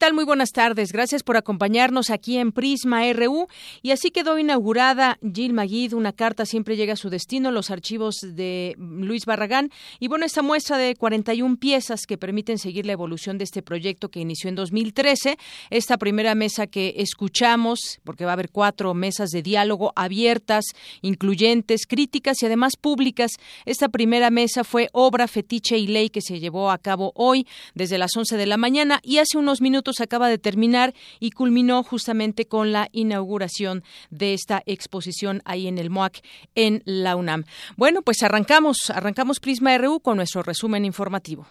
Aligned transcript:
¿Qué 0.00 0.06
tal? 0.06 0.14
Muy 0.14 0.24
buenas 0.24 0.52
tardes. 0.52 0.92
Gracias 0.92 1.22
por 1.22 1.36
acompañarnos 1.36 2.08
aquí 2.08 2.38
en 2.38 2.52
Prisma 2.52 3.02
RU. 3.12 3.48
Y 3.82 3.90
así 3.90 4.10
quedó 4.10 4.38
inaugurada 4.38 5.18
Gil 5.20 5.52
Maguid. 5.52 5.92
Una 5.92 6.14
carta 6.14 6.46
siempre 6.46 6.78
llega 6.78 6.94
a 6.94 6.96
su 6.96 7.10
destino, 7.10 7.50
los 7.50 7.70
archivos 7.70 8.14
de 8.22 8.76
Luis 8.78 9.26
Barragán. 9.26 9.70
Y 9.98 10.08
bueno, 10.08 10.24
esta 10.24 10.40
muestra 10.40 10.78
de 10.78 10.94
41 10.94 11.58
piezas 11.58 12.06
que 12.06 12.16
permiten 12.16 12.56
seguir 12.56 12.86
la 12.86 12.92
evolución 12.92 13.36
de 13.36 13.44
este 13.44 13.60
proyecto 13.60 14.08
que 14.08 14.20
inició 14.20 14.48
en 14.48 14.54
2013. 14.54 15.36
Esta 15.68 15.98
primera 15.98 16.34
mesa 16.34 16.66
que 16.66 16.94
escuchamos, 16.96 18.00
porque 18.02 18.24
va 18.24 18.30
a 18.30 18.32
haber 18.32 18.48
cuatro 18.48 18.94
mesas 18.94 19.28
de 19.28 19.42
diálogo 19.42 19.92
abiertas, 19.96 20.64
incluyentes, 21.02 21.86
críticas 21.86 22.42
y 22.42 22.46
además 22.46 22.78
públicas. 22.80 23.32
Esta 23.66 23.90
primera 23.90 24.30
mesa 24.30 24.64
fue 24.64 24.88
obra, 24.92 25.28
fetiche 25.28 25.76
y 25.76 25.88
ley 25.88 26.08
que 26.08 26.22
se 26.22 26.40
llevó 26.40 26.70
a 26.70 26.78
cabo 26.78 27.12
hoy 27.16 27.46
desde 27.74 27.98
las 27.98 28.16
11 28.16 28.38
de 28.38 28.46
la 28.46 28.56
mañana 28.56 29.00
y 29.02 29.18
hace 29.18 29.36
unos 29.36 29.60
minutos 29.60 29.89
acaba 29.98 30.28
de 30.28 30.38
terminar 30.38 30.94
y 31.18 31.32
culminó 31.32 31.82
justamente 31.82 32.46
con 32.46 32.70
la 32.70 32.88
inauguración 32.92 33.82
de 34.10 34.34
esta 34.34 34.62
exposición 34.66 35.42
ahí 35.44 35.66
en 35.66 35.78
el 35.78 35.90
MOAC 35.90 36.22
en 36.54 36.82
la 36.84 37.16
UNAM. 37.16 37.44
Bueno, 37.76 38.02
pues 38.02 38.22
arrancamos, 38.22 38.90
arrancamos 38.94 39.40
Prisma 39.40 39.76
RU 39.78 40.00
con 40.00 40.18
nuestro 40.18 40.42
resumen 40.42 40.84
informativo. 40.84 41.48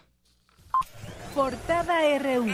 Portada 1.34 2.00
RU. 2.18 2.46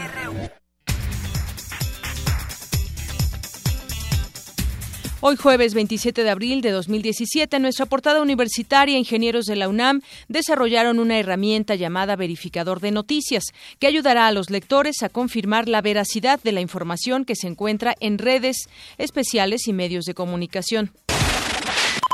Hoy 5.19 5.35
jueves 5.35 5.73
27 5.73 6.23
de 6.23 6.29
abril 6.29 6.61
de 6.61 6.69
2017, 6.69 7.55
en 7.55 7.63
nuestra 7.63 7.87
portada 7.87 8.21
universitaria, 8.21 8.99
ingenieros 8.99 9.45
de 9.45 9.55
la 9.55 9.67
UNAM 9.67 10.01
desarrollaron 10.27 10.99
una 10.99 11.17
herramienta 11.17 11.73
llamada 11.73 12.15
verificador 12.15 12.81
de 12.81 12.91
noticias, 12.91 13.45
que 13.79 13.87
ayudará 13.87 14.27
a 14.27 14.31
los 14.31 14.51
lectores 14.51 15.01
a 15.01 15.09
confirmar 15.09 15.67
la 15.67 15.81
veracidad 15.81 16.39
de 16.43 16.51
la 16.51 16.61
información 16.61 17.25
que 17.25 17.35
se 17.35 17.47
encuentra 17.47 17.95
en 17.99 18.19
redes 18.19 18.69
especiales 18.99 19.67
y 19.67 19.73
medios 19.73 20.05
de 20.05 20.13
comunicación. 20.13 20.91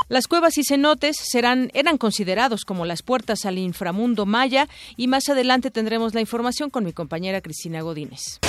Las 0.08 0.26
cuevas 0.26 0.56
y 0.56 0.64
cenotes 0.64 1.16
serán, 1.18 1.70
eran 1.74 1.98
considerados 1.98 2.64
como 2.64 2.86
las 2.86 3.02
puertas 3.02 3.44
al 3.44 3.58
inframundo 3.58 4.24
maya 4.24 4.66
y 4.96 5.08
más 5.08 5.28
adelante 5.28 5.70
tendremos 5.70 6.14
la 6.14 6.22
información 6.22 6.70
con 6.70 6.84
mi 6.84 6.94
compañera 6.94 7.42
Cristina 7.42 7.82
Godínez. 7.82 8.40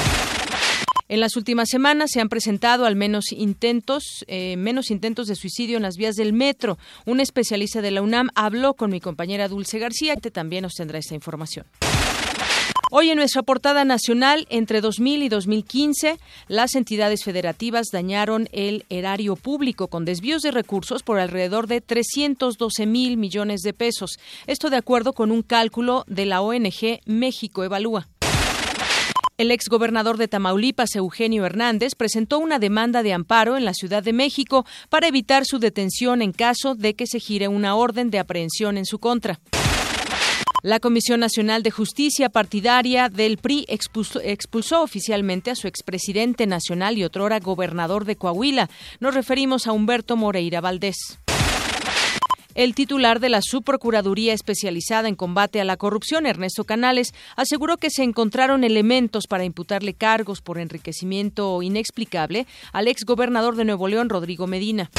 En 1.08 1.20
las 1.20 1.36
últimas 1.36 1.70
semanas 1.70 2.10
se 2.12 2.20
han 2.20 2.30
presentado 2.30 2.86
al 2.86 2.96
menos 2.96 3.32
intentos, 3.32 4.26
eh, 4.28 4.58
menos 4.58 4.90
intentos 4.90 5.28
de 5.28 5.36
suicidio 5.36 5.78
en 5.78 5.84
las 5.84 5.98
vías 5.98 6.16
del 6.16 6.34
metro. 6.34 6.80
Un 7.06 7.20
especialista 7.20 7.84
de 7.84 7.92
la 7.92 8.02
UNAM 8.02 8.30
habló 8.34 8.74
con 8.74 8.90
mi 8.90 9.00
compañera 9.00 9.48
Dulce 9.48 9.78
García, 9.78 10.16
que 10.16 10.32
también 10.32 10.64
nos 10.64 10.74
tendrá 10.74 10.98
esta 10.98 11.14
información. 11.14 11.68
Hoy 12.90 13.10
en 13.10 13.18
nuestra 13.18 13.44
portada 13.44 13.86
nacional, 13.86 14.48
entre 14.50 14.82
2000 14.82 15.22
y 15.22 15.30
2015, 15.30 16.18
las 16.48 16.74
entidades 16.74 17.24
federativas 17.24 17.88
dañaron 17.92 18.48
el 18.52 18.86
erario 18.90 19.36
público 19.36 19.90
con 19.90 20.06
desvíos 20.06 20.42
de 20.42 20.52
recursos 20.52 21.04
por 21.04 21.20
alrededor 21.20 21.68
de 21.68 21.82
312 21.82 22.86
mil 22.88 23.18
millones 23.18 23.62
de 23.62 23.74
pesos. 23.74 24.18
Esto 24.48 24.72
de 24.72 24.78
acuerdo 24.78 25.14
con 25.14 25.32
un 25.32 25.44
cálculo 25.44 26.04
de 26.08 26.26
la 26.26 26.42
ONG 26.42 27.02
México 27.06 27.64
Evalúa. 27.64 28.08
El 29.38 29.52
exgobernador 29.52 30.16
de 30.16 30.30
Tamaulipas, 30.30 30.96
Eugenio 30.96 31.46
Hernández, 31.46 31.96
presentó 31.96 32.40
una 32.40 32.58
demanda 32.58 33.04
de 33.04 33.12
amparo 33.12 33.58
en 33.58 33.66
la 33.66 33.74
Ciudad 33.74 34.02
de 34.02 34.14
México 34.14 34.66
para 34.88 35.10
evitar 35.10 35.44
su 35.46 35.60
detención 35.60 36.22
en 36.22 36.32
caso 36.32 36.74
de 36.74 36.94
que 36.94 37.06
se 37.06 37.20
gire 37.20 37.50
una 37.50 37.76
orden 37.76 38.12
de 38.12 38.20
aprehensión 38.20 38.78
en 38.78 38.86
su 38.86 39.00
contra. 39.00 39.42
La 40.64 40.80
Comisión 40.80 41.20
Nacional 41.20 41.64
de 41.64 41.72
Justicia 41.72 42.30
Partidaria 42.30 43.10
del 43.10 43.38
PRI 43.38 43.66
expulsó, 43.68 44.22
expulsó, 44.22 44.82
oficialmente 44.82 45.52
a 45.52 45.56
su 45.56 45.68
expresidente 45.68 46.48
nacional 46.48 46.98
y 46.98 47.04
otrora 47.04 47.42
gobernador 47.42 48.06
de 48.06 48.16
Coahuila. 48.16 48.70
Nos 49.02 49.14
referimos 49.14 49.68
a 49.68 49.74
Humberto 49.74 50.16
Moreira 50.16 50.62
Valdés. 50.62 51.20
El 52.56 52.74
titular 52.74 53.20
de 53.20 53.28
la 53.28 53.42
Subprocuraduría 53.42 54.32
Especializada 54.32 55.10
en 55.10 55.16
Combate 55.16 55.60
a 55.60 55.66
la 55.66 55.76
Corrupción, 55.76 56.26
Ernesto 56.26 56.64
Canales, 56.64 57.14
aseguró 57.36 57.76
que 57.76 57.90
se 57.90 58.04
encontraron 58.04 58.64
elementos 58.64 59.28
para 59.28 59.44
imputarle 59.44 59.94
cargos 59.94 60.40
por 60.40 60.58
enriquecimiento 60.58 61.62
inexplicable 61.62 62.48
al 62.72 62.88
exgobernador 62.88 63.58
de 63.58 63.66
Nuevo 63.66 63.90
León, 63.90 64.08
Rodrigo 64.08 64.48
Medina. 64.48 64.90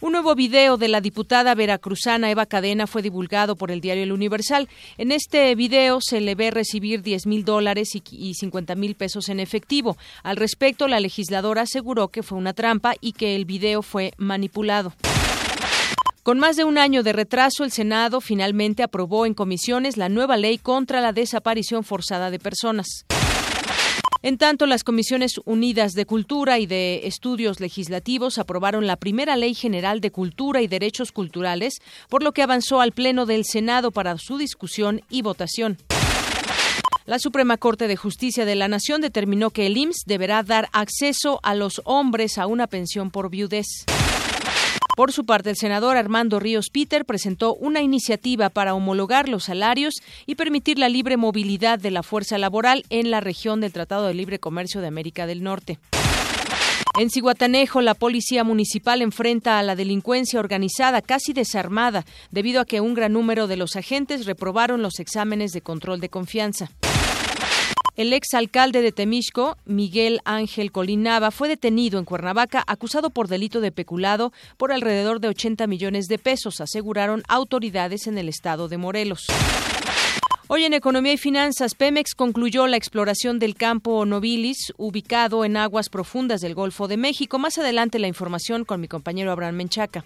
Un 0.00 0.12
nuevo 0.12 0.36
video 0.36 0.76
de 0.76 0.86
la 0.86 1.00
diputada 1.00 1.52
veracruzana 1.56 2.30
Eva 2.30 2.46
Cadena 2.46 2.86
fue 2.86 3.02
divulgado 3.02 3.56
por 3.56 3.72
el 3.72 3.80
diario 3.80 4.04
El 4.04 4.12
Universal. 4.12 4.68
En 4.98 5.10
este 5.10 5.52
video 5.56 5.98
se 6.00 6.20
le 6.20 6.36
ve 6.36 6.52
recibir 6.52 7.02
10 7.02 7.26
mil 7.26 7.44
dólares 7.44 7.88
y 8.08 8.34
50 8.34 8.76
mil 8.76 8.94
pesos 8.94 9.30
en 9.30 9.40
efectivo. 9.40 9.96
Al 10.22 10.36
respecto, 10.36 10.86
la 10.86 11.00
legisladora 11.00 11.62
aseguró 11.62 12.06
que 12.06 12.22
fue 12.22 12.38
una 12.38 12.52
trampa 12.52 12.94
y 13.00 13.14
que 13.14 13.34
el 13.34 13.46
video 13.46 13.82
fue 13.82 14.12
manipulado. 14.16 14.92
Con 16.26 16.40
más 16.40 16.56
de 16.56 16.64
un 16.64 16.76
año 16.76 17.04
de 17.04 17.12
retraso, 17.12 17.62
el 17.62 17.70
Senado 17.70 18.20
finalmente 18.20 18.82
aprobó 18.82 19.26
en 19.26 19.34
comisiones 19.34 19.96
la 19.96 20.08
nueva 20.08 20.36
ley 20.36 20.58
contra 20.58 21.00
la 21.00 21.12
desaparición 21.12 21.84
forzada 21.84 22.32
de 22.32 22.40
personas. 22.40 23.04
En 24.22 24.36
tanto, 24.36 24.66
las 24.66 24.82
Comisiones 24.82 25.34
Unidas 25.44 25.92
de 25.92 26.04
Cultura 26.04 26.58
y 26.58 26.66
de 26.66 27.06
Estudios 27.06 27.60
Legislativos 27.60 28.38
aprobaron 28.38 28.88
la 28.88 28.96
primera 28.96 29.36
Ley 29.36 29.54
General 29.54 30.00
de 30.00 30.10
Cultura 30.10 30.62
y 30.62 30.66
Derechos 30.66 31.12
Culturales, 31.12 31.74
por 32.08 32.24
lo 32.24 32.32
que 32.32 32.42
avanzó 32.42 32.80
al 32.80 32.90
Pleno 32.90 33.24
del 33.24 33.44
Senado 33.44 33.92
para 33.92 34.18
su 34.18 34.36
discusión 34.36 35.02
y 35.08 35.22
votación. 35.22 35.78
La 37.04 37.20
Suprema 37.20 37.56
Corte 37.56 37.86
de 37.86 37.94
Justicia 37.94 38.44
de 38.44 38.56
la 38.56 38.66
Nación 38.66 39.00
determinó 39.00 39.50
que 39.50 39.66
el 39.66 39.76
IMSS 39.76 40.02
deberá 40.06 40.42
dar 40.42 40.68
acceso 40.72 41.38
a 41.44 41.54
los 41.54 41.80
hombres 41.84 42.36
a 42.36 42.48
una 42.48 42.66
pensión 42.66 43.12
por 43.12 43.30
viudez. 43.30 43.84
Por 44.96 45.12
su 45.12 45.26
parte, 45.26 45.50
el 45.50 45.56
senador 45.56 45.98
Armando 45.98 46.40
Ríos 46.40 46.70
Peter 46.72 47.04
presentó 47.04 47.54
una 47.54 47.82
iniciativa 47.82 48.48
para 48.48 48.74
homologar 48.74 49.28
los 49.28 49.44
salarios 49.44 49.94
y 50.24 50.36
permitir 50.36 50.78
la 50.78 50.88
libre 50.88 51.18
movilidad 51.18 51.78
de 51.78 51.90
la 51.90 52.02
fuerza 52.02 52.38
laboral 52.38 52.84
en 52.88 53.10
la 53.10 53.20
región 53.20 53.60
del 53.60 53.72
Tratado 53.72 54.06
de 54.06 54.14
Libre 54.14 54.38
Comercio 54.38 54.80
de 54.80 54.86
América 54.86 55.26
del 55.26 55.42
Norte. 55.42 55.78
En 56.98 57.10
Ciguatanejo, 57.10 57.82
la 57.82 57.92
policía 57.92 58.42
municipal 58.42 59.02
enfrenta 59.02 59.58
a 59.58 59.62
la 59.62 59.76
delincuencia 59.76 60.40
organizada 60.40 61.02
casi 61.02 61.34
desarmada 61.34 62.06
debido 62.30 62.62
a 62.62 62.64
que 62.64 62.80
un 62.80 62.94
gran 62.94 63.12
número 63.12 63.46
de 63.46 63.58
los 63.58 63.76
agentes 63.76 64.24
reprobaron 64.24 64.80
los 64.80 64.98
exámenes 64.98 65.52
de 65.52 65.60
control 65.60 66.00
de 66.00 66.08
confianza. 66.08 66.70
El 67.96 68.12
exalcalde 68.12 68.82
de 68.82 68.92
Temixco, 68.92 69.56
Miguel 69.64 70.20
Ángel 70.26 70.70
Colinaba, 70.70 71.30
fue 71.30 71.48
detenido 71.48 71.98
en 71.98 72.04
Cuernavaca 72.04 72.62
acusado 72.66 73.08
por 73.08 73.26
delito 73.26 73.62
de 73.62 73.72
peculado 73.72 74.34
por 74.58 74.70
alrededor 74.70 75.18
de 75.18 75.28
80 75.28 75.66
millones 75.66 76.06
de 76.06 76.18
pesos, 76.18 76.60
aseguraron 76.60 77.22
autoridades 77.26 78.06
en 78.06 78.18
el 78.18 78.28
estado 78.28 78.68
de 78.68 78.76
Morelos. 78.76 79.24
Hoy 80.46 80.64
en 80.64 80.74
Economía 80.74 81.14
y 81.14 81.16
Finanzas, 81.16 81.74
Pemex 81.74 82.14
concluyó 82.14 82.66
la 82.66 82.76
exploración 82.76 83.38
del 83.38 83.54
campo 83.54 84.04
Nobilis, 84.04 84.74
ubicado 84.76 85.46
en 85.46 85.56
aguas 85.56 85.88
profundas 85.88 86.42
del 86.42 86.54
Golfo 86.54 86.88
de 86.88 86.98
México. 86.98 87.38
Más 87.38 87.56
adelante 87.56 87.98
la 87.98 88.08
información 88.08 88.66
con 88.66 88.78
mi 88.78 88.88
compañero 88.88 89.32
Abraham 89.32 89.56
Menchaca. 89.56 90.04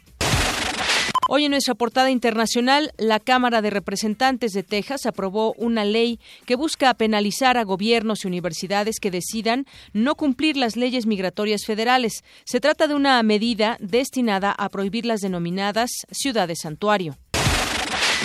Hoy 1.33 1.45
en 1.45 1.53
nuestra 1.53 1.77
portada 1.77 2.11
internacional, 2.11 2.91
la 2.99 3.21
Cámara 3.21 3.63
de 3.63 3.71
Representantes 3.71 4.51
de 4.51 4.65
Texas 4.65 5.07
aprobó 5.07 5.53
una 5.53 5.85
ley 5.85 6.19
que 6.45 6.57
busca 6.57 6.93
penalizar 6.95 7.57
a 7.57 7.63
gobiernos 7.63 8.25
y 8.25 8.27
universidades 8.27 8.99
que 8.99 9.13
decidan 9.13 9.65
no 9.93 10.17
cumplir 10.17 10.57
las 10.57 10.75
leyes 10.75 11.07
migratorias 11.07 11.65
federales. 11.65 12.25
Se 12.45 12.59
trata 12.59 12.89
de 12.89 12.97
una 12.97 13.23
medida 13.23 13.77
destinada 13.79 14.51
a 14.51 14.71
prohibir 14.71 15.07
las 15.07 15.21
denominadas 15.21 15.93
ciudades 16.11 16.59
santuario. 16.63 17.17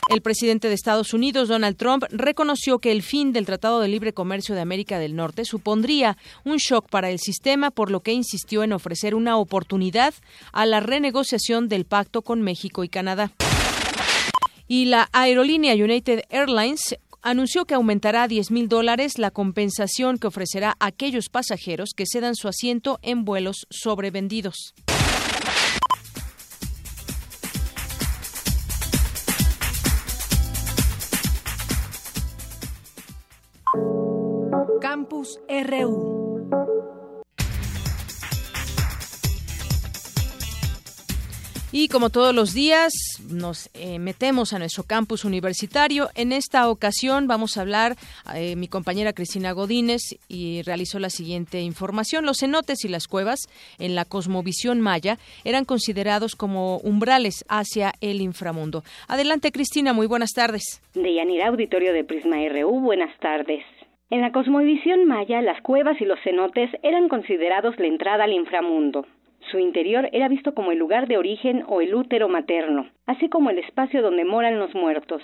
El 0.10 0.22
presidente 0.22 0.68
de 0.68 0.76
Estados 0.76 1.14
Unidos, 1.14 1.48
Donald 1.48 1.78
Trump, 1.78 2.04
reconoció 2.10 2.80
que 2.80 2.92
el 2.92 3.02
fin 3.02 3.34
del 3.34 3.46
Tratado 3.46 3.80
de 3.80 3.88
Libre 3.88 4.14
Comercio 4.14 4.54
de 4.54 4.62
América 4.62 5.00
del 5.00 5.16
Norte 5.16 5.46
supondría 5.46 6.18
un 6.44 6.58
shock 6.58 6.90
para 6.90 7.10
el 7.10 7.20
sistema, 7.20 7.72
por 7.72 7.90
lo 7.90 8.02
que 8.02 8.14
insistió 8.14 8.64
en 8.64 8.74
ofrecer 8.74 9.16
una 9.16 9.38
oportunidad 9.38 10.14
a 10.54 10.66
la 10.66 10.80
renegociación 10.80 11.68
del 11.68 11.86
pacto 11.86 12.22
con 12.22 12.42
México 12.42 12.84
y 12.84 12.90
Canadá. 12.90 13.32
Y 14.68 14.86
la 14.86 15.10
aerolínea 15.12 15.74
United 15.74 16.22
Airlines 16.30 16.96
anunció 17.26 17.66
que 17.66 17.74
aumentará 17.74 18.24
a 18.24 18.28
10 18.28 18.52
mil 18.52 18.70
dólares 18.70 19.18
la 19.18 19.32
compensación 19.32 20.20
que 20.20 20.28
ofrecerá 20.28 20.76
a 20.80 20.88
aquellos 20.88 21.30
pasajeros 21.30 21.90
que 21.96 22.06
cedan 22.06 22.36
su 22.36 22.48
asiento 22.48 23.00
en 23.02 23.26
vuelos 23.26 23.66
sobrevendidos. 23.72 24.76
Campus 34.82 35.40
RU. 35.50 36.36
Y 41.78 41.90
como 41.90 42.10
todos 42.10 42.34
los 42.34 42.54
días, 42.54 42.94
nos 43.30 43.70
eh, 43.74 44.00
metemos 44.00 44.54
a 44.54 44.60
nuestro 44.60 44.84
campus 44.84 45.26
universitario. 45.26 46.08
En 46.16 46.32
esta 46.32 46.70
ocasión 46.70 47.28
vamos 47.28 47.58
a 47.58 47.62
hablar, 47.62 47.98
eh, 48.34 48.56
mi 48.56 48.70
compañera 48.70 49.12
Cristina 49.12 49.52
Godínez 49.52 50.02
y 50.30 50.62
realizó 50.62 51.00
la 51.00 51.10
siguiente 51.10 51.60
información. 51.60 52.26
Los 52.26 52.38
cenotes 52.40 52.86
y 52.86 52.88
las 52.88 53.08
cuevas 53.08 53.40
en 53.78 53.94
la 53.94 54.06
cosmovisión 54.06 54.80
maya 54.80 55.18
eran 55.44 55.66
considerados 55.66 56.38
como 56.38 56.78
umbrales 56.78 57.44
hacia 57.50 57.92
el 58.00 58.22
inframundo. 58.22 58.84
Adelante, 59.10 59.52
Cristina, 59.52 59.92
muy 59.92 60.08
buenas 60.08 60.32
tardes. 60.32 60.82
De 60.94 61.14
Yanira, 61.14 61.48
auditorio 61.48 61.92
de 61.92 62.06
Prisma 62.06 62.38
RU, 62.48 62.80
buenas 62.80 63.20
tardes. 63.20 63.66
En 64.12 64.22
la 64.22 64.32
cosmovisión 64.32 65.06
maya, 65.06 65.42
las 65.42 65.60
cuevas 65.62 66.00
y 66.00 66.06
los 66.06 66.20
cenotes 66.22 66.70
eran 66.84 67.10
considerados 67.10 67.80
la 67.80 67.88
entrada 67.88 68.26
al 68.26 68.34
inframundo. 68.34 69.08
Su 69.52 69.58
interior 69.58 70.10
era 70.12 70.28
visto 70.28 70.54
como 70.54 70.72
el 70.72 70.78
lugar 70.78 71.08
de 71.08 71.18
origen 71.18 71.64
o 71.68 71.82
el 71.82 71.96
útero 71.96 72.30
materno, 72.30 72.88
así 73.08 73.30
como 73.30 73.50
el 73.50 73.58
espacio 73.58 74.04
donde 74.04 74.24
moran 74.24 74.60
los 74.60 74.76
muertos. 74.76 75.24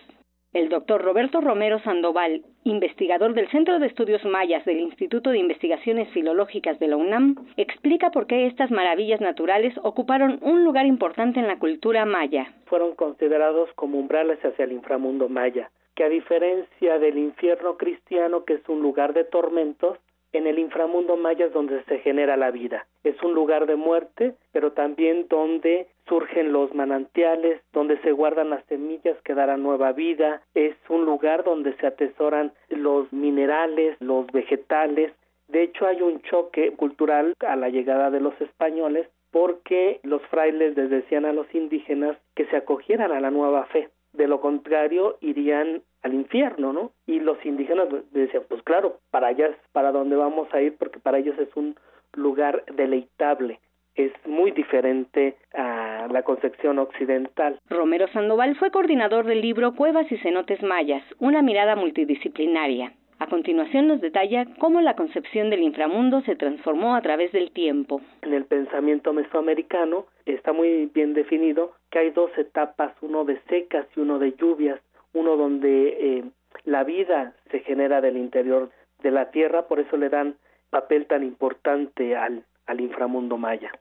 El 0.51 0.69
doctor 0.69 1.00
Roberto 1.00 1.42
Romero 1.42 1.80
Sandoval, 1.80 2.42
investigador 2.63 3.36
del 3.36 3.50
Centro 3.50 3.78
de 3.78 3.86
Estudios 3.86 4.25
Mayas 4.25 4.66
del 4.66 4.80
Instituto 4.80 5.30
de 5.30 5.38
Investigaciones 5.38 6.10
Filológicas 6.10 6.80
de 6.80 6.88
la 6.88 6.98
UNAM, 6.98 7.36
explica 7.57 8.10
por 8.10 8.25
qué 8.25 8.48
estas 8.48 8.72
maravillas 8.72 9.22
naturales 9.22 9.74
ocuparon 9.83 10.39
un 10.42 10.63
lugar 10.63 10.88
importante 10.88 11.39
en 11.39 11.48
la 11.48 11.60
cultura 11.60 12.04
maya. 12.06 12.51
Fueron 12.66 12.95
considerados 12.95 13.69
como 13.75 14.00
umbrales 14.00 14.44
hacia 14.44 14.66
el 14.66 14.72
inframundo 14.72 15.30
maya, 15.30 15.69
que 15.95 16.03
a 16.03 16.09
diferencia 16.09 16.99
del 16.99 17.17
infierno 17.17 17.77
cristiano, 17.77 18.45
que 18.45 18.53
es 18.53 18.69
un 18.69 18.81
lugar 18.81 19.13
de 19.13 19.23
tormentos, 19.23 19.97
en 20.33 20.47
el 20.47 20.59
inframundo 20.59 21.17
maya 21.17 21.47
es 21.47 21.53
donde 21.53 21.83
se 21.83 21.99
genera 21.99 22.38
la 22.38 22.51
vida. 22.51 22.88
Es 23.03 23.21
un 23.21 23.33
lugar 23.33 23.65
de 23.65 23.75
muerte, 23.75 24.35
pero 24.53 24.71
también 24.71 25.27
donde 25.27 25.88
surgen 26.07 26.53
los 26.53 26.73
manantiales, 26.73 27.61
donde 27.73 27.97
se 27.99 28.13
guardan 28.13 28.49
las 28.49 28.63
semillas 28.65 29.17
que 29.23 29.33
darán 29.33 29.61
nueva 29.61 29.91
vida. 29.91 30.41
Es 30.53 30.75
un 30.88 31.05
lugar 31.05 31.43
donde 31.43 31.75
se 31.77 31.88
atesoran 31.88 32.53
los 32.69 33.11
minerales, 33.11 33.97
los 33.99 34.27
vegetales. 34.27 35.11
De 35.49 35.63
hecho, 35.63 35.85
hay 35.85 36.01
un 36.01 36.21
choque 36.21 36.71
cultural 36.77 37.33
a 37.45 37.57
la 37.57 37.69
llegada 37.69 38.09
de 38.09 38.21
los 38.21 38.39
españoles 38.39 39.07
porque 39.31 39.99
los 40.03 40.21
frailes 40.27 40.75
les 40.77 40.89
decían 40.89 41.25
a 41.25 41.33
los 41.33 41.53
indígenas 41.53 42.17
que 42.35 42.45
se 42.45 42.57
acogieran 42.57 43.11
a 43.11 43.19
la 43.19 43.31
nueva 43.31 43.65
fe. 43.65 43.89
De 44.13 44.27
lo 44.27 44.41
contrario, 44.41 45.17
irían 45.21 45.81
al 46.03 46.13
infierno, 46.13 46.73
¿no? 46.73 46.91
Y 47.05 47.19
los 47.19 47.43
indígenas 47.45 47.87
decían, 48.11 48.43
pues 48.49 48.61
claro, 48.63 48.99
para 49.11 49.27
allá 49.27 49.47
es 49.47 49.55
para 49.71 49.91
donde 49.91 50.15
vamos 50.15 50.47
a 50.53 50.61
ir 50.61 50.75
porque 50.77 50.99
para 50.99 51.19
ellos 51.19 51.37
es 51.39 51.55
un 51.55 51.75
lugar 52.13 52.63
deleitable. 52.75 53.59
Es 53.95 54.11
muy 54.25 54.51
diferente 54.51 55.35
a 55.53 56.07
la 56.09 56.23
concepción 56.23 56.79
occidental. 56.79 57.59
Romero 57.69 58.07
Sandoval 58.07 58.55
fue 58.55 58.71
coordinador 58.71 59.25
del 59.25 59.41
libro 59.41 59.75
Cuevas 59.75 60.09
y 60.11 60.17
cenotes 60.17 60.63
mayas, 60.63 61.03
una 61.19 61.41
mirada 61.41 61.75
multidisciplinaria. 61.75 62.93
A 63.21 63.27
continuación 63.27 63.88
nos 63.88 64.01
detalla 64.01 64.47
cómo 64.57 64.81
la 64.81 64.95
concepción 64.95 65.51
del 65.51 65.62
inframundo 65.62 66.21
se 66.21 66.35
transformó 66.35 66.95
a 66.95 67.03
través 67.03 67.31
del 67.31 67.51
tiempo. 67.51 68.01
En 68.23 68.33
el 68.33 68.45
pensamiento 68.45 69.13
mesoamericano 69.13 70.07
está 70.25 70.53
muy 70.53 70.88
bien 70.88 71.13
definido 71.13 71.73
que 71.91 72.00
hay 72.00 72.09
dos 72.09 72.35
etapas, 72.35 72.95
uno 73.00 73.23
de 73.23 73.39
secas 73.41 73.85
y 73.95 74.00
uno 74.00 74.18
de 74.18 74.33
lluvias 74.33 74.79
uno 75.13 75.38
donde 75.38 75.89
eh, 76.00 76.23
la 76.63 76.83
vida 76.83 77.35
se 77.51 77.59
genera 77.59 78.01
del 78.01 78.18
interior 78.18 78.71
de 79.03 79.12
la 79.12 79.29
tierra, 79.29 79.68
por 79.68 79.79
eso 79.79 79.97
le 79.97 80.09
dan 80.09 80.35
papel 80.71 81.06
tan 81.06 81.21
importante 81.21 82.15
al, 82.15 82.44
al 82.65 82.81
inframundo 82.81 83.38
maya. 83.38 83.71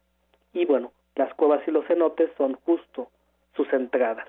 Y 0.53 0.67
bueno, 0.67 0.93
las 1.15 1.33
cuevas 1.33 1.67
y 1.67 1.71
los 1.71 1.87
cenotes 1.87 2.31
son 2.37 2.59
justo 2.67 3.09
sus 3.57 3.73
entradas. 3.73 4.29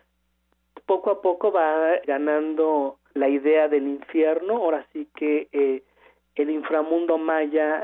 Poco 0.85 1.09
a 1.09 1.21
poco 1.21 1.51
va 1.51 1.97
ganando 2.07 2.97
la 3.13 3.29
idea 3.29 3.67
del 3.67 3.87
infierno, 3.87 4.57
ahora 4.57 4.85
sí 4.93 5.07
que 5.15 5.47
eh, 5.51 5.83
el 6.35 6.49
inframundo 6.49 7.17
maya 7.17 7.83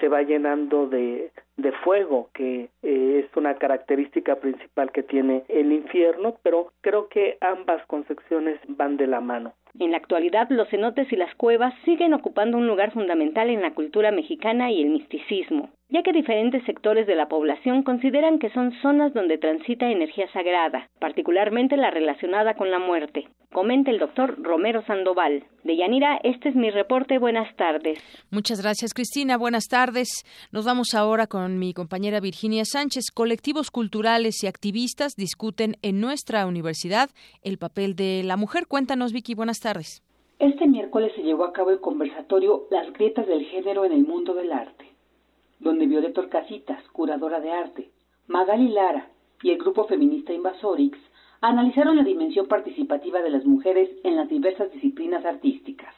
se 0.00 0.08
va 0.08 0.22
llenando 0.22 0.86
de, 0.86 1.32
de 1.56 1.72
fuego, 1.72 2.30
que 2.32 2.68
eh, 2.82 3.24
es 3.24 3.36
una 3.36 3.56
característica 3.56 4.36
principal 4.36 4.92
que 4.92 5.02
tiene 5.02 5.44
el 5.48 5.72
infierno, 5.72 6.36
pero 6.42 6.72
creo 6.80 7.08
que 7.08 7.36
ambas 7.40 7.84
concepciones 7.86 8.60
van 8.68 8.96
de 8.96 9.08
la 9.08 9.20
mano. 9.20 9.54
En 9.80 9.92
la 9.92 9.98
actualidad, 9.98 10.48
los 10.50 10.68
cenotes 10.68 11.12
y 11.12 11.16
las 11.16 11.32
cuevas 11.36 11.72
siguen 11.84 12.12
ocupando 12.12 12.56
un 12.56 12.66
lugar 12.66 12.90
fundamental 12.92 13.48
en 13.48 13.62
la 13.62 13.74
cultura 13.74 14.10
mexicana 14.10 14.72
y 14.72 14.82
el 14.82 14.90
misticismo, 14.90 15.70
ya 15.88 16.02
que 16.02 16.12
diferentes 16.12 16.64
sectores 16.64 17.06
de 17.06 17.14
la 17.14 17.28
población 17.28 17.84
consideran 17.84 18.40
que 18.40 18.50
son 18.50 18.72
zonas 18.82 19.14
donde 19.14 19.38
transita 19.38 19.88
energía 19.88 20.26
sagrada, 20.32 20.88
particularmente 20.98 21.76
la 21.76 21.90
relacionada 21.90 22.54
con 22.54 22.72
la 22.72 22.80
muerte. 22.80 23.28
Comenta 23.52 23.90
el 23.90 23.98
doctor 23.98 24.36
Romero 24.42 24.84
Sandoval. 24.84 25.44
De 25.64 25.76
Yanira, 25.76 26.20
este 26.22 26.50
es 26.50 26.54
mi 26.54 26.70
reporte. 26.70 27.18
Buenas 27.18 27.54
tardes. 27.56 27.98
Muchas 28.30 28.60
gracias, 28.60 28.92
Cristina. 28.92 29.38
Buenas 29.38 29.68
tardes. 29.68 30.24
Nos 30.52 30.66
vamos 30.66 30.94
ahora 30.94 31.26
con 31.26 31.58
mi 31.58 31.72
compañera 31.72 32.20
Virginia 32.20 32.64
Sánchez. 32.66 33.10
Colectivos 33.12 33.70
culturales 33.70 34.44
y 34.44 34.48
activistas 34.48 35.14
discuten 35.16 35.76
en 35.80 35.98
nuestra 35.98 36.46
universidad 36.46 37.08
el 37.42 37.56
papel 37.56 37.96
de 37.96 38.22
la 38.22 38.36
mujer. 38.36 38.66
Cuéntanos, 38.66 39.12
Vicky. 39.12 39.34
Buenas 39.34 39.60
tardes. 39.60 39.67
Este 40.38 40.66
miércoles 40.66 41.12
se 41.16 41.22
llevó 41.22 41.44
a 41.44 41.52
cabo 41.52 41.70
el 41.70 41.80
conversatorio 41.80 42.66
Las 42.70 42.92
grietas 42.92 43.26
del 43.26 43.44
género 43.46 43.84
en 43.84 43.92
el 43.92 44.06
mundo 44.06 44.34
del 44.34 44.52
arte, 44.52 44.86
donde 45.58 45.86
Violeta 45.86 46.28
Casitas, 46.28 46.82
curadora 46.92 47.40
de 47.40 47.50
arte, 47.50 47.90
Magali 48.28 48.68
Lara 48.68 49.10
y 49.42 49.50
el 49.50 49.58
grupo 49.58 49.86
feminista 49.86 50.32
Invasorix 50.32 50.98
analizaron 51.40 51.96
la 51.96 52.04
dimensión 52.04 52.46
participativa 52.46 53.20
de 53.20 53.30
las 53.30 53.44
mujeres 53.44 53.90
en 54.04 54.16
las 54.16 54.28
diversas 54.28 54.72
disciplinas 54.72 55.24
artísticas. 55.24 55.94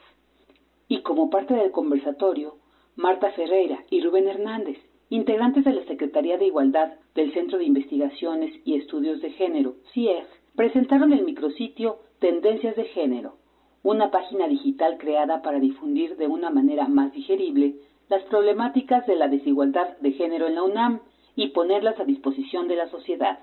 Y 0.87 1.01
como 1.01 1.29
parte 1.29 1.53
del 1.53 1.71
conversatorio, 1.71 2.57
Marta 2.95 3.31
Ferreira 3.31 3.83
y 3.89 4.01
Rubén 4.01 4.27
Hernández, 4.27 4.77
integrantes 5.09 5.63
de 5.65 5.73
la 5.73 5.85
Secretaría 5.85 6.37
de 6.37 6.47
Igualdad 6.47 6.93
del 7.15 7.33
Centro 7.33 7.57
de 7.57 7.65
Investigaciones 7.65 8.53
y 8.65 8.75
Estudios 8.75 9.21
de 9.21 9.31
Género, 9.31 9.75
CIEG, 9.93 10.27
presentaron 10.55 11.13
el 11.13 11.23
micrositio 11.23 11.99
Tendencias 12.19 12.75
de 12.75 12.85
Género, 12.85 13.40
una 13.83 14.11
página 14.11 14.47
digital 14.47 14.97
creada 14.97 15.41
para 15.41 15.59
difundir 15.59 16.15
de 16.17 16.27
una 16.27 16.49
manera 16.49 16.87
más 16.87 17.11
digerible 17.13 17.75
las 18.09 18.23
problemáticas 18.23 19.07
de 19.07 19.15
la 19.15 19.27
desigualdad 19.27 19.97
de 19.99 20.11
género 20.11 20.47
en 20.47 20.55
la 20.55 20.63
UNAM 20.63 20.99
y 21.35 21.49
ponerlas 21.49 21.99
a 21.99 22.03
disposición 22.03 22.67
de 22.67 22.75
la 22.75 22.89
sociedad. 22.89 23.39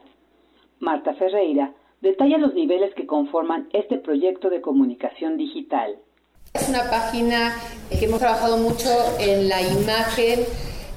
Marta 0.78 1.14
Ferreira 1.14 1.72
detalla 2.00 2.38
los 2.38 2.54
niveles 2.54 2.94
que 2.94 3.06
conforman 3.06 3.68
este 3.72 3.98
proyecto 3.98 4.50
de 4.50 4.60
comunicación 4.60 5.36
digital. 5.36 5.96
Es 6.54 6.68
una 6.68 6.88
página 6.90 7.54
que 7.90 8.04
hemos 8.04 8.20
trabajado 8.20 8.58
mucho 8.58 8.88
en 9.20 9.48
la 9.48 9.60
imagen 9.60 10.40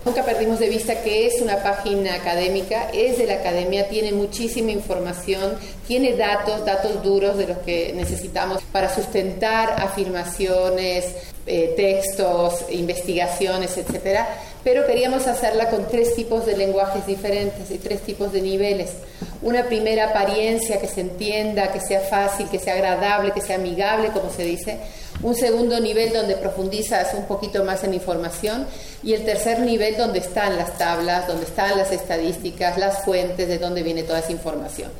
Nunca 0.04 0.24
perdimos 0.24 0.58
de 0.58 0.68
vista 0.68 1.04
que 1.04 1.28
es 1.28 1.42
una 1.42 1.62
página 1.62 2.16
académica, 2.16 2.90
es 2.92 3.20
de 3.20 3.28
la 3.28 3.36
academia, 3.36 3.88
tiene 3.88 4.12
muchísima 4.12 4.72
información, 4.72 5.54
tiene 5.88 6.14
datos, 6.14 6.66
datos 6.66 7.04
duros 7.04 7.38
de 7.38 7.48
los 7.48 7.60
que 7.60 7.94
necesitamos 7.96 8.64
para 8.72 8.94
sustentar 8.94 9.80
afirmaciones, 9.80 11.06
eh, 11.46 11.74
textos, 11.76 12.66
investigaciones, 12.72 13.78
etcétera. 13.78 14.28
Pero 14.64 14.86
queríamos 14.86 15.28
hacerla 15.28 15.70
con 15.70 15.88
tres 15.88 16.16
tipos 16.16 16.46
de 16.46 16.56
lenguajes 16.56 17.08
diferentes 17.08 17.72
y 17.72 17.78
tres 17.78 18.02
tipos 18.02 18.32
de 18.32 18.42
niveles. 18.42 18.98
Una 19.42 19.64
primera 19.64 20.10
apariencia 20.10 20.80
que 20.80 20.88
se 20.88 21.02
entienda, 21.02 21.72
que 21.72 21.80
sea 21.80 22.02
fácil, 22.02 22.48
que 22.50 22.60
sea 22.60 22.76
agradable, 22.76 23.32
que 23.32 23.42
sea 23.42 23.56
amigable, 23.56 24.10
como 24.14 24.30
se 24.30 24.44
dice 24.44 24.80
un 25.24 25.36
segundo 25.36 25.80
nivel 25.80 26.14
donde 26.14 26.36
profundizas 26.36 27.14
un 27.14 27.28
poquito 27.28 27.64
más 27.64 27.84
en 27.84 27.94
información 27.94 28.66
y 29.04 29.14
el 29.14 29.24
tercer 29.24 29.60
nivel 29.60 29.96
donde 29.96 30.20
están 30.20 30.58
las 30.58 30.78
tablas, 30.78 31.28
donde 31.28 31.44
están 31.44 31.78
las 31.78 31.92
estadísticas, 31.92 32.78
las 32.78 33.06
fuentes 33.06 33.48
de 33.48 33.60
dónde 33.60 33.84
viene 33.84 34.04
toda 34.04 34.20
esa 34.20 34.32
información. 34.32 34.92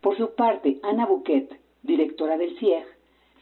Por 0.00 0.16
su 0.16 0.34
parte, 0.34 0.78
Ana 0.82 1.06
Bouquet, 1.06 1.48
directora 1.82 2.38
del 2.38 2.58
CIEG, 2.58 2.84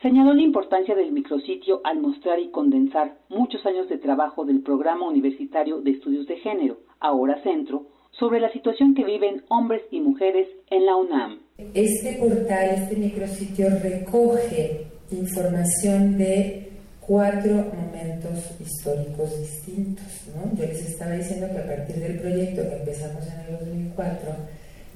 señaló 0.04 0.34
la 0.34 0.42
importancia 0.42 0.94
del 0.94 1.12
micrositio 1.12 1.80
al 1.82 1.98
mostrar 1.98 2.38
y 2.38 2.50
condensar 2.50 3.16
muchos 3.30 3.64
años 3.64 3.88
de 3.88 3.96
trabajo 3.96 4.44
del 4.44 4.60
Programa 4.60 5.08
Universitario 5.08 5.80
de 5.80 5.92
Estudios 5.92 6.26
de 6.26 6.36
Género, 6.36 6.80
ahora 7.00 7.42
Centro, 7.42 7.86
sobre 8.10 8.38
la 8.38 8.52
situación 8.52 8.94
que 8.94 9.02
viven 9.02 9.44
hombres 9.48 9.80
y 9.90 10.00
mujeres 10.00 10.46
en 10.68 10.84
la 10.84 10.96
UNAM. 10.96 11.40
Este 11.72 12.18
portal, 12.20 12.68
este 12.74 12.96
micrositio 12.96 13.66
recoge 13.82 14.88
información 15.10 16.18
de 16.18 16.68
cuatro 17.00 17.54
momentos 17.54 18.60
históricos 18.60 19.40
distintos. 19.40 20.04
¿no? 20.36 20.54
Yo 20.54 20.66
les 20.66 20.86
estaba 20.86 21.12
diciendo 21.12 21.46
que 21.50 21.58
a 21.58 21.66
partir 21.66 21.96
del 21.96 22.20
proyecto 22.20 22.60
que 22.60 22.76
empezamos 22.76 23.26
en 23.26 23.54
el 23.54 23.58
2004, 23.58 24.30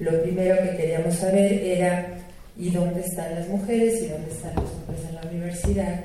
lo 0.01 0.21
primero 0.21 0.55
que 0.61 0.77
queríamos 0.77 1.15
saber 1.15 1.51
era 1.63 2.28
¿y 2.59 2.69
dónde 2.71 2.99
están 2.99 3.33
las 3.35 3.47
mujeres 3.47 4.03
y 4.03 4.07
dónde 4.07 4.31
están 4.31 4.53
los 4.55 4.69
hombres 4.71 4.99
en 5.07 5.15
la 5.15 5.21
universidad? 5.21 6.01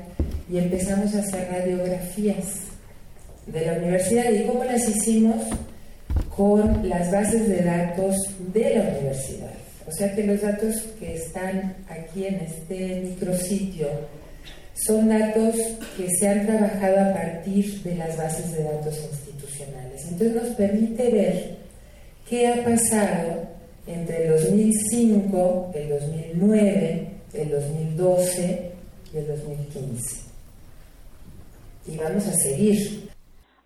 Y 0.49 0.59
empezamos 0.59 1.15
a 1.15 1.19
hacer 1.19 1.49
radiografías 1.51 2.47
de 3.47 3.67
la 3.67 3.73
universidad 3.75 4.31
y 4.31 4.47
cómo 4.47 4.65
las 4.65 4.89
hicimos 4.89 5.37
con 6.35 6.89
las 6.89 7.11
bases 7.11 7.49
de 7.49 7.63
datos 7.63 8.17
de 8.53 8.77
la 8.77 8.83
universidad. 8.83 9.53
O 9.87 9.93
sea 9.93 10.15
que 10.15 10.25
los 10.25 10.41
datos 10.41 10.77
que 10.99 11.17
están 11.17 11.75
aquí 11.89 12.27
en 12.27 12.37
este 12.37 13.01
micrositio 13.03 13.89
son 14.75 15.09
datos 15.09 15.57
que 15.97 16.09
se 16.19 16.29
han 16.29 16.47
trabajado 16.47 17.01
a 17.01 17.15
partir 17.15 17.83
de 17.83 17.97
las 17.97 18.17
bases 18.17 18.53
de 18.53 18.65
datos 18.65 18.99
institucionales. 19.13 20.03
Entonces 20.05 20.35
nos 20.35 20.57
permite 20.57 21.11
ver 21.11 21.57
qué 22.29 22.49
ha 22.49 22.65
pasado 22.65 23.54
entre 23.87 24.27
el 24.27 24.33
2005, 24.33 25.71
el 25.75 25.89
2009, 25.89 27.09
el 27.35 27.51
2012 27.51 28.73
y 29.13 29.17
el 29.17 29.27
2015. 29.27 30.31
Y 31.87 31.99
vamos 31.99 32.27
a 32.27 32.33
seguir. 32.33 33.11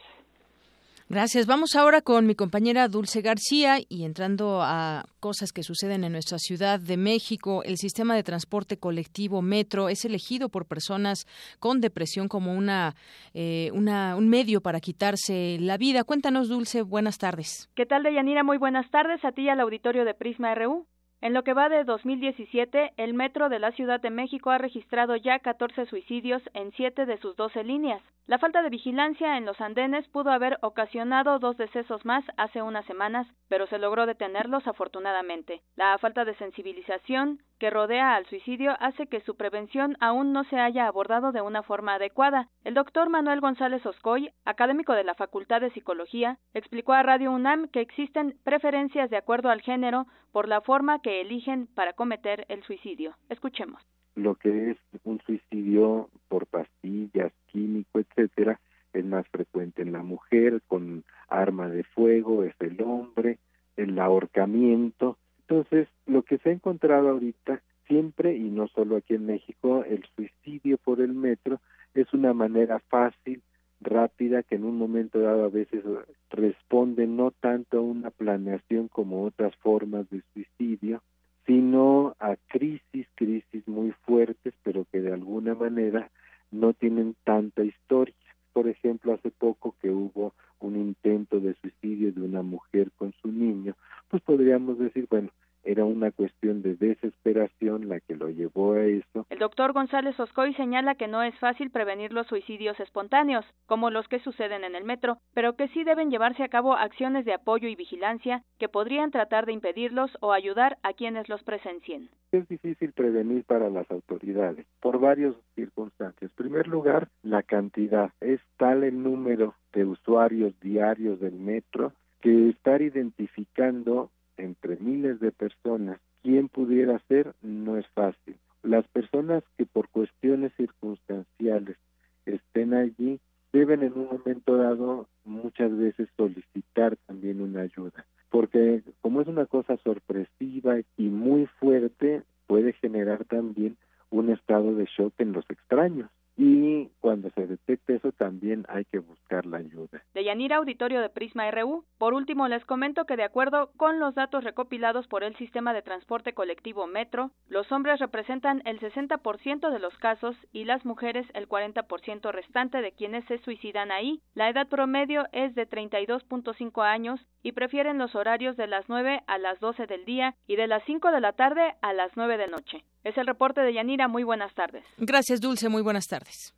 Gracias. 1.09 1.45
Vamos 1.45 1.75
ahora 1.75 2.01
con 2.01 2.25
mi 2.25 2.33
compañera 2.35 2.87
Dulce 2.87 3.21
García 3.21 3.79
y 3.89 4.05
entrando 4.05 4.61
a 4.61 5.03
cosas 5.19 5.51
que 5.51 5.61
suceden 5.61 6.05
en 6.05 6.13
nuestra 6.13 6.37
Ciudad 6.37 6.79
de 6.79 6.95
México. 6.95 7.63
El 7.65 7.75
sistema 7.75 8.15
de 8.15 8.23
transporte 8.23 8.77
colectivo 8.77 9.41
Metro 9.41 9.89
es 9.89 10.05
elegido 10.05 10.47
por 10.47 10.67
personas 10.67 11.25
con 11.59 11.81
depresión 11.81 12.29
como 12.29 12.53
una, 12.53 12.95
eh, 13.33 13.71
una 13.73 14.15
un 14.15 14.29
medio 14.29 14.61
para 14.61 14.79
quitarse 14.79 15.57
la 15.59 15.75
vida. 15.77 16.05
Cuéntanos, 16.05 16.47
Dulce. 16.47 16.81
Buenas 16.81 17.17
tardes. 17.17 17.69
¿Qué 17.75 17.85
tal, 17.85 18.03
Deyanira? 18.03 18.45
Muy 18.45 18.57
buenas 18.57 18.89
tardes 18.89 19.25
a 19.25 19.33
ti 19.33 19.41
y 19.41 19.49
al 19.49 19.59
auditorio 19.59 20.05
de 20.05 20.13
Prisma 20.13 20.55
RU. 20.55 20.87
En 21.21 21.35
lo 21.35 21.43
que 21.43 21.53
va 21.53 21.69
de 21.69 21.83
2017, 21.83 22.93
el 22.97 23.13
Metro 23.13 23.47
de 23.49 23.59
la 23.59 23.71
Ciudad 23.73 24.01
de 24.01 24.09
México 24.09 24.49
ha 24.49 24.57
registrado 24.57 25.15
ya 25.15 25.37
14 25.37 25.85
suicidios 25.85 26.41
en 26.55 26.71
7 26.71 27.05
de 27.05 27.19
sus 27.19 27.35
12 27.35 27.63
líneas. 27.63 28.01
La 28.25 28.39
falta 28.39 28.63
de 28.63 28.69
vigilancia 28.69 29.37
en 29.37 29.45
los 29.45 29.59
andenes 29.61 30.07
pudo 30.07 30.31
haber 30.31 30.57
ocasionado 30.61 31.37
dos 31.37 31.57
decesos 31.57 32.05
más 32.05 32.23
hace 32.37 32.61
unas 32.61 32.85
semanas, 32.85 33.27
pero 33.49 33.67
se 33.67 33.77
logró 33.77 34.05
detenerlos 34.05 34.65
afortunadamente. 34.67 35.61
La 35.75 35.97
falta 35.97 36.23
de 36.23 36.33
sensibilización 36.35 37.39
que 37.59 37.69
rodea 37.69 38.15
al 38.15 38.25
suicidio 38.27 38.75
hace 38.79 39.07
que 39.07 39.21
su 39.21 39.35
prevención 39.35 39.97
aún 39.99 40.33
no 40.33 40.43
se 40.45 40.57
haya 40.57 40.87
abordado 40.87 41.31
de 41.31 41.41
una 41.41 41.61
forma 41.61 41.95
adecuada. 41.95 42.47
El 42.63 42.73
doctor 42.73 43.09
Manuel 43.09 43.41
González 43.41 43.85
Oscoy, 43.85 44.31
académico 44.45 44.93
de 44.93 45.03
la 45.03 45.13
Facultad 45.13 45.61
de 45.61 45.71
Psicología, 45.71 46.37
explicó 46.53 46.93
a 46.93 47.03
Radio 47.03 47.31
UNAM 47.31 47.67
que 47.67 47.81
existen 47.81 48.37
preferencias 48.43 49.09
de 49.09 49.17
acuerdo 49.17 49.49
al 49.49 49.61
género 49.61 50.07
por 50.31 50.47
la 50.47 50.61
forma 50.61 51.01
que 51.01 51.10
eligen 51.19 51.67
para 51.67 51.91
cometer 51.91 52.45
el 52.47 52.63
suicidio. 52.63 53.15
Escuchemos. 53.27 53.81
Lo 54.15 54.35
que 54.35 54.71
es 54.71 54.77
un 55.03 55.19
suicidio 55.25 56.09
por 56.29 56.47
pastillas, 56.47 57.33
químico, 57.47 57.99
etcétera, 57.99 58.61
es 58.93 59.03
más 59.03 59.27
frecuente 59.27 59.81
en 59.81 59.91
la 59.91 60.03
mujer 60.03 60.61
con 60.67 61.03
arma 61.27 61.67
de 61.67 61.83
fuego, 61.83 62.43
es 62.43 62.55
el 62.59 62.81
hombre, 62.81 63.39
el 63.75 63.99
ahorcamiento, 63.99 65.17
entonces, 65.51 65.89
lo 66.05 66.23
que 66.23 66.37
se 66.37 66.49
ha 66.49 66.53
encontrado 66.53 67.09
ahorita 67.09 67.61
siempre, 67.85 68.37
y 68.37 68.49
no 68.49 68.69
solo 68.69 68.95
aquí 68.95 69.15
en 69.15 69.25
México, 69.25 69.83
el 69.83 70.05
suicidio 70.15 70.77
por 70.77 71.01
el 71.01 71.13
metro 71.13 71.59
es 71.93 72.13
una 72.13 72.33
manera 72.33 72.79
fácil, 72.87 73.41
rápida, 73.81 74.43
que 74.43 74.55
en 74.55 74.63
un 74.63 74.77
momento 74.77 75.19
dado 75.19 75.43
a 75.43 75.49
veces 75.49 75.83
responde 76.29 77.07
no 77.07 77.31
tanto 77.31 77.79
a 77.79 77.81
una 77.81 78.11
planeación 78.11 78.87
como 78.87 79.23
otras 79.23 79.55
formas 79.57 80.09
de 80.09 80.21
suicidio, 80.33 81.01
sino 81.45 82.15
a 82.19 82.35
crisis, 82.47 83.07
crisis 83.15 83.67
muy 83.67 83.91
fuertes, 84.05 84.53
pero 84.63 84.85
que 84.91 85.01
de 85.01 85.13
alguna 85.13 85.55
manera 85.55 86.09
no 86.51 86.73
tienen 86.73 87.15
tanta 87.23 87.63
historia. 87.63 88.15
Por 88.53 88.67
ejemplo, 88.67 89.13
hace 89.13 89.31
poco 89.31 89.75
que 89.81 89.89
hubo 89.89 90.33
un 90.59 90.75
intento 90.75 91.39
de 91.39 91.55
suicidio 91.55 92.11
de 92.11 92.21
una 92.21 92.43
mujer 92.43 92.91
con 92.97 93.13
su 93.21 93.29
niño, 93.29 93.75
pues 94.09 94.21
podríamos 94.21 94.77
decir, 94.77 95.07
bueno, 95.09 95.29
era 95.63 95.85
una 95.85 96.11
cuestión 96.11 96.61
de 96.61 96.75
desesperación 96.75 97.89
la 97.89 97.99
que 97.99 98.15
lo 98.15 98.29
llevó 98.29 98.73
a 98.73 98.83
eso. 98.83 99.25
El 99.29 99.39
doctor 99.39 99.73
González 99.73 100.19
Oscoy 100.19 100.53
señala 100.55 100.95
que 100.95 101.07
no 101.07 101.23
es 101.23 101.37
fácil 101.39 101.71
prevenir 101.71 102.13
los 102.13 102.27
suicidios 102.27 102.79
espontáneos, 102.79 103.45
como 103.65 103.89
los 103.89 104.07
que 104.07 104.19
suceden 104.19 104.63
en 104.63 104.75
el 104.75 104.83
metro, 104.83 105.17
pero 105.33 105.55
que 105.55 105.67
sí 105.69 105.83
deben 105.83 106.09
llevarse 106.09 106.43
a 106.43 106.49
cabo 106.49 106.73
acciones 106.73 107.25
de 107.25 107.33
apoyo 107.33 107.67
y 107.67 107.75
vigilancia 107.75 108.43
que 108.59 108.69
podrían 108.69 109.11
tratar 109.11 109.45
de 109.45 109.53
impedirlos 109.53 110.11
o 110.21 110.33
ayudar 110.33 110.77
a 110.83 110.93
quienes 110.93 111.29
los 111.29 111.43
presencien. 111.43 112.09
Es 112.31 112.47
difícil 112.47 112.93
prevenir 112.93 113.43
para 113.43 113.69
las 113.69 113.89
autoridades 113.91 114.65
por 114.79 114.99
varias 114.99 115.33
circunstancias. 115.55 116.31
En 116.31 116.35
primer 116.35 116.67
lugar, 116.67 117.09
la 117.23 117.43
cantidad. 117.43 118.11
Es 118.21 118.39
tal 118.57 118.83
el 118.83 119.01
número 119.01 119.55
de 119.73 119.85
usuarios 119.85 120.57
diarios 120.59 121.19
del 121.19 121.33
metro 121.33 121.93
que 122.21 122.49
estar 122.49 122.81
identificando 122.81 124.11
entre 124.37 124.77
miles 124.77 125.19
de 125.19 125.31
personas 125.31 125.99
quién 126.23 126.49
pudiera 126.49 126.99
ser 127.07 127.33
no 127.41 127.77
es 127.77 127.87
fácil. 127.87 128.35
Las 128.63 128.87
personas 128.87 129.43
que 129.57 129.65
por 129.65 129.89
cuestiones 129.89 130.53
circunstanciales 130.55 131.77
estén 132.25 132.73
allí 132.73 133.19
deben 133.51 133.83
en 133.83 133.93
un 133.93 134.05
momento 134.05 134.55
dado 134.55 135.07
muchas 135.25 135.75
veces 135.75 136.07
solicitar 136.15 136.95
también 137.07 137.41
una 137.41 137.61
ayuda, 137.61 138.05
porque 138.29 138.83
como 139.01 139.21
es 139.21 139.27
una 139.27 139.45
cosa 139.45 139.77
sorpresiva 139.77 140.79
y 140.97 141.09
muy 141.09 141.47
fuerte, 141.59 142.23
puede 142.47 142.73
generar 142.73 143.25
también 143.25 143.77
un 144.09 144.29
estado 144.29 144.75
de 144.75 144.85
shock 144.85 145.13
en 145.17 145.33
los 145.33 145.49
extraños 145.49 146.09
y 146.43 146.89
cuando 147.01 147.29
se 147.35 147.45
detecte 147.45 147.97
eso 147.97 148.11
también 148.13 148.65
hay 148.67 148.83
que 148.85 148.97
buscar 148.97 149.45
la 149.45 149.57
ayuda. 149.57 150.01
De 150.15 150.23
Yanira 150.23 150.57
Auditorio 150.57 150.99
de 150.99 151.09
Prisma 151.09 151.51
RU, 151.51 151.85
por 151.99 152.15
último 152.15 152.47
les 152.47 152.65
comento 152.65 153.05
que 153.05 153.15
de 153.15 153.23
acuerdo 153.23 153.69
con 153.77 153.99
los 153.99 154.15
datos 154.15 154.43
recopilados 154.43 155.05
por 155.05 155.23
el 155.23 155.35
sistema 155.35 155.71
de 155.71 155.83
transporte 155.83 156.33
colectivo 156.33 156.87
Metro, 156.87 157.29
los 157.47 157.71
hombres 157.71 157.99
representan 157.99 158.63
el 158.65 158.79
60% 158.79 159.69
de 159.69 159.79
los 159.79 159.95
casos 159.99 160.35
y 160.51 160.63
las 160.65 160.83
mujeres 160.83 161.27
el 161.35 161.47
40% 161.47 162.31
restante 162.31 162.81
de 162.81 162.91
quienes 162.91 163.23
se 163.25 163.37
suicidan 163.37 163.91
ahí. 163.91 164.19
La 164.33 164.49
edad 164.49 164.67
promedio 164.67 165.25
es 165.33 165.53
de 165.53 165.69
32.5 165.69 166.83
años 166.83 167.21
y 167.43 167.53
prefieren 167.53 167.97
los 167.97 168.15
horarios 168.15 168.57
de 168.57 168.67
las 168.67 168.85
9 168.87 169.23
a 169.27 169.37
las 169.37 169.59
12 169.59 169.87
del 169.87 170.05
día 170.05 170.35
y 170.47 170.55
de 170.55 170.67
las 170.67 170.83
5 170.85 171.11
de 171.11 171.21
la 171.21 171.33
tarde 171.33 171.75
a 171.81 171.93
las 171.93 172.11
9 172.15 172.37
de 172.37 172.47
noche. 172.47 172.83
Es 173.03 173.17
el 173.17 173.27
reporte 173.27 173.61
de 173.61 173.73
Yanira. 173.73 174.07
Muy 174.07 174.23
buenas 174.23 174.53
tardes. 174.53 174.83
Gracias, 174.97 175.41
Dulce. 175.41 175.69
Muy 175.69 175.81
buenas 175.81 176.07
tardes. 176.07 176.53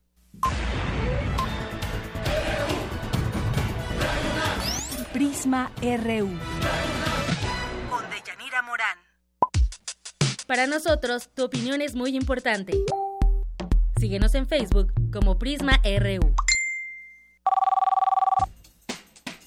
Prisma 5.13 5.71
RU. 5.81 6.27
Con 7.89 8.09
Deyanira 8.09 8.63
Morán. 8.63 8.97
Para 10.47 10.65
nosotros, 10.65 11.29
tu 11.35 11.45
opinión 11.45 11.81
es 11.81 11.95
muy 11.95 12.15
importante. 12.15 12.73
Síguenos 13.99 14.33
en 14.35 14.47
Facebook 14.47 14.91
como 15.13 15.37
Prisma 15.37 15.79
RU. 15.83 16.33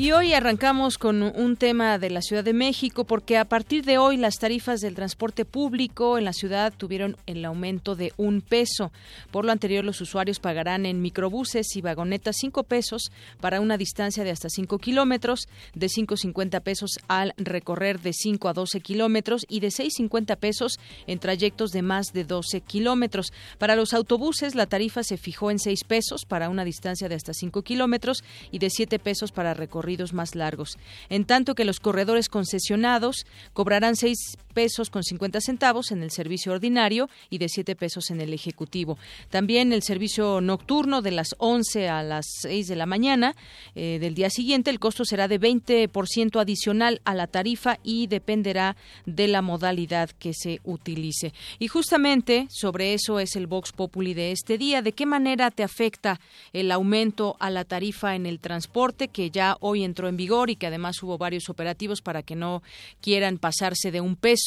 Y 0.00 0.12
hoy 0.12 0.32
arrancamos 0.32 0.96
con 0.96 1.22
un 1.22 1.56
tema 1.56 1.98
de 1.98 2.08
la 2.08 2.22
Ciudad 2.22 2.42
de 2.42 2.54
México 2.54 3.04
porque 3.04 3.36
a 3.36 3.44
partir 3.44 3.84
de 3.84 3.98
hoy 3.98 4.16
las 4.16 4.36
tarifas 4.36 4.80
del 4.80 4.94
transporte 4.94 5.44
público 5.44 6.16
en 6.16 6.24
la 6.24 6.32
ciudad 6.32 6.72
tuvieron 6.74 7.18
el 7.26 7.44
aumento 7.44 7.96
de 7.96 8.14
un 8.16 8.40
peso. 8.40 8.92
Por 9.30 9.44
lo 9.44 9.52
anterior, 9.52 9.84
los 9.84 10.00
usuarios 10.00 10.40
pagarán 10.40 10.86
en 10.86 11.02
microbuses 11.02 11.76
y 11.76 11.82
vagonetas 11.82 12.36
cinco 12.40 12.62
pesos 12.62 13.12
para 13.42 13.60
una 13.60 13.76
distancia 13.76 14.24
de 14.24 14.30
hasta 14.30 14.48
cinco 14.48 14.78
kilómetros, 14.78 15.48
de 15.74 15.88
5.50 15.88 16.62
pesos 16.62 16.92
al 17.06 17.34
recorrer 17.36 18.00
de 18.00 18.14
5 18.14 18.48
a 18.48 18.54
12 18.54 18.80
kilómetros 18.80 19.44
y 19.50 19.60
de 19.60 19.68
6.50 19.68 20.34
pesos 20.38 20.80
en 21.06 21.18
trayectos 21.18 21.72
de 21.72 21.82
más 21.82 22.14
de 22.14 22.24
12 22.24 22.62
kilómetros. 22.62 23.34
Para 23.58 23.76
los 23.76 23.92
autobuses, 23.92 24.54
la 24.54 24.64
tarifa 24.64 25.02
se 25.02 25.18
fijó 25.18 25.50
en 25.50 25.58
6 25.58 25.84
pesos 25.84 26.24
para 26.24 26.48
una 26.48 26.64
distancia 26.64 27.10
de 27.10 27.16
hasta 27.16 27.34
5 27.34 27.60
kilómetros 27.60 28.24
y 28.50 28.60
de 28.60 28.70
7 28.70 28.98
pesos 28.98 29.30
para 29.30 29.52
recorrer 29.52 29.89
más 30.12 30.34
largos, 30.34 30.78
en 31.08 31.24
tanto 31.24 31.54
que 31.54 31.64
los 31.64 31.80
corredores 31.80 32.28
concesionados 32.28 33.26
cobrarán 33.52 33.96
6 33.96 34.38
pesos 34.50 34.90
con 34.90 35.02
50 35.02 35.40
centavos 35.40 35.90
en 35.90 36.02
el 36.02 36.10
servicio 36.10 36.52
ordinario 36.52 37.08
y 37.30 37.38
de 37.38 37.48
7 37.48 37.76
pesos 37.76 38.10
en 38.10 38.20
el 38.20 38.32
ejecutivo. 38.32 38.98
También 39.30 39.72
el 39.72 39.82
servicio 39.82 40.40
nocturno 40.40 41.02
de 41.02 41.10
las 41.12 41.34
11 41.38 41.88
a 41.88 42.02
las 42.02 42.26
6 42.42 42.68
de 42.68 42.76
la 42.76 42.86
mañana 42.86 43.34
eh, 43.74 43.98
del 44.00 44.14
día 44.14 44.30
siguiente, 44.30 44.70
el 44.70 44.80
costo 44.80 45.04
será 45.04 45.28
de 45.28 45.40
20% 45.40 46.40
adicional 46.40 47.00
a 47.04 47.14
la 47.14 47.26
tarifa 47.26 47.78
y 47.82 48.06
dependerá 48.06 48.76
de 49.06 49.28
la 49.28 49.42
modalidad 49.42 50.10
que 50.10 50.32
se 50.34 50.60
utilice. 50.64 51.32
Y 51.58 51.68
justamente 51.68 52.46
sobre 52.50 52.94
eso 52.94 53.20
es 53.20 53.36
el 53.36 53.46
Vox 53.46 53.72
Populi 53.72 54.14
de 54.14 54.32
este 54.32 54.58
día. 54.58 54.82
¿De 54.82 54.92
qué 54.92 55.06
manera 55.06 55.50
te 55.50 55.62
afecta 55.62 56.20
el 56.52 56.70
aumento 56.70 57.36
a 57.38 57.50
la 57.50 57.64
tarifa 57.64 58.14
en 58.14 58.26
el 58.26 58.40
transporte 58.40 59.08
que 59.08 59.30
ya 59.30 59.56
hoy 59.60 59.84
entró 59.84 60.08
en 60.08 60.16
vigor 60.16 60.50
y 60.50 60.56
que 60.56 60.66
además 60.66 61.02
hubo 61.02 61.18
varios 61.18 61.48
operativos 61.48 62.02
para 62.02 62.22
que 62.22 62.36
no 62.36 62.62
quieran 63.00 63.38
pasarse 63.38 63.90
de 63.90 64.00
un 64.00 64.16
peso 64.16 64.39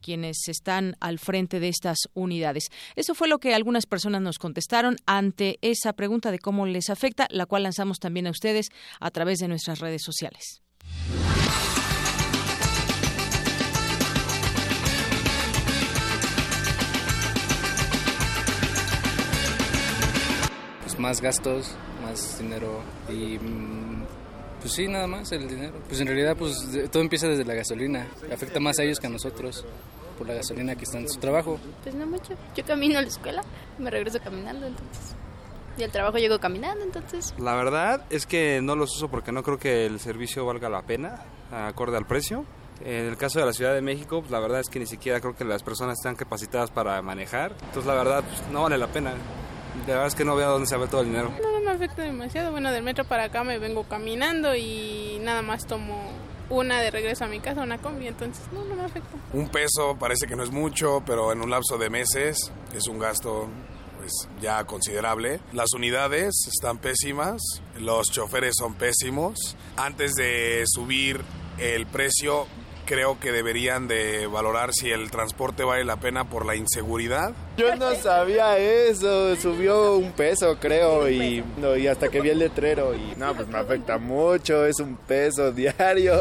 quienes 0.00 0.48
están 0.48 0.96
al 1.00 1.18
frente 1.18 1.60
de 1.60 1.68
estas 1.68 1.98
unidades? 2.14 2.68
Eso 2.94 3.14
fue 3.14 3.28
lo 3.28 3.38
que 3.38 3.54
algunas 3.54 3.86
personas 3.86 4.22
nos 4.22 4.38
contestaron 4.38 4.96
ante 5.06 5.58
esa 5.62 5.92
pregunta 5.92 6.30
de 6.30 6.38
cómo 6.38 6.66
les 6.66 6.90
afecta, 6.90 7.26
la 7.30 7.46
cual 7.46 7.64
lanzamos 7.64 7.98
también 7.98 8.26
a 8.26 8.30
ustedes 8.30 8.68
a 9.00 9.10
través 9.10 9.38
de 9.38 9.48
nuestras 9.48 9.80
redes 9.80 10.02
sociales. 10.02 10.62
Pues 20.82 20.98
más 20.98 21.20
gastos, 21.20 21.74
más 22.02 22.38
dinero 22.38 22.82
y 23.08 23.38
mm, 23.38 23.85
pues 24.66 24.74
sí, 24.74 24.88
nada 24.88 25.06
más 25.06 25.30
el 25.30 25.46
dinero. 25.46 25.74
Pues 25.86 26.00
en 26.00 26.08
realidad 26.08 26.36
pues 26.36 26.56
todo 26.90 27.00
empieza 27.00 27.28
desde 27.28 27.44
la 27.44 27.54
gasolina, 27.54 28.08
afecta 28.32 28.58
más 28.58 28.80
a 28.80 28.82
ellos 28.82 28.98
que 28.98 29.06
a 29.06 29.10
nosotros 29.10 29.64
por 30.18 30.26
la 30.26 30.34
gasolina 30.34 30.74
que 30.74 30.82
está 30.82 30.98
en 30.98 31.08
su 31.08 31.20
trabajo. 31.20 31.60
Pues 31.84 31.94
no 31.94 32.04
mucho, 32.04 32.34
yo 32.56 32.64
camino 32.64 32.98
a 32.98 33.02
la 33.02 33.06
escuela, 33.06 33.42
me 33.78 33.92
regreso 33.92 34.18
caminando 34.18 34.66
entonces. 34.66 35.14
Y 35.78 35.84
al 35.84 35.92
trabajo 35.92 36.18
llego 36.18 36.40
caminando, 36.40 36.82
entonces. 36.82 37.32
La 37.38 37.54
verdad 37.54 38.06
es 38.10 38.26
que 38.26 38.60
no 38.60 38.74
los 38.74 38.96
uso 38.96 39.08
porque 39.08 39.30
no 39.30 39.44
creo 39.44 39.56
que 39.56 39.86
el 39.86 40.00
servicio 40.00 40.44
valga 40.44 40.68
la 40.68 40.82
pena, 40.82 41.22
acorde 41.52 41.96
al 41.96 42.06
precio. 42.06 42.44
En 42.84 43.06
el 43.06 43.16
caso 43.16 43.38
de 43.38 43.46
la 43.46 43.52
Ciudad 43.52 43.72
de 43.72 43.82
México, 43.82 44.18
pues 44.18 44.32
la 44.32 44.40
verdad 44.40 44.58
es 44.58 44.68
que 44.68 44.80
ni 44.80 44.86
siquiera 44.86 45.20
creo 45.20 45.36
que 45.36 45.44
las 45.44 45.62
personas 45.62 45.98
están 45.98 46.16
capacitadas 46.16 46.72
para 46.72 47.00
manejar. 47.02 47.52
Entonces 47.52 47.86
la 47.86 47.94
verdad 47.94 48.24
pues, 48.24 48.50
no 48.50 48.62
vale 48.62 48.78
la 48.78 48.88
pena. 48.88 49.14
La 49.86 49.92
verdad 49.94 50.06
es 50.08 50.14
que 50.14 50.24
no 50.24 50.34
veo 50.34 50.50
dónde 50.50 50.66
se 50.66 50.76
va 50.76 50.88
todo 50.88 51.02
el 51.02 51.08
dinero. 51.08 51.32
No, 51.40 51.52
no 51.52 51.60
me 51.60 51.70
afecta 51.70 52.02
demasiado. 52.02 52.50
Bueno, 52.50 52.72
del 52.72 52.82
metro 52.82 53.04
para 53.04 53.24
acá 53.24 53.44
me 53.44 53.58
vengo 53.58 53.84
caminando 53.84 54.54
y 54.56 55.18
nada 55.22 55.42
más 55.42 55.66
tomo 55.66 56.10
una 56.50 56.80
de 56.80 56.90
regreso 56.90 57.24
a 57.24 57.28
mi 57.28 57.40
casa, 57.40 57.62
una 57.62 57.78
combi, 57.78 58.06
entonces 58.06 58.44
no, 58.52 58.64
no 58.64 58.74
me 58.74 58.84
afecta. 58.84 59.16
Un 59.32 59.48
peso 59.48 59.96
parece 59.98 60.26
que 60.26 60.36
no 60.36 60.42
es 60.42 60.50
mucho, 60.50 61.02
pero 61.06 61.32
en 61.32 61.40
un 61.40 61.50
lapso 61.50 61.78
de 61.78 61.90
meses 61.90 62.52
es 62.74 62.86
un 62.86 62.98
gasto 62.98 63.48
pues 63.98 64.28
ya 64.40 64.64
considerable. 64.64 65.40
Las 65.52 65.72
unidades 65.72 66.34
están 66.48 66.78
pésimas, 66.78 67.40
los 67.78 68.10
choferes 68.10 68.54
son 68.58 68.74
pésimos. 68.74 69.56
Antes 69.76 70.14
de 70.14 70.64
subir 70.66 71.20
el 71.58 71.86
precio, 71.86 72.46
creo 72.86 73.20
que 73.20 73.32
deberían 73.32 73.88
de 73.88 74.26
valorar 74.26 74.72
si 74.72 74.90
el 74.90 75.10
transporte 75.10 75.64
vale 75.64 75.84
la 75.84 75.96
pena 75.96 76.24
por 76.24 76.46
la 76.46 76.56
inseguridad. 76.56 77.32
Yo 77.56 77.76
no 77.76 77.94
sabía 77.94 78.56
eso, 78.56 79.36
subió 79.36 79.96
un 79.96 80.12
peso 80.12 80.56
creo 80.58 81.10
y, 81.10 81.44
no, 81.58 81.76
y 81.76 81.86
hasta 81.86 82.08
que 82.08 82.20
vi 82.20 82.30
el 82.30 82.38
letrero 82.38 82.94
y 82.94 83.14
no, 83.16 83.34
pues 83.34 83.48
me 83.48 83.58
afecta 83.58 83.98
mucho, 83.98 84.64
es 84.64 84.78
un 84.80 84.96
peso 84.96 85.52
diario. 85.52 86.14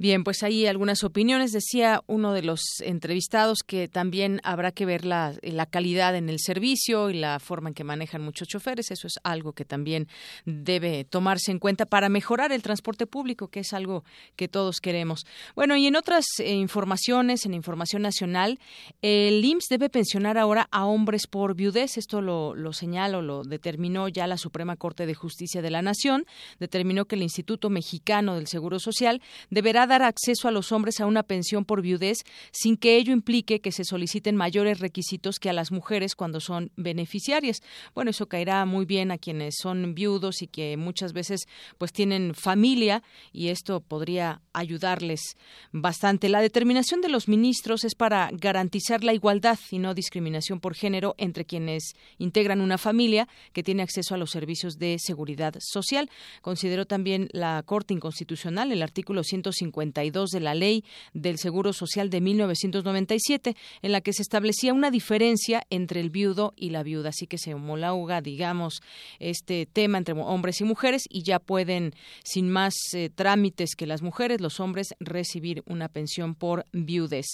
Bien, 0.00 0.24
pues 0.24 0.42
ahí 0.42 0.66
algunas 0.66 1.04
opiniones. 1.04 1.52
Decía 1.52 2.02
uno 2.06 2.32
de 2.32 2.40
los 2.40 2.62
entrevistados 2.80 3.58
que 3.62 3.86
también 3.86 4.40
habrá 4.44 4.72
que 4.72 4.86
ver 4.86 5.04
la, 5.04 5.34
la, 5.42 5.66
calidad 5.66 6.16
en 6.16 6.30
el 6.30 6.38
servicio 6.38 7.10
y 7.10 7.18
la 7.18 7.38
forma 7.38 7.68
en 7.68 7.74
que 7.74 7.84
manejan 7.84 8.22
muchos 8.22 8.48
choferes. 8.48 8.90
Eso 8.90 9.08
es 9.08 9.18
algo 9.24 9.52
que 9.52 9.66
también 9.66 10.08
debe 10.46 11.04
tomarse 11.04 11.50
en 11.50 11.58
cuenta 11.58 11.84
para 11.84 12.08
mejorar 12.08 12.50
el 12.50 12.62
transporte 12.62 13.06
público, 13.06 13.48
que 13.48 13.60
es 13.60 13.74
algo 13.74 14.02
que 14.36 14.48
todos 14.48 14.80
queremos. 14.80 15.26
Bueno, 15.54 15.76
y 15.76 15.86
en 15.86 15.96
otras 15.96 16.24
eh, 16.38 16.54
informaciones, 16.54 17.44
en 17.44 17.52
información 17.52 18.00
nacional, 18.00 18.58
el 19.02 19.44
IMSS 19.44 19.66
debe 19.68 19.90
pensionar 19.90 20.38
ahora 20.38 20.66
a 20.70 20.86
hombres 20.86 21.26
por 21.26 21.54
viudez. 21.54 21.98
Esto 21.98 22.22
lo, 22.22 22.54
lo 22.54 22.72
señaló, 22.72 23.20
lo 23.20 23.42
determinó 23.42 24.08
ya 24.08 24.26
la 24.26 24.38
Suprema 24.38 24.76
Corte 24.76 25.04
de 25.04 25.12
Justicia 25.12 25.60
de 25.60 25.68
la 25.68 25.82
Nación. 25.82 26.24
Determinó 26.58 27.04
que 27.04 27.16
el 27.16 27.22
Instituto 27.22 27.68
Mexicano 27.68 28.36
del 28.36 28.46
Seguro 28.46 28.78
Social 28.78 29.20
deberá 29.50 29.89
dar 29.90 30.02
acceso 30.02 30.48
a 30.48 30.50
los 30.50 30.72
hombres 30.72 31.00
a 31.00 31.06
una 31.06 31.24
pensión 31.24 31.64
por 31.64 31.82
viudez 31.82 32.18
sin 32.52 32.76
que 32.76 32.96
ello 32.96 33.12
implique 33.12 33.60
que 33.60 33.72
se 33.72 33.84
soliciten 33.84 34.36
mayores 34.36 34.78
requisitos 34.78 35.38
que 35.38 35.50
a 35.50 35.52
las 35.52 35.72
mujeres 35.72 36.14
cuando 36.14 36.40
son 36.40 36.70
beneficiarias. 36.76 37.60
Bueno, 37.94 38.12
eso 38.12 38.26
caerá 38.26 38.64
muy 38.64 38.86
bien 38.86 39.10
a 39.10 39.18
quienes 39.18 39.56
son 39.60 39.94
viudos 39.94 40.42
y 40.42 40.46
que 40.46 40.76
muchas 40.76 41.12
veces 41.12 41.46
pues 41.76 41.92
tienen 41.92 42.34
familia 42.34 43.02
y 43.32 43.48
esto 43.48 43.80
podría 43.80 44.40
ayudarles 44.52 45.36
bastante. 45.72 46.28
La 46.28 46.40
determinación 46.40 47.00
de 47.00 47.08
los 47.08 47.26
ministros 47.26 47.84
es 47.84 47.94
para 47.94 48.30
garantizar 48.32 49.02
la 49.02 49.12
igualdad 49.12 49.58
y 49.70 49.78
no 49.78 49.94
discriminación 49.94 50.60
por 50.60 50.74
género 50.74 51.16
entre 51.18 51.44
quienes 51.44 51.94
integran 52.18 52.60
una 52.60 52.78
familia 52.78 53.28
que 53.52 53.64
tiene 53.64 53.82
acceso 53.82 54.14
a 54.14 54.18
los 54.18 54.30
servicios 54.30 54.78
de 54.78 54.98
seguridad 55.00 55.54
social. 55.58 56.08
Consideró 56.42 56.86
también 56.86 57.28
la 57.32 57.62
Corte 57.64 57.92
Inconstitucional 57.92 58.70
el 58.70 58.82
artículo 58.82 59.24
150 59.24 59.79
de 59.80 60.40
la 60.40 60.54
Ley 60.54 60.84
del 61.14 61.38
Seguro 61.38 61.72
Social 61.72 62.10
de 62.10 62.20
1997, 62.20 63.56
en 63.82 63.92
la 63.92 64.00
que 64.00 64.12
se 64.12 64.22
establecía 64.22 64.74
una 64.74 64.90
diferencia 64.90 65.62
entre 65.70 66.00
el 66.00 66.10
viudo 66.10 66.52
y 66.54 66.70
la 66.70 66.82
viuda. 66.82 67.08
Así 67.08 67.26
que 67.26 67.38
se 67.38 67.54
homologa, 67.54 68.20
digamos, 68.20 68.82
este 69.18 69.66
tema 69.66 69.98
entre 69.98 70.14
hombres 70.14 70.60
y 70.60 70.64
mujeres 70.64 71.04
y 71.08 71.22
ya 71.22 71.38
pueden, 71.38 71.94
sin 72.24 72.50
más 72.50 72.74
eh, 72.92 73.10
trámites 73.14 73.74
que 73.74 73.86
las 73.86 74.02
mujeres, 74.02 74.40
los 74.40 74.60
hombres 74.60 74.94
recibir 75.00 75.62
una 75.66 75.88
pensión 75.88 76.34
por 76.34 76.66
viudez. 76.72 77.26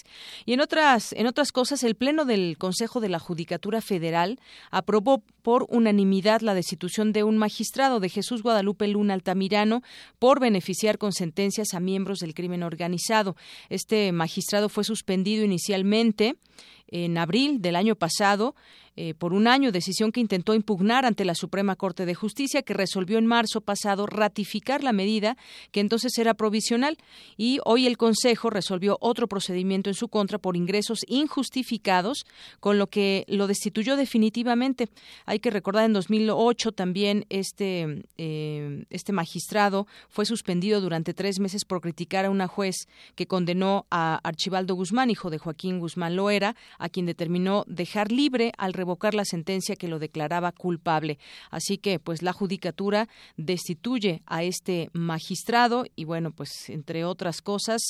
Y 0.44 0.52
en 0.52 0.60
otras, 0.60 1.12
en 1.12 1.26
otras 1.26 1.50
cosas, 1.50 1.82
el 1.82 1.96
Pleno 1.96 2.24
del 2.24 2.58
Consejo 2.58 3.00
de 3.00 3.08
la 3.08 3.18
Judicatura 3.18 3.80
Federal 3.80 4.38
aprobó 4.70 5.22
por 5.42 5.66
unanimidad 5.68 6.40
la 6.40 6.54
destitución 6.54 7.12
de 7.12 7.22
un 7.22 7.38
magistrado 7.38 8.00
de 8.00 8.08
Jesús 8.08 8.42
Guadalupe 8.42 8.88
Luna 8.88 9.14
Altamirano 9.14 9.82
por 10.18 10.40
beneficiar 10.40 10.98
con 10.98 11.12
sentencias 11.12 11.74
a 11.74 11.80
miembros 11.80 12.18
del 12.18 12.34
crimen 12.36 12.62
organizado. 12.62 13.34
Este 13.68 14.12
magistrado 14.12 14.68
fue 14.68 14.84
suspendido 14.84 15.44
inicialmente 15.44 16.36
en 16.88 17.18
abril 17.18 17.60
del 17.60 17.76
año 17.76 17.96
pasado 17.96 18.54
eh, 18.98 19.12
por 19.12 19.34
un 19.34 19.46
año, 19.46 19.72
decisión 19.72 20.10
que 20.10 20.20
intentó 20.20 20.54
impugnar 20.54 21.04
ante 21.04 21.26
la 21.26 21.34
Suprema 21.34 21.76
Corte 21.76 22.06
de 22.06 22.14
Justicia, 22.14 22.62
que 22.62 22.72
resolvió 22.72 23.18
en 23.18 23.26
marzo 23.26 23.60
pasado 23.60 24.06
ratificar 24.06 24.82
la 24.82 24.92
medida 24.92 25.36
que 25.70 25.80
entonces 25.80 26.16
era 26.16 26.32
provisional 26.32 26.96
y 27.36 27.58
hoy 27.66 27.86
el 27.86 27.98
Consejo 27.98 28.48
resolvió 28.48 28.96
otro 29.02 29.28
procedimiento 29.28 29.90
en 29.90 29.94
su 29.94 30.08
contra 30.08 30.38
por 30.38 30.56
ingresos 30.56 31.00
injustificados, 31.08 32.24
con 32.58 32.78
lo 32.78 32.86
que 32.86 33.26
lo 33.28 33.46
destituyó 33.46 33.96
definitivamente. 33.96 34.88
Hay 35.26 35.40
que 35.40 35.50
recordar 35.50 35.84
en 35.84 35.92
2008 35.92 36.72
también 36.72 37.26
este 37.28 38.02
eh, 38.16 38.86
este 38.88 39.12
magistrado 39.12 39.86
fue 40.08 40.24
suspendido 40.24 40.80
durante 40.80 41.12
tres 41.12 41.38
meses 41.38 41.66
por 41.66 41.82
criticar 41.82 42.24
a 42.24 42.30
una 42.30 42.46
juez 42.46 42.88
que 43.14 43.26
condenó 43.26 43.86
a 43.90 44.20
Archibaldo 44.24 44.74
Guzmán, 44.74 45.10
hijo 45.10 45.28
de 45.28 45.36
Joaquín 45.36 45.80
Guzmán 45.80 46.16
Loera, 46.16 46.56
a 46.78 46.88
quien 46.88 47.06
determinó 47.06 47.64
dejar 47.66 48.12
libre 48.12 48.52
al 48.58 48.72
revocar 48.72 49.14
la 49.14 49.24
sentencia 49.24 49.76
que 49.76 49.88
lo 49.88 49.98
declaraba 49.98 50.52
culpable. 50.52 51.18
Así 51.50 51.78
que, 51.78 51.98
pues, 51.98 52.22
la 52.22 52.32
judicatura 52.32 53.08
destituye 53.36 54.22
a 54.26 54.42
este 54.42 54.90
magistrado 54.92 55.84
y, 55.94 56.04
bueno, 56.04 56.30
pues, 56.32 56.68
entre 56.68 57.04
otras 57.04 57.42
cosas, 57.42 57.82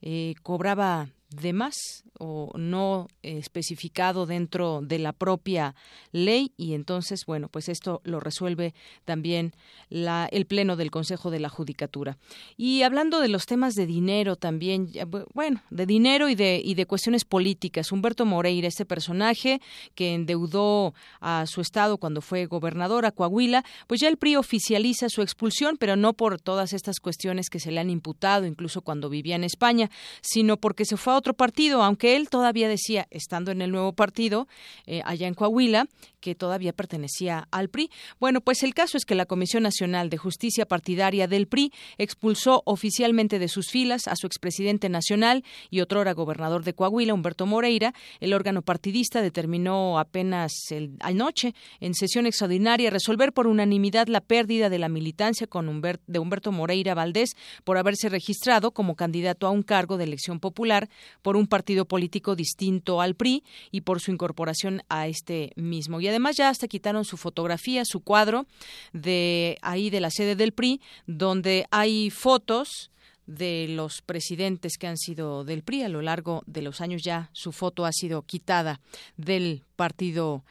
eh, 0.00 0.34
cobraba 0.42 1.08
de 1.40 1.52
más 1.52 2.04
o 2.18 2.52
no 2.56 3.08
especificado 3.22 4.26
dentro 4.26 4.80
de 4.82 4.98
la 4.98 5.12
propia 5.12 5.74
ley 6.12 6.52
y 6.56 6.74
entonces 6.74 7.26
bueno 7.26 7.48
pues 7.48 7.68
esto 7.68 8.00
lo 8.04 8.20
resuelve 8.20 8.74
también 9.04 9.52
la, 9.88 10.28
el 10.30 10.46
pleno 10.46 10.76
del 10.76 10.90
Consejo 10.90 11.30
de 11.30 11.40
la 11.40 11.48
Judicatura. 11.48 12.18
Y 12.56 12.82
hablando 12.82 13.20
de 13.20 13.28
los 13.28 13.46
temas 13.46 13.74
de 13.74 13.86
dinero 13.86 14.36
también 14.36 14.90
bueno 15.32 15.62
de 15.70 15.86
dinero 15.86 16.28
y 16.28 16.34
de 16.34 16.60
y 16.64 16.74
de 16.74 16.86
cuestiones 16.86 17.24
políticas 17.24 17.90
Humberto 17.90 18.24
Moreira 18.26 18.68
este 18.68 18.84
personaje 18.84 19.60
que 19.94 20.14
endeudó 20.14 20.94
a 21.20 21.46
su 21.46 21.60
estado 21.60 21.98
cuando 21.98 22.20
fue 22.20 22.46
gobernador 22.46 23.06
a 23.06 23.12
Coahuila 23.12 23.64
pues 23.86 24.00
ya 24.00 24.08
el 24.08 24.16
PRI 24.16 24.36
oficializa 24.36 25.08
su 25.08 25.22
expulsión 25.22 25.76
pero 25.78 25.96
no 25.96 26.12
por 26.12 26.40
todas 26.40 26.72
estas 26.72 27.00
cuestiones 27.00 27.50
que 27.50 27.60
se 27.60 27.72
le 27.72 27.80
han 27.80 27.90
imputado 27.90 28.46
incluso 28.46 28.82
cuando 28.82 29.08
vivía 29.08 29.36
en 29.36 29.44
España 29.44 29.90
sino 30.20 30.58
porque 30.58 30.84
se 30.84 30.96
fue 30.96 31.12
a 31.12 31.16
otro 31.24 31.32
partido, 31.32 31.82
aunque 31.82 32.16
él 32.16 32.28
todavía 32.28 32.68
decía, 32.68 33.06
estando 33.10 33.50
en 33.50 33.62
el 33.62 33.72
nuevo 33.72 33.94
partido, 33.94 34.46
eh, 34.84 35.00
allá 35.06 35.26
en 35.26 35.32
Coahuila, 35.32 35.86
que 36.20 36.34
todavía 36.34 36.72
pertenecía 36.72 37.48
al 37.50 37.68
PRI. 37.68 37.90
Bueno, 38.20 38.42
pues 38.42 38.62
el 38.62 38.72
caso 38.72 38.98
es 38.98 39.04
que 39.04 39.14
la 39.14 39.24
Comisión 39.24 39.62
Nacional 39.62 40.08
de 40.10 40.16
Justicia 40.16 40.66
Partidaria 40.66 41.26
del 41.26 41.46
PRI 41.46 41.72
expulsó 41.98 42.62
oficialmente 42.64 43.38
de 43.38 43.48
sus 43.48 43.70
filas 43.70 44.06
a 44.06 44.16
su 44.16 44.26
expresidente 44.26 44.88
nacional 44.88 45.44
y 45.70 45.80
otrora 45.80 46.12
gobernador 46.12 46.62
de 46.64 46.74
Coahuila, 46.74 47.12
Humberto 47.14 47.44
Moreira. 47.46 47.94
El 48.20 48.32
órgano 48.32 48.62
partidista 48.62 49.20
determinó 49.20 49.98
apenas 49.98 50.52
el, 50.70 50.96
anoche, 51.00 51.54
en 51.80 51.94
sesión 51.94 52.26
extraordinaria, 52.26 52.90
resolver 52.90 53.32
por 53.32 53.46
unanimidad 53.46 54.08
la 54.08 54.20
pérdida 54.20 54.70
de 54.70 54.78
la 54.78 54.88
militancia 54.88 55.46
con 55.46 55.82
de 56.06 56.18
Humberto 56.18 56.52
Moreira 56.52 56.94
Valdés 56.94 57.36
por 57.64 57.76
haberse 57.76 58.08
registrado 58.08 58.70
como 58.72 58.94
candidato 58.94 59.46
a 59.46 59.50
un 59.50 59.62
cargo 59.62 59.98
de 59.98 60.04
elección 60.04 60.40
popular 60.40 60.88
por 61.22 61.36
un 61.36 61.46
partido 61.46 61.84
político 61.84 62.36
distinto 62.36 63.00
al 63.00 63.14
PRI 63.14 63.44
y 63.70 63.82
por 63.82 64.00
su 64.00 64.10
incorporación 64.10 64.82
a 64.88 65.06
este 65.06 65.52
mismo. 65.56 66.00
Y 66.00 66.08
además 66.08 66.36
ya 66.36 66.48
hasta 66.48 66.68
quitaron 66.68 67.04
su 67.04 67.16
fotografía, 67.16 67.84
su 67.84 68.00
cuadro 68.00 68.46
de 68.92 69.58
ahí 69.62 69.90
de 69.90 70.00
la 70.00 70.10
sede 70.10 70.36
del 70.36 70.52
PRI, 70.52 70.80
donde 71.06 71.66
hay 71.70 72.10
fotos 72.10 72.90
de 73.26 73.66
los 73.70 74.02
presidentes 74.02 74.76
que 74.78 74.86
han 74.86 74.98
sido 74.98 75.44
del 75.44 75.62
PRI 75.62 75.82
a 75.82 75.88
lo 75.88 76.02
largo 76.02 76.42
de 76.46 76.62
los 76.62 76.80
años 76.80 77.02
ya 77.02 77.30
su 77.32 77.52
foto 77.52 77.86
ha 77.86 77.92
sido 77.92 78.22
quitada 78.22 78.80
del 79.16 79.62
partido 79.76 80.44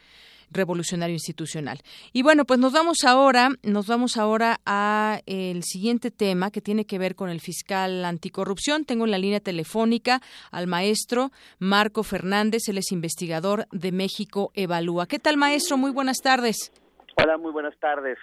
revolucionario 0.54 1.14
institucional. 1.14 1.80
Y 2.12 2.22
bueno, 2.22 2.44
pues 2.44 2.58
nos 2.58 2.72
vamos 2.72 3.04
ahora, 3.04 3.50
nos 3.62 3.86
vamos 3.86 4.16
ahora 4.16 4.60
a 4.64 5.20
el 5.26 5.62
siguiente 5.62 6.10
tema 6.10 6.50
que 6.50 6.60
tiene 6.60 6.86
que 6.86 6.98
ver 6.98 7.14
con 7.14 7.28
el 7.28 7.40
fiscal 7.40 8.04
anticorrupción. 8.04 8.84
Tengo 8.84 9.04
en 9.04 9.10
la 9.10 9.18
línea 9.18 9.40
telefónica 9.40 10.20
al 10.50 10.66
maestro 10.66 11.30
Marco 11.58 12.02
Fernández, 12.02 12.68
él 12.68 12.78
es 12.78 12.92
investigador 12.92 13.66
de 13.70 13.92
México 13.92 14.50
Evalúa. 14.54 15.06
¿Qué 15.06 15.18
tal, 15.18 15.36
maestro? 15.36 15.76
Muy 15.76 15.90
buenas 15.90 16.18
tardes. 16.22 16.72
Hola, 17.16 17.36
muy 17.36 17.52
buenas 17.52 17.78
tardes. 17.78 18.18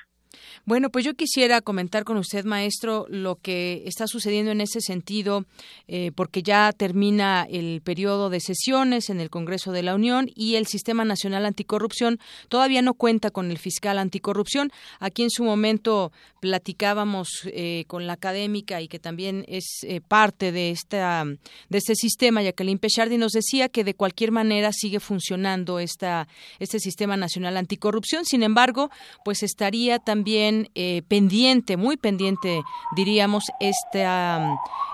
Bueno, 0.65 0.89
pues 0.89 1.05
yo 1.05 1.13
quisiera 1.13 1.61
comentar 1.61 2.03
con 2.03 2.17
usted, 2.17 2.45
maestro, 2.45 3.05
lo 3.09 3.35
que 3.35 3.83
está 3.85 4.07
sucediendo 4.07 4.51
en 4.51 4.61
ese 4.61 4.81
sentido, 4.81 5.45
eh, 5.87 6.11
porque 6.15 6.43
ya 6.43 6.71
termina 6.71 7.47
el 7.49 7.81
periodo 7.81 8.29
de 8.29 8.39
sesiones 8.39 9.09
en 9.09 9.19
el 9.19 9.29
Congreso 9.29 9.71
de 9.71 9.83
la 9.83 9.95
Unión 9.95 10.29
y 10.35 10.55
el 10.55 10.67
Sistema 10.67 11.05
Nacional 11.05 11.45
Anticorrupción 11.45 12.19
todavía 12.49 12.81
no 12.81 12.93
cuenta 12.93 13.31
con 13.31 13.51
el 13.51 13.57
fiscal 13.57 13.97
anticorrupción. 13.97 14.71
Aquí 14.99 15.23
en 15.23 15.29
su 15.29 15.43
momento 15.43 16.11
platicábamos 16.39 17.29
eh, 17.45 17.85
con 17.87 18.07
la 18.07 18.13
académica 18.13 18.81
y 18.81 18.87
que 18.87 18.99
también 18.99 19.45
es 19.47 19.83
eh, 19.83 20.01
parte 20.01 20.51
de 20.51 20.71
esta 20.71 21.25
de 21.69 21.77
este 21.77 21.95
sistema, 21.95 22.41
Jacqueline 22.41 22.79
Pechardi 22.79 23.17
nos 23.17 23.31
decía 23.31 23.69
que 23.69 23.83
de 23.83 23.93
cualquier 23.93 24.31
manera 24.31 24.71
sigue 24.73 24.99
funcionando 24.99 25.79
esta 25.79 26.27
este 26.59 26.79
Sistema 26.79 27.15
Nacional 27.17 27.57
Anticorrupción. 27.57 28.25
Sin 28.25 28.43
embargo, 28.43 28.89
pues 29.23 29.43
estaría 29.43 29.99
también 29.99 30.40
eh, 30.75 31.01
pendiente, 31.07 31.77
muy 31.77 31.97
pendiente, 31.97 32.61
diríamos, 32.95 33.45
este, 33.59 34.05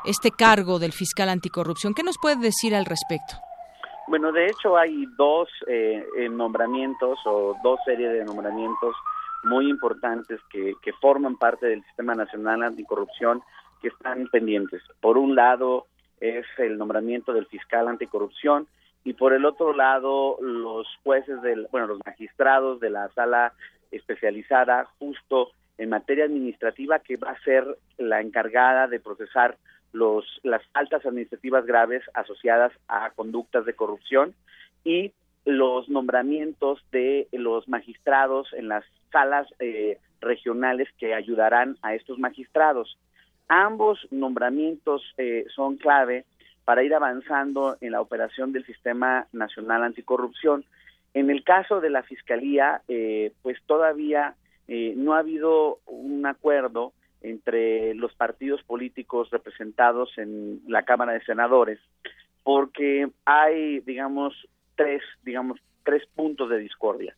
este 0.06 0.32
cargo 0.32 0.80
del 0.80 0.94
fiscal 0.94 1.30
anticorrupción. 1.30 1.94
¿Qué 1.94 2.04
nos 2.04 2.18
puede 2.18 2.38
decir 2.38 2.76
al 2.76 2.86
respecto? 2.86 3.36
Bueno, 4.08 4.32
de 4.32 4.46
hecho 4.46 4.78
hay 4.78 5.06
dos 5.18 5.50
eh, 5.68 6.06
nombramientos 6.30 7.20
o 7.26 7.56
dos 7.64 7.80
series 7.86 8.14
de 8.14 8.24
nombramientos 8.24 8.96
muy 9.44 9.70
importantes 9.70 10.40
que, 10.50 10.74
que 10.82 10.94
forman 10.94 11.38
parte 11.38 11.68
del 11.68 11.84
Sistema 11.84 12.16
Nacional 12.16 12.64
Anticorrupción 12.64 13.42
que 13.82 13.90
están 13.90 14.28
pendientes. 14.28 14.82
Por 15.02 15.18
un 15.18 15.36
lado 15.36 15.88
es 16.20 16.46
el 16.58 16.78
nombramiento 16.78 17.34
del 17.34 17.46
fiscal 17.46 17.88
anticorrupción 17.88 18.68
y 19.04 19.14
por 19.14 19.34
el 19.34 19.46
otro 19.46 19.74
lado 19.74 20.38
los 20.42 20.88
jueces 21.04 21.42
del, 21.42 21.68
bueno, 21.72 21.88
los 21.88 22.00
magistrados 22.06 22.80
de 22.80 22.90
la 22.90 23.10
sala 23.10 23.54
especializada 23.92 24.86
justo 25.00 25.52
en 25.78 25.90
materia 25.90 26.26
administrativa 26.26 27.00
que 27.00 27.18
va 27.18 27.32
a 27.32 27.44
ser 27.44 27.66
la 27.98 28.22
encargada 28.22 28.88
de 28.88 29.00
procesar 29.00 29.58
los, 29.94 30.26
las 30.44 30.66
faltas 30.68 31.06
administrativas 31.06 31.66
graves 31.66 32.04
asociadas 32.14 32.72
a 32.88 33.12
conductas 33.12 33.66
de 33.66 33.74
corrupción 33.74 34.34
y 34.84 35.14
los 35.46 35.88
nombramientos 35.88 36.84
de 36.92 37.28
los 37.32 37.68
magistrados 37.70 38.52
en 38.54 38.68
las 38.68 38.84
salas 39.12 39.48
eh, 39.60 39.98
regionales 40.20 40.90
que 40.98 41.14
ayudarán 41.14 41.78
a 41.82 41.96
estos 41.96 42.20
magistrados. 42.20 42.98
Ambos 43.48 44.00
nombramientos 44.12 45.02
eh, 45.18 45.46
son 45.56 45.78
clave 45.78 46.26
para 46.66 46.84
ir 46.84 46.94
avanzando 46.94 47.78
en 47.80 47.94
la 47.94 48.02
operación 48.02 48.52
del 48.52 48.66
Sistema 48.66 49.26
Nacional 49.32 49.84
Anticorrupción. 49.84 50.66
En 51.18 51.32
el 51.32 51.44
caso 51.44 51.82
de 51.82 51.90
la 51.90 52.04
Fiscalía, 52.04 52.84
eh, 52.88 53.32
pues 53.42 53.58
todavía 53.66 54.36
eh, 54.68 54.94
no 54.96 55.16
ha 55.16 55.20
habido 55.20 55.80
un 55.88 56.28
acuerdo 56.28 56.94
entre 57.24 57.96
los 57.96 58.14
partidos 58.14 58.62
políticos 58.62 59.32
representados 59.32 60.16
en 60.20 60.62
la 60.68 60.84
Cámara 60.84 61.14
de 61.14 61.26
Senadores, 61.26 61.80
porque 62.44 63.10
hay, 63.26 63.80
digamos, 63.80 64.48
tres, 64.76 65.02
digamos, 65.24 65.60
tres 65.84 66.04
puntos 66.14 66.52
de 66.52 66.60
discordia. 66.60 67.16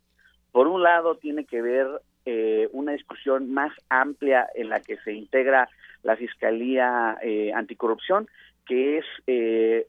Por 0.53 0.67
un 0.67 0.81
lado, 0.81 1.15
tiene 1.15 1.43
que 1.43 1.61
ver 1.61 1.85
eh, 2.25 2.69
una 2.71 2.93
discusión 2.93 3.51
más 3.51 3.73
amplia 3.89 4.47
en 4.55 4.69
la 4.69 4.79
que 4.79 4.95
se 4.99 5.11
integra 5.11 5.67
la 6.03 6.15
Fiscalía 6.15 7.17
Anticorrupción, 7.53 8.29
que 8.65 8.99
es 8.99 9.05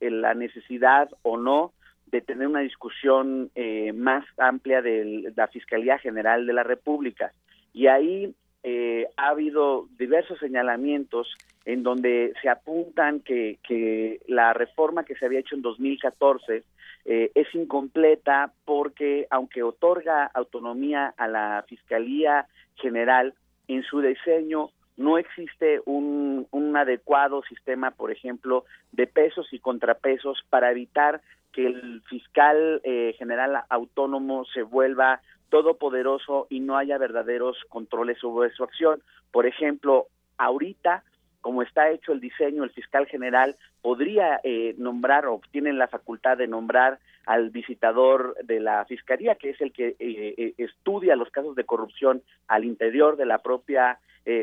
la 0.01 0.35
necesidad 0.35 1.09
o 1.23 1.37
no 1.37 1.73
de 2.11 2.21
tener 2.21 2.47
una 2.47 2.61
discusión 2.61 3.51
eh, 3.55 3.93
más 3.93 4.25
amplia 4.39 4.83
de 4.83 5.33
la 5.37 5.49
Fiscalía 5.49 5.99
General 5.99 6.47
de 6.47 6.53
la 6.53 6.63
República. 6.63 7.33
Y 7.73 7.87
ahí 7.87 8.35
eh, 8.63 9.07
ha 9.17 9.29
habido 9.29 9.89
diversos 9.99 10.39
señalamientos 10.39 11.35
en 11.65 11.83
donde 11.83 12.33
se 12.43 12.49
apuntan 12.49 13.21
que, 13.21 13.59
que 13.67 14.21
la 14.27 14.53
reforma 14.53 15.05
que 15.05 15.15
se 15.15 15.27
había 15.27 15.41
hecho 15.41 15.55
en 15.55 15.63
2014 15.63 16.65
eh, 17.05 17.31
es 17.35 17.55
incompleta 17.55 18.53
porque 18.65 19.27
aunque 19.31 19.63
otorga 19.63 20.27
autonomía 20.35 21.15
a 21.17 21.29
la 21.29 21.65
Fiscalía 21.69 22.47
General, 22.77 23.35
en 23.69 23.83
su 23.83 24.01
diseño 24.01 24.71
no 24.97 25.17
existe 25.17 25.81
un, 25.87 26.47
un 26.51 26.77
adecuado 26.77 27.43
sistema, 27.45 27.91
por 27.91 28.11
ejemplo, 28.11 28.65
de 28.93 29.07
pesos 29.07 29.51
y 29.53 29.59
contrapesos 29.59 30.45
para 30.51 30.71
evitar 30.71 31.23
que 31.53 31.67
el 31.67 32.03
fiscal 32.09 32.81
eh, 32.85 33.15
general 33.19 33.63
autónomo 33.69 34.45
se 34.47 34.63
vuelva 34.63 35.21
todopoderoso 35.49 36.47
y 36.49 36.61
no 36.61 36.77
haya 36.77 36.99
verdaderos 36.99 37.57
controles 37.69 38.19
sobre 38.19 38.51
su 38.51 38.63
acción. 38.63 39.03
Por 39.33 39.47
ejemplo, 39.47 40.07
ahorita, 40.39 41.03
como 41.41 41.63
está 41.63 41.91
hecho 41.91 42.13
el 42.13 42.21
diseño, 42.21 42.63
el 42.63 42.71
fiscal 42.71 43.07
general 43.07 43.57
podría 43.83 44.41
eh, 44.45 44.75
nombrar 44.79 45.27
o 45.27 45.41
tiene 45.51 45.73
la 45.73 45.89
facultad 45.89 46.37
de 46.37 46.47
nombrar 46.47 46.99
al 47.27 47.51
visitador 47.51 48.37
de 48.45 48.61
la 48.61 48.85
fiscalía, 48.85 49.35
que 49.35 49.51
es 49.51 49.61
el 49.61 49.73
que 49.73 49.97
eh, 49.99 50.55
estudia 50.59 51.17
los 51.17 51.31
casos 51.31 51.57
de 51.57 51.65
corrupción 51.65 52.23
al 52.47 52.65
interior 52.65 53.17
de 53.17 53.27
la 53.27 53.39
propia 53.39 53.99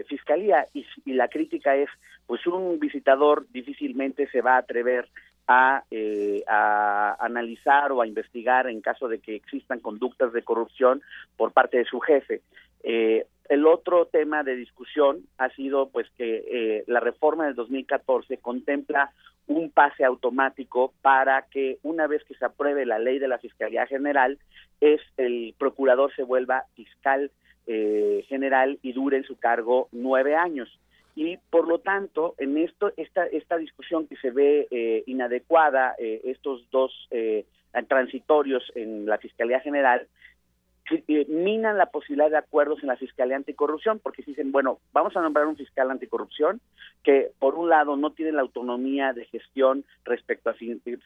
fiscalía. 0.07 0.67
Y, 0.73 0.85
y 1.05 1.13
la 1.13 1.29
crítica 1.29 1.75
es, 1.75 1.87
pues 2.25 2.45
un 2.45 2.77
visitador 2.79 3.45
difícilmente 3.51 4.27
se 4.27 4.41
va 4.41 4.55
a 4.55 4.57
atrever 4.57 5.07
eh, 5.91 6.43
a, 6.47 7.15
analizar 7.19 7.93
o 7.93 8.01
a 8.01 8.07
investigar 8.07 8.67
en 8.67 8.81
caso 8.81 9.07
de 9.07 9.19
que 9.19 9.35
existan 9.35 9.79
conductas 9.79 10.33
de 10.33 10.43
corrupción 10.43 11.01
por 11.37 11.53
parte 11.53 11.77
de 11.77 11.85
su 11.85 12.01
jefe. 12.01 12.41
Eh, 12.83 13.25
el 13.47 13.65
otro 13.65 14.07
tema 14.07 14.43
de 14.43 14.57
discusión 14.57 15.21
ha 15.37 15.49
sido 15.51 15.89
pues 15.89 16.07
que 16.17 16.43
eh, 16.51 16.83
la 16.87 16.99
reforma 16.99 17.45
del 17.45 17.55
2014 17.55 18.39
contempla 18.39 19.11
un 19.47 19.71
pase 19.71 20.03
automático 20.03 20.93
para 21.01 21.43
que 21.43 21.77
una 21.81 22.07
vez 22.07 22.25
que 22.25 22.35
se 22.35 22.43
apruebe 22.43 22.85
la 22.85 22.99
ley 22.99 23.17
de 23.17 23.29
la 23.29 23.37
Fiscalía 23.37 23.85
General, 23.87 24.37
es 24.81 24.99
el 25.15 25.55
procurador 25.57 26.13
se 26.13 26.23
vuelva 26.23 26.65
fiscal 26.75 27.31
general 28.29 28.79
y 28.81 28.93
dure 28.93 29.17
en 29.17 29.25
su 29.25 29.37
cargo 29.37 29.89
nueve 29.91 30.37
años 30.37 30.69
y 31.17 31.37
por 31.49 31.67
lo 31.67 31.79
tanto 31.79 32.35
en 32.37 32.59
esto 32.59 32.91
esta 32.95 33.25
esta 33.25 33.57
discusión 33.57 34.05
que 34.05 34.15
se 34.17 34.29
ve 34.29 34.67
eh, 34.69 35.03
inadecuada 35.07 35.95
eh, 35.97 36.21
estos 36.25 36.69
dos 36.69 36.91
eh, 37.09 37.43
transitorios 37.87 38.71
en 38.75 39.07
la 39.07 39.17
fiscalía 39.17 39.59
general 39.59 40.07
minan 41.27 41.77
la 41.77 41.87
posibilidad 41.87 42.29
de 42.29 42.37
acuerdos 42.37 42.83
en 42.83 42.87
la 42.87 42.97
fiscalía 42.97 43.35
anticorrupción 43.35 43.97
porque 43.97 44.21
dicen 44.21 44.51
bueno 44.51 44.77
vamos 44.93 45.17
a 45.17 45.21
nombrar 45.21 45.47
un 45.47 45.57
fiscal 45.57 45.89
anticorrupción 45.89 46.61
que 47.01 47.31
por 47.39 47.55
un 47.55 47.69
lado 47.69 47.97
no 47.97 48.11
tiene 48.11 48.31
la 48.31 48.41
autonomía 48.41 49.13
de 49.13 49.25
gestión 49.25 49.85
respecto 50.05 50.51
al 50.51 50.55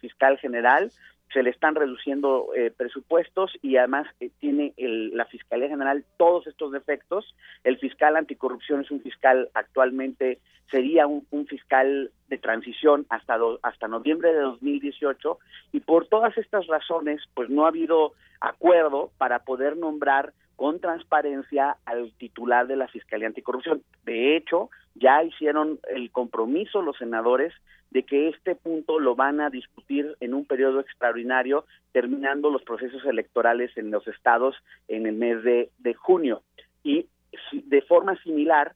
fiscal 0.02 0.38
general 0.40 0.92
se 1.34 1.44
le 1.44 1.50
están 1.50 1.76
reduciendo 1.76 2.50
eh, 2.56 2.72
presupuestos 2.76 3.52
y 3.62 3.78
además 3.78 4.08
eh, 4.20 4.32
tiene 4.40 4.74
la 4.78 5.26
Fiscalía 5.26 5.70
General 5.70 6.04
todos 6.18 6.48
estos 6.48 6.72
defectos. 6.72 7.36
El 7.64 7.78
fiscal 7.78 8.16
anticorrupción 8.16 8.82
es 8.82 8.92
un 8.92 9.02
fiscal 9.02 9.50
actualmente, 9.54 10.40
sería 10.70 11.08
un, 11.08 11.26
fiscal 11.48 12.12
de 12.28 12.38
transición 12.38 13.06
hasta, 13.10 13.38
hasta 13.62 13.88
noviembre 13.88 14.34
de 14.34 14.40
2018 14.40 15.38
y 15.74 15.82
por 15.82 16.08
todas 16.08 16.38
estas 16.38 16.68
razones 16.68 17.22
pues 17.34 17.50
no 17.50 17.66
ha 17.66 17.70
habido 17.70 18.14
acuerdo 18.40 19.12
para 19.18 19.40
poder 19.40 19.78
nombrar 19.78 20.34
con 20.62 20.80
transparencia 20.80 21.78
al 21.86 22.14
titular 22.20 22.68
de 22.68 22.76
la 22.76 22.88
Fiscalía 22.88 23.28
Anticorrupción. 23.28 23.82
De 24.06 24.38
hecho, 24.38 24.70
ya 24.94 25.24
hicieron 25.24 25.80
el 25.90 26.12
compromiso 26.12 26.84
los 26.84 26.98
senadores 26.98 27.52
de 27.90 28.04
que 28.04 28.30
este 28.30 28.54
punto 28.54 29.00
lo 29.00 29.16
van 29.16 29.42
a 29.42 29.50
discutir 29.50 30.16
en 30.20 30.36
un 30.36 30.46
periodo 30.46 30.80
extraordinario, 30.80 31.66
terminando 31.94 32.52
los 32.52 32.62
procesos 32.62 33.04
electorales 33.06 33.76
en 33.76 33.90
los 33.90 34.08
estados 34.08 34.56
en 34.88 35.08
el 35.08 35.16
mes 35.16 35.44
de, 35.44 35.94
junio. 35.96 36.44
Y 36.84 37.08
de 37.52 37.82
forma 37.82 38.16
similar, 38.22 38.76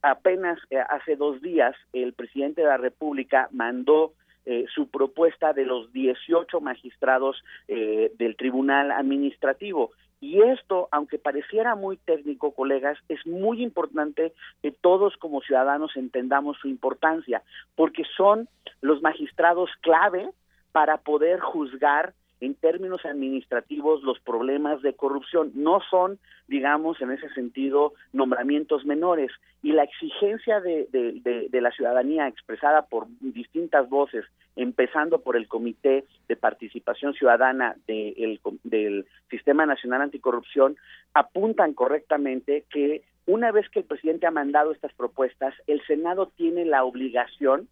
apenas 0.00 0.58
eh, 0.70 0.78
hace 0.78 1.14
dos 1.16 1.42
días, 1.42 1.76
el 1.92 2.14
presidente 2.14 2.62
de 2.62 2.68
la 2.68 2.78
República 2.78 3.50
mandó 3.52 4.14
eh, 4.46 4.64
su 4.74 4.88
propuesta 4.88 5.52
de 5.52 5.66
los 5.66 5.92
18 5.92 6.58
magistrados 6.62 7.44
eh, 7.68 8.12
del 8.16 8.34
Tribunal 8.34 8.92
Administrativo 8.92 9.92
y 10.20 10.42
esto, 10.42 10.88
aunque 10.90 11.18
pareciera 11.18 11.74
muy 11.74 11.96
técnico, 11.96 12.52
colegas, 12.52 12.98
es 13.08 13.24
muy 13.26 13.62
importante 13.62 14.32
que 14.62 14.72
todos 14.72 15.16
como 15.16 15.40
ciudadanos 15.42 15.96
entendamos 15.96 16.58
su 16.58 16.68
importancia, 16.68 17.42
porque 17.76 18.02
son 18.16 18.48
los 18.80 19.00
magistrados 19.00 19.70
clave 19.80 20.30
para 20.72 20.98
poder 20.98 21.40
juzgar 21.40 22.14
en 22.40 22.54
términos 22.54 23.04
administrativos 23.04 24.02
los 24.02 24.18
problemas 24.20 24.82
de 24.82 24.94
corrupción. 24.94 25.52
No 25.54 25.80
son, 25.90 26.18
digamos, 26.46 27.00
en 27.00 27.10
ese 27.10 27.28
sentido, 27.30 27.94
nombramientos 28.12 28.84
menores. 28.84 29.30
Y 29.62 29.72
la 29.72 29.84
exigencia 29.84 30.60
de, 30.60 30.88
de, 30.92 31.60
la 31.60 31.72
ciudadanía 31.72 32.28
expresada 32.28 32.82
por 32.82 33.06
distintas 33.20 33.88
voces, 33.88 34.24
empezando 34.56 35.20
por 35.20 35.36
el 35.36 35.48
Comité 35.48 36.04
de 36.28 36.36
Participación 36.36 37.14
Ciudadana 37.14 37.76
del 37.86 39.06
Sistema 39.30 39.66
Nacional 39.66 40.02
Anticorrupción, 40.02 40.76
apuntan 41.14 41.74
correctamente 41.74 42.64
que 42.70 43.02
una 43.26 43.52
vez 43.52 43.68
que 43.68 43.80
el 43.80 43.84
presidente 43.84 44.26
ha 44.26 44.30
mandado 44.30 44.72
estas 44.72 44.92
propuestas, 44.94 45.54
el 45.66 45.84
Senado 45.86 46.32
tiene 46.36 46.64
la 46.64 46.84
obligación 46.84 47.68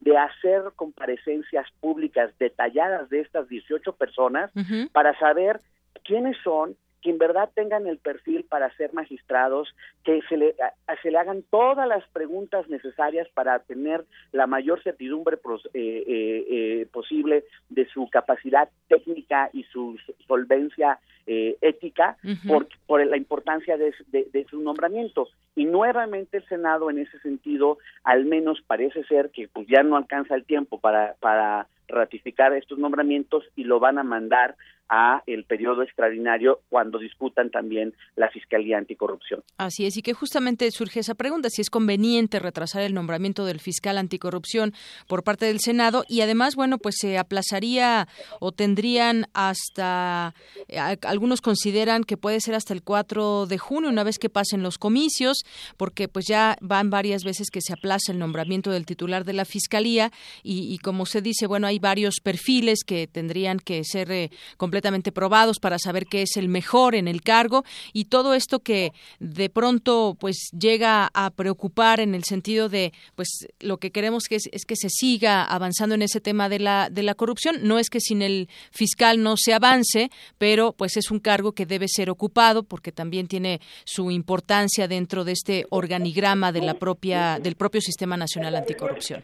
de 0.00 0.16
hacer 0.16 0.62
comparecencias 0.76 1.66
públicas 1.80 2.32
detalladas 2.38 3.08
de 3.10 3.20
estas 3.20 3.48
18 3.48 3.92
personas 3.94 4.50
para 4.92 5.18
saber 5.18 5.60
quiénes 6.04 6.36
son, 6.42 6.76
que 7.02 7.10
en 7.10 7.18
verdad 7.18 7.50
tengan 7.54 7.86
el 7.86 7.98
perfil 7.98 8.44
para 8.44 8.74
ser 8.76 8.92
magistrados, 8.92 9.74
que 10.04 10.20
se 10.28 10.36
le, 10.36 10.54
se 11.02 11.10
le 11.10 11.18
hagan 11.18 11.42
todas 11.50 11.88
las 11.88 12.06
preguntas 12.08 12.68
necesarias 12.68 13.28
para 13.34 13.58
tener 13.60 14.04
la 14.32 14.46
mayor 14.46 14.82
certidumbre 14.82 15.36
eh, 15.36 15.70
eh, 15.74 16.46
eh, 16.50 16.86
posible 16.92 17.44
de 17.68 17.86
su 17.88 18.08
capacidad 18.08 18.68
técnica 18.88 19.50
y 19.52 19.64
su 19.64 19.96
solvencia 20.26 20.98
ética 21.26 22.16
por, 22.48 22.66
por, 22.86 23.06
la 23.06 23.16
importancia 23.16 23.76
de, 23.76 23.94
de, 24.10 24.46
su 24.50 24.60
nombramiento. 24.60 25.28
Y 25.54 25.64
nuevamente 25.64 26.38
el 26.38 26.48
Senado 26.48 26.90
en 26.90 26.98
ese 26.98 27.20
sentido, 27.20 27.78
al 28.02 28.24
menos 28.24 28.60
parece 28.66 29.04
ser 29.04 29.30
que 29.30 29.46
pues 29.46 29.68
ya 29.68 29.84
no 29.84 29.96
alcanza 29.96 30.34
el 30.34 30.44
tiempo 30.44 30.80
para, 30.80 31.14
para 31.20 31.68
ratificar 31.86 32.52
estos 32.54 32.78
nombramientos 32.78 33.44
y 33.54 33.62
lo 33.64 33.78
van 33.78 33.98
a 33.98 34.02
mandar 34.02 34.56
a 34.90 35.22
el 35.26 35.44
periodo 35.44 35.82
extraordinario 35.82 36.60
cuando 36.68 36.98
disputan 36.98 37.50
también 37.50 37.94
la 38.16 38.28
Fiscalía 38.28 38.76
Anticorrupción. 38.76 39.42
Así 39.56 39.86
es, 39.86 39.96
y 39.96 40.02
que 40.02 40.14
justamente 40.14 40.68
surge 40.72 41.00
esa 41.00 41.14
pregunta, 41.14 41.48
si 41.48 41.62
es 41.62 41.70
conveniente 41.70 42.40
retrasar 42.40 42.82
el 42.82 42.92
nombramiento 42.92 43.44
del 43.46 43.60
fiscal 43.60 43.98
anticorrupción 43.98 44.74
por 45.06 45.22
parte 45.22 45.46
del 45.46 45.60
Senado 45.60 46.04
y 46.08 46.22
además, 46.22 46.56
bueno, 46.56 46.78
pues 46.78 46.96
se 46.98 47.18
aplazaría 47.18 48.08
o 48.40 48.50
tendrían 48.50 49.26
hasta, 49.32 50.34
eh, 50.66 50.78
algunos 51.02 51.40
consideran 51.40 52.02
que 52.02 52.16
puede 52.16 52.40
ser 52.40 52.56
hasta 52.56 52.74
el 52.74 52.82
4 52.82 53.46
de 53.46 53.58
junio, 53.58 53.90
una 53.90 54.02
vez 54.02 54.18
que 54.18 54.28
pasen 54.28 54.64
los 54.64 54.76
comicios, 54.76 55.44
porque 55.76 56.08
pues 56.08 56.26
ya 56.26 56.56
van 56.60 56.90
varias 56.90 57.22
veces 57.22 57.50
que 57.50 57.60
se 57.60 57.74
aplaza 57.74 58.10
el 58.10 58.18
nombramiento 58.18 58.72
del 58.72 58.86
titular 58.86 59.24
de 59.24 59.34
la 59.34 59.44
Fiscalía 59.44 60.10
y, 60.42 60.78
como 60.78 61.04
usted 61.04 61.22
dice, 61.22 61.46
bueno, 61.46 61.68
hay 61.68 61.78
varios 61.78 62.16
perfiles 62.20 62.82
que 62.84 63.06
tendrían 63.06 63.58
que 63.60 63.84
ser 63.84 64.10
eh, 64.10 64.30
completamente 64.56 64.79
completamente 64.80 65.12
probados 65.12 65.58
para 65.58 65.78
saber 65.78 66.06
qué 66.06 66.22
es 66.22 66.38
el 66.38 66.48
mejor 66.48 66.94
en 66.94 67.06
el 67.06 67.20
cargo. 67.20 67.64
Y 67.92 68.06
todo 68.06 68.32
esto 68.32 68.60
que 68.60 68.94
de 69.18 69.50
pronto 69.50 70.16
pues 70.18 70.48
llega 70.58 71.10
a 71.12 71.30
preocupar 71.30 72.00
en 72.00 72.14
el 72.14 72.24
sentido 72.24 72.70
de 72.70 72.94
pues 73.14 73.46
lo 73.60 73.76
que 73.76 73.90
queremos 73.90 74.24
que 74.24 74.36
es, 74.36 74.48
es 74.52 74.64
que 74.64 74.76
se 74.76 74.88
siga 74.88 75.44
avanzando 75.44 75.94
en 75.94 76.00
ese 76.00 76.22
tema 76.22 76.48
de 76.48 76.60
la 76.60 76.88
de 76.88 77.02
la 77.02 77.14
corrupción. 77.14 77.56
No 77.62 77.78
es 77.78 77.90
que 77.90 78.00
sin 78.00 78.22
el 78.22 78.48
fiscal 78.70 79.22
no 79.22 79.36
se 79.36 79.52
avance 79.52 80.10
pero 80.38 80.72
pues 80.72 80.96
es 80.96 81.10
un 81.10 81.20
cargo 81.20 81.52
que 81.52 81.66
debe 81.66 81.86
ser 81.86 82.08
ocupado 82.08 82.62
porque 82.62 82.90
también 82.90 83.26
tiene 83.26 83.60
su 83.84 84.10
importancia 84.10 84.88
dentro 84.88 85.24
de 85.24 85.32
este 85.32 85.66
organigrama 85.68 86.52
de 86.52 86.62
la 86.62 86.74
propia 86.74 87.38
del 87.38 87.54
propio 87.54 87.82
sistema 87.82 88.16
nacional 88.16 88.56
anticorrupción 88.56 89.22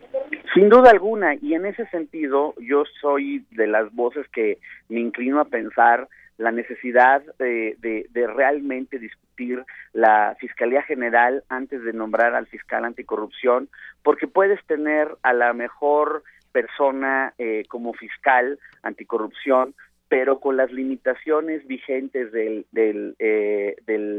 sin 0.57 0.71
duda 0.71 0.91
alguna, 0.91 1.35
y 1.35 1.53
en 1.53 1.67
ese 1.67 1.87
sentido 1.89 2.55
yo 2.59 2.85
soy 3.03 3.45
de 3.51 3.67
las 3.67 3.95
voces 3.95 4.27
que 4.29 4.57
me 4.89 5.01
inclino 5.01 5.39
a 5.39 5.45
pensar 5.45 6.09
la 6.39 6.51
necesidad 6.51 7.23
de, 7.39 7.77
de, 7.79 8.27
realmente 8.27 8.99
discutir 8.99 9.63
la 9.93 10.35
Fiscalía 10.41 10.83
General 10.83 11.45
antes 11.51 11.83
de 11.85 11.93
nombrar 11.93 12.35
al 12.35 12.47
fiscal 12.47 12.87
anticorrupción, 12.87 13.69
porque 14.03 14.27
puedes 14.27 14.65
tener 14.65 15.09
a 15.23 15.35
la 15.35 15.53
mejor 15.53 16.23
persona 16.53 17.35
eh, 17.37 17.65
como 17.69 17.93
fiscal 17.93 18.59
anticorrupción, 18.83 19.75
pero 20.09 20.41
con 20.41 20.57
las 20.57 20.73
limitaciones 20.73 21.67
vigentes 21.67 22.33
del, 22.33 22.65
del, 22.73 23.15
eh, 23.19 23.77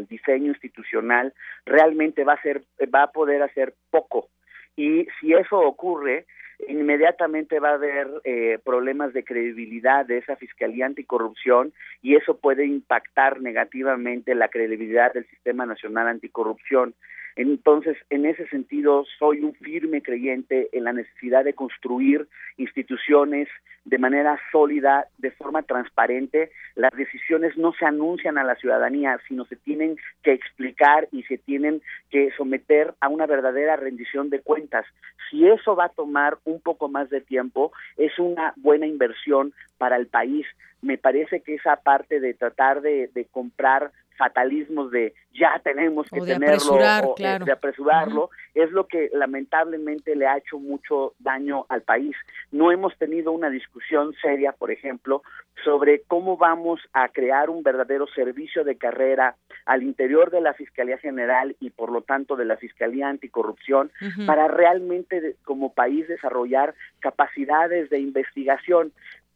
diseño 0.08 0.50
institucional, 0.52 1.34
realmente 1.66 2.24
va 2.24 2.34
a 2.34 2.42
ser, 2.44 2.62
va 2.94 3.04
a 3.04 3.12
poder 3.12 3.42
hacer 3.42 3.74
poco 3.90 4.30
y 4.78 5.08
si 5.20 5.34
eso 5.34 5.60
ocurre, 5.60 6.26
inmediatamente 6.70 7.60
va 7.60 7.72
a 7.72 7.74
haber 7.74 8.08
eh, 8.24 8.60
problemas 8.64 9.12
de 9.14 9.24
credibilidad 9.24 10.06
de 10.06 10.20
esa 10.20 10.36
Fiscalía 10.36 10.86
Anticorrupción 10.86 11.74
y 12.02 12.16
eso 12.16 12.38
puede 12.38 12.66
impactar 12.66 13.42
negativamente 13.42 14.34
la 14.36 14.48
credibilidad 14.48 15.14
del 15.14 15.28
Sistema 15.28 15.66
Nacional 15.66 16.08
Anticorrupción. 16.08 16.94
Entonces, 17.38 17.96
en 18.10 18.26
ese 18.26 18.48
sentido, 18.48 19.06
soy 19.20 19.42
un 19.42 19.54
firme 19.54 20.02
creyente 20.02 20.70
en 20.72 20.84
la 20.84 20.92
necesidad 20.92 21.46
de 21.46 21.54
construir 21.54 22.28
instituciones 22.58 23.48
de 23.86 24.00
manera 24.00 24.40
sólida, 24.52 25.06
de 25.20 25.30
forma 25.30 25.62
transparente. 25.62 26.50
Las 26.76 26.92
decisiones 26.98 27.56
no 27.56 27.74
se 27.74 27.86
anuncian 27.86 28.40
a 28.40 28.44
la 28.44 28.56
ciudadanía, 28.56 29.20
sino 29.28 29.46
se 29.46 29.56
tienen 29.56 29.98
que 30.24 30.34
explicar 30.34 31.08
y 31.12 31.24
se 31.24 31.38
tienen 31.38 31.84
que 32.10 32.32
someter 32.36 32.96
a 33.02 33.08
una 33.08 33.28
verdadera 33.28 33.76
rendición 33.76 34.32
de 34.32 34.42
cuentas. 34.42 34.86
Si 35.30 35.48
eso 35.48 35.76
va 35.76 35.86
a 35.86 35.90
tomar 35.90 36.40
un 36.44 36.60
poco 36.60 36.90
más 36.90 37.12
de 37.12 37.22
tiempo, 37.22 37.72
es 37.98 38.18
una 38.18 38.54
buena 38.56 38.88
inversión 38.88 39.54
para 39.78 39.96
el 39.96 40.08
país. 40.08 40.48
Me 40.82 40.98
parece 40.98 41.42
que 41.42 41.54
esa 41.54 41.76
parte 41.76 42.20
de 42.20 42.34
tratar 42.34 42.82
de, 42.82 43.10
de 43.14 43.26
comprar 43.26 43.92
fatalismos 44.18 44.92
de 44.92 45.14
ya 45.34 45.60
tenemos 45.64 46.08
que 46.10 46.22
tenerlo 46.22 46.74
o, 46.74 47.16
eh, 47.18 47.40
de 47.46 47.52
apresurarlo 47.52 48.30
es 48.54 48.72
lo 48.72 48.88
que 48.88 49.10
lamentablemente 49.14 50.16
le 50.16 50.26
ha 50.26 50.38
hecho 50.38 50.58
mucho 50.58 51.14
daño 51.20 51.66
al 51.70 51.84
país. 51.84 52.16
No 52.52 52.72
hemos 52.72 52.98
tenido 52.98 53.32
una 53.32 53.50
discusión 53.50 54.14
seria, 54.22 54.52
por 54.52 54.72
ejemplo, 54.72 55.22
sobre 55.64 56.02
cómo 56.08 56.38
vamos 56.38 56.80
a 56.94 57.10
crear 57.10 57.50
un 57.50 57.62
verdadero 57.62 58.08
servicio 58.08 58.64
de 58.64 58.78
carrera 58.78 59.36
al 59.66 59.84
interior 59.84 60.32
de 60.32 60.42
la 60.42 60.54
Fiscalía 60.54 60.98
General 60.98 61.56
y 61.60 61.70
por 61.70 61.92
lo 61.92 62.02
tanto 62.02 62.36
de 62.36 62.46
la 62.46 62.58
Fiscalía 62.58 63.10
Anticorrupción 63.10 63.92
para 64.26 64.48
realmente 64.48 65.36
como 65.44 65.74
país 65.74 66.08
desarrollar 66.08 66.74
capacidades 67.00 67.90
de 67.90 68.00
investigación. 68.00 68.92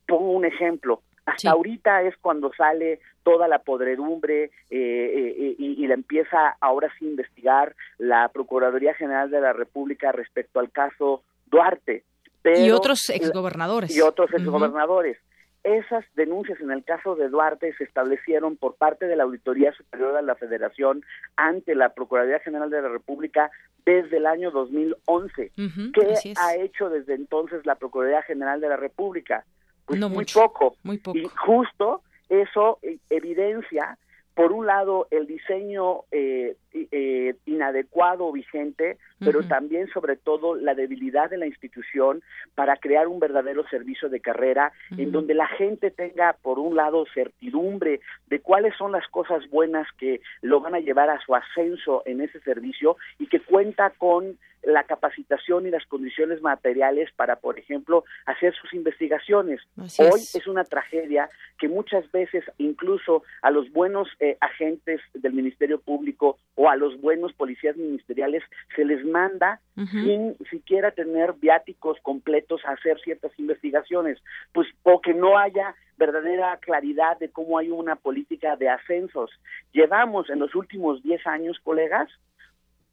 Pongo 0.07 0.31
un 0.31 0.45
ejemplo, 0.45 1.01
hasta 1.25 1.51
ahorita 1.51 2.01
es 2.03 2.15
cuando 2.17 2.51
sale 2.53 2.99
toda 3.23 3.47
la 3.47 3.59
podredumbre 3.59 4.45
eh, 4.45 4.51
eh, 4.69 5.55
y, 5.57 5.87
la 5.87 5.93
empieza 5.93 6.55
ahora 6.59 6.89
sí 6.97 7.05
investigar 7.05 7.75
la 7.97 8.29
Procuraduría 8.29 8.93
General 8.95 9.29
de 9.29 9.41
la 9.41 9.53
República 9.53 10.11
respecto 10.11 10.59
al 10.59 10.71
caso 10.71 11.23
Duarte. 11.47 12.03
y 12.43 12.71
otros 12.71 13.09
exgobernadores. 13.09 13.95
Y 13.95 14.01
otros 14.01 14.33
exgobernadores. 14.33 15.17
Esas 15.63 16.03
denuncias 16.15 16.59
en 16.59 16.71
el 16.71 16.83
caso 16.83 17.15
de 17.15 17.29
Duarte 17.29 17.71
se 17.77 17.83
establecieron 17.83 18.57
por 18.57 18.75
parte 18.75 19.05
de 19.05 19.15
la 19.15 19.23
Auditoría 19.23 19.71
Superior 19.73 20.15
de 20.15 20.23
la 20.23 20.33
Federación 20.33 21.03
ante 21.35 21.75
la 21.75 21.89
Procuraduría 21.89 22.39
General 22.39 22.71
de 22.71 22.81
la 22.81 22.89
República 22.89 23.51
desde 23.85 24.17
el 24.17 24.25
año 24.25 24.49
2011. 24.49 25.51
¿Qué 25.93 26.35
ha 26.39 26.55
hecho 26.55 26.89
desde 26.89 27.13
entonces 27.13 27.63
la 27.67 27.75
Procuraduría 27.75 28.23
General 28.23 28.59
de 28.59 28.69
la 28.69 28.77
República? 28.77 29.45
Pues 29.85 29.99
No 29.99 30.09
muy 30.09 30.19
mucho, 30.19 30.39
poco. 30.41 30.75
muy 30.83 30.97
poco. 30.97 31.17
Y 31.17 31.25
justo 31.45 32.01
eso 32.29 32.79
eh, 32.81 32.97
evidencia, 33.09 33.97
por 34.33 34.53
un 34.53 34.65
lado, 34.65 35.07
el 35.11 35.27
diseño 35.27 36.01
eh, 36.11 36.55
eh, 36.73 37.35
inadecuado 37.45 38.25
o 38.25 38.31
vigente, 38.31 38.97
pero 39.19 39.43
también, 39.43 39.89
sobre 39.89 40.15
todo, 40.15 40.55
la 40.55 40.73
debilidad 40.73 41.29
de 41.29 41.37
la 41.37 41.45
institución 41.45 42.23
para 42.55 42.77
crear 42.77 43.07
un 43.07 43.19
verdadero 43.19 43.67
servicio 43.67 44.07
de 44.09 44.21
carrera 44.21 44.71
en 44.97 45.11
donde 45.11 45.33
la 45.33 45.47
gente 45.47 45.91
tenga, 45.91 46.37
por 46.41 46.59
un 46.59 46.75
lado, 46.75 47.05
certidumbre 47.13 47.99
de 48.27 48.39
cuáles 48.39 48.73
son 48.77 48.93
las 48.93 49.07
cosas 49.09 49.47
buenas 49.49 49.85
que 49.97 50.21
lo 50.41 50.61
van 50.61 50.75
a 50.75 50.79
llevar 50.79 51.09
a 51.09 51.19
su 51.19 51.35
ascenso 51.35 52.01
en 52.05 52.21
ese 52.21 52.39
servicio 52.39 52.95
y 53.19 53.27
que 53.27 53.41
cuenta 53.41 53.91
con 53.91 54.37
la 54.63 54.83
capacitación 54.83 55.65
y 55.67 55.71
las 55.71 55.85
condiciones 55.85 56.41
materiales 56.41 57.09
para, 57.15 57.37
por 57.37 57.57
ejemplo, 57.57 58.03
hacer 58.25 58.53
sus 58.55 58.73
investigaciones. 58.73 59.61
Así 59.77 60.01
Hoy 60.01 60.19
es. 60.19 60.35
es 60.35 60.47
una 60.47 60.63
tragedia 60.63 61.29
que 61.57 61.67
muchas 61.67 62.09
veces 62.11 62.43
incluso 62.57 63.23
a 63.41 63.51
los 63.51 63.71
buenos 63.71 64.07
eh, 64.19 64.37
agentes 64.39 65.01
del 65.13 65.33
Ministerio 65.33 65.79
Público 65.79 66.37
o 66.55 66.69
a 66.69 66.75
los 66.75 66.99
buenos 67.01 67.33
policías 67.33 67.75
ministeriales 67.75 68.43
se 68.75 68.85
les 68.85 69.03
manda 69.05 69.59
sin 69.75 70.37
siquiera 70.51 70.91
tener 70.91 71.33
viáticos 71.33 71.97
completos 72.03 72.61
a 72.65 72.73
hacer 72.73 72.99
ciertas 72.99 73.31
investigaciones, 73.39 74.19
pues 74.53 74.67
o 74.83 75.01
que 75.01 75.13
no 75.13 75.39
haya 75.39 75.75
verdadera 75.97 76.57
claridad 76.57 77.17
de 77.19 77.29
cómo 77.29 77.57
hay 77.57 77.69
una 77.69 77.95
política 77.95 78.55
de 78.55 78.69
ascensos. 78.69 79.31
Llevamos 79.71 80.29
en 80.29 80.39
los 80.39 80.53
últimos 80.55 81.01
10 81.03 81.25
años, 81.27 81.59
colegas, 81.63 82.09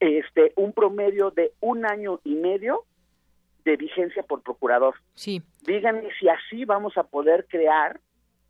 este 0.01 0.53
un 0.57 0.73
promedio 0.73 1.31
de 1.31 1.53
un 1.61 1.85
año 1.85 2.21
y 2.25 2.35
medio 2.35 2.85
de 3.65 3.77
vigencia 3.77 4.23
por 4.23 4.43
procurador. 4.43 4.95
Sí. 5.15 5.43
Díganme 5.67 6.09
si 6.19 6.29
así 6.29 6.65
vamos 6.65 6.97
a 6.97 7.05
poder 7.05 7.47
crear 7.49 8.01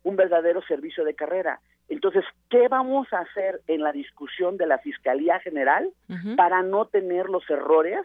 un 0.03 0.15
verdadero 0.15 0.61
servicio 0.63 1.03
de 1.03 1.13
carrera. 1.15 1.59
Entonces, 1.89 2.23
¿qué 2.49 2.67
vamos 2.67 3.11
a 3.11 3.19
hacer 3.19 3.61
en 3.67 3.81
la 3.81 3.91
discusión 3.91 4.57
de 4.57 4.67
la 4.67 4.77
Fiscalía 4.77 5.39
General 5.39 5.89
para 6.37 6.61
no 6.61 6.85
tener 6.85 7.27
los 7.29 7.49
errores 7.49 7.99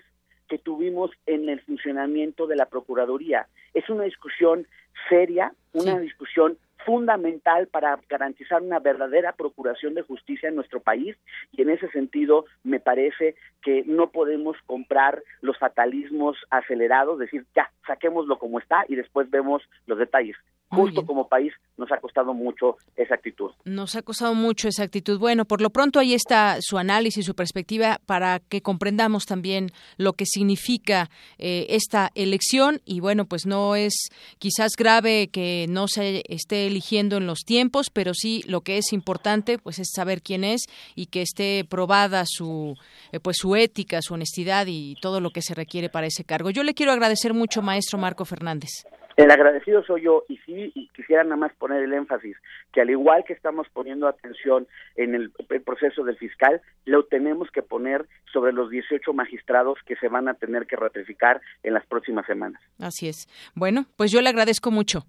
que 0.48 0.58
tuvimos 0.58 1.10
en 1.26 1.48
el 1.48 1.60
funcionamiento 1.60 2.46
de 2.46 2.56
la 2.56 2.66
Procuraduría? 2.66 3.46
Es 3.74 3.88
una 3.90 4.04
discusión 4.04 4.66
seria, 5.08 5.52
una 5.72 5.96
Sí. 5.96 6.00
discusión 6.00 6.56
fundamental 6.84 7.66
para 7.68 7.98
garantizar 8.08 8.62
una 8.62 8.78
verdadera 8.78 9.32
procuración 9.32 9.94
de 9.94 10.02
justicia 10.02 10.48
en 10.48 10.56
nuestro 10.56 10.80
país 10.80 11.16
y 11.52 11.62
en 11.62 11.70
ese 11.70 11.88
sentido 11.90 12.44
me 12.62 12.80
parece 12.80 13.36
que 13.62 13.84
no 13.86 14.10
podemos 14.10 14.56
comprar 14.66 15.22
los 15.40 15.58
fatalismos 15.58 16.36
acelerados, 16.50 17.18
decir 17.18 17.46
ya, 17.54 17.70
saquémoslo 17.86 18.38
como 18.38 18.58
está 18.58 18.84
y 18.88 18.96
después 18.96 19.30
vemos 19.30 19.62
los 19.86 19.98
detalles. 19.98 20.36
Justo 20.74 21.06
como 21.06 21.28
país 21.28 21.52
nos 21.76 21.90
ha 21.90 21.98
costado 21.98 22.34
mucho 22.34 22.76
esa 22.96 23.14
actitud. 23.14 23.50
Nos 23.64 23.96
ha 23.96 24.02
costado 24.02 24.34
mucho 24.34 24.68
esa 24.68 24.84
actitud. 24.84 25.18
Bueno, 25.18 25.44
por 25.44 25.60
lo 25.60 25.70
pronto 25.70 25.98
ahí 25.98 26.14
está 26.14 26.58
su 26.60 26.78
análisis, 26.78 27.26
su 27.26 27.34
perspectiva 27.34 28.00
para 28.06 28.40
que 28.40 28.62
comprendamos 28.62 29.26
también 29.26 29.70
lo 29.96 30.12
que 30.12 30.26
significa 30.26 31.10
eh, 31.38 31.66
esta 31.70 32.10
elección 32.14 32.80
y 32.84 33.00
bueno, 33.00 33.26
pues 33.26 33.46
no 33.46 33.74
es 33.74 34.10
quizás 34.38 34.72
grave 34.76 35.28
que 35.28 35.66
no 35.68 35.88
se 35.88 36.22
esté 36.28 36.66
eligiendo 36.66 37.16
en 37.16 37.26
los 37.26 37.40
tiempos, 37.40 37.90
pero 37.90 38.14
sí 38.14 38.42
lo 38.46 38.60
que 38.60 38.78
es 38.78 38.92
importante 38.92 39.58
pues 39.58 39.78
es 39.78 39.90
saber 39.92 40.22
quién 40.22 40.44
es 40.44 40.62
y 40.94 41.06
que 41.06 41.22
esté 41.22 41.64
probada 41.68 42.24
su 42.26 42.76
eh, 43.12 43.20
pues 43.20 43.36
su 43.38 43.56
ética, 43.56 44.00
su 44.02 44.14
honestidad 44.14 44.66
y 44.68 44.96
todo 45.00 45.20
lo 45.20 45.30
que 45.30 45.42
se 45.42 45.54
requiere 45.54 45.88
para 45.88 46.06
ese 46.06 46.24
cargo. 46.24 46.50
Yo 46.50 46.62
le 46.62 46.74
quiero 46.74 46.92
agradecer 46.92 47.34
mucho, 47.34 47.62
maestro 47.62 47.98
Marco 47.98 48.24
Fernández. 48.24 48.70
El 49.16 49.30
agradecido 49.30 49.84
soy 49.84 50.02
yo 50.02 50.24
y 50.28 50.38
sí 50.38 50.72
y 50.74 50.88
quisiera 50.88 51.22
nada 51.22 51.36
más 51.36 51.52
poner 51.54 51.82
el 51.82 51.92
énfasis 51.92 52.36
que 52.72 52.80
al 52.80 52.90
igual 52.90 53.24
que 53.24 53.32
estamos 53.32 53.68
poniendo 53.72 54.08
atención 54.08 54.66
en 54.96 55.14
el, 55.14 55.32
el 55.48 55.62
proceso 55.62 56.02
del 56.04 56.16
fiscal, 56.16 56.60
lo 56.84 57.04
tenemos 57.04 57.50
que 57.50 57.62
poner 57.62 58.06
sobre 58.32 58.52
los 58.52 58.70
18 58.70 59.12
magistrados 59.12 59.78
que 59.86 59.96
se 59.96 60.08
van 60.08 60.28
a 60.28 60.34
tener 60.34 60.66
que 60.66 60.76
ratificar 60.76 61.40
en 61.62 61.74
las 61.74 61.86
próximas 61.86 62.26
semanas. 62.26 62.60
Así 62.80 63.08
es. 63.08 63.28
Bueno, 63.54 63.86
pues 63.96 64.10
yo 64.10 64.20
le 64.20 64.28
agradezco 64.28 64.70
mucho. 64.70 65.04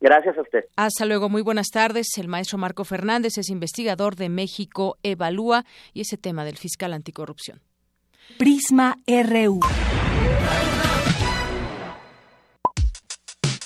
Gracias 0.00 0.38
a 0.38 0.40
usted. 0.40 0.64
Hasta 0.76 1.04
luego, 1.04 1.28
muy 1.28 1.42
buenas 1.42 1.68
tardes. 1.68 2.06
El 2.16 2.28
maestro 2.28 2.56
Marco 2.56 2.84
Fernández 2.84 3.36
es 3.36 3.50
investigador 3.50 4.16
de 4.16 4.30
México 4.30 4.96
Evalúa 5.02 5.64
y 5.92 6.00
ese 6.00 6.16
tema 6.16 6.44
del 6.44 6.56
fiscal 6.56 6.94
anticorrupción. 6.94 7.60
Prisma 8.38 8.96
RU. 9.06 9.60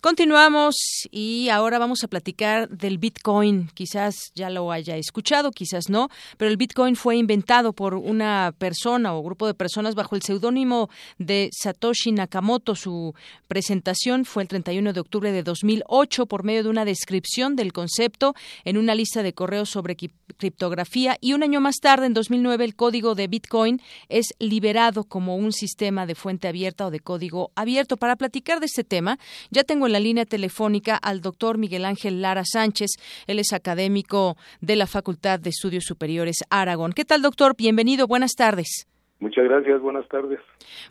Continuamos 0.00 0.76
y 1.10 1.48
ahora 1.48 1.78
vamos 1.78 2.04
a 2.04 2.08
platicar 2.08 2.68
del 2.68 2.98
Bitcoin. 2.98 3.68
Quizás 3.74 4.32
ya 4.34 4.50
lo 4.50 4.72
haya 4.72 4.96
escuchado, 4.96 5.50
quizás 5.50 5.88
no, 5.88 6.08
pero 6.36 6.50
el 6.50 6.56
Bitcoin 6.56 6.96
fue 6.96 7.16
inventado 7.16 7.72
por 7.72 7.94
una 7.94 8.54
persona 8.56 9.14
o 9.14 9.22
grupo 9.22 9.46
de 9.46 9.54
personas 9.54 9.94
bajo 9.94 10.16
el 10.16 10.22
seudónimo 10.22 10.88
de 11.18 11.50
Satoshi 11.52 12.12
Nakamoto. 12.12 12.74
Su 12.74 13.14
presentación 13.48 14.24
fue 14.24 14.42
el 14.42 14.48
31 14.48 14.92
de 14.92 15.00
octubre 15.00 15.32
de 15.32 15.42
2008 15.42 16.26
por 16.26 16.44
medio 16.44 16.62
de 16.62 16.70
una 16.70 16.84
descripción 16.84 17.56
del 17.56 17.72
concepto 17.72 18.34
en 18.64 18.78
una 18.78 18.94
lista 18.94 19.22
de 19.22 19.32
correos 19.32 19.70
sobre 19.70 19.96
criptografía 19.96 21.16
y 21.20 21.32
un 21.32 21.42
año 21.42 21.60
más 21.60 21.76
tarde, 21.76 22.06
en 22.06 22.14
2009, 22.14 22.64
el 22.64 22.74
código 22.74 23.14
de 23.14 23.28
Bitcoin 23.28 23.80
es 24.08 24.34
liberado 24.38 25.04
como 25.04 25.36
un 25.36 25.52
sistema 25.52 26.06
de 26.06 26.14
fuente 26.14 26.48
abierta 26.48 26.86
o 26.86 26.90
de 26.90 27.00
código 27.00 27.50
abierto. 27.54 27.96
Para 27.96 28.16
platicar 28.16 28.60
de 28.60 28.66
este 28.66 28.84
tema, 28.84 29.18
ya 29.50 29.64
tengo 29.64 29.79
en 29.86 29.92
la 29.92 30.00
línea 30.00 30.24
telefónica 30.24 30.96
al 30.96 31.20
doctor 31.20 31.58
Miguel 31.58 31.84
Ángel 31.84 32.22
Lara 32.22 32.44
Sánchez. 32.44 32.90
Él 33.26 33.38
es 33.38 33.52
académico 33.52 34.36
de 34.60 34.76
la 34.76 34.86
Facultad 34.86 35.40
de 35.40 35.50
Estudios 35.50 35.84
Superiores 35.84 36.38
Aragón. 36.50 36.92
¿Qué 36.92 37.04
tal, 37.04 37.22
doctor? 37.22 37.54
Bienvenido. 37.56 38.06
Buenas 38.06 38.32
tardes. 38.32 38.86
Muchas 39.20 39.44
gracias, 39.44 39.82
buenas 39.82 40.08
tardes. 40.08 40.40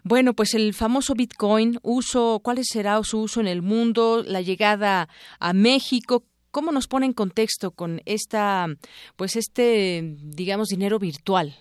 Bueno, 0.04 0.34
pues 0.34 0.54
el 0.54 0.74
famoso 0.76 1.16
Bitcoin, 1.16 1.80
uso, 1.82 2.40
¿cuál 2.44 2.60
será 2.62 3.02
su 3.04 3.22
uso 3.22 3.42
en 3.42 3.48
el 3.48 3.64
mundo? 3.64 4.24
La 4.24 4.42
llegada 4.42 5.10
a 5.40 5.54
México, 5.54 6.24
¿cómo 6.52 6.72
nos 6.72 6.88
pone 6.88 7.08
en 7.08 7.14
contexto 7.14 7.72
con 7.72 8.02
esta, 8.06 8.68
pues 9.16 9.36
este, 9.36 10.16
digamos, 10.22 10.68
dinero 10.68 11.00
virtual? 11.00 11.54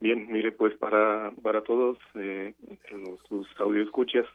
Bien, 0.00 0.30
mire, 0.30 0.52
pues 0.52 0.76
para, 0.78 1.32
para 1.42 1.62
todos 1.62 1.98
eh, 2.14 2.54
los, 2.90 3.18
sus 3.28 3.46
audioescuchas, 3.60 4.26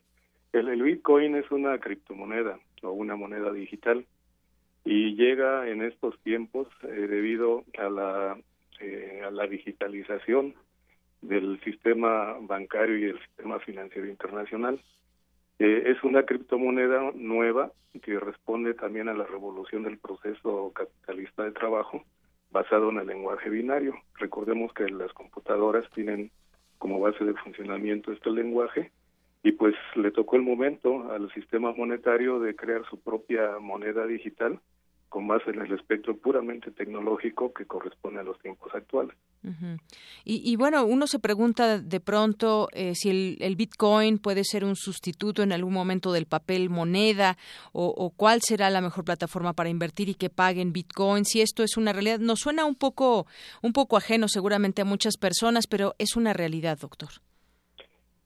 el, 0.60 0.82
Bitcoin 0.82 1.36
es 1.36 1.50
una 1.52 1.78
criptomoneda 1.80 2.60
o 2.84 2.92
una 2.92 3.16
moneda 3.16 3.52
digital 3.52 4.06
y 4.84 5.16
llega 5.16 5.68
en 5.70 5.82
estos 5.82 6.18
tiempos 6.22 6.68
eh, 6.84 6.88
debido 6.88 7.64
a 7.78 7.90
la, 7.90 8.38
eh, 8.80 9.22
a 9.26 9.32
la 9.32 9.48
digitalización 9.48 10.56
del 11.22 11.60
sistema 11.64 12.38
bancario 12.42 12.98
y 12.98 13.04
el 13.06 13.20
sistema 13.20 13.60
financiero 13.60 14.08
internacional. 14.08 14.80
Eh, 15.60 15.84
es 15.88 16.04
una 16.04 16.24
criptomoneda 16.24 17.12
nueva 17.16 17.72
que 18.02 18.20
responde 18.20 18.74
también 18.74 19.10
a 19.10 19.14
la 19.14 19.26
revolución 19.26 19.84
del 19.84 19.98
proceso 19.98 20.72
capitalista 20.74 21.44
de 21.44 21.52
trabajo 21.52 22.04
basado 22.52 22.90
en 22.90 23.00
el 23.00 23.08
lenguaje 23.08 23.50
binario. 23.50 23.96
Recordemos 24.16 24.72
que 24.74 24.90
las 24.90 25.12
computadoras 25.14 25.90
tienen 25.92 26.32
como 26.78 27.00
base 27.00 27.26
de 27.26 27.34
funcionamiento 27.34 28.12
este 28.12 28.30
lenguaje 28.30 28.92
y 29.48 29.54
pues 29.54 29.76
le 29.96 30.12
tocó 30.12 30.36
el 30.36 30.42
momento 30.42 31.10
al 31.10 31.32
sistema 31.34 31.72
monetario 31.72 32.38
de 32.42 32.54
crear 32.54 32.82
su 32.90 33.00
propia 33.00 33.60
moneda 33.62 34.06
digital 34.06 34.60
con 35.08 35.26
base 35.26 35.52
en 35.52 35.62
el 35.62 35.72
espectro 35.72 36.18
puramente 36.18 36.70
tecnológico 36.72 37.54
que 37.54 37.66
corresponde 37.66 38.20
a 38.20 38.24
los 38.24 38.38
tiempos 38.40 38.76
actuales. 38.76 39.16
Y, 40.26 40.52
y 40.52 40.58
bueno, 40.58 40.86
uno 40.86 41.08
se 41.08 41.20
pregunta 41.20 41.80
de 41.80 42.00
pronto 42.02 42.68
eh, 42.74 42.94
si 42.94 43.10
el, 43.10 43.38
el 43.40 43.56
Bitcoin 43.56 44.18
puede 44.18 44.44
ser 44.44 44.66
un 44.66 44.76
sustituto 44.76 45.44
en 45.44 45.54
algún 45.54 45.74
momento 45.74 46.12
del 46.12 46.26
papel 46.26 46.70
moneda 46.70 47.38
o, 47.72 47.86
o 47.86 48.10
cuál 48.10 48.42
será 48.42 48.70
la 48.70 48.82
mejor 48.82 49.06
plataforma 49.06 49.54
para 49.54 49.70
invertir 49.70 50.10
y 50.10 50.16
que 50.16 50.30
paguen 50.30 50.74
Bitcoin. 50.74 51.24
Si 51.24 51.40
esto 51.40 51.64
es 51.64 51.78
una 51.78 51.94
realidad, 51.94 52.20
nos 52.20 52.42
suena 52.42 52.66
un 52.66 52.76
poco, 52.76 53.28
un 53.62 53.72
poco 53.72 53.96
ajeno 53.96 54.28
seguramente 54.28 54.82
a 54.82 54.86
muchas 54.86 55.16
personas, 55.16 55.68
pero 55.68 55.96
es 56.00 56.18
una 56.18 56.34
realidad, 56.34 56.78
doctor. 56.78 57.12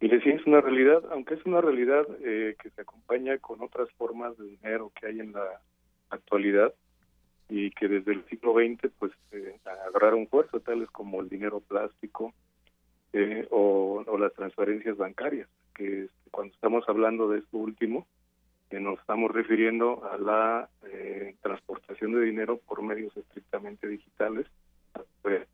Mire, 0.01 0.19
sí 0.21 0.29
es 0.29 0.45
una 0.45 0.61
realidad, 0.61 1.03
aunque 1.11 1.35
es 1.35 1.45
una 1.45 1.61
realidad 1.61 2.05
eh, 2.23 2.55
que 2.61 2.69
se 2.71 2.81
acompaña 2.81 3.37
con 3.37 3.61
otras 3.61 3.89
formas 3.91 4.37
de 4.37 4.45
dinero 4.45 4.91
que 4.99 5.07
hay 5.07 5.19
en 5.19 5.31
la 5.31 5.61
actualidad 6.09 6.73
y 7.49 7.69
que 7.71 7.87
desde 7.87 8.13
el 8.13 8.25
siglo 8.25 8.53
XX 8.53 8.91
pues 8.97 9.11
eh, 9.31 9.57
agarraron 9.63 10.27
fuerza, 10.27 10.59
tales 10.59 10.89
como 10.89 11.21
el 11.21 11.29
dinero 11.29 11.59
plástico 11.59 12.33
eh, 13.13 13.45
o, 13.51 14.05
las 14.17 14.33
transferencias 14.33 14.95
bancarias, 14.97 15.49
que 15.75 16.03
este, 16.03 16.29
cuando 16.29 16.53
estamos 16.53 16.87
hablando 16.87 17.27
de 17.27 17.39
esto 17.39 17.57
último, 17.57 18.07
eh, 18.69 18.79
nos 18.79 18.99
estamos 18.99 19.31
refiriendo 19.31 20.01
a 20.09 20.17
la 20.17 20.69
eh, 20.87 21.35
transportación 21.41 22.13
de 22.13 22.21
dinero 22.21 22.57
por 22.57 22.81
medios 22.81 23.15
estrictamente 23.17 23.87
digitales, 23.87 24.45
pues, 25.21 25.45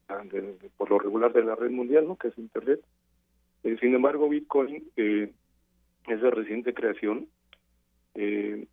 por 0.77 0.89
lo 0.89 0.99
regular 0.99 1.33
de 1.33 1.43
la 1.43 1.55
red 1.55 1.71
mundial, 1.71 2.07
¿no? 2.07 2.15
Que 2.15 2.27
es 2.27 2.37
Internet. 2.37 2.81
Eh, 3.63 3.77
sin 3.79 3.93
embargo, 3.95 4.29
Bitcoin 4.29 4.83
eh, 4.95 5.31
es 6.07 6.21
de 6.21 6.31
reciente 6.31 6.73
creación 6.73 7.27
eh, 8.15 8.65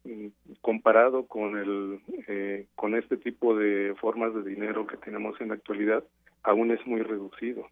comparado 0.63 1.27
con 1.27 1.59
el 1.59 2.01
eh, 2.29 2.67
con 2.75 2.95
este 2.95 3.19
tipo 3.19 3.55
de 3.57 3.95
formas 4.01 4.35
de 4.35 4.43
dinero 4.43 4.87
que 4.87 4.97
tenemos 4.97 5.39
en 5.41 5.49
la 5.49 5.55
actualidad 5.55 6.03
aún 6.43 6.71
es 6.71 6.87
muy 6.87 7.03
reducido. 7.03 7.69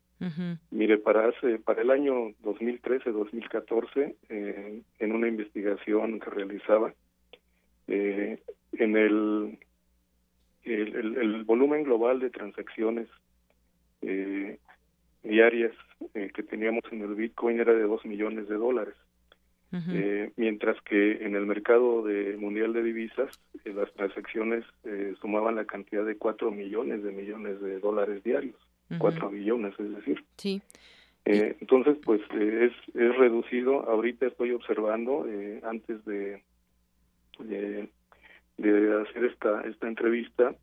Mire 0.70 0.98
para 0.98 1.28
hace, 1.28 1.58
para 1.58 1.82
el 1.82 1.90
año 1.90 2.30
2013-2014 2.44 4.14
eh, 4.28 4.82
en 5.00 5.12
una 5.12 5.26
investigación 5.26 6.20
que 6.20 6.30
realizaba 6.30 6.94
eh, 7.88 8.40
en 8.72 8.96
el 8.96 9.58
el, 10.62 11.16
el 11.16 11.44
volumen 11.44 11.82
global 11.82 12.20
de 12.20 12.30
transacciones 12.30 13.08
eh, 16.14 16.30
que 16.34 16.42
teníamos 16.42 16.84
en 16.90 17.02
el 17.02 17.14
Bitcoin 17.14 17.60
era 17.60 17.72
de 17.72 17.82
2 17.82 18.04
millones 18.06 18.48
de 18.48 18.56
dólares 18.56 18.94
eh, 19.88 20.30
mientras 20.36 20.78
que 20.82 21.24
en 21.24 21.34
el 21.34 21.46
mercado 21.46 22.02
de 22.02 22.36
mundial 22.36 22.74
de 22.74 22.82
divisas 22.82 23.40
eh, 23.64 23.72
las 23.72 23.90
transacciones 23.94 24.66
eh, 24.84 25.14
sumaban 25.18 25.54
la 25.54 25.64
cantidad 25.64 26.04
de 26.04 26.18
4 26.18 26.50
millones 26.50 27.02
de 27.02 27.10
millones 27.10 27.58
de 27.62 27.80
dólares 27.80 28.22
diarios, 28.22 28.56
4 28.98 29.30
billones, 29.30 29.72
es 29.78 29.96
decir. 29.96 30.22
Sí. 30.36 30.60
entonces, 31.24 31.96
pues 32.04 32.20
es, 32.38 32.72
es 32.94 33.16
reducido. 33.16 33.88
Ahorita 33.88 34.26
estoy 34.26 34.52
observando, 34.52 35.26
antes 35.62 36.04
de, 36.04 36.42
de, 37.38 37.88
de, 38.58 39.02
hacer 39.02 39.24
esta, 39.24 39.62
esta 39.62 39.88
entrevista, 39.88 40.54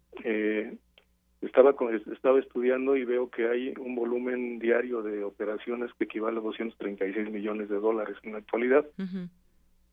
estaba 1.41 1.73
estaba 2.11 2.39
estudiando 2.39 2.97
y 2.97 3.05
veo 3.05 3.29
que 3.29 3.47
hay 3.47 3.73
un 3.79 3.95
volumen 3.95 4.59
diario 4.59 5.01
de 5.01 5.23
operaciones 5.23 5.91
que 5.97 6.05
equivale 6.05 6.37
a 6.37 6.41
236 6.41 7.29
millones 7.31 7.69
de 7.69 7.77
dólares 7.77 8.17
en 8.23 8.33
la 8.33 8.39
actualidad, 8.39 8.85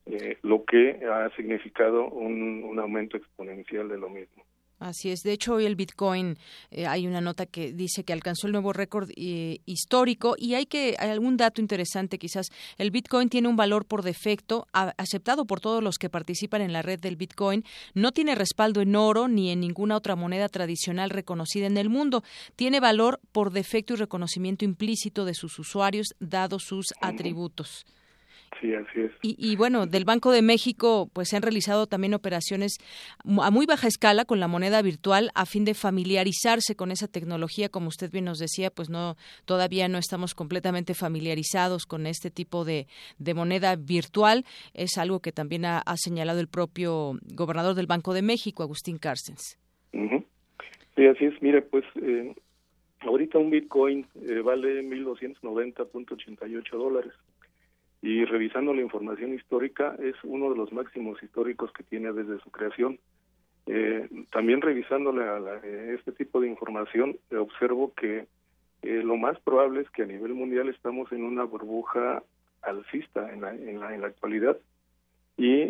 eh, 0.05 0.37
lo 0.41 0.65
que 0.65 0.99
ha 1.05 1.29
significado 1.35 2.07
un, 2.07 2.63
un 2.63 2.79
aumento 2.79 3.17
exponencial 3.17 3.87
de 3.87 3.97
lo 3.97 4.09
mismo. 4.09 4.43
Así 4.79 5.09
es. 5.09 5.23
De 5.23 5.31
hecho, 5.31 5.55
hoy 5.55 5.65
el 5.65 5.75
Bitcoin, 5.75 6.37
eh, 6.69 6.85
hay 6.85 7.07
una 7.07 7.19
nota 7.19 7.47
que 7.47 7.73
dice 7.73 8.03
que 8.03 8.13
alcanzó 8.13 8.45
el 8.45 8.53
nuevo 8.53 8.73
récord 8.73 9.09
eh, 9.15 9.59
histórico 9.65 10.35
y 10.37 10.53
hay 10.53 10.67
que 10.67 10.95
hay 10.99 11.09
algún 11.09 11.35
dato 11.35 11.61
interesante 11.61 12.19
quizás. 12.19 12.49
El 12.77 12.91
Bitcoin 12.91 13.29
tiene 13.29 13.47
un 13.47 13.55
valor 13.55 13.85
por 13.85 14.03
defecto 14.03 14.67
aceptado 14.71 15.45
por 15.45 15.61
todos 15.61 15.83
los 15.83 15.97
que 15.97 16.11
participan 16.11 16.61
en 16.61 16.73
la 16.73 16.83
red 16.83 16.99
del 16.99 17.15
Bitcoin. 17.15 17.63
No 17.95 18.11
tiene 18.11 18.35
respaldo 18.35 18.81
en 18.81 18.95
oro 18.95 19.27
ni 19.27 19.49
en 19.49 19.61
ninguna 19.61 19.95
otra 19.95 20.15
moneda 20.15 20.47
tradicional 20.47 21.09
reconocida 21.09 21.65
en 21.65 21.77
el 21.77 21.89
mundo. 21.89 22.23
Tiene 22.55 22.79
valor 22.79 23.19
por 23.31 23.51
defecto 23.51 23.95
y 23.95 23.97
reconocimiento 23.97 24.63
implícito 24.63 25.25
de 25.25 25.33
sus 25.33 25.57
usuarios 25.57 26.13
dados 26.19 26.63
sus 26.63 26.93
atributos. 27.01 27.85
Sí, 28.61 28.73
así 28.73 29.01
es. 29.01 29.11
Y, 29.21 29.55
bueno, 29.55 29.85
del 29.85 30.05
Banco 30.05 30.31
de 30.31 30.41
México, 30.41 31.09
pues 31.13 31.29
se 31.29 31.35
han 31.35 31.43
realizado 31.43 31.85
también 31.85 32.13
operaciones 32.13 32.77
a 33.41 33.51
muy 33.51 33.65
baja 33.65 33.87
escala 33.87 34.25
con 34.25 34.39
la 34.39 34.47
moneda 34.47 34.81
virtual 34.81 35.29
a 35.35 35.45
fin 35.45 35.63
de 35.65 35.73
familiarizarse 35.73 36.75
con 36.75 36.91
esa 36.91 37.07
tecnología, 37.07 37.69
como 37.69 37.89
usted 37.89 38.11
bien 38.11 38.25
nos 38.25 38.39
decía, 38.39 38.71
pues 38.71 38.89
no 38.89 39.15
todavía 39.45 39.87
no 39.87 39.97
estamos 39.97 40.33
completamente 40.33 40.93
familiarizados 40.93 41.85
con 41.85 42.07
este 42.07 42.31
tipo 42.31 42.65
de, 42.65 42.87
de 43.19 43.33
moneda 43.33 43.75
virtual. 43.75 44.43
Es 44.73 44.97
algo 44.97 45.19
que 45.19 45.31
también 45.31 45.65
ha, 45.65 45.83
señalado 45.95 46.39
el 46.39 46.47
propio 46.47 47.13
gobernador 47.33 47.75
del 47.75 47.87
Banco 47.87 48.13
de 48.13 48.21
México, 48.21 48.63
Agustín 48.63 48.97
Carstens. 48.97 49.59
Sí, 49.91 51.05
así 51.05 51.25
es. 51.25 51.41
Mire, 51.41 51.61
pues 51.61 51.85
eh, 52.01 52.33
ahorita 53.01 53.37
un 53.37 53.51
Bitcoin 53.51 54.07
eh, 54.15 54.41
vale 54.41 54.81
1.290.88 54.83 56.69
dólares 56.71 57.13
y 58.01 58.25
revisando 58.25 58.73
la 58.73 58.81
información 58.81 59.33
histórica 59.33 59.95
es 59.99 60.15
uno 60.23 60.51
de 60.51 60.57
los 60.57 60.71
máximos 60.71 61.21
históricos 61.23 61.71
que 61.71 61.83
tiene 61.83 62.13
desde 62.13 62.39
su 62.39 62.51
creación. 62.51 62.99
Eh, 63.65 64.07
también 64.31 64.61
revisando 64.61 65.13
eh, 65.63 65.95
este 65.97 66.13
tipo 66.13 66.39
de 66.39 66.47
información 66.47 67.17
eh, 67.31 67.35
observo 67.35 67.93
que 67.95 68.25
lo 68.81 69.17
más 69.17 69.37
probable 69.41 69.81
es 69.81 69.89
que 69.89 70.03
a 70.03 70.05
nivel 70.05 70.33
mundial 70.33 70.69
estamos 70.69 71.11
en 71.11 71.23
una 71.23 71.43
burbuja 71.43 72.23
alcista 72.61 73.33
en 73.33 73.41
la, 73.41 73.53
en 73.53 73.79
la, 73.79 73.93
en 73.93 74.01
la 74.01 74.07
actualidad 74.07 74.57
y 75.35 75.61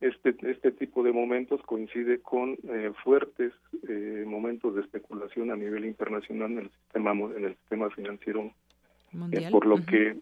este 0.00 0.34
este 0.42 0.72
tipo 0.72 1.02
de 1.02 1.12
momentos 1.12 1.60
coincide 1.62 2.20
con 2.20 2.56
fuertes 3.04 3.52
momentos 4.24 4.76
de 4.76 4.80
especulación 4.80 5.50
a 5.50 5.56
nivel 5.56 5.84
internacional 5.84 6.52
en 6.52 6.58
el 6.58 6.70
sistema 6.70 7.10
en 7.12 7.44
el 7.44 7.56
sistema 7.56 7.90
financiero 7.90 8.52
mundial. 9.12 9.50
por 9.50 9.66
lo 9.66 9.84
que 9.84 10.16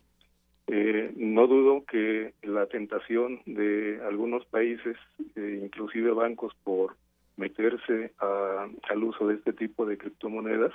eh, 0.68 1.12
no 1.16 1.46
dudo 1.46 1.84
que 1.84 2.34
la 2.42 2.66
tentación 2.66 3.40
de 3.46 4.00
algunos 4.04 4.44
países, 4.46 4.96
eh, 5.36 5.60
inclusive 5.62 6.10
bancos, 6.10 6.54
por 6.64 6.96
meterse 7.36 8.12
al 8.18 9.04
uso 9.04 9.28
de 9.28 9.34
este 9.34 9.52
tipo 9.52 9.86
de 9.86 9.98
criptomonedas, 9.98 10.72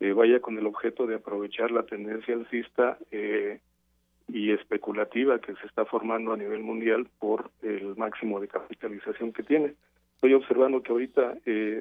eh, 0.00 0.12
vaya 0.12 0.40
con 0.40 0.58
el 0.58 0.66
objeto 0.66 1.06
de 1.06 1.16
aprovechar 1.16 1.70
la 1.70 1.84
tendencia 1.84 2.34
alcista 2.34 2.98
y 4.28 4.50
especulativa 4.50 5.38
que 5.38 5.54
se 5.54 5.66
está 5.66 5.84
formando 5.84 6.32
a 6.32 6.36
nivel 6.36 6.60
mundial 6.60 7.06
por 7.18 7.50
el 7.62 7.94
máximo 7.96 8.40
de 8.40 8.48
capitalización 8.48 9.32
que 9.32 9.42
tiene. 9.42 9.74
Estoy 10.14 10.34
observando 10.34 10.82
que 10.82 10.92
ahorita, 10.92 11.34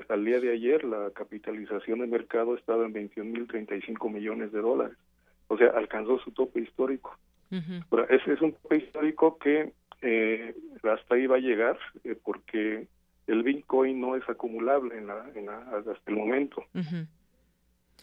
al 0.10 0.26
día 0.26 0.40
de 0.40 0.52
ayer, 0.52 0.84
la 0.84 1.10
capitalización 1.12 2.00
de 2.00 2.08
mercado 2.08 2.56
estaba 2.56 2.86
en 2.86 2.94
21.035 2.94 4.12
millones 4.12 4.52
de 4.52 4.60
dólares. 4.60 4.98
O 5.48 5.58
sea, 5.58 5.70
alcanzó 5.70 6.20
su 6.20 6.32
tope 6.32 6.60
histórico 6.60 7.18
ese 8.10 8.34
es 8.34 8.42
un 8.42 8.54
tope 8.54 8.78
histórico 8.78 9.38
que 9.38 9.74
eh, 10.02 10.56
hasta 10.84 11.16
ahí 11.16 11.28
va 11.28 11.36
a 11.36 11.40
llegar 11.40 11.78
eh, 12.04 12.16
porque 12.24 12.88
el 13.28 13.44
Bitcoin 13.44 14.00
no 14.00 14.16
es 14.16 14.28
acumulable 14.28 14.98
en 14.98 15.10
hasta 15.10 15.96
el 16.08 16.16
momento. 16.16 16.64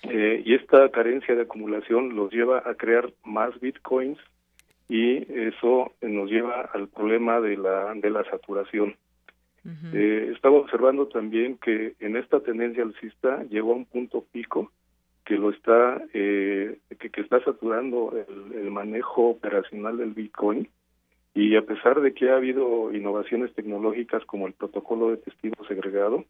Eh, 0.03 0.42
y 0.44 0.55
esta 0.55 0.88
carencia 0.90 1.34
de 1.34 1.42
acumulación 1.42 2.14
los 2.14 2.32
lleva 2.32 2.62
a 2.64 2.74
crear 2.74 3.12
más 3.24 3.59
Bitcoins 3.59 4.18
y 4.88 5.16
eso 5.32 5.92
nos 6.01 6.30
lleva 6.30 6.62
al 6.72 6.88
problema 6.88 7.40
de 7.40 7.57
la, 7.57 7.92
de 7.94 8.11
la 8.11 8.24
saturación. 8.30 8.96
estaba 9.82 10.57
observando 10.57 11.09
también 11.09 11.59
que 11.59 11.94
en 11.99 12.16
esta 12.16 12.40
tendencia 12.40 12.82
alcista 12.82 13.42
llegó 13.51 13.72
a 13.72 13.76
un 13.76 13.84
punto 13.84 14.24
pico 14.32 14.72
que 15.29 15.37
lo 15.37 15.51
está 15.51 16.01
eh, 16.14 16.79
que, 16.99 17.20
está 17.20 17.45
saturando 17.45 18.14
el, 18.55 18.70
manejo 18.70 19.29
operacional 19.29 19.99
del 19.99 20.14
Bitcoin. 20.14 20.66
Y 21.35 21.55
a 21.55 21.62
pesar 21.62 22.01
de 22.01 22.14
que 22.14 22.31
ha 22.31 22.37
habido 22.37 22.91
innovaciones 22.95 23.55
tecnológicas 23.55 24.24
como 24.24 24.47
el 24.47 24.55
protocolo 24.55 25.11
de 25.11 25.18
testigo 25.18 25.66
segregado 25.66 26.24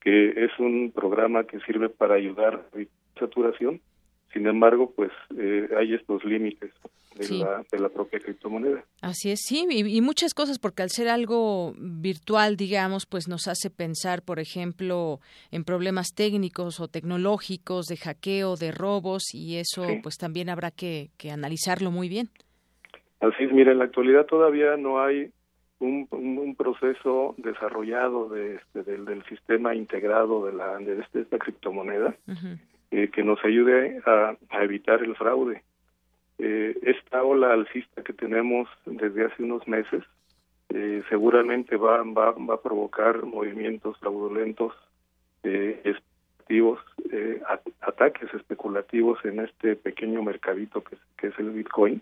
que 0.00 0.30
es 0.46 0.58
un 0.58 0.92
programa 0.94 1.44
que 1.44 1.60
sirve 1.60 1.90
para 1.90 2.14
ayudar 2.14 2.54
a 2.54 2.78
la 2.78 2.86
saturación 3.18 3.82
sin 4.32 4.46
embargo 4.46 4.92
pues 4.94 5.10
eh, 5.36 5.68
hay 5.76 5.94
estos 5.94 6.24
límites 6.24 6.72
de, 7.28 7.78
la, 7.78 7.88
propia 7.88 8.18
criptomoneda. 8.18 8.82
Así 9.02 9.30
es, 9.30 9.40
sí, 9.42 9.66
y, 9.68 10.00
muchas 10.00 10.34
cosas, 10.34 10.58
porque 10.58 10.82
al 10.82 10.90
ser 10.90 11.08
algo 11.08 11.74
virtual, 11.76 12.56
digamos, 12.56 13.06
pues 13.06 13.28
nos 13.28 13.48
hace 13.48 13.70
pensar, 13.70 14.22
por 14.22 14.38
ejemplo, 14.38 15.18
en 15.50 15.64
problemas 15.64 16.14
técnicos 16.14 16.80
o 16.80 16.88
tecnológicos, 16.88 17.86
de 17.86 17.96
hackeo, 17.96 18.56
de 18.56 18.72
robos, 18.72 19.34
y 19.34 19.56
eso 19.56 19.84
pues 20.02 20.16
también 20.16 20.48
habrá 20.48 20.70
que, 20.70 21.10
analizarlo 21.30 21.90
muy 21.90 22.08
bien. 22.08 22.28
Así 23.20 23.44
es, 23.44 23.52
mira, 23.52 23.72
en 23.72 23.78
la 23.78 23.84
actualidad 23.84 24.26
todavía 24.26 24.76
no 24.76 25.02
hay 25.02 25.30
un, 25.78 26.08
un, 26.10 26.54
proceso 26.56 27.34
desarrollado 27.38 28.28
de 28.28 28.56
este, 28.56 28.82
del, 28.82 29.22
sistema 29.24 29.74
integrado 29.74 30.46
de, 30.46 30.52
la, 30.52 30.78
de, 30.78 31.00
este, 31.00 31.20
esta 31.20 31.38
criptomoneda 31.38 32.16
eh, 32.90 33.08
que 33.08 33.22
nos 33.22 33.42
ayude 33.44 34.00
a 34.06 34.36
evitar 34.62 35.02
el 35.02 35.16
fraude 35.16 35.62
eh, 36.42 36.78
esta 36.84 37.22
ola 37.22 37.52
alcista 37.52 38.02
que 38.02 38.14
tenemos 38.14 38.66
desde 38.86 39.26
hace 39.26 39.42
unos 39.42 39.68
meses 39.68 40.02
eh, 40.70 41.02
seguramente 41.10 41.76
va, 41.76 42.02
va, 42.02 42.30
va 42.30 42.54
a 42.54 42.62
provocar 42.62 43.26
movimientos 43.26 43.98
fraudulentos 43.98 44.72
eh, 45.42 45.82
eh 45.84 47.42
ataques 47.82 48.32
especulativos 48.32 49.22
en 49.24 49.40
este 49.40 49.76
pequeño 49.76 50.22
mercadito 50.22 50.82
que, 50.82 50.96
que, 51.18 51.26
es 51.26 51.38
el 51.38 51.50
Bitcoin. 51.50 52.00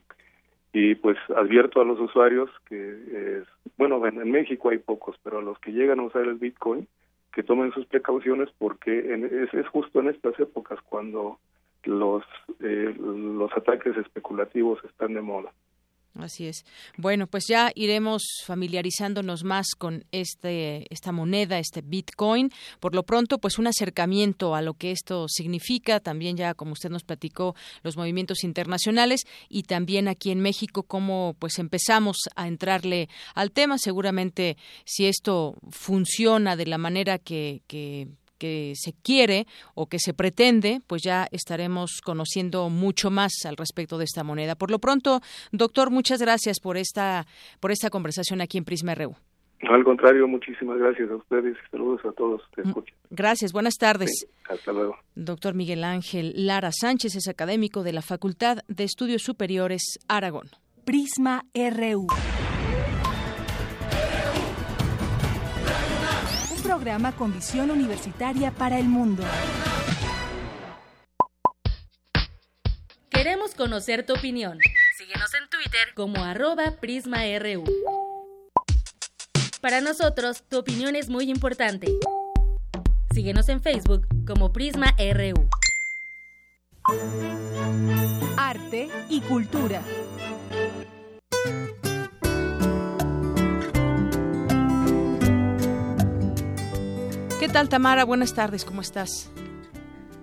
Y 0.73 0.95
pues 0.95 1.19
advierto 1.35 1.81
a 1.81 1.85
los 1.85 1.99
usuarios 1.99 2.49
que, 2.69 3.43
bueno, 3.77 4.07
en, 4.07 4.31
México 4.31 4.69
hay 4.69 4.79
pocos, 4.79 5.17
pero 5.25 5.39
a 5.39 5.43
los 5.43 5.59
que 5.59 5.73
llegan 5.73 5.99
a 5.99 6.05
usar 6.05 6.23
el 6.23 6.35
Bitcoin, 6.35 6.87
que 7.33 7.43
tomen 7.43 7.73
sus 7.73 7.87
precauciones 7.87 8.49
porque 8.59 8.99
es, 9.45 9.55
es 9.55 9.69
justo 9.69 10.01
en 10.01 10.09
estas 10.09 10.39
épocas 10.41 10.79
cuando 10.89 11.39
los, 11.85 12.25
eh, 12.61 12.95
los 12.99 13.53
ataques 13.53 13.97
especulativos 13.97 14.83
están 14.85 15.15
de 15.15 15.21
moda. 15.21 15.53
Así 16.15 16.47
es. 16.47 16.65
Bueno, 16.97 17.29
pues 17.29 17.45
ya 17.49 17.71
iremos 17.75 18.23
familiarizándonos 18.45 19.45
más 19.45 19.69
con 19.77 20.05
este 20.11 20.93
esta 20.93 21.13
moneda, 21.13 21.59
este 21.59 21.81
Bitcoin. 21.81 22.51
Por 22.81 22.95
lo 22.95 23.05
pronto, 23.05 23.39
pues 23.39 23.59
un 23.59 23.69
acercamiento 23.69 24.55
a 24.55 24.63
lo 24.63 24.75
que 24.75 24.91
esto 24.91 25.27
significa, 25.29 26.01
también 26.01 26.37
ya 26.37 26.55
como 26.55 26.73
usted 26.73 26.91
nos 26.91 27.05
platicó 27.05 27.55
los 27.83 27.97
movimientos 27.97 28.43
internacionales 28.43 29.23
y 29.49 29.63
también 29.63 30.09
aquí 30.09 30.31
en 30.31 30.41
México 30.41 30.83
cómo 30.83 31.37
pues 31.39 31.59
empezamos 31.59 32.17
a 32.35 32.49
entrarle 32.49 33.09
al 33.35 33.53
tema. 33.53 33.79
Seguramente 33.79 34.57
si 34.85 35.07
esto 35.07 35.55
funciona 35.71 36.57
de 36.57 36.67
la 36.67 36.79
manera 36.79 37.19
que, 37.19 37.63
que 37.69 38.09
que 38.39 38.73
se 38.77 38.93
quiere 38.93 39.47
o 39.75 39.87
que 39.87 39.99
se 39.99 40.15
pretende, 40.15 40.81
pues 40.87 41.03
ya 41.03 41.27
estaremos 41.33 42.01
conociendo 42.03 42.71
mucho 42.71 43.11
más 43.11 43.33
al 43.45 43.57
respecto 43.57 43.99
de 43.99 44.05
esta 44.05 44.25
moneda. 44.25 44.55
Por 44.55 44.71
lo 44.71 44.79
pronto, 44.79 45.21
doctor, 45.53 45.91
muchas 45.91 46.21
gracias 46.21 46.61
por 46.61 46.77
esta 46.77 47.27
por 47.61 47.71
esta 47.71 47.91
conversación 47.91 48.41
aquí 48.41 48.59
en 48.59 48.65
Prisma 48.65 48.95
RU. 48.95 49.15
al 49.69 49.85
contrario, 49.85 50.29
muchísimas 50.29 50.79
gracias 50.79 51.11
a 51.11 51.17
ustedes. 51.17 51.57
Saludos 51.71 52.01
a 52.05 52.13
todos. 52.13 52.43
Te 52.55 52.63
mm, 52.63 52.75
Gracias, 53.11 53.53
buenas 53.53 53.75
tardes. 53.75 54.27
hasta 54.49 54.73
luego. 54.73 54.97
Doctor 55.15 55.55
Miguel 55.55 55.85
Ángel 55.85 56.33
Lara 56.37 56.71
Sánchez 56.73 57.17
es 57.17 57.29
académico 57.29 57.83
de 57.83 57.93
la 57.93 58.03
Facultad 58.03 58.59
de 58.69 58.85
Estudios 58.85 59.23
Superiores 59.23 59.83
Aragón. 60.09 60.49
Prisma 60.85 61.45
RU. 61.55 62.07
Programa 66.79 67.11
con 67.11 67.35
visión 67.35 67.73
universitaria 67.73 68.53
para 68.53 68.79
el 68.79 68.87
mundo. 68.87 69.25
Queremos 73.11 73.53
conocer 73.57 74.07
tu 74.07 74.15
opinión. 74.15 74.61
Síguenos 74.97 75.35
en 75.35 75.51
Twitter 75.51 75.89
como 75.97 76.23
arroba 76.23 76.77
PrismaRU. 76.81 77.65
Para 79.61 79.81
nosotros, 79.81 80.45
tu 80.49 80.59
opinión 80.59 80.95
es 80.95 81.09
muy 81.09 81.29
importante. 81.29 81.89
Síguenos 83.13 83.49
en 83.49 83.61
Facebook 83.61 84.07
como 84.25 84.53
Prisma 84.53 84.95
RU. 84.99 85.49
Arte 88.37 88.89
y 89.09 89.21
cultura. 89.23 89.83
¿Qué 97.49 97.55
tal, 97.55 97.71
Tamara? 97.71 98.05
Buenas 98.05 98.35
tardes, 98.35 98.67
¿cómo 98.67 98.83
estás? 98.83 99.31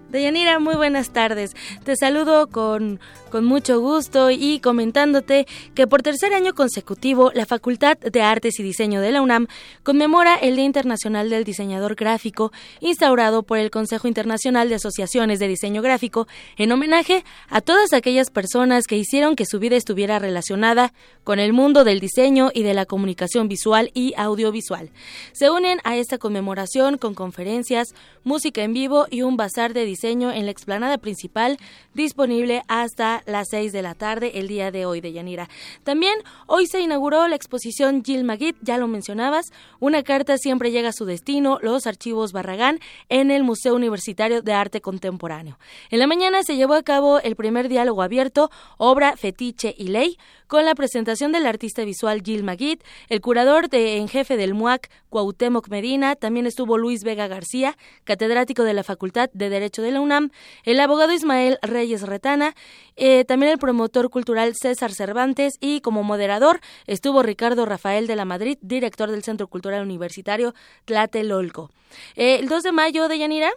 Deyanira, 0.10 0.60
muy 0.60 0.76
buenas 0.76 1.12
tardes. 1.12 1.56
Te 1.84 1.96
saludo 1.96 2.48
con 2.48 3.00
con 3.36 3.44
mucho 3.44 3.82
gusto 3.82 4.32
y 4.32 4.62
comentándote 4.62 5.46
que 5.74 5.88
por 5.88 6.02
tercer 6.02 6.34
año 6.34 6.54
consecutivo 6.54 7.32
la 7.34 7.46
Facultad 7.46 7.98
de 7.98 8.22
Artes 8.22 8.62
y 8.62 8.64
Diseño 8.64 9.02
de 9.02 9.12
la 9.12 9.22
UNAM 9.22 9.48
conmemora 9.84 10.36
el 10.36 10.56
Día 10.56 10.64
Internacional 10.64 11.30
del 11.30 11.44
Diseñador 11.44 11.96
Gráfico 11.96 12.54
instaurado 12.80 13.44
por 13.44 13.58
el 13.58 13.72
Consejo 13.72 14.08
Internacional 14.08 14.70
de 14.70 14.76
Asociaciones 14.76 15.40
de 15.40 15.50
Diseño 15.50 15.82
Gráfico 15.82 16.28
en 16.56 16.72
homenaje 16.72 17.26
a 17.50 17.60
todas 17.60 17.92
aquellas 17.92 18.30
personas 18.30 18.88
que 18.88 18.96
hicieron 18.96 19.36
que 19.36 19.46
su 19.46 19.60
vida 19.60 19.76
estuviera 19.76 20.18
relacionada 20.18 20.94
con 21.26 21.40
el 21.40 21.52
mundo 21.52 21.84
del 21.84 22.00
diseño 22.00 22.52
y 22.54 22.64
de 22.64 22.74
la 22.74 22.86
comunicación 22.86 23.50
visual 23.50 23.92
y 23.94 24.14
audiovisual. 24.16 24.92
Se 25.34 25.50
unen 25.50 25.80
a 25.84 25.98
esta 25.98 26.20
conmemoración 26.20 26.98
con 26.98 27.16
conferencias, 27.16 27.94
música 28.24 28.64
en 28.64 28.74
vivo 28.74 29.08
y 29.10 29.24
un 29.24 29.36
bazar 29.36 29.74
de 29.74 29.84
diseño 29.84 29.95
en 30.04 30.46
la 30.46 30.52
explanada 30.52 30.98
principal 30.98 31.58
disponible 31.94 32.64
hasta 32.68 33.24
las 33.26 33.48
6 33.50 33.72
de 33.72 33.82
la 33.82 33.96
tarde 33.96 34.40
el 34.40 34.48
día 34.48 34.70
de 34.70 34.86
hoy 34.86 35.00
de 35.00 35.14
Yanira. 35.14 35.50
También 35.84 36.14
hoy 36.48 36.68
se 36.68 36.82
inauguró 36.82 37.28
la 37.28 37.36
exposición 37.36 38.04
Jill 38.04 38.24
Magid, 38.24 38.56
ya 38.62 38.78
lo 38.78 38.88
mencionabas, 38.88 39.46
una 39.80 40.04
carta 40.04 40.38
siempre 40.38 40.72
llega 40.72 40.90
a 40.90 40.94
su 40.94 41.06
destino, 41.06 41.60
los 41.62 41.88
archivos 41.88 42.34
Barragán 42.34 42.80
en 43.10 43.32
el 43.32 43.44
Museo 43.44 43.74
Universitario 43.74 44.42
de 44.42 44.54
Arte 44.54 44.82
Contemporáneo. 44.82 45.58
En 45.90 46.00
la 46.00 46.08
mañana 46.08 46.44
se 46.44 46.58
llevó 46.58 46.74
a 46.74 46.84
cabo 46.84 47.20
el 47.20 47.36
primer 47.36 47.70
diálogo 47.70 48.02
abierto, 48.02 48.52
obra, 48.78 49.16
fetiche 49.16 49.74
y 49.78 49.88
ley, 49.88 50.18
con 50.48 50.66
la 50.66 50.76
presentación 50.76 51.32
del 51.32 51.46
artista 51.46 51.84
visual 51.84 52.22
Jill 52.24 52.44
Magid, 52.44 52.80
el 53.10 53.22
curador 53.22 53.70
de, 53.70 53.98
en 53.98 54.08
jefe 54.08 54.38
del 54.38 54.54
MUAC, 54.54 54.90
Cuauhtémoc 55.10 55.70
Medina, 55.70 56.16
también 56.16 56.46
estuvo 56.46 56.78
Luis 56.78 57.04
Vega 57.04 57.28
García, 57.28 57.78
catedrático 58.04 58.64
de 58.64 58.74
la 58.74 58.84
Facultad 58.84 59.30
de 59.34 59.50
Derecho 59.50 59.82
de 59.82 59.92
la 59.92 60.02
UNAM, 60.02 60.32
el 60.64 60.80
abogado 60.80 61.14
Ismael 61.14 61.58
Reyes 61.62 62.02
Retana, 62.02 62.56
eh, 62.96 63.26
también 63.26 63.52
el 63.52 63.58
promotor 63.58 64.10
cultural 64.10 64.54
César 64.56 64.92
Cervantes 64.94 65.54
y 65.60 65.82
como 65.82 66.04
moderador 66.04 66.60
estuvo 66.88 67.24
Ricardo 67.24 67.66
Rafael 67.66 68.08
de 68.08 68.16
la 68.16 68.26
Madrid, 68.26 68.58
director 68.62 69.10
del 69.12 69.24
Centro 69.24 69.48
Cultural 69.48 69.84
Universitario 69.84 70.54
Tlatelolco. 70.86 71.72
Eh, 72.16 72.38
el 72.40 72.48
2 72.48 72.64
de 72.64 72.72
mayo 72.72 73.08
de 73.08 73.20
Yanira 73.20 73.52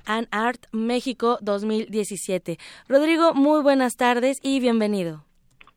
and 0.09 0.27
Art 0.31 0.65
México 0.73 1.37
2017. 1.41 2.57
Rodrigo, 2.89 3.33
muy 3.33 3.61
buenas 3.61 3.95
tardes 3.95 4.37
y 4.41 4.59
bienvenido. 4.59 5.23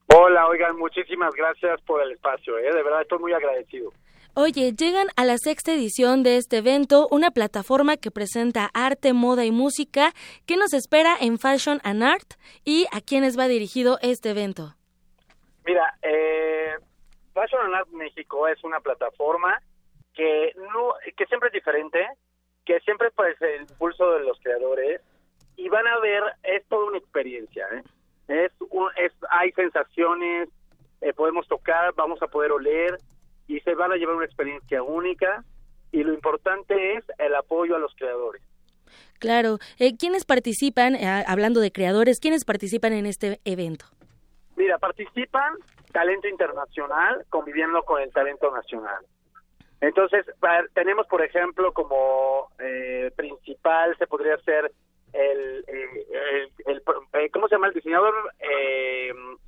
Hola, 0.09 0.49
oigan, 0.49 0.77
muchísimas 0.77 1.35
gracias 1.35 1.81
por 1.83 2.03
el 2.03 2.13
espacio, 2.13 2.59
¿eh? 2.59 2.73
de 2.73 2.83
verdad 2.83 3.03
estoy 3.03 3.19
muy 3.19 3.33
agradecido. 3.33 3.93
Oye, 4.35 4.73
llegan 4.73 5.09
a 5.17 5.27
la 5.27 5.37
sexta 5.37 5.73
edición 5.73 6.23
de 6.23 6.39
este 6.39 6.57
evento, 6.59 7.07
una 7.11 7.31
plataforma 7.33 7.99
que 7.99 8.11
presenta 8.11 8.71
arte, 8.73 9.13
moda 9.13 9.45
y 9.45 9.51
música. 9.51 10.13
¿Qué 10.47 10.57
nos 10.57 10.73
espera 10.73 11.15
en 11.21 11.39
Fashion 11.39 11.81
and 11.85 12.03
Art 12.03 12.35
y 12.65 12.87
a 12.93 13.03
quiénes 13.03 13.39
va 13.39 13.47
dirigido 13.47 13.99
este 14.01 14.31
evento? 14.31 14.75
Mira, 15.67 15.95
eh, 16.01 16.73
Fashion 17.35 17.61
and 17.61 17.75
Art 17.75 17.89
México 17.89 18.49
es 18.49 18.65
una 18.65 18.81
plataforma 18.81 19.61
que 20.15 20.53
no, 20.57 20.95
que 21.15 21.27
siempre 21.27 21.49
es 21.49 21.53
diferente, 21.53 22.07
que 22.65 22.81
siempre 22.81 23.11
pues 23.13 23.41
el 23.41 23.63
impulso 23.63 24.13
de 24.13 24.25
los 24.25 24.39
creadores 24.41 25.01
y 25.57 25.69
van 25.69 25.87
a 25.87 25.99
ver 26.01 26.23
es 26.43 26.65
toda 26.69 26.87
una 26.87 26.99
experiencia 26.99 27.67
¿eh? 27.73 27.83
es, 28.29 28.53
es 28.97 29.13
hay 29.31 29.53
sensaciones 29.53 30.49
eh, 31.01 31.13
podemos 31.13 31.47
tocar 31.49 31.93
vamos 31.95 32.23
a 32.23 32.29
poder 32.29 32.53
oler 32.53 32.99
y 33.49 33.61
se 33.61 33.75
van 33.75 33.93
a 33.93 33.97
llevar 33.97 34.17
una 34.17 34.25
experiencia 34.25 34.83
única 34.83 35.45
y 35.91 36.03
lo 36.05 36.15
importante 36.15 36.95
es 36.95 37.05
el 37.19 37.35
apoyo 37.35 37.77
a 37.77 37.79
los 37.79 37.95
creadores. 37.95 38.43
Claro. 39.19 39.59
Eh, 39.79 39.97
quiénes 39.97 40.25
participan 40.25 40.95
eh, 40.95 41.25
hablando 41.27 41.61
de 41.61 41.73
creadores 41.73 42.21
quiénes 42.21 42.45
participan 42.45 42.93
en 42.93 43.07
este 43.07 43.41
evento 43.45 43.87
mira 44.57 44.79
participan 44.79 45.55
talento 45.93 46.29
internacional 46.29 47.25
conviviendo 47.29 47.83
con 47.83 48.03
el 48.03 48.13
talento 48.13 48.51
nacional 48.55 49.05
entonces, 49.83 50.25
tenemos, 50.75 51.07
por 51.07 51.23
ejemplo, 51.23 51.73
como 51.73 52.51
eh, 52.59 53.11
principal, 53.17 53.97
se 53.99 54.07
podría 54.07 54.39
ser 54.39 54.73
el, 55.13 55.65
eh, 55.69 56.49
el, 56.67 56.83
eh, 57.13 57.31
¿cómo 57.31 57.49
se 57.49 57.57
llama? 57.57 57.67
El 57.67 57.75
diseñador 57.75 58.15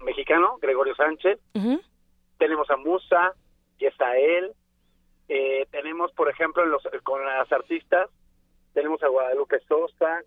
mexicano, 0.00 0.58
Gregorio 0.60 0.94
Sánchez. 0.94 1.40
Tenemos 2.38 2.68
a 2.70 2.76
Musa, 2.76 3.32
y 3.78 3.86
está 3.86 4.16
él. 4.18 4.52
tenemos, 5.70 6.12
por 6.12 6.28
ejemplo, 6.28 6.64
los, 6.66 6.82
con 7.02 7.24
las 7.24 7.50
artistas, 7.50 8.10
tenemos 8.74 9.02
a 9.02 9.08
Guadalupe 9.08 9.60
Sosa, 9.68 10.22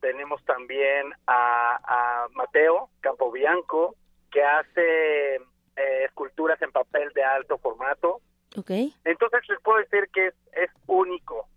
tenemos 0.00 0.44
también 0.44 1.12
a, 1.26 1.78
a 1.82 2.28
Mateo 2.34 2.90
Campobianco, 3.00 3.94
que 4.30 4.42
hace 4.42 5.36
eh, 5.76 6.04
esculturas 6.04 6.60
en 6.62 6.72
papel 6.72 7.12
de 7.14 7.22
alto 7.22 7.58
formato. 7.58 8.20
Ok. 8.56 8.70
Entonces 9.04 9.40
les 9.48 9.60
puedo 9.62 9.78
decir 9.78 10.08
que 10.12 10.28
es, 10.28 10.34
es 10.52 10.70
único. 10.86 11.48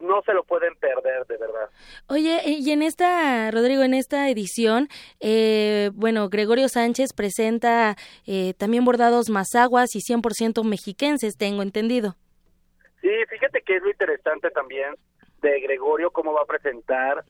No 0.00 0.22
se 0.22 0.32
lo 0.32 0.44
pueden 0.44 0.74
perder, 0.76 1.26
de 1.26 1.36
verdad. 1.36 1.68
Oye, 2.08 2.40
y 2.46 2.70
en 2.70 2.82
esta, 2.82 3.50
Rodrigo, 3.50 3.82
en 3.82 3.92
esta 3.92 4.30
edición, 4.30 4.88
eh, 5.20 5.90
bueno, 5.92 6.30
Gregorio 6.30 6.68
Sánchez 6.68 7.12
presenta 7.14 7.96
eh, 8.26 8.54
también 8.54 8.84
bordados 8.86 9.28
mazaguas 9.28 9.94
y 9.94 10.00
100% 10.00 10.64
mexiquenses, 10.64 11.36
tengo 11.36 11.60
entendido. 11.62 12.16
Sí, 13.02 13.10
fíjate 13.28 13.60
que 13.60 13.76
es 13.76 13.82
lo 13.82 13.90
interesante 13.90 14.50
también 14.50 14.94
de 15.42 15.60
Gregorio, 15.60 16.10
cómo 16.10 16.32
va 16.32 16.42
a 16.42 16.46
presentar 16.46 17.24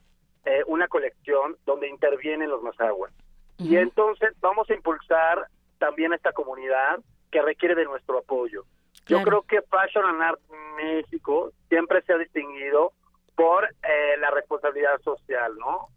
eh, 0.44 0.62
una 0.66 0.88
colección 0.88 1.56
donde 1.66 1.88
intervienen 1.88 2.50
los 2.50 2.62
mazaguas. 2.62 3.12
Y 3.58 3.76
entonces 3.76 4.30
vamos 4.40 4.70
a 4.70 4.74
impulsar 4.74 5.46
también 5.78 6.12
a 6.12 6.16
esta 6.16 6.32
comunidad 6.32 7.00
que 7.30 7.42
requiere 7.42 7.74
de 7.74 7.84
nuestro 7.84 8.18
apoyo. 8.18 8.64
Yo 9.10 9.22
creo 9.22 9.42
que 9.42 9.62
Fashion 9.62 10.04
and 10.04 10.22
Art 10.22 10.40
México 10.76 11.52
siempre 11.68 12.02
se 12.02 12.12
ha 12.12 12.18
distinguido 12.18 12.92
por 13.34 13.64
eh, 13.64 14.16
la 14.18 14.30
responsabilidad 14.30 15.00
social, 15.02 15.56
¿no? 15.58 15.88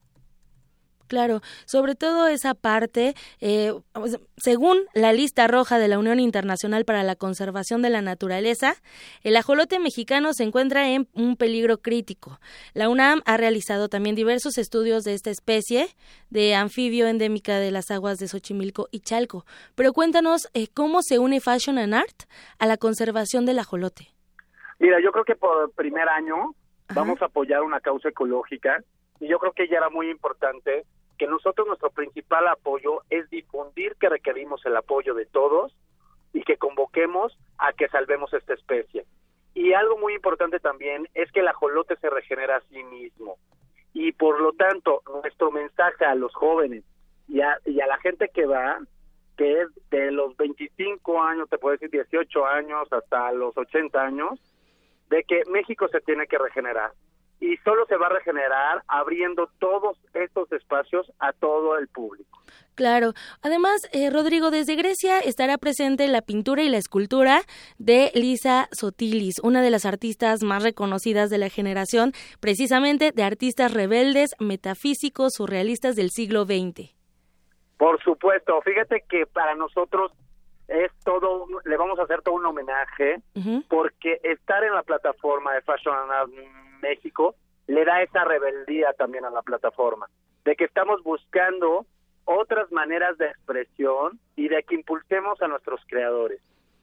Claro, 1.14 1.42
sobre 1.66 1.94
todo 1.94 2.26
esa 2.26 2.56
parte, 2.56 3.14
eh, 3.40 3.72
según 4.36 4.80
la 4.96 5.14
lista 5.14 5.46
roja 5.46 5.78
de 5.78 5.88
la 5.88 6.00
Unión 6.00 6.20
Internacional 6.20 6.86
para 6.86 7.04
la 7.04 7.16
Conservación 7.16 7.84
de 7.84 7.92
la 7.92 8.02
Naturaleza, 8.02 8.78
el 9.22 9.36
ajolote 9.36 9.78
mexicano 9.78 10.34
se 10.34 10.44
encuentra 10.44 10.90
en 10.90 11.08
un 11.14 11.36
peligro 11.36 11.78
crítico. 11.78 12.40
La 12.74 12.90
UNAM 12.90 13.22
ha 13.28 13.38
realizado 13.38 13.90
también 13.90 14.16
diversos 14.16 14.58
estudios 14.58 15.04
de 15.04 15.14
esta 15.14 15.30
especie 15.30 15.86
de 16.32 16.56
anfibio 16.56 17.06
endémica 17.06 17.60
de 17.60 17.70
las 17.70 17.92
aguas 17.92 18.18
de 18.18 18.28
Xochimilco 18.28 18.88
y 18.90 19.02
Chalco. 19.02 19.46
Pero 19.76 19.94
cuéntanos 19.94 20.50
eh, 20.56 20.66
cómo 20.74 21.04
se 21.04 21.20
une 21.20 21.42
Fashion 21.42 21.78
and 21.78 21.94
Art 21.94 22.24
a 22.58 22.66
la 22.66 22.78
conservación 22.78 23.46
del 23.46 23.60
ajolote. 23.60 24.08
Mira, 24.80 25.00
yo 25.00 25.12
creo 25.12 25.26
que 25.26 25.36
por 25.36 25.72
primer 25.74 26.10
año 26.10 26.56
vamos 26.96 27.22
a 27.22 27.26
apoyar 27.26 27.62
una 27.62 27.82
causa 27.82 28.10
ecológica 28.10 28.84
y 29.24 29.28
yo 29.28 29.40
creo 29.40 29.54
que 29.54 29.68
ya 29.68 29.78
era 29.78 29.90
muy 29.90 30.10
importante 30.10 30.86
que 31.18 31.28
nosotros 31.28 31.68
nuestro 31.68 31.90
principal 31.92 32.48
apoyo 32.48 33.02
es 33.10 33.30
difundir 33.30 33.96
que 34.00 34.10
requerimos 34.10 34.66
el 34.66 34.76
apoyo 34.76 35.14
de 35.14 35.26
todos 35.26 35.76
y 36.34 36.44
que 36.44 36.58
convoquemos 36.58 37.38
a 37.58 37.74
que 37.74 37.88
salvemos 37.88 38.34
esta 38.34 38.54
especie. 38.54 39.06
Y 39.54 39.74
algo 39.74 39.98
muy 39.98 40.16
importante 40.16 40.60
también 40.60 41.08
es 41.14 41.32
que 41.32 41.42
el 41.42 41.48
ajolote 41.48 41.96
se 41.98 42.10
regenera 42.10 42.58
a 42.58 42.62
sí 42.62 42.84
mismo. 42.84 43.38
Y 43.94 44.12
por 44.14 44.42
lo 44.42 44.54
tanto, 44.54 45.04
nuestro 45.22 45.52
mensaje 45.52 46.06
a 46.06 46.16
los 46.16 46.34
jóvenes 46.34 46.84
y 47.28 47.42
a, 47.42 47.60
y 47.66 47.80
a 47.80 47.88
la 47.88 48.00
gente 48.00 48.30
que 48.34 48.48
va, 48.48 48.80
que 49.38 49.62
es 49.62 49.68
de 49.92 50.12
los 50.12 50.36
25 50.38 51.22
años, 51.22 51.50
te 51.50 51.60
puedo 51.60 51.74
decir 51.74 51.92
18 51.92 52.46
años 52.48 52.92
hasta 52.92 53.32
los 53.32 53.56
80 53.56 54.02
años, 54.02 54.40
de 55.10 55.24
que 55.24 55.44
México 55.52 55.88
se 55.90 56.02
tiene 56.02 56.26
que 56.26 56.40
regenerar 56.40 56.92
y 57.44 57.58
solo 57.58 57.86
se 57.88 57.98
va 57.98 58.06
a 58.06 58.10
regenerar 58.10 58.84
abriendo 58.88 59.50
todos 59.60 59.98
estos 60.14 60.50
espacios 60.54 61.12
a 61.20 61.34
todo 61.34 61.78
el 61.78 61.90
público. 61.90 62.40
Claro. 62.74 63.12
Además, 63.42 63.82
eh, 63.92 64.10
Rodrigo, 64.10 64.50
desde 64.50 64.78
Grecia 64.78 65.20
estará 65.20 65.58
presente 65.58 66.08
la 66.08 66.22
pintura 66.22 66.64
y 66.64 66.70
la 66.70 66.78
escultura 66.78 67.42
de 67.78 68.12
Lisa 68.16 68.70
Sotilis, 68.72 69.40
una 69.44 69.62
de 69.62 69.72
las 69.72 69.86
artistas 69.86 70.42
más 70.42 70.64
reconocidas 70.64 71.30
de 71.30 71.38
la 71.38 71.50
generación, 71.50 72.14
precisamente 72.40 73.12
de 73.12 73.24
artistas 73.24 73.74
rebeldes, 73.74 74.36
metafísicos, 74.40 75.34
surrealistas 75.36 75.98
del 75.98 76.12
siglo 76.12 76.46
XX. 76.46 76.96
Por 77.78 78.02
supuesto. 78.02 78.62
Fíjate 78.62 79.04
que 79.10 79.26
para 79.26 79.54
nosotros 79.56 80.14
es 80.68 80.92
todo, 81.04 81.48
le 81.66 81.78
vamos 81.78 82.00
a 82.00 82.04
hacer 82.04 82.22
todo 82.22 82.36
un 82.36 82.46
homenaje, 82.46 83.22
porque 83.70 84.20
estar 84.24 84.64
en 84.64 84.74
la 84.74 84.84
plataforma 84.84 85.54
de 85.54 85.62
Fashion 85.62 85.96
Art 86.12 86.32
México 86.82 87.36
le 87.68 87.86
da 87.86 88.02
esa 88.02 88.24
rebeldía 88.24 88.94
también 88.94 89.26
a 89.26 89.30
la 89.30 89.42
plataforma, 89.42 90.08
de 90.46 90.56
que 90.56 90.66
estamos 90.66 91.02
buscando 91.04 91.86
otras 92.26 92.72
maneras 92.72 93.18
de 93.18 93.28
expresión 93.28 94.20
y 94.36 94.48
de 94.48 94.64
que 94.64 94.76
impulsemos 94.76 95.42
a 95.42 95.48
nuestros 95.48 95.82
creadores. 95.88 96.42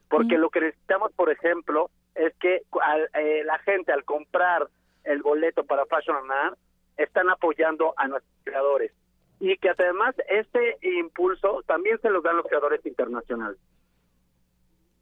Porque 0.08 0.38
lo 0.38 0.50
que 0.50 0.60
necesitamos, 0.60 1.12
por 1.12 1.30
ejemplo, 1.30 1.88
es 2.14 2.34
que 2.36 2.62
eh, 3.14 3.42
la 3.44 3.58
gente 3.60 3.92
al 3.92 4.04
comprar 4.04 4.68
el 5.04 5.22
boleto 5.22 5.64
para 5.64 5.86
Fashion 5.86 6.30
Art 6.30 6.58
están 6.96 7.30
apoyando 7.30 7.94
a 7.96 8.08
nuestros 8.08 8.34
creadores 8.44 8.92
y 9.40 9.56
que 9.56 9.70
además 9.70 10.14
este 10.28 10.76
impulso 10.98 11.62
también 11.66 11.98
se 12.00 12.10
los 12.10 12.22
dan 12.22 12.36
los 12.36 12.46
creadores 12.46 12.84
internacionales. 12.84 13.58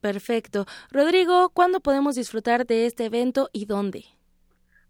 Perfecto. 0.01 0.66
Rodrigo, 0.90 1.51
¿cuándo 1.51 1.80
podemos 1.80 2.14
disfrutar 2.14 2.66
de 2.66 2.86
este 2.86 3.07
evento 3.07 3.49
y 3.53 3.66
dónde? 3.66 4.05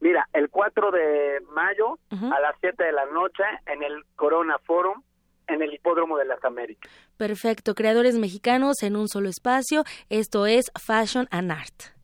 Mira, 0.00 0.28
el 0.32 0.48
4 0.48 0.90
de 0.92 1.40
mayo 1.52 1.98
a 2.10 2.40
las 2.40 2.54
7 2.60 2.84
de 2.84 2.92
la 2.92 3.06
noche 3.06 3.42
en 3.66 3.82
el 3.82 4.04
Corona 4.14 4.58
Forum 4.58 5.02
en 5.48 5.62
el 5.62 5.72
Hipódromo 5.74 6.16
de 6.18 6.26
las 6.26 6.44
Américas. 6.44 6.92
Perfecto, 7.16 7.74
creadores 7.74 8.18
mexicanos 8.18 8.82
en 8.82 8.96
un 8.96 9.08
solo 9.08 9.28
espacio, 9.28 9.82
esto 10.08 10.46
es 10.46 10.70
Fashion 10.78 11.26
and 11.30 11.50
Art. 11.50 11.96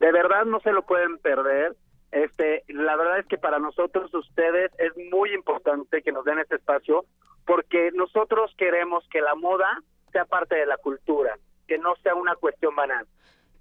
De 0.00 0.10
verdad 0.10 0.44
no 0.44 0.60
se 0.60 0.72
lo 0.72 0.84
pueden 0.84 1.18
perder. 1.18 1.76
Este, 2.10 2.64
la 2.68 2.96
verdad 2.96 3.18
es 3.18 3.26
que 3.26 3.38
para 3.38 3.58
nosotros 3.58 4.12
ustedes 4.14 4.70
es 4.78 4.92
muy 5.10 5.32
importante 5.34 6.02
que 6.02 6.12
nos 6.12 6.24
den 6.24 6.38
este 6.38 6.56
espacio 6.56 7.04
porque 7.46 7.90
nosotros 7.92 8.54
queremos 8.56 9.04
que 9.10 9.20
la 9.20 9.34
moda 9.34 9.82
sea 10.12 10.24
parte 10.24 10.54
de 10.54 10.66
la 10.66 10.76
cultura, 10.76 11.36
que 11.66 11.78
no 11.78 11.94
sea 12.02 12.14
una 12.14 12.34
cuestión 12.36 12.74
banal. 12.74 13.06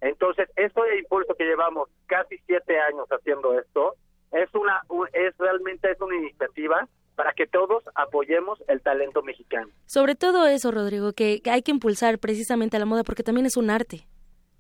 Entonces, 0.02 0.50
esto 0.56 0.84
de 0.84 1.00
impulso 1.00 1.34
que 1.36 1.46
llevamos 1.46 1.90
casi 2.08 2.38
siete 2.46 2.80
años 2.80 3.08
haciendo 3.10 3.58
esto, 3.58 3.96
es 4.32 4.54
una, 4.54 4.82
es 5.14 5.38
realmente 5.38 5.92
es 5.92 6.02
una 6.02 6.16
iniciativa 6.16 6.88
para 7.16 7.34
que 7.34 7.46
todos 7.46 7.84
apoyemos 7.96 8.62
el 8.68 8.82
talento 8.82 9.22
mexicano. 9.22 9.72
Sobre 9.86 10.16
todo 10.16 10.48
eso, 10.48 10.72
Rodrigo, 10.72 11.14
que 11.14 11.42
hay 11.46 11.62
que 11.62 11.72
impulsar 11.72 12.20
precisamente 12.20 12.76
a 12.76 12.80
la 12.80 12.86
moda 12.86 13.04
porque 13.04 13.24
también 13.24 13.46
es 13.46 13.56
un 13.56 13.70
arte. 13.70 14.08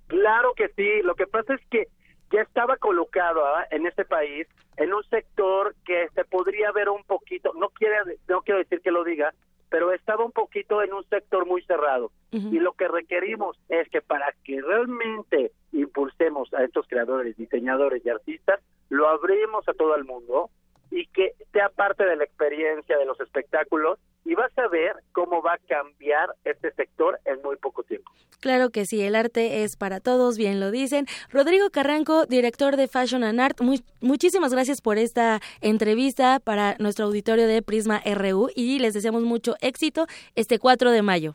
Claro 0.07 0.53
que 0.55 0.69
sí, 0.75 1.01
lo 1.01 1.15
que 1.15 1.25
pasa 1.25 1.55
es 1.55 1.61
que 1.69 1.87
ya 2.31 2.41
estaba 2.41 2.77
colocado 2.77 3.45
¿ah? 3.45 3.65
en 3.71 3.85
este 3.85 4.05
país 4.05 4.47
en 4.77 4.93
un 4.93 5.03
sector 5.05 5.75
que 5.85 6.07
se 6.15 6.25
podría 6.25 6.71
ver 6.71 6.89
un 6.89 7.03
poquito, 7.03 7.53
no 7.55 7.69
quiere 7.69 7.95
no 8.27 8.41
quiero 8.41 8.59
decir 8.59 8.81
que 8.81 8.91
lo 8.91 9.03
diga, 9.03 9.33
pero 9.73 9.91
estaba 9.91 10.23
un 10.23 10.31
poquito 10.31 10.83
en 10.83 10.93
un 10.93 11.03
sector 11.05 11.47
muy 11.47 11.63
cerrado. 11.63 12.11
Y 12.31 12.59
lo 12.59 12.73
que 12.73 12.87
requerimos 12.87 13.57
es 13.69 13.89
que 13.89 14.01
para 14.01 14.31
que 14.43 14.61
realmente 14.61 15.51
impulsemos 15.71 16.53
a 16.53 16.63
estos 16.63 16.87
creadores, 16.87 17.35
diseñadores 17.37 18.05
y 18.05 18.09
artistas, 18.09 18.59
lo 18.89 19.09
abrimos 19.09 19.67
a 19.67 19.73
todo 19.73 19.95
el 19.95 20.03
mundo 20.03 20.51
y 20.93 21.07
que 21.07 21.33
sea 21.51 21.69
parte 21.69 22.05
de 22.05 22.15
la 22.15 22.23
experiencia 22.23 22.97
de 22.97 23.05
los 23.05 23.19
espectáculos 23.19 23.97
y 24.25 24.35
vas 24.35 24.55
a 24.57 24.67
ver 24.67 24.95
cómo 25.11 25.41
va 25.41 25.53
a 25.53 25.57
cambiar 25.67 26.29
este 26.45 26.71
sector 26.73 27.19
en 27.25 27.41
muy 27.41 27.57
poco 27.57 27.83
tiempo. 27.83 28.11
Claro 28.39 28.69
que 28.69 28.85
sí, 28.85 29.01
el 29.01 29.15
arte 29.15 29.63
es 29.63 29.75
para 29.75 29.99
todos, 29.99 30.37
bien 30.37 30.59
lo 30.59 30.69
dicen. 30.69 31.07
Rodrigo 31.29 31.69
Carranco, 31.71 32.25
director 32.25 32.75
de 32.75 32.87
Fashion 32.87 33.23
and 33.23 33.39
Art, 33.39 33.59
muchísimas 34.01 34.53
gracias 34.53 34.81
por 34.81 34.97
esta 34.97 35.39
entrevista 35.61 36.39
para 36.39 36.75
nuestro 36.77 37.05
auditorio 37.05 37.47
de 37.47 37.61
Prisma 37.61 38.01
RU 38.05 38.49
y 38.55 38.79
les 38.79 38.93
deseamos 38.93 39.23
mucho 39.23 39.55
éxito 39.61 40.05
este 40.35 40.59
4 40.59 40.91
de 40.91 41.01
mayo. 41.01 41.33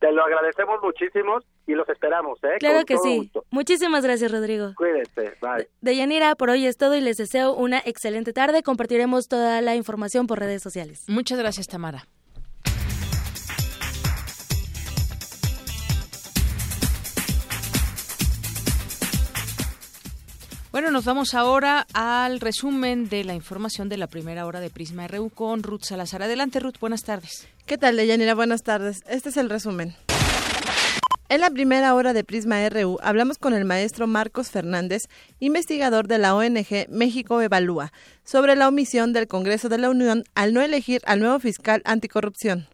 Te 0.00 0.10
lo 0.10 0.24
agradecemos 0.24 0.80
muchísimo 0.82 1.40
y 1.66 1.74
los 1.74 1.88
esperamos, 1.88 2.38
¿eh? 2.44 2.58
Claro 2.58 2.84
que 2.84 2.96
sí. 2.98 3.30
Muchísimas 3.50 4.04
gracias, 4.04 4.30
Rodrigo. 4.30 4.72
Cuídense, 4.76 5.36
bye. 5.40 5.68
De 5.80 5.96
Yanira, 5.96 6.34
por 6.36 6.50
hoy 6.50 6.66
es 6.66 6.76
todo 6.76 6.94
y 6.94 7.00
les 7.00 7.16
deseo 7.16 7.54
una 7.54 7.82
excelente 7.84 8.32
tarde. 8.32 8.62
Compartiremos 8.62 9.28
toda 9.28 9.60
la 9.60 9.74
información 9.74 10.26
por 10.26 10.38
redes 10.38 10.62
sociales. 10.62 11.04
Muchas 11.08 11.38
gracias, 11.38 11.66
Tamara. 11.66 12.06
Bueno, 20.76 20.90
nos 20.90 21.06
vamos 21.06 21.32
ahora 21.32 21.86
al 21.94 22.38
resumen 22.38 23.08
de 23.08 23.24
la 23.24 23.32
información 23.32 23.88
de 23.88 23.96
la 23.96 24.08
primera 24.08 24.44
hora 24.44 24.60
de 24.60 24.68
Prisma 24.68 25.08
RU 25.08 25.30
con 25.30 25.62
Ruth 25.62 25.84
Salazar. 25.84 26.22
Adelante, 26.22 26.60
Ruth, 26.60 26.78
buenas 26.78 27.02
tardes. 27.02 27.48
¿Qué 27.64 27.78
tal, 27.78 27.96
Deyanira? 27.96 28.34
Buenas 28.34 28.62
tardes. 28.62 29.02
Este 29.08 29.30
es 29.30 29.38
el 29.38 29.48
resumen. 29.48 29.94
En 31.28 31.40
la 31.40 31.50
primera 31.50 31.92
hora 31.96 32.12
de 32.12 32.22
Prisma 32.22 32.68
RU 32.68 32.98
hablamos 33.02 33.36
con 33.38 33.52
el 33.52 33.64
maestro 33.64 34.06
Marcos 34.06 34.52
Fernández, 34.52 35.08
investigador 35.40 36.06
de 36.06 36.18
la 36.18 36.36
ONG 36.36 36.86
México 36.88 37.40
Evalúa, 37.40 37.90
sobre 38.22 38.54
la 38.54 38.68
omisión 38.68 39.12
del 39.12 39.26
Congreso 39.26 39.68
de 39.68 39.78
la 39.78 39.90
Unión 39.90 40.22
al 40.36 40.54
no 40.54 40.60
elegir 40.62 41.00
al 41.04 41.18
nuevo 41.18 41.40
fiscal 41.40 41.82
anticorrupción. 41.84 42.68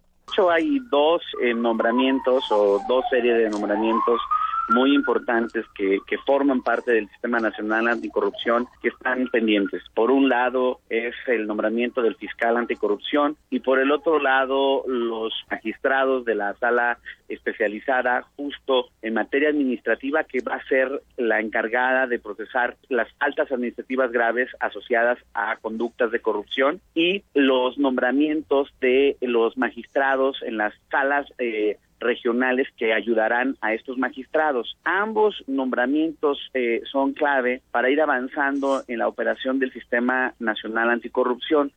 Hay 0.50 0.80
dos 0.90 1.22
eh, 1.42 1.54
nombramientos 1.54 2.44
o 2.50 2.78
dos 2.88 3.04
series 3.10 3.38
de 3.38 3.48
nombramientos 3.48 4.20
muy 4.68 4.94
importantes 4.94 5.64
que, 5.74 5.98
que 6.06 6.18
forman 6.18 6.62
parte 6.62 6.92
del 6.92 7.08
Sistema 7.08 7.40
Nacional 7.40 7.88
Anticorrupción 7.88 8.66
que 8.80 8.88
están 8.88 9.28
pendientes. 9.28 9.82
Por 9.94 10.10
un 10.10 10.28
lado 10.28 10.80
es 10.88 11.14
el 11.26 11.46
nombramiento 11.46 12.02
del 12.02 12.16
fiscal 12.16 12.56
anticorrupción 12.56 13.36
y 13.50 13.60
por 13.60 13.78
el 13.78 13.90
otro 13.90 14.18
lado 14.18 14.84
los 14.86 15.32
magistrados 15.50 16.24
de 16.24 16.34
la 16.34 16.54
sala 16.54 16.98
especializada 17.28 18.22
justo 18.36 18.88
en 19.00 19.14
materia 19.14 19.48
administrativa 19.48 20.24
que 20.24 20.40
va 20.40 20.56
a 20.56 20.66
ser 20.66 21.02
la 21.16 21.40
encargada 21.40 22.06
de 22.06 22.18
procesar 22.18 22.76
las 22.88 23.08
altas 23.18 23.50
administrativas 23.50 24.12
graves 24.12 24.48
asociadas 24.60 25.18
a 25.34 25.56
conductas 25.56 26.10
de 26.10 26.20
corrupción 26.20 26.80
y 26.94 27.22
los 27.34 27.78
nombramientos 27.78 28.72
de 28.80 29.16
los 29.20 29.56
magistrados 29.56 30.42
en 30.42 30.58
las 30.58 30.74
salas 30.90 31.26
eh, 31.38 31.78
regionales 32.02 32.68
que 32.76 32.92
ayudarán 32.92 33.56
a 33.60 33.74
estos 33.74 33.98
magistrados. 33.98 34.76
Ambos 34.84 35.42
nombramientos 35.46 36.38
eh, 36.54 36.82
son 36.90 37.12
clave 37.12 37.62
para 37.70 37.90
ir 37.90 38.00
avanzando 38.00 38.82
en 38.88 38.98
la 38.98 39.08
operación 39.08 39.58
del 39.58 39.72
Sistema 39.72 40.34
Nacional 40.38 40.90
Anticorrupción. 40.90 41.72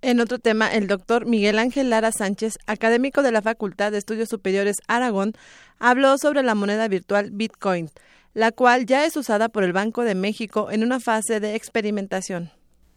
En 0.00 0.20
otro 0.20 0.38
tema, 0.38 0.72
el 0.72 0.86
doctor 0.86 1.26
Miguel 1.26 1.58
Ángel 1.58 1.90
Lara 1.90 2.12
Sánchez, 2.12 2.58
académico 2.66 3.22
de 3.22 3.32
la 3.32 3.42
Facultad 3.42 3.90
de 3.90 3.98
Estudios 3.98 4.28
Superiores 4.28 4.76
Aragón, 4.86 5.32
habló 5.80 6.16
sobre 6.18 6.44
la 6.44 6.54
moneda 6.54 6.86
virtual 6.86 7.30
Bitcoin, 7.32 7.88
la 8.32 8.52
cual 8.52 8.86
ya 8.86 9.04
es 9.04 9.16
usada 9.16 9.48
por 9.48 9.64
el 9.64 9.72
Banco 9.72 10.04
de 10.04 10.14
México 10.14 10.70
en 10.70 10.84
una 10.84 11.00
fase 11.00 11.40
de 11.40 11.56
experimentación. 11.56 12.50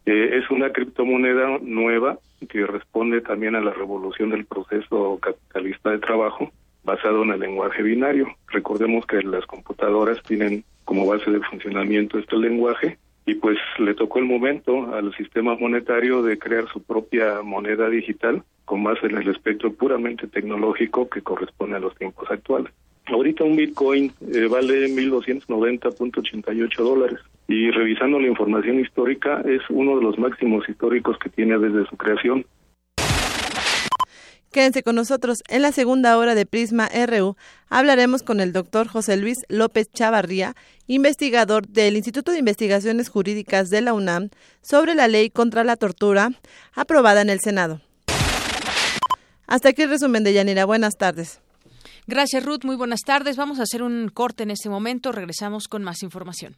Eh, 0.06 0.38
es 0.38 0.50
una 0.50 0.72
criptomoneda 0.72 1.60
nueva 1.62 2.18
que 2.50 2.66
responde 2.66 3.22
también 3.22 3.56
a 3.56 3.62
la 3.62 3.72
revolución 3.72 4.32
del 4.32 4.46
proceso 4.46 5.20
capitalista 5.22 5.92
de 5.92 6.00
trabajo 6.00 6.52
basado 6.84 7.24
en 7.24 7.32
el 7.32 7.40
lenguaje 7.40 7.84
binario. 7.84 8.28
Recordemos 8.48 9.06
que 9.06 9.22
las 9.22 9.46
computadoras 9.46 10.22
tienen 10.24 10.64
como 10.86 11.06
base 11.06 11.30
de 11.30 11.40
funcionamiento 11.42 12.18
este 12.18 12.36
lenguaje 12.38 12.98
y 13.26 13.36
pues 13.36 13.58
le 13.78 13.94
tocó 13.94 14.20
el 14.20 14.26
momento 14.26 14.94
al 14.94 15.14
sistema 15.16 15.56
monetario 15.56 16.24
de 16.24 16.40
crear 16.40 16.68
su 16.70 16.82
propia 16.82 17.42
moneda 17.44 17.88
digital 17.90 18.44
con 18.66 18.84
base 18.84 19.06
en 19.06 19.18
el 19.18 19.28
espectro 19.30 19.72
puramente 19.74 20.28
tecnológico 20.28 21.08
que 21.10 21.22
corresponde 21.22 21.78
a 21.78 21.80
los 21.80 21.96
tiempos 21.96 22.30
actuales. 22.32 22.74
Ahorita 23.12 23.44
un 23.44 23.58
Bitcoin 23.58 24.14
eh, 24.34 24.48
vale 24.48 24.88
1.290.88 24.88 26.76
dólares 26.78 27.20
y 27.48 27.70
revisando 27.70 28.20
la 28.20 28.28
información 28.28 28.80
histórica 28.80 29.42
es 29.42 29.62
uno 29.70 29.98
de 29.98 30.04
los 30.04 30.18
máximos 30.18 30.68
históricos 30.70 31.18
que 31.20 31.30
tiene 31.30 31.60
desde 31.60 31.86
su 31.90 31.98
creación. 31.98 32.46
Quédense 34.52 34.84
con 34.84 34.96
nosotros. 34.96 35.44
En 35.50 35.62
la 35.62 35.72
segunda 35.74 36.18
hora 36.18 36.36
de 36.36 36.46
Prisma 36.46 36.90
RU 37.08 37.36
hablaremos 37.70 38.24
con 38.24 38.40
el 38.40 38.54
doctor 38.54 38.88
José 38.88 39.18
Luis 39.18 39.40
López 39.50 39.92
Chavarría, 39.92 40.56
investigador 40.88 41.68
del 41.68 41.98
Instituto 41.98 42.32
de 42.32 42.40
Investigaciones 42.40 43.10
Jurídicas 43.10 43.70
de 43.70 43.82
la 43.82 43.94
UNAM, 43.94 44.30
sobre 44.62 44.96
la 44.96 45.10
ley 45.10 45.30
contra 45.30 45.66
la 45.66 45.76
tortura 45.76 46.32
aprobada 46.74 47.22
en 47.22 47.30
el 47.30 47.40
Senado. 47.42 47.82
Hasta 49.48 49.70
aquí 49.70 49.82
el 49.82 49.90
resumen 49.90 50.24
de 50.24 50.34
Yanira. 50.34 50.64
Buenas 50.64 50.98
tardes. 50.98 51.42
Gracias, 52.08 52.44
Ruth. 52.44 52.64
Muy 52.64 52.76
buenas 52.76 53.02
tardes. 53.02 53.38
Vamos 53.38 53.60
a 53.60 53.64
hacer 53.64 53.84
un 53.84 54.10
corte 54.10 54.44
en 54.44 54.52
este 54.52 54.70
momento. 54.70 55.12
Regresamos 55.12 55.68
con 55.68 55.84
más 55.84 56.04
información. 56.04 56.58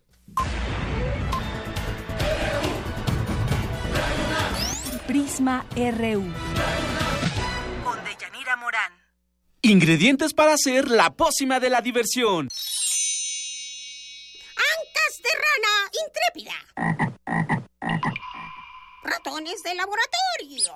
Prisma 5.08 5.66
RU. 5.76 6.24
Con 7.84 8.04
Deyanira 8.06 8.56
Morán. 8.56 8.94
Ingredientes 9.62 10.34
para 10.34 10.54
hacer 10.54 10.90
la 10.90 11.12
pócima 11.12 11.60
de 11.60 11.70
la 11.70 11.82
diversión. 11.82 12.50
Ancas 14.56 15.22
de 15.22 15.30
rana 15.44 15.74
intrépida. 16.06 16.56
Ratones 19.04 19.62
de 19.64 19.76
laboratorio. 19.76 20.76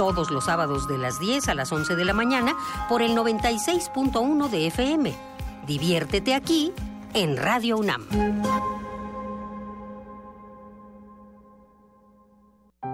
Todos 0.00 0.30
los 0.30 0.44
sábados 0.44 0.88
de 0.88 0.96
las 0.96 1.20
10 1.20 1.50
a 1.50 1.54
las 1.54 1.70
11 1.70 1.94
de 1.94 2.06
la 2.06 2.14
mañana 2.14 2.56
por 2.88 3.02
el 3.02 3.14
96.1 3.14 4.48
de 4.48 4.68
FM. 4.68 5.14
Diviértete 5.66 6.34
aquí 6.34 6.72
en 7.12 7.36
Radio 7.36 7.76
UNAM. 7.76 8.06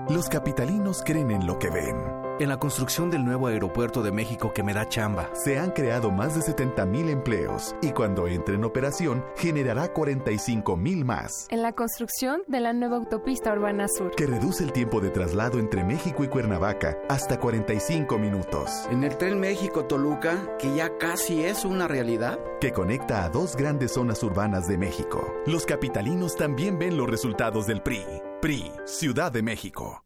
Los 0.08 0.28
capitalinos 0.28 1.04
creen 1.06 1.30
en 1.30 1.46
lo 1.46 1.60
que 1.60 1.70
ven. 1.70 2.25
En 2.38 2.50
la 2.50 2.58
construcción 2.58 3.10
del 3.10 3.24
nuevo 3.24 3.46
aeropuerto 3.46 4.02
de 4.02 4.12
México 4.12 4.52
que 4.52 4.62
me 4.62 4.74
da 4.74 4.86
chamba. 4.86 5.30
Se 5.32 5.58
han 5.58 5.70
creado 5.70 6.10
más 6.10 6.34
de 6.34 6.42
70 6.42 6.84
mil 6.84 7.08
empleos 7.08 7.74
y 7.80 7.92
cuando 7.92 8.26
entre 8.26 8.56
en 8.56 8.64
operación 8.64 9.24
generará 9.36 9.90
45 9.90 10.76
mil 10.76 11.06
más. 11.06 11.46
En 11.48 11.62
la 11.62 11.72
construcción 11.72 12.42
de 12.46 12.60
la 12.60 12.74
nueva 12.74 12.98
autopista 12.98 13.54
Urbana 13.54 13.86
Sur. 13.88 14.10
Que 14.14 14.26
reduce 14.26 14.62
el 14.62 14.72
tiempo 14.72 15.00
de 15.00 15.08
traslado 15.08 15.58
entre 15.58 15.82
México 15.82 16.24
y 16.24 16.28
Cuernavaca 16.28 16.98
hasta 17.08 17.40
45 17.40 18.18
minutos. 18.18 18.86
En 18.90 19.02
el 19.02 19.16
tren 19.16 19.40
México-Toluca, 19.40 20.58
que 20.58 20.74
ya 20.74 20.98
casi 20.98 21.42
es 21.42 21.64
una 21.64 21.88
realidad. 21.88 22.38
Que 22.60 22.72
conecta 22.72 23.24
a 23.24 23.30
dos 23.30 23.56
grandes 23.56 23.92
zonas 23.92 24.22
urbanas 24.22 24.68
de 24.68 24.76
México. 24.76 25.34
Los 25.46 25.64
capitalinos 25.64 26.36
también 26.36 26.78
ven 26.78 26.98
los 26.98 27.08
resultados 27.08 27.66
del 27.66 27.80
PRI. 27.80 28.04
PRI, 28.42 28.72
Ciudad 28.84 29.32
de 29.32 29.42
México. 29.42 30.05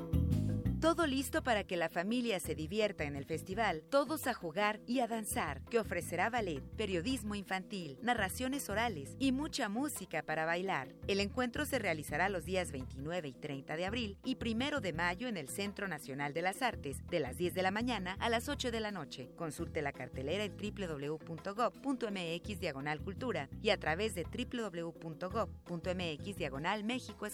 Todo 0.91 1.07
listo 1.07 1.41
para 1.41 1.63
que 1.63 1.77
la 1.77 1.87
familia 1.87 2.41
se 2.41 2.53
divierta 2.53 3.05
en 3.05 3.15
el 3.15 3.23
festival, 3.23 3.81
todos 3.89 4.27
a 4.27 4.33
jugar 4.33 4.81
y 4.85 4.99
a 4.99 5.07
danzar, 5.07 5.61
que 5.69 5.79
ofrecerá 5.79 6.29
ballet, 6.29 6.61
periodismo 6.75 7.33
infantil, 7.33 7.97
narraciones 8.01 8.69
orales 8.69 9.15
y 9.17 9.31
mucha 9.31 9.69
música 9.69 10.21
para 10.21 10.43
bailar. 10.43 10.89
El 11.07 11.21
encuentro 11.21 11.65
se 11.65 11.79
realizará 11.79 12.27
los 12.27 12.43
días 12.43 12.73
29 12.73 13.29
y 13.29 13.31
30 13.31 13.77
de 13.77 13.85
abril 13.85 14.17
y 14.25 14.35
1 14.35 14.81
de 14.81 14.91
mayo 14.91 15.29
en 15.29 15.37
el 15.37 15.47
Centro 15.47 15.87
Nacional 15.87 16.33
de 16.33 16.41
las 16.41 16.61
Artes, 16.61 16.97
de 17.07 17.21
las 17.21 17.37
10 17.37 17.53
de 17.53 17.61
la 17.61 17.71
mañana 17.71 18.17
a 18.19 18.27
las 18.27 18.49
8 18.49 18.69
de 18.69 18.81
la 18.81 18.91
noche. 18.91 19.29
Consulte 19.37 19.81
la 19.81 19.93
cartelera 19.93 20.43
en 20.43 20.57
www.gov.mx 20.57 22.59
diagonal 22.59 22.99
cultura 22.99 23.47
y 23.61 23.69
a 23.69 23.79
través 23.79 24.13
de 24.13 24.25
www.gov.mx 24.25 26.35
diagonal 26.35 26.83
México. 26.83 27.25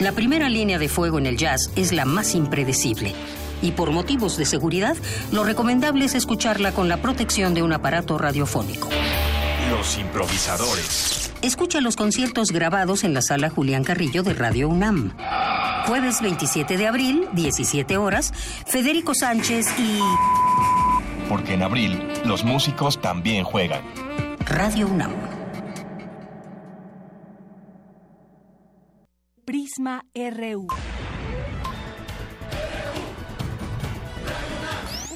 La 0.00 0.12
primera 0.12 0.48
línea 0.48 0.78
de 0.78 0.88
fuego 0.88 1.18
en 1.18 1.26
el 1.26 1.36
jazz 1.36 1.70
es 1.76 1.92
la 1.92 2.06
más 2.06 2.34
impredecible. 2.34 3.12
Y 3.60 3.72
por 3.72 3.90
motivos 3.90 4.38
de 4.38 4.46
seguridad, 4.46 4.96
lo 5.30 5.44
recomendable 5.44 6.06
es 6.06 6.14
escucharla 6.14 6.72
con 6.72 6.88
la 6.88 6.96
protección 7.02 7.52
de 7.52 7.62
un 7.62 7.74
aparato 7.74 8.16
radiofónico. 8.16 8.88
Los 9.70 9.98
improvisadores. 9.98 11.30
Escucha 11.42 11.82
los 11.82 11.96
conciertos 11.96 12.50
grabados 12.50 13.04
en 13.04 13.12
la 13.12 13.20
sala 13.20 13.50
Julián 13.50 13.84
Carrillo 13.84 14.22
de 14.22 14.32
Radio 14.32 14.70
UNAM. 14.70 15.12
Jueves 15.86 16.22
27 16.22 16.78
de 16.78 16.86
abril, 16.86 17.28
17 17.34 17.98
horas, 17.98 18.32
Federico 18.66 19.14
Sánchez 19.14 19.66
y... 19.78 19.98
Porque 21.28 21.54
en 21.54 21.62
abril 21.62 22.02
los 22.24 22.42
músicos 22.42 23.02
también 23.02 23.44
juegan. 23.44 23.82
Radio 24.46 24.88
UNAM. 24.88 25.29
Prisma 29.50 30.04
RU. 30.14 30.68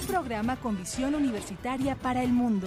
programa 0.09 0.57
con 0.57 0.77
visión 0.77 1.15
universitaria 1.15 1.95
para 1.95 2.21
el 2.21 2.31
mundo. 2.31 2.67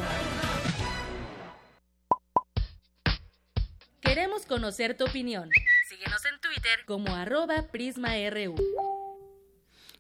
Queremos 4.00 4.46
conocer 4.46 4.96
tu 4.96 5.04
opinión. 5.04 5.50
Síguenos 5.90 6.24
en 6.32 6.40
Twitter 6.40 6.86
como 6.86 7.14
arroba 7.14 7.64
PrismaRU. 7.70 8.56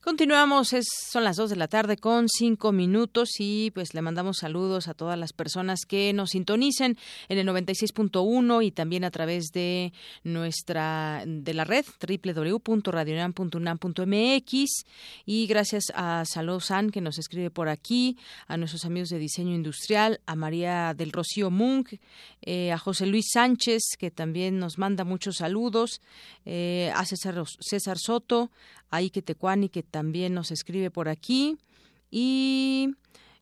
Continuamos, 0.07 0.71
es, 0.71 0.85
son 1.11 1.25
las 1.25 1.35
2 1.35 1.49
de 1.49 1.57
la 1.57 1.67
tarde 1.67 1.97
con 1.97 2.29
cinco 2.29 2.71
minutos 2.71 3.27
y 3.39 3.71
pues 3.71 3.93
le 3.93 4.01
mandamos 4.01 4.37
saludos 4.37 4.87
a 4.87 4.93
todas 4.93 5.19
las 5.19 5.33
personas 5.33 5.81
que 5.85 6.13
nos 6.13 6.29
sintonicen 6.29 6.97
en 7.27 7.37
el 7.37 7.45
96.1 7.45 8.65
y 8.65 8.71
también 8.71 9.03
a 9.03 9.11
través 9.11 9.51
de 9.51 9.91
nuestra 10.23 11.25
de 11.27 11.53
la 11.53 11.65
red 11.65 11.83
www.radionam.unam.mx 11.99 14.85
y 15.25 15.45
gracias 15.45 15.91
a 15.93 16.23
Saló 16.23 16.61
San 16.61 16.89
que 16.89 17.01
nos 17.01 17.19
escribe 17.19 17.49
por 17.49 17.67
aquí, 17.67 18.15
a 18.47 18.55
nuestros 18.55 18.85
amigos 18.85 19.09
de 19.09 19.19
diseño 19.19 19.55
industrial, 19.55 20.21
a 20.25 20.37
María 20.37 20.93
del 20.93 21.11
Rocío 21.11 21.51
Munk, 21.51 21.95
eh, 22.43 22.71
a 22.71 22.77
José 22.77 23.07
Luis 23.07 23.31
Sánchez 23.33 23.83
que 23.99 24.09
también 24.09 24.57
nos 24.57 24.77
manda 24.77 25.03
muchos 25.03 25.35
saludos, 25.35 25.99
eh, 26.45 26.93
a 26.95 27.03
César, 27.03 27.43
César 27.59 27.97
Soto, 27.97 28.51
a 28.89 28.97
Ike 28.97 29.21
Tecuani 29.21 29.69
que 29.69 29.83
también 29.83 30.33
nos 30.33 30.51
escribe 30.51 30.91
por 30.91 31.09
aquí. 31.09 31.57
Y 32.09 32.95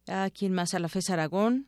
a 0.08 0.30
quien 0.30 0.54
más 0.54 0.74
a 0.74 0.80
la 0.80 0.90
FES 0.90 1.10
Aragón 1.12 1.68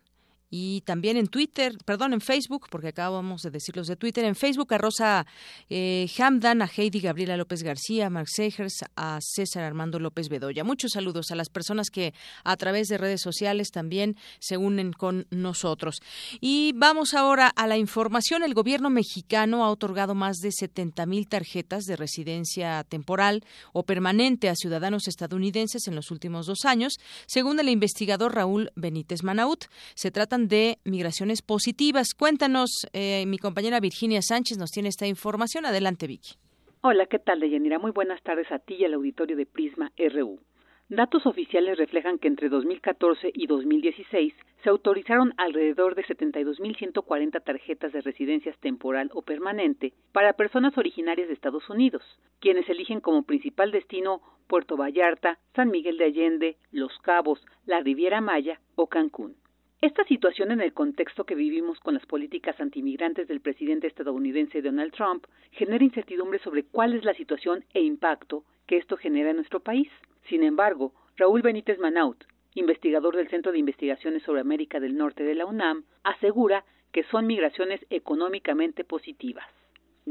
y 0.50 0.82
también 0.82 1.18
en 1.18 1.28
Twitter, 1.28 1.78
perdón, 1.84 2.14
en 2.14 2.22
Facebook, 2.22 2.68
porque 2.70 2.90
acabamos 2.90 3.42
de 3.42 3.52
decirlos 3.52 3.88
de 3.88 3.98
Twitter, 3.98 4.24
en 4.24 4.36
Facebook 4.36 4.74
a 4.74 4.78
Rosa 4.78 5.26
eh, 5.70 6.10
Hamdan, 6.18 6.62
a 6.62 6.70
Heidi 6.74 7.02
Gabriela 7.02 7.36
López 7.36 7.64
García, 7.64 8.08
a 8.08 8.10
Mark 8.10 8.30
Segers, 8.30 8.86
a 8.96 9.20
César 9.22 9.64
Armando 9.64 10.00
López 10.00 10.30
Bedoya. 10.30 10.64
Muchos 10.64 10.92
saludos 10.94 11.32
a 11.32 11.36
las 11.36 11.50
personas 11.50 11.90
que 11.90 12.14
a 12.46 12.56
través 12.56 12.88
de 12.88 12.98
redes 12.98 13.22
sociales 13.22 13.72
también 13.72 14.16
se 14.40 14.58
unen 14.58 14.94
con 14.94 15.28
nosotros. 15.32 16.02
Y 16.40 16.72
vamos 16.76 17.14
ahora 17.14 17.50
a 17.50 17.68
la 17.68 17.78
información. 17.78 18.44
El 18.44 18.54
gobierno 18.54 18.90
mexicano 18.90 19.66
ha 19.66 19.70
otorgado 19.70 20.16
más 20.16 20.38
de 20.38 20.52
70 20.54 21.06
mil 21.08 21.28
tarjetas 21.28 21.84
de 21.84 21.98
residencia 21.98 22.86
temporal 22.86 23.44
o 23.74 23.84
permanente 23.84 24.48
a 24.48 24.56
ciudadanos 24.56 25.10
estadounidenses 25.10 25.88
en 25.88 25.96
los 25.96 26.10
últimos 26.10 26.46
dos 26.46 26.64
años, 26.64 26.94
según 27.26 27.60
el 27.60 27.68
investigador 27.68 28.34
Raúl 28.34 28.72
Benítez 28.76 29.24
Manaut. 29.24 29.66
Se 29.96 30.10
trata 30.10 30.37
de 30.46 30.78
migraciones 30.86 31.42
positivas. 31.42 32.14
Cuéntanos, 32.14 32.86
eh, 32.94 33.26
mi 33.26 33.40
compañera 33.40 33.80
Virginia 33.80 34.22
Sánchez 34.22 34.60
nos 34.60 34.70
tiene 34.70 34.90
esta 34.90 35.08
información. 35.08 35.66
Adelante, 35.66 36.06
Vicky. 36.06 36.36
Hola, 36.82 37.08
¿qué 37.08 37.18
tal, 37.18 37.40
Deyanira? 37.40 37.80
Muy 37.80 37.92
buenas 37.92 38.22
tardes 38.22 38.52
a 38.52 38.60
ti 38.60 38.76
y 38.76 38.86
al 38.86 38.94
auditorio 38.94 39.36
de 39.36 39.48
Prisma 39.48 39.92
RU. 39.98 40.40
Datos 40.90 41.26
oficiales 41.26 41.78
reflejan 41.78 42.18
que 42.18 42.30
entre 42.30 42.48
2014 42.48 43.32
y 43.34 43.48
2016 43.48 44.34
se 44.64 44.70
autorizaron 44.70 45.34
alrededor 45.36 45.96
de 45.96 46.06
72.140 46.06 47.44
tarjetas 47.44 47.92
de 47.92 48.00
residencias 48.00 48.58
temporal 48.60 49.10
o 49.14 49.22
permanente 49.22 49.92
para 50.14 50.34
personas 50.34 50.78
originarias 50.78 51.28
de 51.28 51.34
Estados 51.34 51.70
Unidos, 51.70 52.04
quienes 52.40 52.70
eligen 52.70 53.02
como 53.02 53.24
principal 53.24 53.72
destino 53.72 54.22
Puerto 54.48 54.78
Vallarta, 54.78 55.40
San 55.56 55.72
Miguel 55.72 55.98
de 55.98 56.06
Allende, 56.06 56.58
Los 56.72 56.98
Cabos, 57.00 57.44
la 57.66 57.82
Riviera 57.82 58.22
Maya 58.22 58.62
o 58.76 58.88
Cancún. 58.88 59.36
Esta 59.80 60.04
situación 60.06 60.52
en 60.52 60.62
el 60.62 60.74
contexto 60.74 61.24
que 61.24 61.36
vivimos 61.36 61.80
con 61.80 61.94
las 61.94 62.06
políticas 62.08 62.60
antimigrantes 62.60 63.28
del 63.28 63.42
presidente 63.42 63.86
estadounidense 63.86 64.64
Donald 64.64 64.92
Trump 64.92 65.28
genera 65.52 65.84
incertidumbre 65.84 66.40
sobre 66.40 66.64
cuál 66.64 66.96
es 66.96 67.06
la 67.06 67.14
situación 67.14 67.64
e 67.76 67.82
impacto 67.82 68.44
que 68.66 68.78
esto 68.78 68.98
genera 68.98 69.30
en 69.30 69.36
nuestro 69.36 69.60
país. 69.60 69.88
Sin 70.30 70.42
embargo, 70.42 70.94
Raúl 71.16 71.44
Benítez 71.44 71.78
Manaut, 71.78 72.24
investigador 72.56 73.16
del 73.16 73.30
Centro 73.30 73.52
de 73.52 73.60
Investigaciones 73.60 74.24
sobre 74.24 74.42
América 74.42 74.80
del 74.80 74.98
Norte 74.98 75.24
de 75.24 75.36
la 75.36 75.46
UNAM, 75.46 75.84
asegura 76.04 76.66
que 76.92 77.04
son 77.04 77.28
migraciones 77.28 77.80
económicamente 77.92 78.84
positivas 78.84 79.46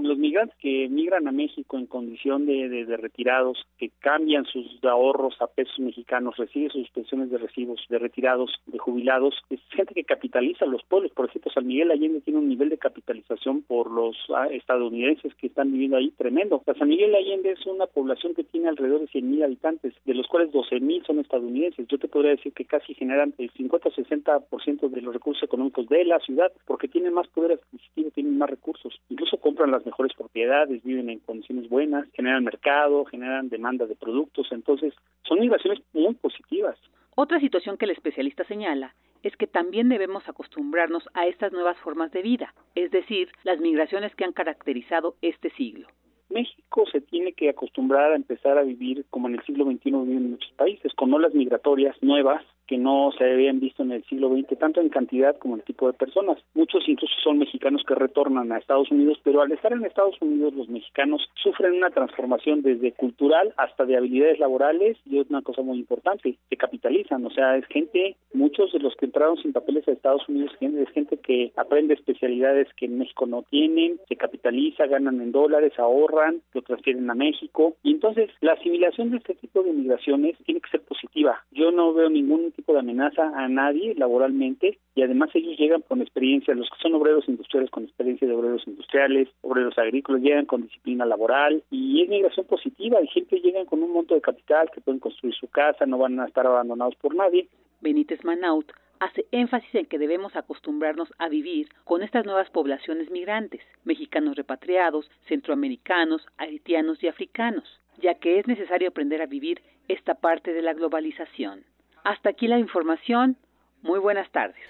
los 0.03 0.19
migrantes 0.19 0.57
que 0.59 0.89
migran 0.89 1.27
a 1.29 1.33
México 1.33 1.79
en 1.79 1.87
condición 1.87 2.47
de, 2.47 2.69
de, 2.69 2.97
retirados, 2.97 3.67
que 3.79 3.91
cambian 4.01 4.45
sus 4.45 4.83
ahorros 4.85 5.41
a 5.41 5.47
pesos 5.47 5.79
mexicanos, 5.79 6.37
reciben 6.37 6.71
sus 6.71 6.91
pensiones 6.91 7.31
de 7.31 7.39
recibos 7.39 7.81
de 7.89 7.99
retirados, 7.99 8.51
de 8.67 8.79
jubilados, 8.79 9.35
es 9.51 9.61
gente 9.71 9.95
que 9.95 10.05
capitaliza 10.05 10.67
los 10.67 10.83
pueblos. 10.85 11.13
Por 11.13 11.29
ejemplo, 11.29 11.51
San 11.53 11.67
Miguel 11.67 11.91
Allende 11.91 12.21
tiene 12.21 12.39
un 12.39 12.49
nivel 12.49 12.69
de 12.69 12.79
capitalización 12.79 13.63
por 13.63 13.91
los 13.91 14.17
ah, 14.35 14.49
estadounidenses 14.51 15.35
que 15.35 15.47
están 15.49 15.73
viviendo 15.73 15.97
ahí 15.97 16.11
tremendo. 16.11 16.63
San 16.79 16.89
Miguel 16.89 17.15
Allende 17.15 17.53
es 17.53 17.67
una 17.67 17.87
población 17.87 18.35
que 18.35 18.45
tiene 18.45 18.69
alrededor 18.69 19.01
de 19.01 19.07
100 19.09 19.31
mil 19.31 19.43
habitantes, 19.43 19.95
de 20.05 20.15
los 20.15 20.27
cuales 20.27 20.53
12 20.53 20.81
mil 20.81 21.05
son 21.05 21.19
estadounidenses. 21.21 21.87
Yo 21.89 21.99
te 21.99 22.09
podría 22.09 22.33
decir 22.33 22.53
que 22.53 22.65
casi 22.65 22.95
generan 22.95 23.35
el 23.39 23.53
50-60% 23.53 24.89
de 24.89 25.01
los 25.01 25.15
recursos 25.15 25.43
económicos 25.43 25.89
de 25.89 26.05
la 26.05 26.19
ciudad, 26.21 26.53
porque 26.67 26.89
tienen 26.89 27.15
más 27.15 27.29
poder 27.29 27.53
adquisitivo, 27.53 28.11
tienen 28.11 28.39
más 28.39 28.51
recursos. 28.51 29.01
Incluso 29.09 29.39
compran 29.39 29.71
las 29.71 29.86
mejores 29.87 30.13
propiedades, 30.15 30.83
viven 30.83 31.09
en 31.09 31.21
condiciones 31.21 31.69
buenas, 31.69 32.07
generan 32.13 32.45
mercado, 32.45 33.05
generan 33.07 33.49
demanda 33.49 33.87
de 33.87 33.95
productos, 33.95 34.49
entonces 34.51 34.93
son 35.23 35.41
migraciones 35.41 35.81
muy 35.93 36.15
positivas. 36.15 36.77
Otra 37.15 37.41
situación 37.41 37.79
que 37.79 37.87
el 37.87 37.93
especialista 37.93 38.45
señala 38.45 38.95
es 39.23 39.37
que 39.37 39.47
también 39.47 39.89
debemos 39.89 40.29
acostumbrarnos 40.29 41.09
a 41.15 41.27
estas 41.27 41.53
nuevas 41.53 41.79
formas 41.79 42.13
de 42.13 42.23
vida, 42.23 42.53
es 42.75 42.91
decir, 42.91 43.31
las 43.45 43.59
migraciones 43.61 44.15
que 44.15 44.25
han 44.25 44.33
caracterizado 44.33 45.17
este 45.23 45.51
siglo. 45.51 45.89
México 46.29 46.85
se 46.91 47.01
tiene 47.01 47.33
que 47.33 47.49
acostumbrar 47.49 48.13
a 48.13 48.17
empezar 48.17 48.59
a 48.59 48.63
vivir 48.63 49.07
como 49.11 49.29
en 49.29 49.37
el 49.37 49.45
siglo 49.45 49.65
XXI 49.65 49.91
viven 49.91 50.17
en 50.17 50.31
muchos 50.33 50.53
países, 50.53 50.93
con 50.95 51.15
olas 51.15 51.35
migratorias 51.35 51.97
nuevas 52.03 52.45
que 52.67 52.79
no 52.79 53.11
se 53.17 53.25
habían 53.25 53.61
visto 53.61 53.83
en 53.83 53.93
el 53.93 54.05
siglo 54.05 54.31
XX, 54.31 54.59
tanto 54.59 54.81
en 54.81 54.89
cantidad 54.89 55.37
como 55.39 55.57
en 55.57 55.63
tipo 55.63 55.87
de 55.87 55.93
personas. 55.93 56.39
Muchos 56.55 56.89
incluso 56.89 57.15
son 57.23 57.39
mexicanos 57.39 57.83
que 57.87 57.95
retornan 57.95 58.53
a 58.53 58.59
Estados 58.59 58.91
Unidos, 58.91 59.19
pero 59.23 59.41
al 59.41 59.53
estar 59.53 59.73
en 59.73 59.85
Estados 59.85 60.17
Unidos 60.21 60.55
los 60.55 60.69
mexicanos 60.69 61.29
sufren 61.35 61.75
una 61.75 61.91
transformación 61.91 62.63
desde 62.63 62.93
cultural 62.93 63.53
hasta 63.57 63.85
de 63.85 63.97
habilidades 63.97 64.39
laborales 64.39 64.97
y 65.05 65.19
es 65.19 65.29
una 65.31 65.43
cosa 65.43 65.63
muy 65.63 65.79
importante, 65.79 66.37
se 66.49 66.57
capitalizan, 66.57 67.25
o 67.25 67.31
sea, 67.31 67.57
es 67.57 67.67
gente, 67.67 68.17
muchos 68.33 68.73
de 68.73 68.81
los 68.81 68.95
que 68.97 69.07
entraron 69.07 69.37
sin 69.39 69.53
papeles 69.53 69.87
a 69.89 69.93
Estados 69.93 70.29
Unidos 70.29 70.53
es 70.61 70.89
gente 70.91 71.19
que 71.19 71.53
aprende 71.57 71.95
especialidades 71.95 72.69
que 72.77 72.87
en 72.87 72.99
México 72.99 73.27
no 73.27 73.43
tienen, 73.43 74.01
se 74.09 74.17
capitaliza, 74.17 74.87
ganan 74.87 75.21
en 75.21 75.33
dólares, 75.33 75.73
ahorran, 75.79 76.43
lo 76.53 76.63
transfieren 76.63 77.09
a 77.11 77.15
México 77.15 77.77
y 77.83 77.93
entonces 77.93 78.31
la 78.41 78.53
asimilación 78.53 79.11
de 79.11 79.19
este 79.19 79.35
tipo 79.35 79.63
de 79.63 79.73
migraciones 79.73 80.37
tiene 80.45 80.61
que 80.61 80.71
ser 80.71 80.83
positiva. 80.83 81.45
Yo 81.53 81.71
no 81.71 81.93
veo 81.93 82.09
ningún 82.09 82.53
tipo 82.57 82.73
de 82.73 82.81
amenaza 82.81 83.31
a 83.37 83.49
nadie 83.49 83.95
laboralmente 83.95 84.79
y 84.95 85.03
además 85.03 85.31
ellos 85.35 85.57
llegan 85.59 85.83
con 85.83 86.01
experiencia, 86.01 86.55
los 86.55 86.69
que 86.71 86.79
son 86.83 86.95
obreros 86.95 87.29
industriales 87.29 87.71
con 87.71 87.85
experiencia 87.85 88.27
de 88.27 88.35
obreros 88.35 88.67
industriales, 88.67 89.29
obreros 89.43 89.79
agrícolas 89.79 90.23
llegan 90.23 90.47
con 90.47 90.63
disciplina 90.63 91.05
laboral 91.05 91.63
y 91.71 92.03
es 92.03 92.09
migración 92.09 92.47
positiva, 92.47 93.01
y 93.01 93.07
gente 93.09 93.41
llegan 93.41 93.67
con 93.67 93.83
un 93.83 93.93
monto 93.93 94.15
de 94.15 94.21
capital 94.21 94.71
que 94.73 94.81
pueden 94.81 95.01
construir 95.01 95.35
su 95.35 95.49
casa, 95.49 95.87
no 95.87 95.99
van 95.99 96.19
a 96.19 96.27
estar 96.27 96.47
abandonados 96.47 96.97
por 96.97 97.15
nadie. 97.15 97.49
Benítez 97.81 98.25
Manaut 98.25 98.73
hace 99.01 99.27
énfasis 99.31 99.75
en 99.75 99.87
que 99.87 99.99
debemos 99.99 100.35
acostumbrarnos 100.37 101.13
a 101.19 101.29
vivir 101.29 101.69
con 101.85 102.03
estas 102.03 102.25
nuevas 102.25 102.51
poblaciones 102.51 103.11
migrantes, 103.11 103.61
mexicanos 103.85 104.37
repatriados, 104.37 105.11
centroamericanos, 105.29 106.27
haitianos 106.39 107.03
y 107.03 107.09
africanos, 107.09 107.81
ya 108.01 108.15
que 108.15 108.39
es 108.39 108.47
necesario 108.47 108.89
aprender 108.89 109.21
a 109.21 109.27
vivir 109.27 109.61
esta 109.89 110.15
parte 110.15 110.53
de 110.53 110.63
la 110.63 110.73
globalización. 110.73 111.65
Hasta 112.07 112.31
aquí 112.31 112.47
la 112.47 112.61
información. 112.61 113.37
Muy 113.83 113.99
buenas 113.99 114.31
tardes. 114.31 114.63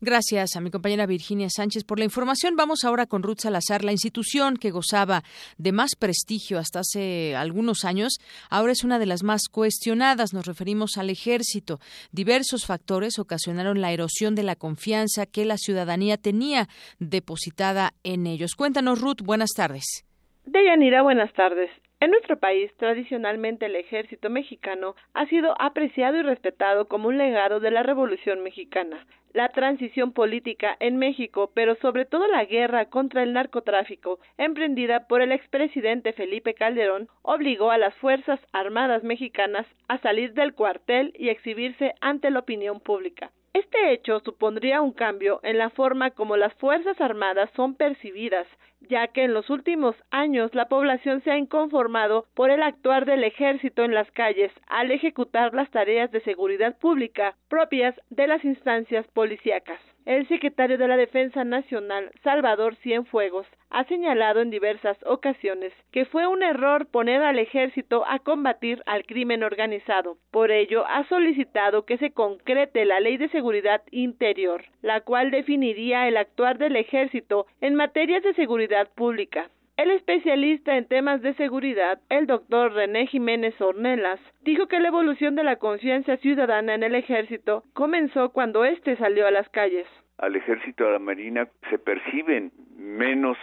Gracias 0.00 0.56
a 0.56 0.60
mi 0.60 0.72
compañera 0.72 1.06
Virginia 1.06 1.48
Sánchez 1.48 1.84
por 1.84 2.00
la 2.00 2.04
información. 2.04 2.56
Vamos 2.56 2.82
ahora 2.82 3.06
con 3.06 3.22
Ruth 3.22 3.38
Salazar. 3.42 3.84
La 3.84 3.92
institución 3.92 4.56
que 4.56 4.72
gozaba 4.72 5.22
de 5.56 5.70
más 5.70 5.94
prestigio 5.96 6.58
hasta 6.58 6.80
hace 6.80 7.36
algunos 7.36 7.84
años, 7.84 8.18
ahora 8.50 8.72
es 8.72 8.82
una 8.82 8.98
de 8.98 9.06
las 9.06 9.22
más 9.22 9.42
cuestionadas. 9.48 10.34
Nos 10.34 10.46
referimos 10.46 10.96
al 10.98 11.10
ejército. 11.10 11.78
Diversos 12.10 12.66
factores 12.66 13.20
ocasionaron 13.20 13.80
la 13.80 13.92
erosión 13.92 14.34
de 14.34 14.42
la 14.42 14.56
confianza 14.56 15.26
que 15.26 15.44
la 15.44 15.58
ciudadanía 15.58 16.16
tenía 16.16 16.66
depositada 16.98 17.92
en 18.02 18.26
ellos. 18.26 18.56
Cuéntanos, 18.56 19.00
Ruth. 19.00 19.22
Buenas 19.22 19.50
tardes. 19.54 20.04
Deyanira, 20.44 21.02
buenas 21.02 21.32
tardes. 21.34 21.70
En 22.00 22.12
nuestro 22.12 22.38
país, 22.38 22.72
tradicionalmente 22.76 23.66
el 23.66 23.74
ejército 23.74 24.30
mexicano 24.30 24.94
ha 25.14 25.26
sido 25.26 25.60
apreciado 25.60 26.16
y 26.16 26.22
respetado 26.22 26.86
como 26.86 27.08
un 27.08 27.18
legado 27.18 27.58
de 27.58 27.72
la 27.72 27.82
Revolución 27.82 28.44
mexicana, 28.44 29.04
la 29.32 29.48
transición 29.48 30.12
política 30.12 30.76
en 30.78 30.96
México, 30.96 31.50
pero 31.54 31.74
sobre 31.76 32.04
todo 32.04 32.28
la 32.28 32.44
guerra 32.44 32.84
contra 32.84 33.24
el 33.24 33.32
narcotráfico, 33.32 34.20
emprendida 34.36 35.08
por 35.08 35.22
el 35.22 35.32
expresidente 35.32 36.12
Felipe 36.12 36.54
Calderón, 36.54 37.08
obligó 37.22 37.72
a 37.72 37.78
las 37.78 37.96
Fuerzas 37.96 38.38
Armadas 38.52 39.02
mexicanas 39.02 39.66
a 39.88 39.98
salir 39.98 40.34
del 40.34 40.54
cuartel 40.54 41.12
y 41.18 41.30
exhibirse 41.30 41.94
ante 42.00 42.30
la 42.30 42.38
opinión 42.38 42.78
pública. 42.78 43.32
Este 43.54 43.92
hecho 43.92 44.20
supondría 44.20 44.82
un 44.82 44.92
cambio 44.92 45.40
en 45.42 45.58
la 45.58 45.70
forma 45.70 46.12
como 46.12 46.36
las 46.36 46.54
Fuerzas 46.54 47.00
Armadas 47.00 47.50
son 47.56 47.74
percibidas, 47.74 48.46
ya 48.88 49.08
que 49.08 49.24
en 49.24 49.34
los 49.34 49.50
últimos 49.50 49.94
años 50.10 50.54
la 50.54 50.68
población 50.68 51.22
se 51.22 51.30
ha 51.30 51.38
inconformado 51.38 52.26
por 52.34 52.50
el 52.50 52.62
actuar 52.62 53.04
del 53.04 53.24
ejército 53.24 53.84
en 53.84 53.94
las 53.94 54.10
calles 54.12 54.52
al 54.66 54.90
ejecutar 54.90 55.54
las 55.54 55.70
tareas 55.70 56.10
de 56.10 56.20
seguridad 56.20 56.76
pública 56.78 57.36
propias 57.48 57.94
de 58.10 58.26
las 58.26 58.44
instancias 58.44 59.06
policíacas. 59.08 59.80
El 60.08 60.26
secretario 60.26 60.78
de 60.78 60.88
la 60.88 60.96
Defensa 60.96 61.44
Nacional, 61.44 62.10
Salvador 62.24 62.76
Cienfuegos, 62.76 63.46
ha 63.68 63.84
señalado 63.84 64.40
en 64.40 64.48
diversas 64.48 64.96
ocasiones 65.04 65.70
que 65.92 66.06
fue 66.06 66.26
un 66.26 66.42
error 66.42 66.86
poner 66.86 67.20
al 67.20 67.38
ejército 67.38 68.06
a 68.06 68.18
combatir 68.18 68.82
al 68.86 69.04
crimen 69.04 69.42
organizado. 69.42 70.16
Por 70.30 70.50
ello, 70.50 70.86
ha 70.86 71.06
solicitado 71.08 71.84
que 71.84 71.98
se 71.98 72.10
concrete 72.12 72.86
la 72.86 73.00
Ley 73.00 73.18
de 73.18 73.28
Seguridad 73.28 73.82
Interior, 73.90 74.64
la 74.80 75.02
cual 75.02 75.30
definiría 75.30 76.08
el 76.08 76.16
actuar 76.16 76.56
del 76.56 76.76
ejército 76.76 77.46
en 77.60 77.74
materias 77.74 78.22
de 78.22 78.32
seguridad 78.32 78.88
pública. 78.94 79.50
El 79.78 79.92
especialista 79.92 80.76
en 80.76 80.88
temas 80.88 81.22
de 81.22 81.34
seguridad, 81.34 82.00
el 82.08 82.26
doctor 82.26 82.72
René 82.72 83.06
Jiménez 83.06 83.54
Ornelas, 83.60 84.18
dijo 84.42 84.66
que 84.66 84.80
la 84.80 84.88
evolución 84.88 85.36
de 85.36 85.44
la 85.44 85.54
conciencia 85.54 86.16
ciudadana 86.16 86.74
en 86.74 86.82
el 86.82 86.96
ejército 86.96 87.62
comenzó 87.74 88.32
cuando 88.32 88.64
éste 88.64 88.96
salió 88.96 89.24
a 89.28 89.30
las 89.30 89.48
calles. 89.50 89.86
Al 90.18 90.34
ejército 90.34 90.84
a 90.84 90.90
la 90.90 90.98
marina 90.98 91.46
se 91.70 91.78
perciben 91.78 92.50
menos 92.76 93.38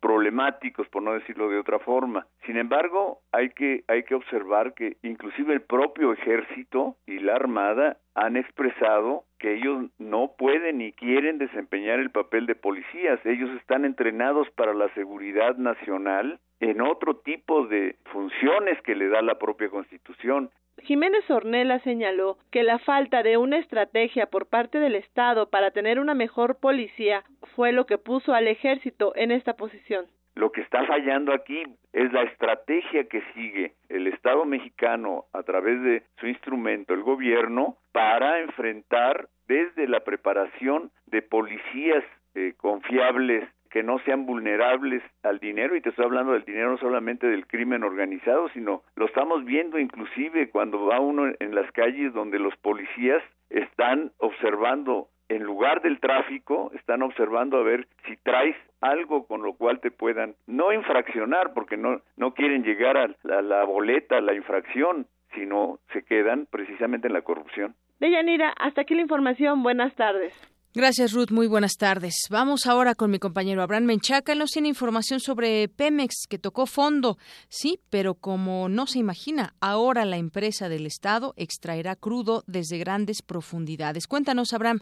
problemáticos, 0.00 0.88
por 0.88 1.02
no 1.02 1.14
decirlo 1.14 1.48
de 1.48 1.58
otra 1.58 1.78
forma. 1.78 2.26
Sin 2.46 2.56
embargo, 2.56 3.20
hay 3.32 3.50
que, 3.50 3.84
hay 3.88 4.02
que 4.04 4.14
observar 4.14 4.74
que 4.74 4.96
inclusive 5.02 5.52
el 5.52 5.62
propio 5.62 6.12
ejército 6.12 6.96
y 7.06 7.18
la 7.18 7.34
armada 7.34 7.98
han 8.14 8.36
expresado 8.36 9.24
que 9.38 9.54
ellos 9.54 9.86
no 9.98 10.32
pueden 10.36 10.78
ni 10.78 10.92
quieren 10.92 11.38
desempeñar 11.38 12.00
el 12.00 12.10
papel 12.10 12.46
de 12.46 12.54
policías. 12.54 13.24
Ellos 13.24 13.50
están 13.58 13.84
entrenados 13.84 14.50
para 14.50 14.74
la 14.74 14.92
seguridad 14.94 15.56
nacional 15.56 16.40
en 16.60 16.80
otro 16.82 17.16
tipo 17.16 17.66
de 17.66 17.96
funciones 18.12 18.80
que 18.82 18.94
le 18.94 19.08
da 19.08 19.22
la 19.22 19.38
propia 19.38 19.70
Constitución. 19.70 20.50
Jiménez 20.82 21.28
Ornella 21.30 21.78
señaló 21.80 22.38
que 22.50 22.62
la 22.62 22.78
falta 22.78 23.22
de 23.22 23.36
una 23.36 23.58
estrategia 23.58 24.26
por 24.26 24.46
parte 24.46 24.78
del 24.78 24.94
Estado 24.94 25.50
para 25.50 25.70
tener 25.70 25.98
una 25.98 26.14
mejor 26.14 26.58
policía 26.58 27.24
fue 27.54 27.72
lo 27.72 27.86
que 27.86 27.98
puso 27.98 28.34
al 28.34 28.48
ejército 28.48 29.12
en 29.16 29.30
esta 29.30 29.54
posición. 29.54 30.06
Lo 30.34 30.52
que 30.52 30.60
está 30.60 30.84
fallando 30.86 31.32
aquí 31.32 31.62
es 31.92 32.12
la 32.12 32.22
estrategia 32.22 33.04
que 33.04 33.22
sigue 33.34 33.74
el 33.88 34.06
Estado 34.06 34.44
mexicano 34.44 35.24
a 35.32 35.42
través 35.42 35.82
de 35.82 36.02
su 36.18 36.28
instrumento, 36.28 36.94
el 36.94 37.02
gobierno, 37.02 37.76
para 37.92 38.40
enfrentar 38.40 39.28
desde 39.48 39.88
la 39.88 40.00
preparación 40.00 40.92
de 41.06 41.22
policías 41.22 42.04
eh, 42.34 42.54
confiables 42.56 43.48
que 43.70 43.82
no 43.82 43.98
sean 44.00 44.26
vulnerables 44.26 45.02
al 45.22 45.38
dinero, 45.38 45.76
y 45.76 45.80
te 45.80 45.90
estoy 45.90 46.04
hablando 46.04 46.32
del 46.32 46.44
dinero 46.44 46.70
no 46.70 46.78
solamente 46.78 47.26
del 47.26 47.46
crimen 47.46 47.84
organizado, 47.84 48.48
sino 48.50 48.82
lo 48.96 49.06
estamos 49.06 49.44
viendo 49.44 49.78
inclusive 49.78 50.50
cuando 50.50 50.86
va 50.86 51.00
uno 51.00 51.32
en 51.38 51.54
las 51.54 51.70
calles 51.72 52.12
donde 52.12 52.38
los 52.38 52.56
policías 52.56 53.22
están 53.48 54.12
observando 54.18 55.08
en 55.28 55.44
lugar 55.44 55.80
del 55.82 56.00
tráfico, 56.00 56.72
están 56.74 57.02
observando 57.02 57.58
a 57.58 57.62
ver 57.62 57.86
si 58.06 58.16
traes 58.16 58.56
algo 58.80 59.26
con 59.26 59.42
lo 59.42 59.54
cual 59.54 59.80
te 59.80 59.90
puedan 59.90 60.34
no 60.46 60.72
infraccionar, 60.72 61.52
porque 61.54 61.76
no, 61.76 62.00
no 62.16 62.34
quieren 62.34 62.64
llegar 62.64 62.96
a 62.96 63.14
la, 63.22 63.64
boleta, 63.64 64.20
la 64.20 64.34
infracción, 64.34 65.06
sino 65.34 65.78
se 65.92 66.02
quedan 66.02 66.46
precisamente 66.50 67.06
en 67.06 67.12
la 67.12 67.22
corrupción. 67.22 67.74
Deyanira, 68.00 68.52
hasta 68.58 68.80
aquí 68.80 68.94
la 68.94 69.02
información. 69.02 69.62
Buenas 69.62 69.94
tardes. 69.94 70.32
Gracias, 70.72 71.12
Ruth. 71.12 71.32
Muy 71.32 71.48
buenas 71.48 71.76
tardes. 71.76 72.28
Vamos 72.30 72.64
ahora 72.66 72.94
con 72.94 73.10
mi 73.10 73.18
compañero 73.18 73.60
Abraham 73.60 73.86
Menchaca. 73.86 74.36
Nos 74.36 74.52
tiene 74.52 74.68
información 74.68 75.18
sobre 75.18 75.68
Pemex, 75.68 76.28
que 76.30 76.38
tocó 76.38 76.66
fondo. 76.66 77.16
Sí, 77.48 77.80
pero 77.90 78.14
como 78.14 78.68
no 78.68 78.86
se 78.86 79.00
imagina, 79.00 79.54
ahora 79.60 80.04
la 80.04 80.16
empresa 80.16 80.68
del 80.68 80.86
Estado 80.86 81.34
extraerá 81.36 81.96
crudo 81.96 82.44
desde 82.46 82.78
grandes 82.78 83.20
profundidades. 83.20 84.06
Cuéntanos, 84.06 84.52
Abraham. 84.52 84.78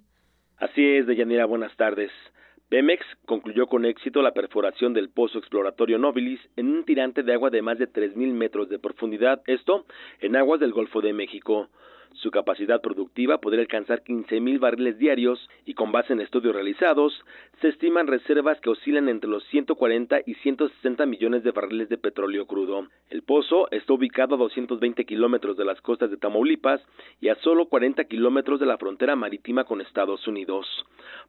Así 0.58 0.84
es, 0.84 1.06
Deyanira. 1.06 1.46
Buenas 1.46 1.74
tardes. 1.78 2.10
Pemex 2.68 3.02
concluyó 3.24 3.66
con 3.66 3.86
éxito 3.86 4.20
la 4.20 4.32
perforación 4.32 4.92
del 4.92 5.08
pozo 5.08 5.38
exploratorio 5.38 5.96
Nobilis 5.96 6.40
en 6.56 6.68
un 6.68 6.84
tirante 6.84 7.22
de 7.22 7.32
agua 7.32 7.48
de 7.48 7.62
más 7.62 7.78
de 7.78 7.90
3.000 7.90 8.34
metros 8.34 8.68
de 8.68 8.78
profundidad, 8.78 9.40
esto 9.46 9.86
en 10.20 10.36
aguas 10.36 10.60
del 10.60 10.72
Golfo 10.72 11.00
de 11.00 11.14
México. 11.14 11.70
Su 12.14 12.30
capacidad 12.30 12.80
productiva 12.80 13.38
podría 13.38 13.62
alcanzar 13.62 14.02
15.000 14.02 14.58
barriles 14.58 14.98
diarios 14.98 15.48
y 15.64 15.74
con 15.74 15.92
base 15.92 16.12
en 16.12 16.20
estudios 16.20 16.54
realizados, 16.54 17.24
se 17.60 17.68
estiman 17.68 18.06
reservas 18.06 18.60
que 18.60 18.70
oscilan 18.70 19.08
entre 19.08 19.30
los 19.30 19.44
140 19.44 20.20
y 20.26 20.34
160 20.34 21.06
millones 21.06 21.44
de 21.44 21.52
barriles 21.52 21.88
de 21.88 21.98
petróleo 21.98 22.46
crudo. 22.46 22.88
El 23.10 23.22
pozo 23.22 23.68
está 23.70 23.92
ubicado 23.92 24.34
a 24.34 24.38
220 24.38 25.04
kilómetros 25.04 25.56
de 25.56 25.64
las 25.64 25.80
costas 25.80 26.10
de 26.10 26.16
Tamaulipas 26.16 26.80
y 27.20 27.28
a 27.28 27.36
solo 27.36 27.66
40 27.66 28.04
kilómetros 28.04 28.60
de 28.60 28.66
la 28.66 28.78
frontera 28.78 29.16
marítima 29.16 29.64
con 29.64 29.80
Estados 29.80 30.26
Unidos. 30.26 30.66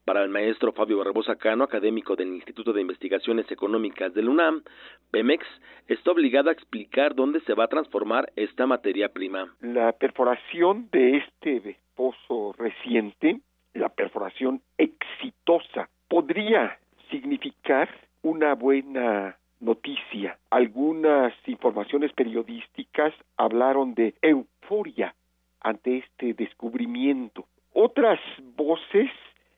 Para 0.06 0.24
el 0.24 0.30
maestro 0.30 0.72
Fabio 0.72 0.98
Barbosa 0.98 1.36
Cano, 1.36 1.64
académico 1.64 2.16
del 2.16 2.30
Instituto 2.30 2.74
de 2.74 2.82
Investigaciones 2.82 3.50
Económicas 3.52 4.14
del 4.14 4.30
UNAM, 4.30 4.64
Pemex 5.12 5.46
está 5.88 6.12
obligado 6.12 6.50
a 6.50 6.54
explicar 6.54 7.16
dónde 7.16 7.42
se 7.42 7.54
va 7.54 7.66
a 7.66 7.68
transformar 7.70 8.32
esta 8.36 8.68
materia 8.68 9.10
prima. 9.10 9.54
La 9.62 9.92
perforación 9.94 10.69
de 10.74 11.18
este 11.18 11.78
pozo 11.96 12.54
reciente, 12.58 13.40
la 13.74 13.90
perforación 13.90 14.62
exitosa, 14.78 15.90
podría 16.08 16.78
significar 17.10 17.90
una 18.22 18.54
buena 18.54 19.38
noticia. 19.60 20.38
Algunas 20.50 21.34
informaciones 21.48 22.14
periodísticas 22.14 23.14
hablaron 23.38 23.96
de 23.96 24.14
euforia 24.22 25.16
ante 25.62 25.98
este 25.98 26.34
descubrimiento. 26.34 27.46
Otras 27.74 28.20
voces 28.56 29.10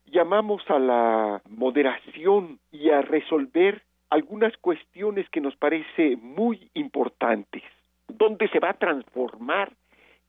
llamamos 0.05 0.64
a 0.70 0.80
la 0.80 1.41
moderación 1.49 2.59
y 2.72 2.89
a 2.89 3.01
resolver 3.01 3.82
algunas 4.09 4.55
cuestiones 4.57 5.30
que 5.30 5.41
nos 5.41 5.55
parece 5.55 6.16
muy 6.18 6.70
importantes. 6.74 7.64
¿Dónde 8.07 8.47
se 8.49 8.59
va 8.59 8.72
a 8.72 8.80
transformar 8.80 9.72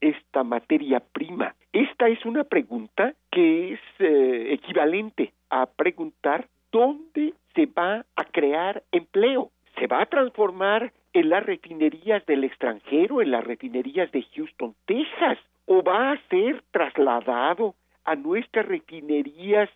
esta 0.02 0.42
materia 0.42 1.00
prima? 1.00 1.54
Esta 1.72 2.08
es 2.08 2.22
una 2.26 2.44
pregunta 2.44 3.14
que 3.30 3.74
es 3.74 3.80
eh, 4.00 4.48
equivalente 4.52 5.32
a 5.48 5.64
preguntar 5.66 6.46
dónde 6.70 7.32
se 7.54 7.66
va 7.66 8.04
a 8.16 8.24
crear 8.24 8.82
empleo. 8.92 9.50
¿Se 9.78 9.86
va 9.86 10.02
a 10.02 10.06
transformar 10.06 10.92
en 11.14 11.30
las 11.30 11.46
refinerías 11.46 12.24
del 12.26 12.44
extranjero, 12.44 13.22
en 13.22 13.30
las 13.30 13.44
refinerías 13.44 14.10
de 14.12 14.22
Houston, 14.34 14.74
Texas? 14.84 15.38
¿O 15.66 15.82
va 15.82 16.12
a 16.12 16.20
ser 16.28 16.62
trasladado 16.72 17.74
a 18.04 18.16
nuestras 18.16 18.66
refinerías 18.66 19.70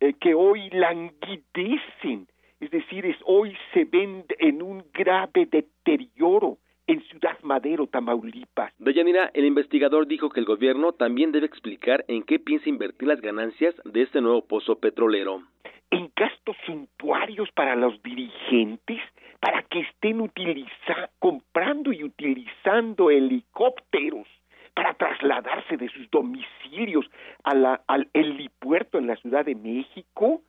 eh, 0.00 0.12
que 0.20 0.34
hoy 0.34 0.70
languidecen? 0.70 2.28
Es 2.60 2.70
decir, 2.70 3.06
es, 3.06 3.16
hoy 3.24 3.56
se 3.72 3.84
ven 3.84 4.24
en 4.38 4.62
un 4.62 4.84
grave 4.92 5.46
deterioro 5.46 6.58
en 6.86 7.02
Ciudad 7.04 7.38
Madero, 7.42 7.86
Tamaulipas. 7.86 8.72
Deyanira, 8.78 9.30
el 9.34 9.44
investigador 9.44 10.06
dijo 10.06 10.30
que 10.30 10.40
el 10.40 10.46
gobierno 10.46 10.92
también 10.92 11.32
debe 11.32 11.46
explicar 11.46 12.04
en 12.08 12.22
qué 12.22 12.38
piensa 12.38 12.68
invertir 12.68 13.08
las 13.08 13.20
ganancias 13.20 13.74
de 13.84 14.02
este 14.02 14.20
nuevo 14.20 14.46
pozo 14.46 14.78
petrolero. 14.78 15.42
En 15.90 16.10
gastos 16.16 16.56
suntuarios 16.66 17.50
para 17.52 17.76
los 17.76 18.02
dirigentes, 18.02 19.00
para 19.40 19.62
que 19.64 19.80
estén 19.80 20.20
utiliza, 20.20 21.10
comprando 21.18 21.92
y 21.92 22.04
utilizando 22.04 23.10
helicópteros 23.10 24.26
para 24.74 24.94
trasladarse 24.94 25.76
de 25.76 25.88
sus 25.88 26.10
domicilios 26.10 27.04
a 27.44 27.54
la, 27.54 27.82
al 27.86 28.08
helipuerto 28.14 28.98
en 28.98 29.06
la 29.06 29.16
Ciudad 29.16 29.44
de 29.44 29.54
México, 29.54 30.42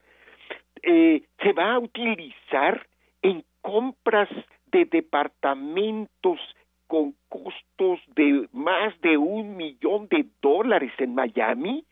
eh, 0.82 1.24
se 1.42 1.54
va 1.54 1.74
a 1.74 1.80
utilizar 1.80 2.88
en 3.22 3.44
compras 3.62 4.30
de 4.74 4.86
departamentos 4.86 6.40
con 6.88 7.16
costos 7.30 8.00
de 8.16 8.50
más 8.52 9.00
de 9.02 9.18
un 9.18 9.56
millón 9.56 10.08
de 10.10 10.26
dólares 10.42 10.92
en 10.98 11.16
Miami? 11.16 11.86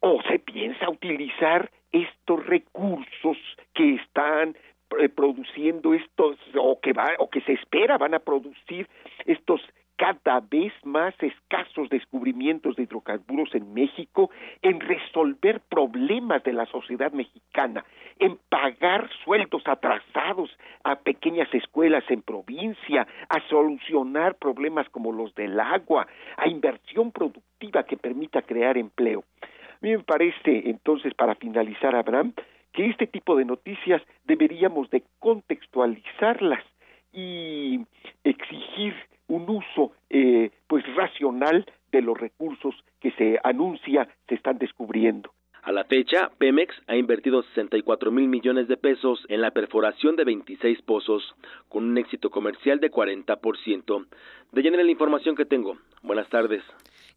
¿O 0.00 0.22
se 0.22 0.38
piensa 0.38 0.88
utilizar 0.88 1.70
estos 1.92 2.46
recursos 2.46 3.36
que 3.74 3.96
están 3.96 4.56
eh, 4.98 5.08
produciendo 5.08 5.94
estos 5.94 6.36
o 6.54 6.80
que 6.80 6.92
va 6.92 7.10
o 7.18 7.28
que 7.28 7.40
se 7.42 7.52
espera 7.52 7.98
van 7.98 8.14
a 8.14 8.18
producir 8.18 8.88
estos 9.26 9.60
cada 10.00 10.40
vez 10.40 10.72
más 10.82 11.14
escasos 11.20 11.90
descubrimientos 11.90 12.74
de 12.74 12.84
hidrocarburos 12.84 13.54
en 13.54 13.74
México, 13.74 14.30
en 14.62 14.80
resolver 14.80 15.60
problemas 15.60 16.42
de 16.42 16.54
la 16.54 16.64
sociedad 16.64 17.12
mexicana, 17.12 17.84
en 18.18 18.38
pagar 18.48 19.10
sueldos 19.22 19.62
atrasados 19.66 20.56
a 20.84 20.96
pequeñas 20.96 21.52
escuelas 21.52 22.02
en 22.08 22.22
provincia, 22.22 23.06
a 23.28 23.46
solucionar 23.50 24.36
problemas 24.36 24.88
como 24.88 25.12
los 25.12 25.34
del 25.34 25.60
agua, 25.60 26.06
a 26.38 26.48
inversión 26.48 27.12
productiva 27.12 27.82
que 27.82 27.98
permita 27.98 28.40
crear 28.40 28.78
empleo. 28.78 29.24
A 29.42 29.78
mí 29.82 29.90
me 29.90 30.02
parece, 30.02 30.70
entonces, 30.70 31.12
para 31.12 31.34
finalizar, 31.34 31.94
Abraham, 31.94 32.32
que 32.72 32.86
este 32.86 33.06
tipo 33.06 33.36
de 33.36 33.44
noticias 33.44 34.00
deberíamos 34.24 34.88
de 34.88 35.02
contextualizarlas 35.18 36.64
y 37.12 37.80
exigir 38.24 38.94
un 39.30 39.48
uso 39.48 39.92
eh, 40.10 40.50
pues 40.66 40.84
racional 40.94 41.64
de 41.92 42.02
los 42.02 42.18
recursos 42.18 42.74
que 43.00 43.12
se 43.12 43.38
anuncia 43.42 44.08
se 44.28 44.34
están 44.34 44.58
descubriendo. 44.58 45.32
A 45.62 45.72
la 45.72 45.84
fecha, 45.84 46.30
Pemex 46.38 46.74
ha 46.86 46.96
invertido 46.96 47.42
64 47.42 48.10
mil 48.10 48.28
millones 48.28 48.66
de 48.66 48.76
pesos 48.76 49.20
en 49.28 49.42
la 49.42 49.50
perforación 49.50 50.16
de 50.16 50.24
26 50.24 50.80
pozos, 50.82 51.22
con 51.68 51.84
un 51.84 51.98
éxito 51.98 52.30
comercial 52.30 52.80
de 52.80 52.90
40%. 52.90 54.06
De 54.52 54.62
llenar 54.62 54.84
la 54.84 54.90
información 54.90 55.36
que 55.36 55.44
tengo. 55.44 55.76
Buenas 56.02 56.28
tardes. 56.30 56.62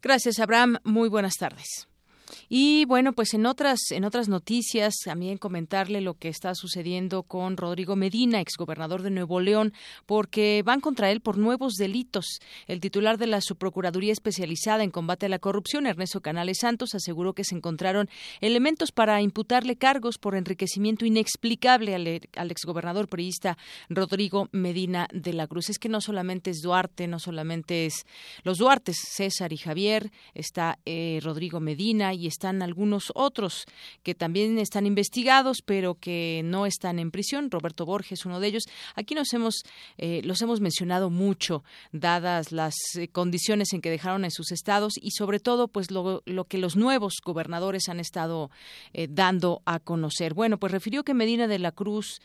Gracias, 0.02 0.38
Abraham. 0.40 0.76
Muy 0.84 1.08
buenas 1.08 1.34
tardes. 1.38 1.88
Y 2.48 2.84
bueno, 2.86 3.12
pues 3.12 3.34
en 3.34 3.46
otras, 3.46 3.90
en 3.90 4.04
otras 4.04 4.28
noticias, 4.28 4.94
también 5.04 5.38
comentarle 5.38 6.00
lo 6.00 6.14
que 6.14 6.28
está 6.28 6.54
sucediendo 6.54 7.22
con 7.22 7.56
Rodrigo 7.56 7.96
Medina, 7.96 8.40
exgobernador 8.40 9.02
de 9.02 9.10
Nuevo 9.10 9.40
León, 9.40 9.72
porque 10.06 10.62
van 10.64 10.80
contra 10.80 11.10
él 11.10 11.20
por 11.20 11.38
nuevos 11.38 11.74
delitos. 11.74 12.38
El 12.66 12.80
titular 12.80 13.18
de 13.18 13.26
la 13.26 13.40
Subprocuraduría 13.40 14.12
Especializada 14.12 14.84
en 14.84 14.90
Combate 14.90 15.26
a 15.26 15.28
la 15.28 15.38
Corrupción, 15.38 15.86
Ernesto 15.86 16.20
Canales 16.20 16.58
Santos, 16.60 16.94
aseguró 16.94 17.34
que 17.34 17.44
se 17.44 17.54
encontraron 17.54 18.08
elementos 18.40 18.92
para 18.92 19.20
imputarle 19.20 19.76
cargos 19.76 20.18
por 20.18 20.34
enriquecimiento 20.34 21.04
inexplicable 21.04 21.94
al, 21.94 22.20
al 22.36 22.50
exgobernador 22.50 23.08
priista 23.08 23.58
Rodrigo 23.88 24.48
Medina 24.52 25.08
de 25.12 25.32
la 25.32 25.46
Cruz. 25.46 25.70
Es 25.70 25.78
que 25.78 25.88
no 25.88 26.00
solamente 26.00 26.50
es 26.50 26.62
Duarte, 26.62 27.06
no 27.06 27.18
solamente 27.18 27.86
es 27.86 28.06
los 28.42 28.58
Duartes, 28.58 28.96
César 28.96 29.52
y 29.52 29.56
Javier, 29.56 30.10
está 30.34 30.78
eh, 30.84 31.20
Rodrigo 31.22 31.60
Medina 31.60 32.13
y 32.14 32.26
están 32.26 32.62
algunos 32.62 33.12
otros 33.14 33.66
que 34.02 34.14
también 34.14 34.58
están 34.58 34.86
investigados, 34.86 35.62
pero 35.64 35.94
que 35.94 36.42
no 36.44 36.66
están 36.66 36.98
en 36.98 37.10
prisión. 37.10 37.50
Roberto 37.50 37.86
Borges, 37.86 38.26
uno 38.26 38.40
de 38.40 38.48
ellos. 38.48 38.64
Aquí 38.94 39.14
nos 39.14 39.32
hemos, 39.32 39.62
eh, 39.98 40.20
los 40.24 40.40
hemos 40.42 40.60
mencionado 40.60 41.10
mucho, 41.10 41.64
dadas 41.92 42.52
las 42.52 42.74
eh, 42.96 43.08
condiciones 43.08 43.72
en 43.72 43.80
que 43.80 43.90
dejaron 43.90 44.24
en 44.24 44.30
sus 44.30 44.52
estados 44.52 44.94
y 45.00 45.10
sobre 45.12 45.40
todo, 45.40 45.68
pues 45.68 45.90
lo, 45.90 46.22
lo 46.26 46.44
que 46.44 46.58
los 46.58 46.76
nuevos 46.76 47.14
gobernadores 47.24 47.88
han 47.88 48.00
estado 48.00 48.50
eh, 48.92 49.08
dando 49.10 49.62
a 49.64 49.80
conocer. 49.80 50.34
Bueno, 50.34 50.58
pues 50.58 50.72
refirió 50.72 51.04
que 51.04 51.14
Medina 51.14 51.46
de 51.46 51.58
la 51.58 51.72
Cruz, 51.72 52.20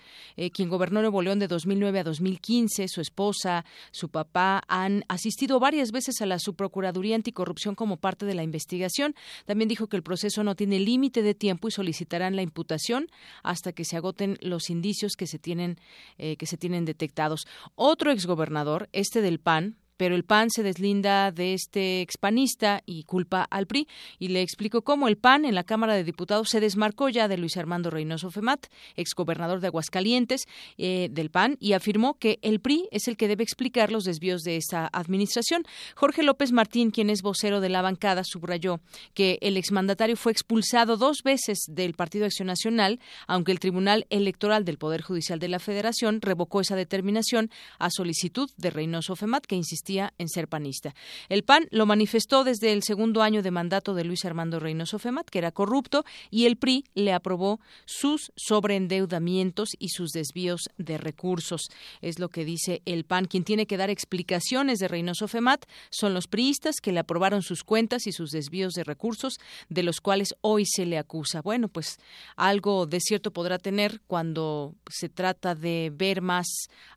quien 0.54 0.70
gobernó 0.70 1.02
Nuevo 1.02 1.22
León 1.22 1.40
de 1.40 1.48
2009 1.48 2.00
a 2.00 2.04
2015, 2.04 2.88
su 2.88 3.02
esposa, 3.02 3.66
su 3.92 4.10
papá, 4.10 4.64
han 4.68 5.04
asistido 5.08 5.60
varias 5.60 5.92
veces 5.92 6.22
a 6.22 6.26
la 6.26 6.40
Subprocuraduría 6.40 7.16
Anticorrupción 7.16 7.76
como 7.76 7.98
parte 7.98 8.26
de 8.26 8.36
la 8.36 8.44
investigación. 8.44 9.16
También 9.46 9.68
dijo 9.68 9.79
que 9.88 9.98
el 9.98 10.04
proceso 10.04 10.44
no 10.44 10.56
tiene 10.56 10.80
límite 10.80 11.22
de 11.22 11.34
tiempo 11.34 11.68
y 11.68 11.72
solicitarán 11.72 12.36
la 12.36 12.42
imputación 12.42 13.08
hasta 13.44 13.72
que 13.72 13.86
se 13.86 13.98
agoten 13.98 14.38
los 14.42 14.70
indicios 14.70 15.14
que 15.16 15.28
se 15.28 15.40
tienen 15.40 15.78
eh, 16.18 16.36
que 16.38 16.46
se 16.46 16.58
tienen 16.58 16.86
detectados. 16.86 17.48
Otro 17.76 18.12
exgobernador, 18.12 18.90
este 18.92 19.22
del 19.22 19.40
PAN, 19.40 19.78
pero 20.00 20.16
el 20.16 20.24
PAN 20.24 20.50
se 20.50 20.64
deslinda 20.64 21.30
de 21.34 21.54
este 21.54 22.00
expanista 22.00 22.82
y 22.86 23.04
culpa 23.04 23.44
al 23.44 23.68
PRI. 23.68 23.86
Y 24.18 24.30
le 24.30 24.42
explico 24.42 24.82
cómo 24.82 25.10
el 25.10 25.18
PAN 25.18 25.44
en 25.44 25.56
la 25.56 25.66
Cámara 25.66 25.94
de 25.94 26.06
Diputados 26.06 26.48
se 26.48 26.62
desmarcó 26.62 27.10
ya 27.10 27.28
de 27.28 27.38
Luis 27.38 27.58
Armando 27.58 27.90
Reynoso 27.90 28.32
Femat, 28.32 28.68
exgobernador 28.96 29.60
de 29.60 29.68
Aguascalientes 29.68 30.46
eh, 30.78 31.10
del 31.12 31.32
PAN, 31.32 31.58
y 31.60 31.74
afirmó 31.74 32.18
que 32.18 32.40
el 32.44 32.62
PRI 32.62 32.88
es 32.92 33.10
el 33.10 33.18
que 33.18 33.28
debe 33.28 33.44
explicar 33.44 33.92
los 33.92 34.06
desvíos 34.06 34.44
de 34.44 34.56
esta 34.56 34.90
administración. 34.94 35.64
Jorge 35.96 36.24
López 36.24 36.54
Martín, 36.54 36.92
quien 36.92 37.10
es 37.10 37.22
vocero 37.22 37.60
de 37.60 37.68
la 37.68 37.82
bancada, 37.82 38.24
subrayó 38.24 38.80
que 39.14 39.38
el 39.42 39.58
exmandatario 39.58 40.16
fue 40.16 40.32
expulsado 40.32 40.96
dos 40.96 41.24
veces 41.26 41.66
del 41.68 41.94
Partido 41.94 42.24
Acción 42.24 42.48
Nacional, 42.48 43.02
aunque 43.28 43.52
el 43.52 43.60
Tribunal 43.60 44.08
Electoral 44.10 44.64
del 44.64 44.78
Poder 44.78 45.02
Judicial 45.02 45.40
de 45.40 45.50
la 45.50 45.60
Federación 45.60 46.22
revocó 46.22 46.62
esa 46.62 46.78
determinación 46.78 47.52
a 47.80 47.90
solicitud 47.90 48.50
de 48.56 48.70
Reynoso 48.70 49.18
Femat, 49.18 49.46
que 49.46 49.56
en 49.90 50.30
ser 50.30 50.48
panista. 50.48 50.94
El 51.30 51.44
PAN 51.44 51.68
lo 51.72 51.86
manifestó 51.86 52.44
desde 52.44 52.72
el 52.72 52.84
segundo 52.84 53.22
año 53.22 53.42
de 53.42 53.52
mandato 53.52 53.94
de 53.94 54.04
Luis 54.04 54.24
Armando 54.26 54.60
Reynoso 54.60 55.00
Femat, 55.00 55.30
que 55.30 55.40
era 55.40 55.52
corrupto, 55.52 56.06
y 56.30 56.46
el 56.46 56.58
PRI 56.58 56.86
le 56.94 57.14
aprobó 57.14 57.60
sus 57.86 58.32
sobreendeudamientos 58.36 59.70
y 59.80 59.90
sus 59.90 60.12
desvíos 60.12 60.70
de 60.78 60.98
recursos. 60.98 61.70
Es 62.02 62.20
lo 62.20 62.30
que 62.30 62.46
dice 62.46 62.82
el 62.86 63.04
PAN. 63.04 63.26
Quien 63.26 63.44
tiene 63.44 63.66
que 63.66 63.78
dar 63.78 63.90
explicaciones 63.90 64.80
de 64.80 64.88
Reynoso 64.88 65.28
Femat 65.28 65.66
son 65.90 66.14
los 66.14 66.28
priistas 66.28 66.76
que 66.82 66.92
le 66.92 67.00
aprobaron 67.00 67.42
sus 67.42 67.64
cuentas 67.64 68.06
y 68.06 68.12
sus 68.12 68.32
desvíos 68.32 68.74
de 68.74 68.84
recursos, 68.84 69.40
de 69.70 69.84
los 69.84 70.02
cuales 70.02 70.36
hoy 70.42 70.66
se 70.66 70.86
le 70.86 70.98
acusa. 70.98 71.42
Bueno, 71.42 71.68
pues 71.68 71.98
algo 72.36 72.86
de 72.86 73.00
cierto 73.00 73.32
podrá 73.32 73.58
tener 73.58 74.02
cuando 74.08 74.76
se 74.90 75.10
trata 75.10 75.56
de 75.56 75.92
ver 75.94 76.22
más 76.22 76.48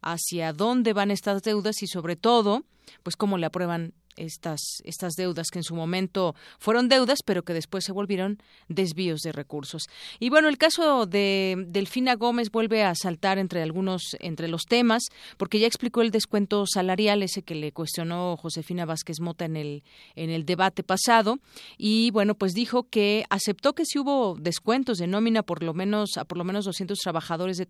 hacia 0.00 0.52
dónde 0.52 0.92
van 0.92 1.10
estas 1.10 1.42
deudas 1.42 1.82
y 1.82 1.86
sobre 1.86 2.16
todo 2.16 2.64
pues 3.02 3.16
cómo 3.16 3.38
le 3.38 3.46
aprueban 3.46 3.94
estas, 4.16 4.60
estas 4.84 5.14
deudas 5.14 5.48
que 5.50 5.58
en 5.58 5.64
su 5.64 5.74
momento 5.74 6.34
fueron 6.58 6.88
deudas, 6.88 7.20
pero 7.24 7.42
que 7.42 7.52
después 7.52 7.84
se 7.84 7.92
volvieron 7.92 8.42
desvíos 8.68 9.20
de 9.20 9.32
recursos. 9.32 9.84
Y 10.20 10.30
bueno, 10.30 10.48
el 10.48 10.58
caso 10.58 11.06
de 11.06 11.56
Delfina 11.68 12.14
Gómez 12.14 12.50
vuelve 12.50 12.84
a 12.84 12.94
saltar 12.94 13.38
entre 13.38 13.62
algunos, 13.62 14.16
entre 14.20 14.48
los 14.48 14.62
temas, 14.62 15.04
porque 15.36 15.58
ya 15.58 15.66
explicó 15.66 16.02
el 16.02 16.10
descuento 16.10 16.66
salarial, 16.66 17.22
ese 17.22 17.42
que 17.42 17.54
le 17.54 17.72
cuestionó 17.72 18.36
Josefina 18.36 18.84
Vázquez 18.84 19.20
Mota 19.20 19.44
en 19.44 19.56
el, 19.56 19.84
en 20.14 20.30
el 20.30 20.44
debate 20.44 20.82
pasado, 20.82 21.38
y 21.78 22.10
bueno, 22.10 22.34
pues 22.34 22.52
dijo 22.52 22.84
que 22.84 23.24
aceptó 23.30 23.74
que 23.74 23.84
sí 23.84 23.98
hubo 23.98 24.36
descuentos 24.38 24.98
de 24.98 25.06
nómina 25.06 25.42
por 25.42 25.62
lo 25.62 25.74
menos, 25.74 26.16
a 26.16 26.24
por 26.24 26.38
lo 26.38 26.44
menos 26.44 26.64
200 26.64 26.98
trabajadores 26.98 27.56
de, 27.56 27.66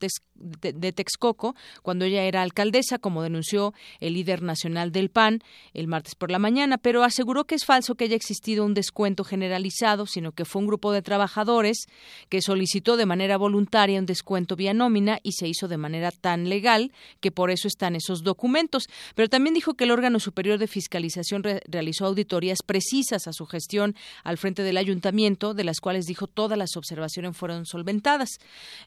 de 0.72 0.92
Texcoco, 0.92 1.54
cuando 1.82 2.04
ella 2.04 2.24
era 2.24 2.42
alcaldesa, 2.42 2.98
como 2.98 3.22
denunció 3.22 3.74
el 4.00 4.14
líder 4.14 4.42
nacional 4.42 4.92
del 4.92 5.10
PAN 5.10 5.40
el 5.74 5.86
martes 5.86 6.14
por 6.14 6.31
la 6.32 6.38
mañana, 6.38 6.78
pero 6.78 7.04
aseguró 7.04 7.44
que 7.44 7.54
es 7.54 7.64
falso 7.64 7.94
que 7.94 8.04
haya 8.04 8.16
existido 8.16 8.64
un 8.64 8.74
descuento 8.74 9.24
generalizado, 9.24 10.06
sino 10.06 10.32
que 10.32 10.44
fue 10.44 10.60
un 10.60 10.66
grupo 10.66 10.92
de 10.92 11.02
trabajadores 11.02 11.86
que 12.28 12.42
solicitó 12.42 12.96
de 12.96 13.06
manera 13.06 13.36
voluntaria 13.36 14.00
un 14.00 14.06
descuento 14.06 14.56
vía 14.56 14.74
nómina 14.74 15.18
y 15.22 15.32
se 15.32 15.48
hizo 15.48 15.68
de 15.68 15.76
manera 15.76 16.10
tan 16.10 16.48
legal 16.48 16.92
que 17.20 17.30
por 17.30 17.50
eso 17.50 17.68
están 17.68 17.94
esos 17.94 18.22
documentos. 18.22 18.84
Pero 19.14 19.28
también 19.28 19.54
dijo 19.54 19.74
que 19.74 19.84
el 19.84 19.90
órgano 19.90 20.18
superior 20.18 20.58
de 20.58 20.66
fiscalización 20.66 21.42
realizó 21.68 22.06
auditorías 22.06 22.58
precisas 22.64 23.28
a 23.28 23.32
su 23.32 23.46
gestión 23.46 23.94
al 24.24 24.38
frente 24.38 24.62
del 24.62 24.76
ayuntamiento, 24.76 25.54
de 25.54 25.64
las 25.64 25.80
cuales 25.80 26.06
dijo 26.06 26.26
todas 26.26 26.58
las 26.58 26.76
observaciones 26.76 27.36
fueron 27.36 27.66
solventadas. 27.66 28.30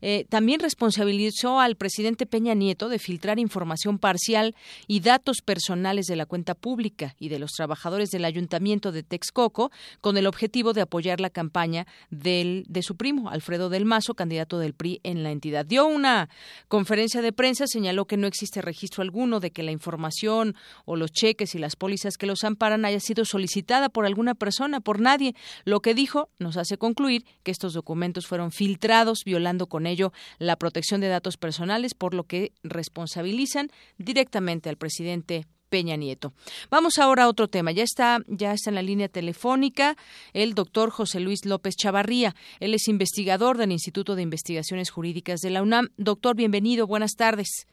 Eh, 0.01 0.25
también 0.29 0.59
responsabilizó 0.59 1.59
al 1.59 1.75
presidente 1.75 2.25
Peña 2.25 2.53
Nieto 2.53 2.89
de 2.89 2.99
filtrar 2.99 3.39
información 3.39 3.99
parcial 3.99 4.55
y 4.87 4.99
datos 4.99 5.37
personales 5.43 6.05
de 6.07 6.15
la 6.15 6.25
cuenta 6.25 6.55
pública 6.55 7.15
y 7.19 7.29
de 7.29 7.34
los 7.39 7.51
trabajadores 7.51 8.09
del 8.11 8.25
Ayuntamiento 8.25 8.91
de 8.91 9.03
Texcoco 9.03 9.71
con 10.01 10.17
el 10.17 10.27
objetivo 10.27 10.73
de 10.73 10.81
apoyar 10.81 11.19
la 11.19 11.29
campaña 11.29 11.87
del, 12.09 12.65
de 12.67 12.81
su 12.81 12.95
primo, 12.95 13.29
Alfredo 13.29 13.69
del 13.69 13.85
Mazo, 13.85 14.13
candidato 14.13 14.59
del 14.59 14.73
PRI 14.73 14.99
en 15.03 15.23
la 15.23 15.31
entidad. 15.31 15.65
Dio 15.65 15.85
una 15.85 16.29
conferencia 16.67 17.21
de 17.21 17.33
prensa, 17.33 17.67
señaló 17.67 18.05
que 18.05 18.17
no 18.17 18.27
existe 18.27 18.61
registro 18.61 19.01
alguno 19.01 19.39
de 19.39 19.51
que 19.51 19.63
la 19.63 19.71
información 19.71 20.55
o 20.85 20.95
los 20.95 21.11
cheques 21.11 21.55
y 21.55 21.59
las 21.59 21.75
pólizas 21.75 22.17
que 22.17 22.25
los 22.25 22.43
amparan 22.43 22.85
haya 22.85 22.99
sido 22.99 23.25
solicitada 23.25 23.89
por 23.89 24.05
alguna 24.05 24.35
persona, 24.35 24.79
por 24.79 24.99
nadie. 24.99 25.35
Lo 25.63 25.79
que 25.81 25.93
dijo 25.93 26.29
nos 26.39 26.57
hace 26.57 26.77
concluir 26.77 27.25
que 27.43 27.51
estos 27.51 27.73
documentos 27.73 28.27
fueron 28.27 28.51
filtrados, 28.51 29.23
violando 29.25 29.67
con 29.67 29.87
ello 29.87 30.11
la 30.37 30.55
protección 30.55 31.01
de 31.01 31.07
datos 31.07 31.37
personales, 31.37 31.93
por 31.93 32.13
lo 32.13 32.23
que 32.23 32.51
responsabilizan 32.63 33.69
directamente 33.97 34.69
al 34.69 34.77
presidente 34.77 35.45
Peña 35.69 35.95
Nieto. 35.95 36.33
Vamos 36.69 36.97
ahora 36.99 37.23
a 37.23 37.27
otro 37.27 37.47
tema. 37.47 37.71
Ya 37.71 37.83
está, 37.83 38.19
ya 38.27 38.53
está 38.53 38.69
en 38.69 38.75
la 38.75 38.81
línea 38.81 39.09
telefónica 39.09 39.95
el 40.33 40.53
doctor 40.53 40.89
José 40.89 41.19
Luis 41.19 41.45
López 41.45 41.75
Chavarría. 41.75 42.35
Él 42.59 42.73
es 42.73 42.87
investigador 42.87 43.57
del 43.57 43.71
Instituto 43.71 44.15
de 44.15 44.21
Investigaciones 44.21 44.89
Jurídicas 44.89 45.39
de 45.41 45.49
la 45.49 45.61
UNAM. 45.61 45.89
Doctor, 45.97 46.35
bienvenido. 46.35 46.87
Buenas 46.87 47.13
tardes. 47.15 47.67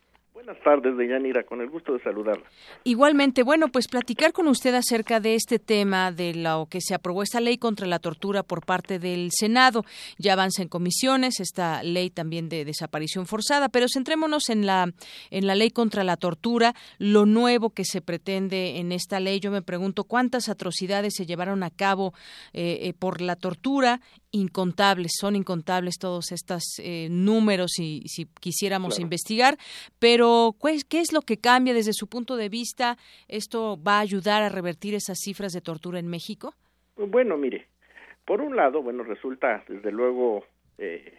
Buenas 0.44 0.64
tardes, 0.64 0.96
Deyanira, 0.96 1.44
con 1.44 1.60
el 1.60 1.70
gusto 1.70 1.92
de 1.92 2.02
saludarla. 2.02 2.42
Igualmente, 2.82 3.44
bueno, 3.44 3.68
pues 3.68 3.86
platicar 3.86 4.32
con 4.32 4.48
usted 4.48 4.74
acerca 4.74 5.20
de 5.20 5.36
este 5.36 5.60
tema 5.60 6.10
de 6.10 6.34
lo 6.34 6.66
que 6.68 6.80
se 6.80 6.96
aprobó 6.96 7.22
esta 7.22 7.40
ley 7.40 7.58
contra 7.58 7.86
la 7.86 8.00
tortura 8.00 8.42
por 8.42 8.66
parte 8.66 8.98
del 8.98 9.30
Senado. 9.30 9.84
Ya 10.18 10.32
avanza 10.32 10.60
en 10.62 10.68
comisiones 10.68 11.38
esta 11.38 11.84
ley 11.84 12.10
también 12.10 12.48
de 12.48 12.64
desaparición 12.64 13.26
forzada, 13.26 13.68
pero 13.68 13.86
centrémonos 13.88 14.50
en 14.50 14.66
la 14.66 14.92
en 15.30 15.46
la 15.46 15.54
ley 15.54 15.70
contra 15.70 16.02
la 16.02 16.16
tortura, 16.16 16.74
lo 16.98 17.24
nuevo 17.24 17.70
que 17.70 17.84
se 17.84 18.00
pretende 18.00 18.80
en 18.80 18.90
esta 18.90 19.20
ley. 19.20 19.38
Yo 19.38 19.52
me 19.52 19.62
pregunto 19.62 20.02
cuántas 20.02 20.48
atrocidades 20.48 21.14
se 21.14 21.24
llevaron 21.24 21.62
a 21.62 21.70
cabo 21.70 22.14
eh, 22.52 22.80
eh, 22.82 22.94
por 22.94 23.20
la 23.20 23.36
tortura 23.36 24.00
incontables, 24.32 25.12
son 25.18 25.36
incontables 25.36 25.98
todos 25.98 26.32
estos 26.32 26.62
eh, 26.78 27.08
números 27.10 27.78
y 27.78 28.02
si 28.08 28.26
quisiéramos 28.40 28.98
investigar, 28.98 29.56
pero 29.98 30.56
¿qué 30.88 31.00
es 31.00 31.12
lo 31.12 31.20
que 31.20 31.36
cambia 31.36 31.74
desde 31.74 31.92
su 31.92 32.08
punto 32.08 32.36
de 32.36 32.48
vista? 32.48 32.96
¿Esto 33.28 33.78
va 33.80 33.98
a 33.98 34.00
ayudar 34.00 34.42
a 34.42 34.48
revertir 34.48 34.94
esas 34.94 35.18
cifras 35.18 35.52
de 35.52 35.60
tortura 35.60 35.98
en 35.98 36.08
México? 36.08 36.54
Bueno, 36.96 37.36
mire, 37.36 37.68
Por 38.24 38.40
un 38.40 38.56
lado, 38.56 38.82
bueno, 38.82 39.02
resulta 39.02 39.64
desde 39.68 39.90
luego 39.90 40.44
eh, 40.78 41.18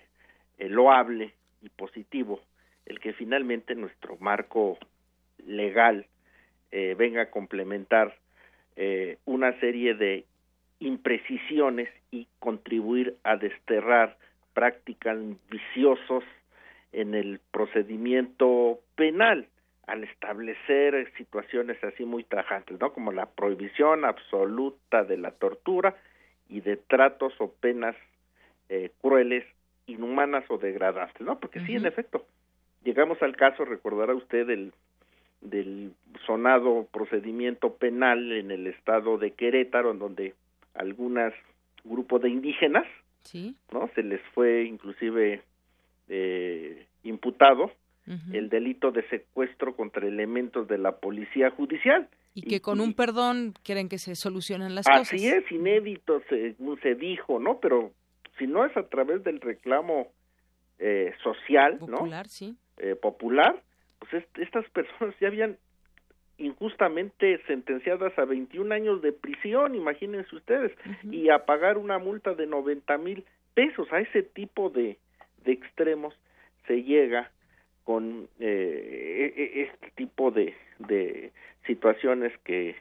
loable 0.58 1.34
y 1.62 1.70
positivo 1.70 2.42
el 2.86 3.00
que 3.00 3.14
finalmente 3.14 3.76
nuestro 3.76 4.18
marco 4.18 4.78
legal 5.46 6.06
eh, 6.72 6.96
venga 6.98 7.24
a 7.24 7.30
complementar 7.30 8.18
eh, 8.76 9.18
una 9.26 9.58
serie 9.60 9.94
de 9.94 10.26
imprecisiones 10.84 11.90
y 12.12 12.28
contribuir 12.40 13.16
a 13.24 13.38
desterrar 13.38 14.18
prácticas 14.54 15.18
viciosos 15.50 16.24
en 16.92 17.16
el 17.16 17.40
procedimiento 17.52 18.80
penal 18.96 19.48
al 19.88 20.04
establecer 20.04 21.12
situaciones 21.18 21.82
así 21.84 22.06
muy 22.06 22.24
tajantes, 22.24 22.80
¿no? 22.80 22.94
Como 22.94 23.12
la 23.12 23.26
prohibición 23.26 24.06
absoluta 24.06 25.04
de 25.04 25.18
la 25.18 25.32
tortura 25.32 25.96
y 26.50 26.62
de 26.62 26.78
tratos 26.78 27.34
o 27.40 27.52
penas 27.52 27.96
eh, 28.70 28.92
crueles, 29.02 29.46
inhumanas 29.88 30.46
o 30.50 30.58
degradantes, 30.58 31.22
¿no? 31.22 31.40
Porque 31.40 31.60
sí, 31.62 31.76
en 31.76 31.86
efecto, 31.86 32.26
llegamos 32.84 33.22
al 33.22 33.36
caso, 33.36 33.66
recordará 33.66 34.14
usted, 34.16 34.48
del, 34.48 34.74
del 35.42 35.94
sonado 36.26 36.88
procedimiento 36.92 37.76
penal 37.76 38.32
en 38.32 38.52
el 38.52 38.68
estado 38.68 39.18
de 39.18 39.32
Querétaro, 39.32 39.92
en 39.92 40.00
donde 40.00 40.34
algunas 40.74 41.34
grupos 41.84 42.22
de 42.22 42.30
indígenas, 42.30 42.86
¿Sí? 43.24 43.56
¿no? 43.72 43.90
Se 43.96 44.04
les 44.04 44.22
fue 44.34 44.64
inclusive 44.66 45.42
eh, 46.10 46.88
imputado 47.04 47.72
el 48.34 48.50
delito 48.50 48.92
de 48.92 49.08
secuestro 49.08 49.78
contra 49.78 50.06
elementos 50.06 50.68
de 50.68 50.78
la 50.78 50.98
policía 50.98 51.52
judicial. 51.52 52.10
Y 52.34 52.42
que 52.42 52.60
con 52.60 52.82
un 52.82 52.94
perdón 52.94 53.54
quieren 53.64 53.88
que 53.88 53.98
se 53.98 54.16
solucionen 54.16 54.76
las 54.76 54.86
así 54.88 55.00
cosas. 55.00 55.14
Así 55.14 55.28
es, 55.28 55.52
inédito, 55.52 56.22
según 56.28 56.80
se 56.82 56.96
dijo, 56.96 57.40
¿no? 57.40 57.60
Pero 57.62 57.94
si 58.38 58.46
no 58.46 58.66
es 58.66 58.76
a 58.76 58.90
través 58.90 59.24
del 59.24 59.40
reclamo 59.40 60.12
eh, 60.80 61.14
social, 61.24 61.78
popular, 61.78 62.26
¿no? 62.26 62.30
sí. 62.30 62.58
Eh, 62.78 62.96
popular, 62.96 63.62
pues 64.00 64.14
est 64.16 64.38
estas 64.38 64.68
personas 64.72 65.16
ya 65.22 65.28
habían 65.28 65.58
injustamente 66.44 67.40
sentenciadas 67.48 68.18
a 68.18 68.26
21 68.26 68.74
años 68.74 69.02
de 69.02 69.12
prisión, 69.12 69.76
imagínense 69.76 70.36
ustedes, 70.36 70.72
y 71.04 71.30
a 71.30 71.46
pagar 71.46 71.78
una 71.78 71.98
multa 71.98 72.34
de 72.34 72.48
90 72.48 72.98
mil 72.98 73.24
pesos. 73.54 73.92
A 73.92 74.00
ese 74.00 74.24
tipo 74.24 74.70
de, 74.70 74.98
de 75.46 75.52
extremos 75.52 76.14
se 76.68 76.84
llega 76.84 77.32
con 77.84 78.28
eh, 78.40 79.34
e, 79.36 79.42
e, 79.42 79.64
este 79.64 79.92
tipo 79.96 80.32
de, 80.32 80.56
de 80.80 81.32
situaciones 81.66 82.32
que, 82.44 82.76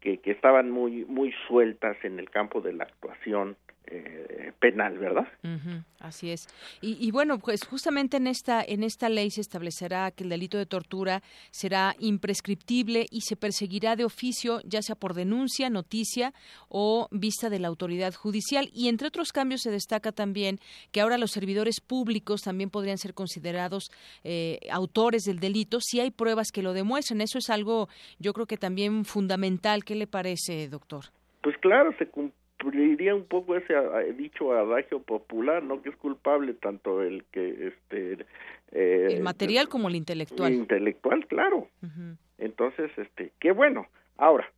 que, 0.00 0.18
que, 0.18 0.30
estaban 0.30 0.70
muy, 0.70 1.04
muy 1.06 1.34
sueltas 1.46 1.96
en 2.04 2.18
el 2.18 2.30
campo 2.30 2.60
de 2.60 2.72
la 2.72 2.84
actuación 2.84 3.56
eh, 3.90 4.52
penal, 4.60 4.98
¿verdad? 4.98 5.26
Uh 5.42 5.48
-huh, 5.48 5.84
así 6.00 6.30
es. 6.30 6.46
Y, 6.80 6.96
y, 7.00 7.10
bueno, 7.10 7.38
pues 7.38 7.64
justamente 7.64 8.16
en 8.16 8.26
esta 8.26 8.62
en 8.62 8.82
esta 8.82 9.08
ley 9.08 9.30
se 9.30 9.40
establecerá 9.40 10.10
que 10.10 10.24
el 10.24 10.30
delito 10.30 10.58
de 10.58 10.66
tortura 10.66 11.22
será 11.50 11.94
imprescriptible 11.98 13.06
y 13.10 13.22
se 13.22 13.36
perseguirá 13.36 13.96
de 13.96 14.04
oficio, 14.04 14.60
ya 14.64 14.82
sea 14.82 14.94
por 14.94 15.14
denuncia, 15.14 15.70
noticia 15.70 16.34
o 16.68 17.08
vista 17.10 17.48
de 17.50 17.58
la 17.58 17.68
autoridad 17.68 18.14
judicial. 18.14 18.68
Y 18.72 18.88
entre 18.88 19.08
otros 19.08 19.32
cambios 19.32 19.62
se 19.62 19.70
destaca 19.70 20.12
también 20.12 20.58
que 20.92 21.00
ahora 21.00 21.18
los 21.18 21.30
servidores 21.30 21.80
públicos 21.80 22.42
también 22.42 22.70
podrían 22.70 22.98
ser 22.98 23.14
considerados 23.14 23.90
eh, 24.24 24.58
autores 24.70 25.22
del 25.22 25.38
delito 25.38 25.80
si 25.80 26.00
hay 26.00 26.10
pruebas 26.10 26.48
que 26.52 26.62
lo 26.62 26.72
demuestren. 26.72 27.20
Eso 27.20 27.38
es 27.38 27.48
algo, 27.50 27.88
yo 28.18 28.32
creo 28.32 28.46
que 28.46 28.56
también 28.56 29.04
fundamental. 29.04 29.84
¿Qué 29.84 29.94
le 29.94 30.06
parece, 30.06 30.68
doctor? 30.68 31.06
Pues 31.42 31.56
claro, 31.58 31.94
se 31.98 32.06
cumple 32.06 32.47
cumpliría 32.58 33.14
un 33.14 33.24
poco 33.24 33.56
ese 33.56 33.74
dicho 34.16 34.52
adagio 34.52 35.00
popular, 35.00 35.62
¿no? 35.62 35.80
Que 35.82 35.90
es 35.90 35.96
culpable 35.96 36.54
tanto 36.54 37.02
el 37.02 37.24
que 37.32 37.68
este 37.68 38.26
eh, 38.72 39.06
el 39.10 39.22
material 39.22 39.68
como 39.68 39.88
el 39.88 39.96
intelectual. 39.96 40.52
El 40.52 40.58
intelectual, 40.60 41.26
claro. 41.26 41.68
Uh 41.82 41.86
-huh. 41.86 42.16
Entonces, 42.38 42.90
este, 42.96 43.32
qué 43.40 43.52
bueno. 43.52 43.86
Ahora, 44.16 44.50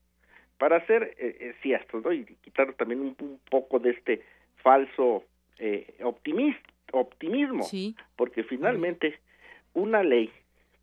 para 0.58 0.84
ser 0.86 1.14
eh, 1.18 1.36
eh, 1.40 1.54
cierto, 1.62 2.00
¿no? 2.00 2.12
Y 2.12 2.24
quitar 2.42 2.72
también 2.74 3.00
un, 3.00 3.16
un 3.20 3.40
poco 3.50 3.78
de 3.78 3.90
este 3.90 4.22
falso 4.62 5.24
eh, 5.58 5.94
optimist, 6.02 6.60
optimismo, 6.92 7.62
sí. 7.62 7.94
porque 8.16 8.42
finalmente 8.44 9.18
una 9.74 10.02
ley 10.02 10.30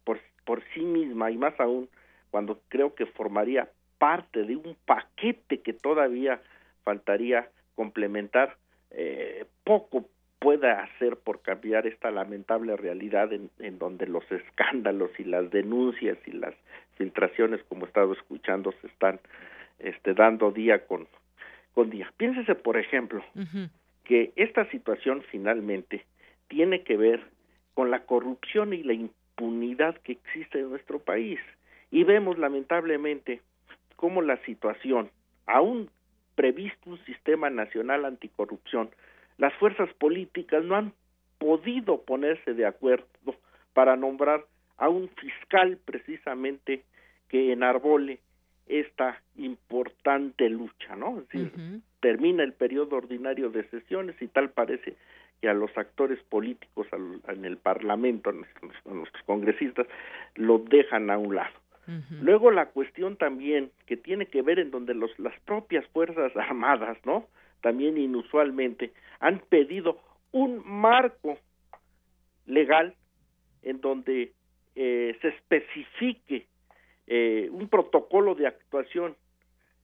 por 0.03 0.19
por 0.45 0.63
sí 0.73 0.81
misma 0.81 1.29
y 1.29 1.37
más 1.37 1.59
aún 1.59 1.89
cuando 2.31 2.59
creo 2.69 2.95
que 2.95 3.05
formaría 3.05 3.69
parte 3.97 4.43
de 4.43 4.55
un 4.55 4.75
paquete 4.85 5.59
que 5.59 5.73
todavía 5.73 6.41
faltaría 6.87 7.49
complementar 7.75 8.55
eh, 8.91 9.43
poco 9.65 10.07
pueda 10.39 10.83
hacer 10.83 11.17
por 11.17 11.41
cambiar 11.41 11.85
esta 11.85 12.11
lamentable 12.11 12.77
realidad 12.77 13.33
en, 13.33 13.49
en, 13.59 13.77
donde 13.77 14.07
los 14.07 14.23
escándalos 14.31 15.11
y 15.19 15.25
las 15.25 15.51
denuncias 15.51 16.17
y 16.25 16.31
las 16.31 16.55
filtraciones 16.97 17.61
como 17.67 17.83
he 17.83 17.89
estado 17.89 18.13
escuchando 18.13 18.71
se 18.79 18.87
están 18.87 19.19
este 19.79 20.13
dando 20.13 20.51
día 20.51 20.85
con 20.87 21.09
con 21.73 21.89
día 21.89 22.09
piénsese 22.15 22.55
por 22.55 22.77
ejemplo 22.77 23.21
uh 23.35 23.39
-huh. 23.41 23.69
que 24.05 24.31
esta 24.37 24.63
situación 24.71 25.23
finalmente 25.29 26.05
tiene 26.47 26.83
que 26.83 26.95
ver 26.95 27.19
con 27.73 27.91
la 27.91 28.05
corrupción 28.05 28.71
y 28.71 28.81
la 28.83 28.93
impunidad 28.93 29.97
que 30.03 30.13
existe 30.13 30.59
en 30.59 30.69
nuestro 30.69 30.99
país 30.99 31.39
y 31.91 32.05
vemos 32.05 32.37
lamentablemente 32.39 33.41
cómo 33.97 34.21
la 34.21 34.37
situación 34.45 35.09
aún 35.47 35.89
previsto 36.37 36.91
un 36.91 37.03
sistema 37.05 37.49
nacional 37.49 38.05
anticorrupción, 38.05 38.89
las 39.39 39.53
fuerzas 39.55 39.89
políticas 39.95 40.63
no 40.63 40.75
han 40.75 40.93
podido 41.39 42.01
ponerse 42.03 42.53
de 42.53 42.65
acuerdo 42.65 43.35
para 43.73 43.95
nombrar 43.95 44.45
a 44.77 44.87
un 44.87 45.09
fiscal 45.09 45.77
precisamente 45.83 46.83
que 47.27 47.51
enarbole 47.51 48.19
esta 48.67 49.19
importante 49.35 50.47
lucha, 50.49 50.95
¿no? 50.95 51.19
Es 51.19 51.27
decir, 51.29 51.51
uh 51.55 51.59
-huh. 51.59 51.81
termina 52.01 52.43
el 52.43 52.53
periodo 52.53 52.97
ordinario 52.97 53.49
de 53.49 53.63
sesiones 53.69 54.15
y 54.21 54.27
tal 54.27 54.49
parece 54.49 54.95
que 55.41 55.49
a 55.49 55.53
los 55.53 55.75
actores 55.75 56.19
políticos 56.29 56.87
al, 56.91 57.21
en 57.35 57.45
el 57.45 57.57
Parlamento, 57.57 58.29
a 58.29 58.33
nuestros, 58.33 58.73
a 58.85 58.93
nuestros 58.93 59.23
congresistas, 59.23 59.87
lo 60.35 60.59
dejan 60.59 61.09
a 61.09 61.17
un 61.17 61.35
lado. 61.35 61.55
Luego 62.21 62.51
la 62.51 62.67
cuestión 62.67 63.15
también 63.15 63.71
que 63.85 63.95
tiene 63.95 64.25
que 64.25 64.41
ver 64.41 64.59
en 64.59 64.71
donde 64.71 64.93
los, 64.93 65.17
las 65.19 65.39
propias 65.41 65.85
fuerzas 65.87 66.35
armadas, 66.35 66.97
¿no? 67.05 67.27
También 67.61 67.97
inusualmente 67.97 68.91
han 69.19 69.39
pedido 69.39 69.99
un 70.31 70.61
marco 70.65 71.37
legal 72.45 72.93
en 73.63 73.81
donde 73.81 74.33
eh, 74.75 75.17
se 75.21 75.29
especifique 75.29 76.45
eh, 77.07 77.49
un 77.51 77.67
protocolo 77.69 78.35
de 78.35 78.47
actuación 78.47 79.15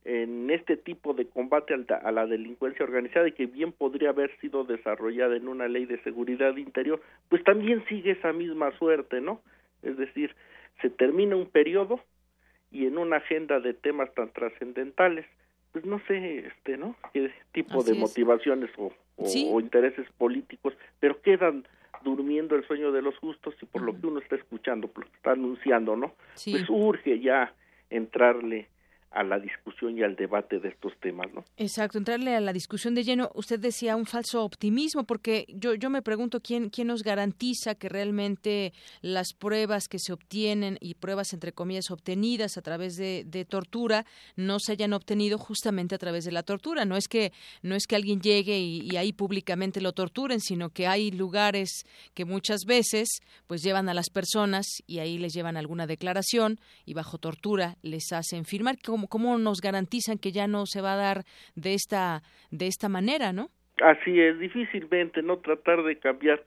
en 0.05 0.49
este 0.49 0.75
tipo 0.75 1.13
de 1.13 1.27
combate 1.27 1.73
a 1.73 2.11
la 2.11 2.25
delincuencia 2.25 2.83
organizada 2.83 3.27
y 3.27 3.31
que 3.31 3.45
bien 3.45 3.71
podría 3.71 4.09
haber 4.09 4.37
sido 4.39 4.65
desarrollada 4.65 5.37
en 5.37 5.47
una 5.47 5.67
ley 5.67 5.85
de 5.85 6.01
seguridad 6.03 6.57
interior, 6.57 7.01
pues 7.29 7.43
también 7.43 7.83
sigue 7.87 8.11
esa 8.11 8.33
misma 8.33 8.77
suerte, 8.77 9.21
¿no? 9.21 9.41
Es 9.81 9.97
decir, 9.97 10.35
se 10.81 10.89
termina 10.89 11.35
un 11.35 11.47
periodo 11.47 11.99
y 12.71 12.85
en 12.87 12.97
una 12.97 13.17
agenda 13.17 13.59
de 13.59 13.73
temas 13.73 14.13
tan 14.15 14.29
trascendentales, 14.31 15.25
pues 15.71 15.85
no 15.85 15.99
sé, 16.07 16.39
este, 16.47 16.77
¿no? 16.77 16.95
Qué 17.13 17.31
tipo 17.51 17.79
Así 17.79 17.91
de 17.91 17.93
es. 17.93 17.99
motivaciones 17.99 18.69
o, 18.77 18.91
o, 19.15 19.25
Sí. 19.25 19.47
o 19.51 19.59
intereses 19.59 20.07
políticos, 20.17 20.73
pero 20.99 21.21
quedan 21.21 21.67
durmiendo 22.03 22.55
el 22.55 22.65
sueño 22.67 22.91
de 22.91 23.01
los 23.01 23.17
justos 23.17 23.55
y 23.61 23.65
por 23.65 23.81
lo 23.81 23.97
que 23.99 24.07
uno 24.07 24.19
está 24.19 24.35
escuchando, 24.35 24.87
por 24.87 25.05
lo 25.05 25.09
que 25.11 25.15
está 25.17 25.31
anunciando, 25.31 25.95
¿no? 25.95 26.13
Sí. 26.33 26.51
Pues 26.51 26.65
urge 26.69 27.19
ya 27.19 27.53
entrarle 27.89 28.67
a 29.13 29.23
la 29.23 29.39
discusión 29.39 29.97
y 29.97 30.03
al 30.03 30.15
debate 30.15 30.59
de 30.59 30.69
estos 30.69 30.93
temas, 30.99 31.27
¿no? 31.33 31.43
Exacto, 31.57 31.97
entrarle 31.97 32.35
a 32.35 32.41
la 32.41 32.51
discusión 32.51 32.95
de 32.95 33.03
lleno. 33.03 33.29
Usted 33.35 33.59
decía 33.59 33.95
un 33.95 34.05
falso 34.05 34.43
optimismo, 34.43 35.03
porque 35.03 35.45
yo, 35.49 35.75
yo 35.75 35.89
me 35.89 36.01
pregunto 36.01 36.39
quién, 36.41 36.69
quién 36.69 36.87
nos 36.87 37.03
garantiza 37.03 37.75
que 37.75 37.89
realmente 37.89 38.73
las 39.01 39.33
pruebas 39.33 39.87
que 39.87 39.99
se 39.99 40.13
obtienen 40.13 40.77
y 40.81 40.95
pruebas 40.95 41.33
entre 41.33 41.51
comillas 41.51 41.91
obtenidas 41.91 42.57
a 42.57 42.61
través 42.61 42.95
de, 42.95 43.23
tortura 43.49 44.05
no 44.35 44.57
se 44.59 44.71
hayan 44.71 44.93
obtenido 44.93 45.37
justamente 45.37 45.95
a 45.95 45.97
través 45.97 46.23
de 46.23 46.31
la 46.31 46.43
tortura. 46.43 46.85
No 46.85 46.95
es 46.95 47.07
que 47.07 47.33
no 47.61 47.75
es 47.75 47.85
que 47.87 47.95
alguien 47.95 48.21
llegue 48.21 48.57
y, 48.57 48.81
y 48.89 48.95
ahí 48.95 49.11
públicamente 49.11 49.81
lo 49.81 49.91
torturen, 49.91 50.39
sino 50.39 50.69
que 50.69 50.87
hay 50.87 51.11
lugares 51.11 51.83
que 52.13 52.25
muchas 52.25 52.61
veces 52.65 53.19
pues 53.47 53.61
llevan 53.61 53.89
a 53.89 53.93
las 53.93 54.09
personas 54.09 54.65
y 54.87 54.99
ahí 54.99 55.17
les 55.17 55.33
llevan 55.33 55.57
alguna 55.57 55.87
declaración 55.87 56.59
y 56.85 56.93
bajo 56.93 57.17
tortura 57.17 57.77
les 57.81 58.11
hacen 58.13 58.45
firmar. 58.45 58.77
¿Cómo, 59.07 59.07
cómo 59.07 59.37
nos 59.37 59.61
garantizan 59.61 60.17
que 60.17 60.31
ya 60.31 60.47
no 60.47 60.65
se 60.65 60.81
va 60.81 60.93
a 60.93 60.97
dar 60.97 61.23
de 61.55 61.73
esta 61.73 62.21
de 62.51 62.67
esta 62.67 62.89
manera, 62.89 63.33
no? 63.33 63.49
Así 63.81 64.19
es, 64.19 64.39
difícilmente 64.39 65.21
no 65.21 65.37
tratar 65.37 65.83
de 65.83 65.97
cambiar 65.97 66.43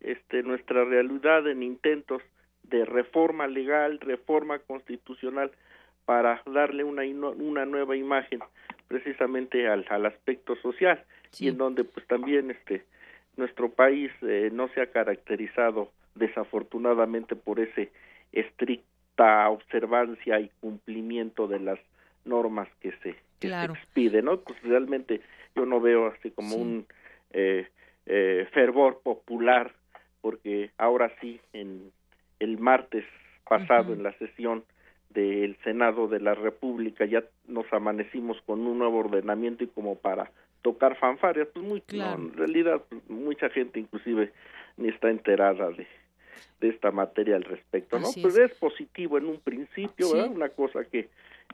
este 0.00 0.42
nuestra 0.42 0.84
realidad 0.84 1.46
en 1.46 1.62
intentos 1.62 2.22
de 2.62 2.84
reforma 2.84 3.46
legal, 3.46 4.00
reforma 4.00 4.58
constitucional 4.60 5.50
para 6.04 6.42
darle 6.46 6.84
una 6.84 7.02
una 7.02 7.66
nueva 7.66 7.96
imagen, 7.96 8.40
precisamente 8.88 9.68
al, 9.68 9.84
al 9.90 10.06
aspecto 10.06 10.56
social 10.56 11.04
y 11.38 11.48
en 11.48 11.58
donde 11.58 11.84
pues 11.84 12.06
también 12.06 12.50
este 12.50 12.84
nuestro 13.36 13.70
país 13.70 14.10
eh, 14.22 14.50
no 14.52 14.68
se 14.68 14.80
ha 14.80 14.86
caracterizado 14.86 15.90
desafortunadamente 16.14 17.36
por 17.36 17.60
ese 17.60 17.90
estricta 18.32 19.48
observancia 19.48 20.40
y 20.40 20.50
cumplimiento 20.60 21.46
de 21.46 21.60
las 21.60 21.78
normas 22.24 22.68
que 22.80 22.92
se, 23.02 23.16
que 23.38 23.48
se 23.48 23.64
expide, 23.64 24.22
¿no? 24.22 24.40
Pues 24.40 24.60
realmente 24.62 25.20
yo 25.54 25.66
no 25.66 25.80
veo 25.80 26.08
así 26.08 26.30
como 26.30 26.56
un 26.56 26.86
eh, 27.32 27.68
eh, 28.06 28.46
fervor 28.52 29.00
popular 29.02 29.72
porque 30.20 30.70
ahora 30.78 31.12
sí 31.20 31.40
en 31.52 31.92
el 32.38 32.58
martes 32.58 33.04
pasado 33.48 33.92
en 33.92 34.02
la 34.02 34.12
sesión 34.18 34.64
del 35.10 35.56
Senado 35.64 36.06
de 36.06 36.20
la 36.20 36.34
República 36.34 37.04
ya 37.04 37.24
nos 37.48 37.70
amanecimos 37.72 38.40
con 38.46 38.60
un 38.60 38.78
nuevo 38.78 38.98
ordenamiento 38.98 39.64
y 39.64 39.66
como 39.66 39.96
para 39.96 40.30
tocar 40.62 40.96
fanfarias, 40.96 41.48
pues 41.52 41.64
muy 41.64 41.82
en 41.90 42.32
realidad 42.34 42.82
pues, 42.88 43.02
mucha 43.08 43.50
gente 43.50 43.80
inclusive 43.80 44.32
ni 44.76 44.88
está 44.88 45.10
enterada 45.10 45.70
de, 45.70 45.86
de 46.60 46.68
esta 46.68 46.90
materia 46.90 47.36
al 47.36 47.44
respecto, 47.44 47.98
¿no? 47.98 48.08
pues 48.22 48.38
es. 48.38 48.52
positivo 48.54 49.18
en 49.18 49.26
un 49.26 49.40
principio, 49.40 50.12
¿verdad? 50.12 50.30
Una 50.30 50.50
cosa 50.50 50.84
que 50.84 51.08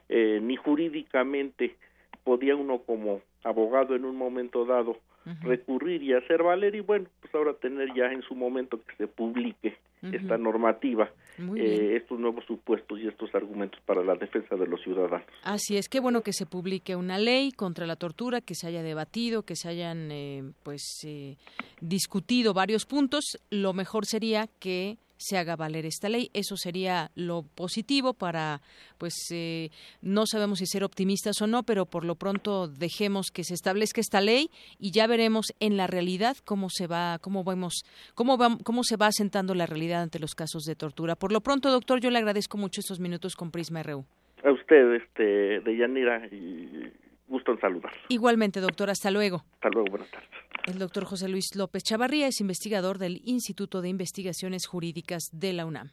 eh, 0.09 0.41
ni 0.43 0.57
jurídicamente 0.57 1.77
podía 2.25 2.57
uno 2.57 2.79
como 2.79 3.21
abogado 3.45 3.95
en 3.95 4.05
un 4.05 4.17
momento 4.17 4.65
dado 4.65 4.99
recurrir 5.43 6.03
y 6.05 6.13
hacer 6.13 6.43
valer 6.43 6.77
y 6.77 6.81
bueno, 6.81 7.07
pues 7.21 7.35
ahora 7.35 7.55
tener 7.55 7.93
ya 7.95 8.13
en 8.13 8.23
su 8.23 8.35
momento 8.35 8.81
que 8.85 8.95
se 8.97 9.07
publique 9.09 9.77
esta 10.03 10.39
normativa, 10.39 11.11
eh, 11.57 11.97
estos 12.01 12.21
nuevos 12.21 12.45
supuestos 12.45 13.01
y 13.01 13.09
estos 13.09 13.35
argumentos 13.35 13.81
para 13.87 14.05
la 14.05 14.15
defensa 14.15 14.55
de 14.55 14.67
los 14.67 14.81
ciudadanos. 14.83 15.27
Así 15.43 15.77
es, 15.77 15.89
qué 15.89 16.01
bueno 16.01 16.23
que 16.23 16.33
se 16.33 16.47
publique 16.47 16.95
una 16.95 17.19
ley 17.19 17.51
contra 17.51 17.87
la 17.87 17.97
tortura, 17.97 18.41
que 18.41 18.55
se 18.55 18.69
haya 18.69 18.83
debatido, 18.83 19.43
que 19.43 19.57
se 19.57 19.69
hayan 19.69 20.13
eh, 20.13 20.45
pues 20.63 20.83
eh, 21.05 21.37
discutido 21.81 22.55
varios 22.55 22.87
puntos. 22.87 23.39
Lo 23.51 23.73
mejor 23.73 24.07
sería 24.07 24.49
que 24.61 24.99
se 25.17 25.39
haga 25.39 25.57
valer 25.57 25.87
esta 25.87 26.09
ley. 26.09 26.31
Eso 26.35 26.57
sería 26.57 27.11
lo 27.15 27.43
positivo 27.43 28.15
para, 28.15 28.61
pues, 28.99 29.15
eh, 29.33 29.71
no 30.03 30.27
sabemos 30.27 30.59
si 30.59 30.67
ser 30.67 30.85
optimistas 30.85 31.41
o 31.43 31.47
no, 31.47 31.63
pero 31.63 31.87
por 31.87 32.05
lo 32.05 32.15
pronto 32.15 32.69
dejemos 32.69 33.31
que 33.31 33.45
se 33.45 33.55
establezca 33.55 34.01
esta 34.01 34.21
ley 34.21 34.51
y 34.79 34.93
ya 34.93 35.07
veremos 35.07 35.53
en 35.61 35.77
la 35.77 35.87
realidad 35.87 36.37
cómo 36.45 36.69
se 36.71 36.87
va, 36.87 37.19
cómo 37.21 37.45
vemos, 37.45 37.85
cómo 38.15 38.37
va, 38.37 38.59
cómo 38.65 38.85
se 38.85 38.97
va 38.97 39.07
asentando 39.07 39.55
la 39.55 39.67
realidad 39.67 40.03
ante 40.03 40.19
los 40.19 40.35
casos 40.35 40.65
de 40.65 40.75
tortura. 40.75 41.17
Por 41.17 41.33
lo 41.33 41.41
pronto, 41.41 41.71
doctor, 41.71 42.01
yo 42.01 42.11
le 42.11 42.19
agradezco 42.19 42.59
mucho 42.59 42.81
estos 42.81 43.01
minutos 43.01 43.35
con 43.35 43.51
Prisma 43.51 43.83
RU. 43.83 44.05
A 44.45 44.53
usted, 44.53 44.95
este, 44.95 45.61
de 45.61 45.77
Yanira, 45.77 46.27
y 46.27 46.93
gusto 47.27 47.53
en 47.53 47.61
saludar. 47.61 47.93
Igualmente, 48.09 48.61
doctor, 48.61 48.91
hasta 48.91 49.11
luego. 49.11 49.43
Hasta 49.55 49.71
luego, 49.71 49.91
buenas 49.91 50.11
tardes. 50.11 50.31
El 50.67 50.81
doctor 50.81 51.05
José 51.05 51.29
Luis 51.29 51.55
López 51.55 51.85
Chavarría 51.85 52.27
es 52.27 52.41
investigador 52.41 52.99
del 52.99 53.23
Instituto 53.25 53.83
de 53.83 53.89
Investigaciones 53.89 54.67
Jurídicas 54.67 55.29
de 55.31 55.53
la 55.53 55.65
UNAM. 55.65 55.93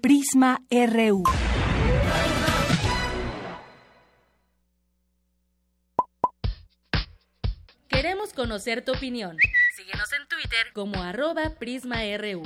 Prisma 0.00 0.60
RU. 0.70 1.24
Queremos 7.88 8.32
conocer 8.32 8.84
tu 8.84 8.92
opinión. 8.92 9.36
Síguenos 9.76 10.08
en 10.12 10.28
Twitter 10.28 10.72
como 10.72 11.02
arroba 11.02 11.50
PrismaRU. 11.58 12.44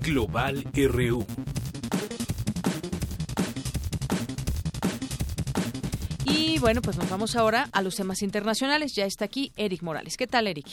Global 0.00 0.64
RU. 0.72 1.26
Bueno, 6.60 6.82
pues 6.82 6.98
nos 6.98 7.08
vamos 7.08 7.36
ahora 7.36 7.68
a 7.72 7.80
los 7.80 7.96
temas 7.96 8.22
internacionales. 8.22 8.94
Ya 8.94 9.06
está 9.06 9.24
aquí 9.24 9.52
Eric 9.56 9.82
Morales. 9.82 10.16
¿Qué 10.16 10.26
tal, 10.26 10.46
Eric? 10.46 10.66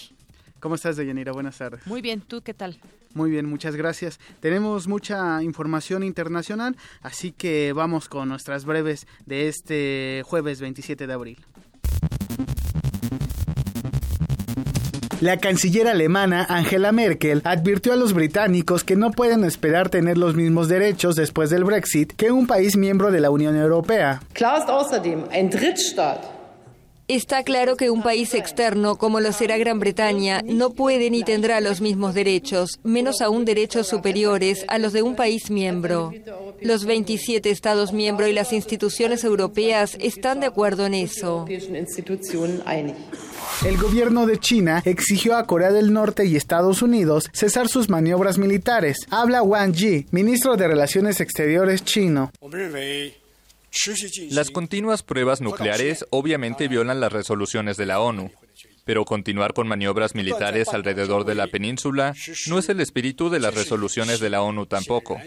¿Cómo 0.60 0.76
estás, 0.76 0.98
Deyanira? 0.98 1.32
Buenas 1.32 1.58
tardes. 1.58 1.86
Muy 1.88 2.02
bien, 2.02 2.22
¿tú 2.22 2.42
qué 2.42 2.54
tal? 2.54 2.78
Muy 3.14 3.32
bien, 3.32 3.46
muchas 3.46 3.76
gracias. 3.76 4.20
Tenemos 4.42 4.88
mucha 4.88 5.42
información 5.42 6.04
internacional, 6.04 6.76
así 7.02 7.32
que 7.32 7.74
vamos 7.74 8.10
con 8.10 8.28
nuestras 8.30 8.66
breves 8.66 9.08
de 9.26 9.48
este 9.48 10.24
jueves 10.26 10.60
27 10.60 11.08
de 11.08 11.14
abril. 11.14 11.46
La 15.20 15.38
canciller 15.38 15.88
alemana 15.88 16.46
Angela 16.48 16.92
Merkel 16.92 17.42
advirtió 17.44 17.94
a 17.94 17.96
los 17.96 18.14
británicos 18.14 18.84
que 18.84 18.96
no 18.96 19.10
pueden 19.10 19.44
esperar 19.46 19.90
tener 19.90 20.16
los 20.16 20.36
mismos 20.36 20.68
derechos 20.68 21.16
después 21.16 21.50
del 21.50 21.64
Brexit 21.64 22.14
que 22.14 22.32
un 22.32 22.46
país 22.46 22.78
miembro 22.78 23.10
de 23.10 23.20
la 23.20 23.32
Unión 23.32 23.58
Europea. 23.58 24.22
Está 27.10 27.44
claro 27.44 27.78
que 27.78 27.90
un 27.90 28.04
país 28.04 28.34
externo, 28.34 28.98
como 28.98 29.22
lo 29.22 29.32
será 29.32 29.58
Gran 29.58 29.80
Bretaña, 29.80 30.42
no 30.44 30.72
puede 30.72 31.10
ni 31.10 31.24
tendrá 31.24 31.62
los 31.62 31.80
mismos 31.80 32.14
derechos, 32.14 32.82
menos 32.84 33.22
aún 33.22 33.46
derechos 33.46 33.88
superiores 33.88 34.66
a 34.68 34.78
los 34.78 34.92
de 34.92 35.04
un 35.04 35.16
país 35.16 35.50
miembro. 35.50 36.12
Los 36.62 36.84
27 36.84 37.50
Estados 37.50 37.94
miembros 37.94 38.28
y 38.28 38.34
las 38.34 38.52
instituciones 38.52 39.24
europeas 39.24 39.96
están 40.02 40.42
de 40.42 40.48
acuerdo 40.48 40.86
en 40.86 40.96
eso. 40.96 41.46
El 43.66 43.78
gobierno 43.78 44.26
de 44.26 44.38
China 44.38 44.82
exigió 44.84 45.38
a 45.38 45.48
Corea 45.48 45.72
del 45.72 45.94
Norte 45.94 46.26
y 46.26 46.36
Estados 46.36 46.82
Unidos 46.82 47.30
cesar 47.32 47.70
sus 47.70 47.88
maniobras 47.88 48.38
militares. 48.38 48.98
Habla 49.10 49.44
Wang 49.44 49.72
Yi, 49.72 50.08
ministro 50.12 50.58
de 50.58 50.68
Relaciones 50.68 51.22
Exteriores 51.22 51.86
chino. 51.86 52.32
Las 54.32 54.50
continuas 54.50 55.04
pruebas 55.04 55.42
nucleares 55.42 56.06
obviamente 56.10 56.68
violan 56.68 57.00
las 57.00 57.12
resoluciones 57.12 57.78
de 57.78 57.86
la 57.86 58.00
ONU, 58.00 58.32
pero 58.86 59.06
continuar 59.06 59.54
con 59.54 59.68
maniobras 59.68 60.16
militares 60.16 60.70
alrededor 60.70 61.26
de 61.26 61.36
la 61.36 61.48
península 61.48 62.14
no 62.48 62.60
es 62.60 62.70
el 62.70 62.80
espíritu 62.80 63.30
de 63.30 63.40
las 63.40 63.54
resoluciones 63.54 64.20
de 64.20 64.30
la 64.30 64.42
ONU 64.42 64.66
tampoco. 64.66 65.18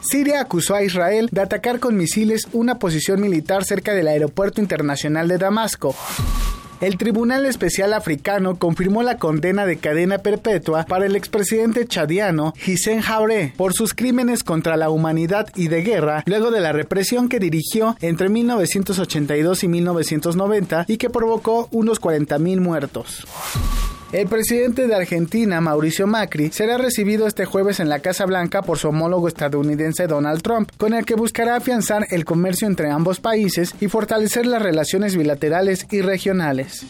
Siria 0.00 0.40
acusó 0.40 0.74
a 0.74 0.82
Israel 0.82 1.28
de 1.32 1.40
atacar 1.40 1.80
con 1.80 1.96
misiles 1.96 2.48
una 2.52 2.78
posición 2.78 3.20
militar 3.20 3.64
cerca 3.64 3.94
del 3.94 4.08
aeropuerto 4.08 4.60
internacional 4.60 5.28
de 5.28 5.38
Damasco. 5.38 5.94
El 6.80 6.98
Tribunal 6.98 7.46
Especial 7.46 7.92
Africano 7.92 8.58
confirmó 8.58 9.02
la 9.02 9.16
condena 9.16 9.64
de 9.64 9.78
cadena 9.78 10.18
perpetua 10.18 10.84
para 10.84 11.06
el 11.06 11.16
expresidente 11.16 11.86
chadiano 11.86 12.52
Hissène 12.66 13.02
Habré 13.06 13.52
por 13.56 13.72
sus 13.72 13.94
crímenes 13.94 14.42
contra 14.42 14.76
la 14.76 14.90
humanidad 14.90 15.48
y 15.54 15.68
de 15.68 15.82
guerra 15.82 16.22
luego 16.26 16.50
de 16.50 16.60
la 16.60 16.72
represión 16.72 17.28
que 17.28 17.38
dirigió 17.38 17.96
entre 18.00 18.28
1982 18.28 19.64
y 19.64 19.68
1990 19.68 20.84
y 20.88 20.96
que 20.96 21.10
provocó 21.10 21.68
unos 21.70 22.00
40.000 22.00 22.60
muertos. 22.60 23.24
El 24.14 24.28
presidente 24.28 24.86
de 24.86 24.94
Argentina, 24.94 25.60
Mauricio 25.60 26.06
Macri, 26.06 26.52
será 26.52 26.78
recibido 26.78 27.26
este 27.26 27.46
jueves 27.46 27.80
en 27.80 27.88
la 27.88 27.98
Casa 27.98 28.26
Blanca 28.26 28.62
por 28.62 28.78
su 28.78 28.90
homólogo 28.90 29.26
estadounidense 29.26 30.06
Donald 30.06 30.40
Trump, 30.40 30.70
con 30.76 30.94
el 30.94 31.04
que 31.04 31.16
buscará 31.16 31.56
afianzar 31.56 32.06
el 32.10 32.24
comercio 32.24 32.68
entre 32.68 32.90
ambos 32.90 33.18
países 33.18 33.74
y 33.80 33.88
fortalecer 33.88 34.46
las 34.46 34.62
relaciones 34.62 35.16
bilaterales 35.16 35.88
y 35.90 36.00
regionales. 36.00 36.86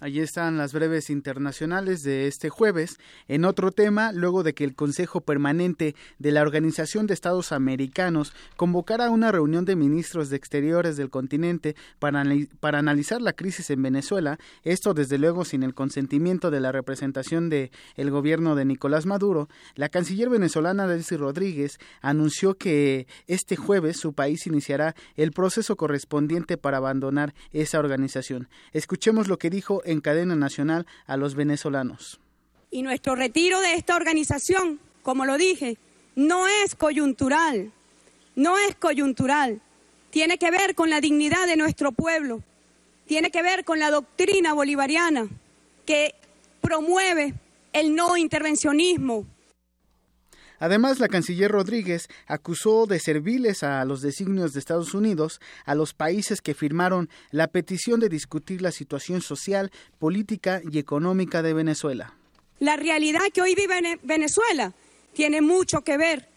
Allí 0.00 0.20
están 0.20 0.56
las 0.56 0.72
breves 0.72 1.10
internacionales 1.10 2.02
de 2.02 2.26
este 2.26 2.48
jueves. 2.48 2.98
En 3.28 3.44
otro 3.44 3.70
tema, 3.70 4.12
luego 4.12 4.42
de 4.42 4.54
que 4.54 4.64
el 4.64 4.74
Consejo 4.74 5.20
Permanente 5.20 5.94
de 6.18 6.32
la 6.32 6.40
Organización 6.40 7.06
de 7.06 7.12
Estados 7.12 7.52
Americanos 7.52 8.32
convocara 8.56 9.10
una 9.10 9.30
reunión 9.30 9.66
de 9.66 9.76
ministros 9.76 10.30
de 10.30 10.36
Exteriores 10.36 10.96
del 10.96 11.10
continente 11.10 11.76
para, 11.98 12.24
para 12.60 12.78
analizar 12.78 13.20
la 13.20 13.34
crisis 13.34 13.68
en 13.68 13.82
Venezuela, 13.82 14.38
esto 14.64 14.94
desde 14.94 15.18
luego 15.18 15.44
sin 15.44 15.62
el 15.62 15.74
consentimiento 15.74 16.50
de 16.50 16.60
la 16.60 16.72
representación 16.72 17.50
de 17.50 17.70
el 17.96 18.10
gobierno 18.10 18.54
de 18.54 18.64
Nicolás 18.64 19.04
Maduro, 19.04 19.50
la 19.74 19.90
canciller 19.90 20.30
venezolana 20.30 20.86
Delcy 20.86 21.18
Rodríguez 21.18 21.78
anunció 22.00 22.54
que 22.54 23.06
este 23.26 23.56
jueves 23.56 23.98
su 23.98 24.14
país 24.14 24.46
iniciará 24.46 24.94
el 25.16 25.32
proceso 25.32 25.76
correspondiente 25.76 26.56
para 26.56 26.78
abandonar 26.78 27.34
esa 27.52 27.78
organización. 27.78 28.48
Escuchemos 28.72 29.28
lo 29.28 29.36
que 29.36 29.50
dijo 29.50 29.82
en 29.90 30.00
cadena 30.00 30.36
nacional 30.36 30.86
a 31.06 31.16
los 31.16 31.34
venezolanos. 31.34 32.20
Y 32.70 32.82
nuestro 32.82 33.14
retiro 33.16 33.60
de 33.60 33.74
esta 33.74 33.96
organización, 33.96 34.78
como 35.02 35.24
lo 35.24 35.36
dije, 35.36 35.76
no 36.14 36.46
es 36.46 36.74
coyuntural, 36.74 37.72
no 38.36 38.58
es 38.58 38.76
coyuntural, 38.76 39.60
tiene 40.10 40.38
que 40.38 40.50
ver 40.50 40.74
con 40.74 40.90
la 40.90 41.00
dignidad 41.00 41.46
de 41.46 41.56
nuestro 41.56 41.92
pueblo, 41.92 42.42
tiene 43.06 43.30
que 43.30 43.42
ver 43.42 43.64
con 43.64 43.78
la 43.78 43.90
doctrina 43.90 44.54
bolivariana 44.54 45.28
que 45.84 46.14
promueve 46.60 47.34
el 47.72 47.94
no 47.94 48.16
intervencionismo, 48.16 49.26
Además, 50.60 51.00
la 51.00 51.08
canciller 51.08 51.50
Rodríguez 51.50 52.08
acusó 52.26 52.86
de 52.86 53.00
serviles 53.00 53.62
a 53.62 53.84
los 53.86 54.02
designios 54.02 54.52
de 54.52 54.60
Estados 54.60 54.94
Unidos 54.94 55.40
a 55.64 55.74
los 55.74 55.94
países 55.94 56.42
que 56.42 56.54
firmaron 56.54 57.08
la 57.30 57.48
petición 57.48 57.98
de 57.98 58.10
discutir 58.10 58.60
la 58.60 58.70
situación 58.70 59.22
social, 59.22 59.72
política 59.98 60.60
y 60.70 60.78
económica 60.78 61.42
de 61.42 61.54
Venezuela. 61.54 62.14
La 62.58 62.76
realidad 62.76 63.22
que 63.32 63.40
hoy 63.40 63.54
vive 63.54 63.98
Venezuela 64.02 64.74
tiene 65.14 65.40
mucho 65.40 65.80
que 65.80 65.96
ver, 65.96 66.28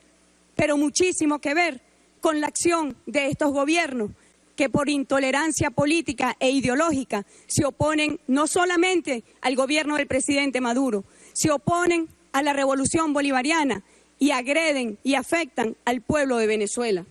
pero 0.55 0.77
muchísimo 0.77 1.39
que 1.39 1.53
ver 1.53 1.81
con 2.21 2.39
la 2.39 2.47
acción 2.47 2.95
de 3.05 3.27
estos 3.27 3.51
gobiernos 3.51 4.11
que 4.55 4.69
por 4.69 4.87
intolerancia 4.87 5.69
política 5.71 6.37
e 6.39 6.51
ideológica 6.51 7.25
se 7.47 7.65
oponen 7.65 8.21
no 8.27 8.47
solamente 8.47 9.25
al 9.41 9.57
gobierno 9.57 9.97
del 9.97 10.07
presidente 10.07 10.61
Maduro, 10.61 11.03
se 11.33 11.51
oponen 11.51 12.07
a 12.31 12.41
la 12.41 12.53
revolución 12.53 13.11
bolivariana 13.11 13.83
y 14.19 14.31
agreden 14.31 14.97
y 15.03 15.15
afectan 15.15 15.75
al 15.85 16.01
pueblo 16.01 16.37
de 16.37 16.47
Venezuela. 16.47 17.05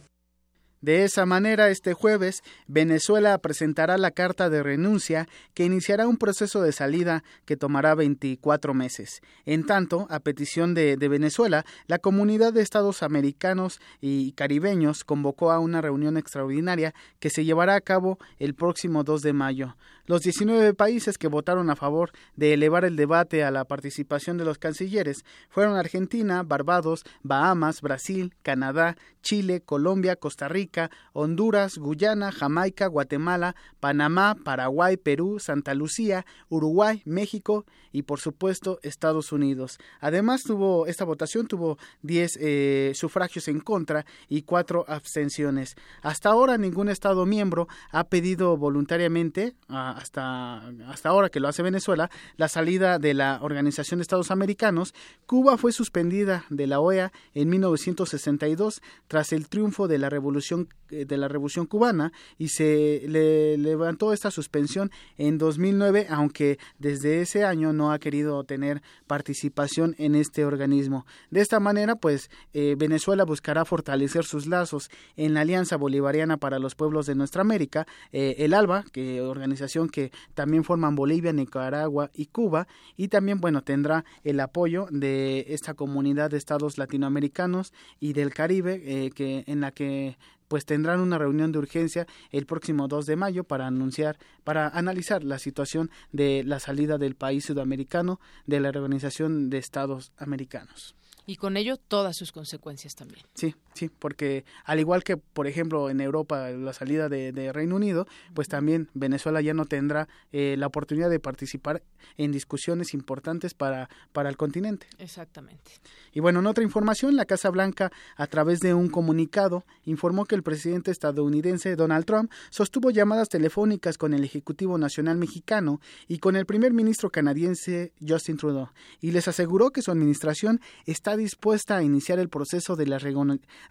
De 0.82 1.04
esa 1.04 1.26
manera, 1.26 1.70
este 1.70 1.94
jueves, 1.94 2.42
Venezuela 2.66 3.38
presentará 3.38 3.96
la 3.98 4.10
carta 4.10 4.50
de 4.50 4.64
renuncia 4.64 5.28
que 5.54 5.64
iniciará 5.64 6.08
un 6.08 6.16
proceso 6.16 6.60
de 6.60 6.72
salida 6.72 7.22
que 7.44 7.56
tomará 7.56 7.94
24 7.94 8.74
meses. 8.74 9.20
En 9.46 9.64
tanto, 9.64 10.08
a 10.10 10.18
petición 10.18 10.74
de, 10.74 10.96
Venezuela, 10.96 11.64
la 11.86 12.00
comunidad 12.00 12.52
de 12.52 12.62
estados 12.62 13.04
americanos 13.04 13.80
y 14.00 14.32
caribeños 14.32 15.04
convocó 15.04 15.52
a 15.52 15.60
una 15.60 15.80
reunión 15.80 16.16
extraordinaria 16.16 16.94
que 17.20 17.30
se 17.30 17.44
llevará 17.44 17.76
a 17.76 17.80
cabo 17.80 18.18
el 18.40 18.56
próximo 18.56 19.04
2 19.04 19.22
de 19.22 19.32
mayo. 19.32 19.76
Los 20.06 20.22
19 20.22 20.74
países 20.74 21.16
que 21.16 21.28
votaron 21.28 21.70
a 21.70 21.76
favor 21.76 22.10
de 22.34 22.54
elevar 22.54 22.84
el 22.84 22.96
debate 22.96 23.44
a 23.44 23.52
la 23.52 23.64
participación 23.64 24.36
de 24.36 24.44
los 24.44 24.58
cancilleres 24.58 25.24
fueron 25.48 25.76
Argentina, 25.76 26.42
Barbados, 26.42 27.04
Bahamas, 27.22 27.80
Brasil, 27.80 28.34
Canadá, 28.42 28.96
Chile, 29.22 29.60
Colombia, 29.60 30.16
Costa 30.16 30.48
Rica, 30.48 30.90
Honduras, 31.12 31.78
Guyana, 31.78 32.32
Jamaica, 32.32 32.88
Guatemala, 32.88 33.54
Panamá, 33.78 34.36
Paraguay, 34.42 34.96
Perú, 34.96 35.38
Santa 35.38 35.74
Lucía, 35.74 36.26
Uruguay, 36.48 37.02
México 37.04 37.64
y 37.92 38.02
por 38.02 38.18
supuesto 38.18 38.80
Estados 38.82 39.30
Unidos. 39.30 39.78
Además 40.00 40.42
tuvo 40.42 40.86
esta 40.86 41.04
votación 41.04 41.46
tuvo 41.46 41.78
10 42.02 42.38
eh, 42.40 42.92
sufragios 42.94 43.46
en 43.48 43.60
contra 43.60 44.04
y 44.28 44.42
4 44.42 44.84
abstenciones. 44.88 45.76
Hasta 46.02 46.30
ahora 46.30 46.58
ningún 46.58 46.88
estado 46.88 47.24
miembro 47.24 47.68
ha 47.90 48.04
pedido 48.04 48.56
voluntariamente 48.56 49.54
hasta 50.02 50.68
hasta 50.88 51.08
ahora 51.08 51.30
que 51.30 51.40
lo 51.40 51.48
hace 51.48 51.62
Venezuela 51.62 52.10
la 52.36 52.48
salida 52.48 52.98
de 52.98 53.14
la 53.14 53.38
Organización 53.42 53.98
de 53.98 54.02
Estados 54.02 54.30
Americanos. 54.30 54.94
Cuba 55.26 55.56
fue 55.56 55.72
suspendida 55.72 56.44
de 56.50 56.66
la 56.66 56.80
OEA 56.80 57.12
en 57.34 57.48
1962 57.48 58.82
tras 59.08 59.32
el 59.32 59.48
triunfo 59.48 59.88
de 59.88 59.98
la 59.98 60.10
revolución 60.10 60.68
eh, 60.92 61.06
de 61.06 61.16
la 61.16 61.28
revolución 61.28 61.66
cubana 61.66 62.12
y 62.38 62.48
se 62.48 63.02
le 63.08 63.56
levantó 63.56 64.12
esta 64.12 64.30
suspensión 64.30 64.90
en 65.16 65.38
2009 65.38 66.06
aunque 66.10 66.58
desde 66.78 67.22
ese 67.22 67.44
año 67.44 67.72
no 67.72 67.92
ha 67.92 67.98
querido 67.98 68.42
tener 68.44 68.82
participación 69.06 69.94
en 69.98 70.14
este 70.14 70.44
organismo 70.44 71.06
de 71.30 71.40
esta 71.40 71.60
manera 71.60 71.96
pues 71.96 72.30
eh, 72.52 72.74
Venezuela 72.76 73.24
buscará 73.24 73.64
fortalecer 73.64 74.24
sus 74.24 74.46
lazos 74.46 74.90
en 75.16 75.34
la 75.34 75.40
Alianza 75.40 75.76
Bolivariana 75.76 76.36
para 76.36 76.58
los 76.58 76.74
Pueblos 76.74 77.06
de 77.06 77.14
Nuestra 77.14 77.40
América 77.40 77.86
eh, 78.12 78.36
el 78.38 78.52
ALBA 78.52 78.84
que 78.92 79.22
organización 79.22 79.81
que 79.88 80.12
también 80.34 80.64
forman 80.64 80.94
Bolivia 80.94 81.32
Nicaragua 81.32 82.10
y 82.14 82.26
Cuba. 82.26 82.66
Y 82.96 83.08
también 83.08 83.40
bueno 83.40 83.62
tendrá 83.62 84.04
el 84.24 84.40
apoyo 84.40 84.86
de 84.90 85.46
esta 85.48 85.74
comunidad 85.74 86.30
de 86.30 86.38
estados 86.38 86.78
latinoamericanos 86.78 87.72
y 88.00 88.12
del 88.12 88.34
Caribe 88.34 89.10
que 89.14 89.44
en 89.46 89.60
la 89.60 89.70
que 89.72 90.16
pues 90.52 90.66
tendrán 90.66 91.00
una 91.00 91.16
reunión 91.16 91.50
de 91.50 91.58
urgencia 91.58 92.06
el 92.30 92.44
próximo 92.44 92.86
2 92.86 93.06
de 93.06 93.16
mayo 93.16 93.44
para 93.44 93.66
anunciar, 93.66 94.18
para 94.44 94.68
analizar 94.68 95.24
la 95.24 95.38
situación 95.38 95.90
de 96.12 96.44
la 96.44 96.60
salida 96.60 96.98
del 96.98 97.14
país 97.14 97.46
sudamericano 97.46 98.20
de 98.44 98.60
la 98.60 98.68
Organización 98.68 99.48
de 99.48 99.56
Estados 99.56 100.12
Americanos 100.18 100.94
y 101.26 101.36
con 101.36 101.56
ello 101.56 101.76
todas 101.76 102.16
sus 102.16 102.32
consecuencias 102.32 102.94
también. 102.94 103.24
Sí, 103.34 103.54
sí, 103.74 103.88
porque 103.88 104.44
al 104.64 104.80
igual 104.80 105.04
que, 105.04 105.16
por 105.16 105.46
ejemplo, 105.46 105.90
en 105.90 106.00
Europa 106.00 106.50
la 106.50 106.72
salida 106.72 107.08
de, 107.08 107.52
Reino 107.52 107.76
Unido, 107.76 108.06
pues 108.34 108.48
también 108.48 108.88
Venezuela 108.94 109.40
ya 109.40 109.54
no 109.54 109.66
tendrá 109.66 110.08
eh, 110.32 110.56
la 110.58 110.66
oportunidad 110.66 111.10
de 111.10 111.20
participar 111.20 111.82
en 112.16 112.32
discusiones 112.32 112.94
importantes 112.94 113.54
para, 113.54 113.88
para 114.12 114.28
el 114.28 114.36
continente. 114.36 114.86
Exactamente. 114.98 115.72
Y 116.12 116.20
bueno, 116.20 116.40
en 116.40 116.46
otra 116.46 116.64
información, 116.64 117.16
la 117.16 117.24
Casa 117.24 117.50
Blanca, 117.50 117.90
a 118.16 118.26
través 118.26 118.60
de 118.60 118.74
un 118.74 118.88
comunicado, 118.88 119.64
informó 119.84 120.24
que 120.24 120.34
el 120.34 120.42
presidente 120.42 120.90
estadounidense 120.90 121.76
Donald 121.76 122.04
Trump 122.04 122.30
sostuvo 122.50 122.90
llamadas 122.90 123.28
telefónicas 123.28 123.98
con 123.98 124.14
el 124.14 124.24
Ejecutivo 124.24 124.78
Nacional 124.78 125.16
Mexicano 125.16 125.80
y 126.08 126.18
con 126.18 126.36
el 126.36 126.46
primer 126.46 126.72
ministro 126.72 127.10
canadiense 127.10 127.92
Justin 128.06 128.36
Trudeau, 128.36 128.68
y 129.00 129.12
les 129.12 129.28
aseguró 129.28 129.70
que 129.70 129.82
su 129.82 129.90
administración 129.90 130.60
está 130.86 131.11
dispuesta 131.16 131.76
a 131.76 131.82
iniciar 131.82 132.18
el 132.18 132.28
proceso 132.28 132.76
de 132.76 132.86
las 132.86 133.02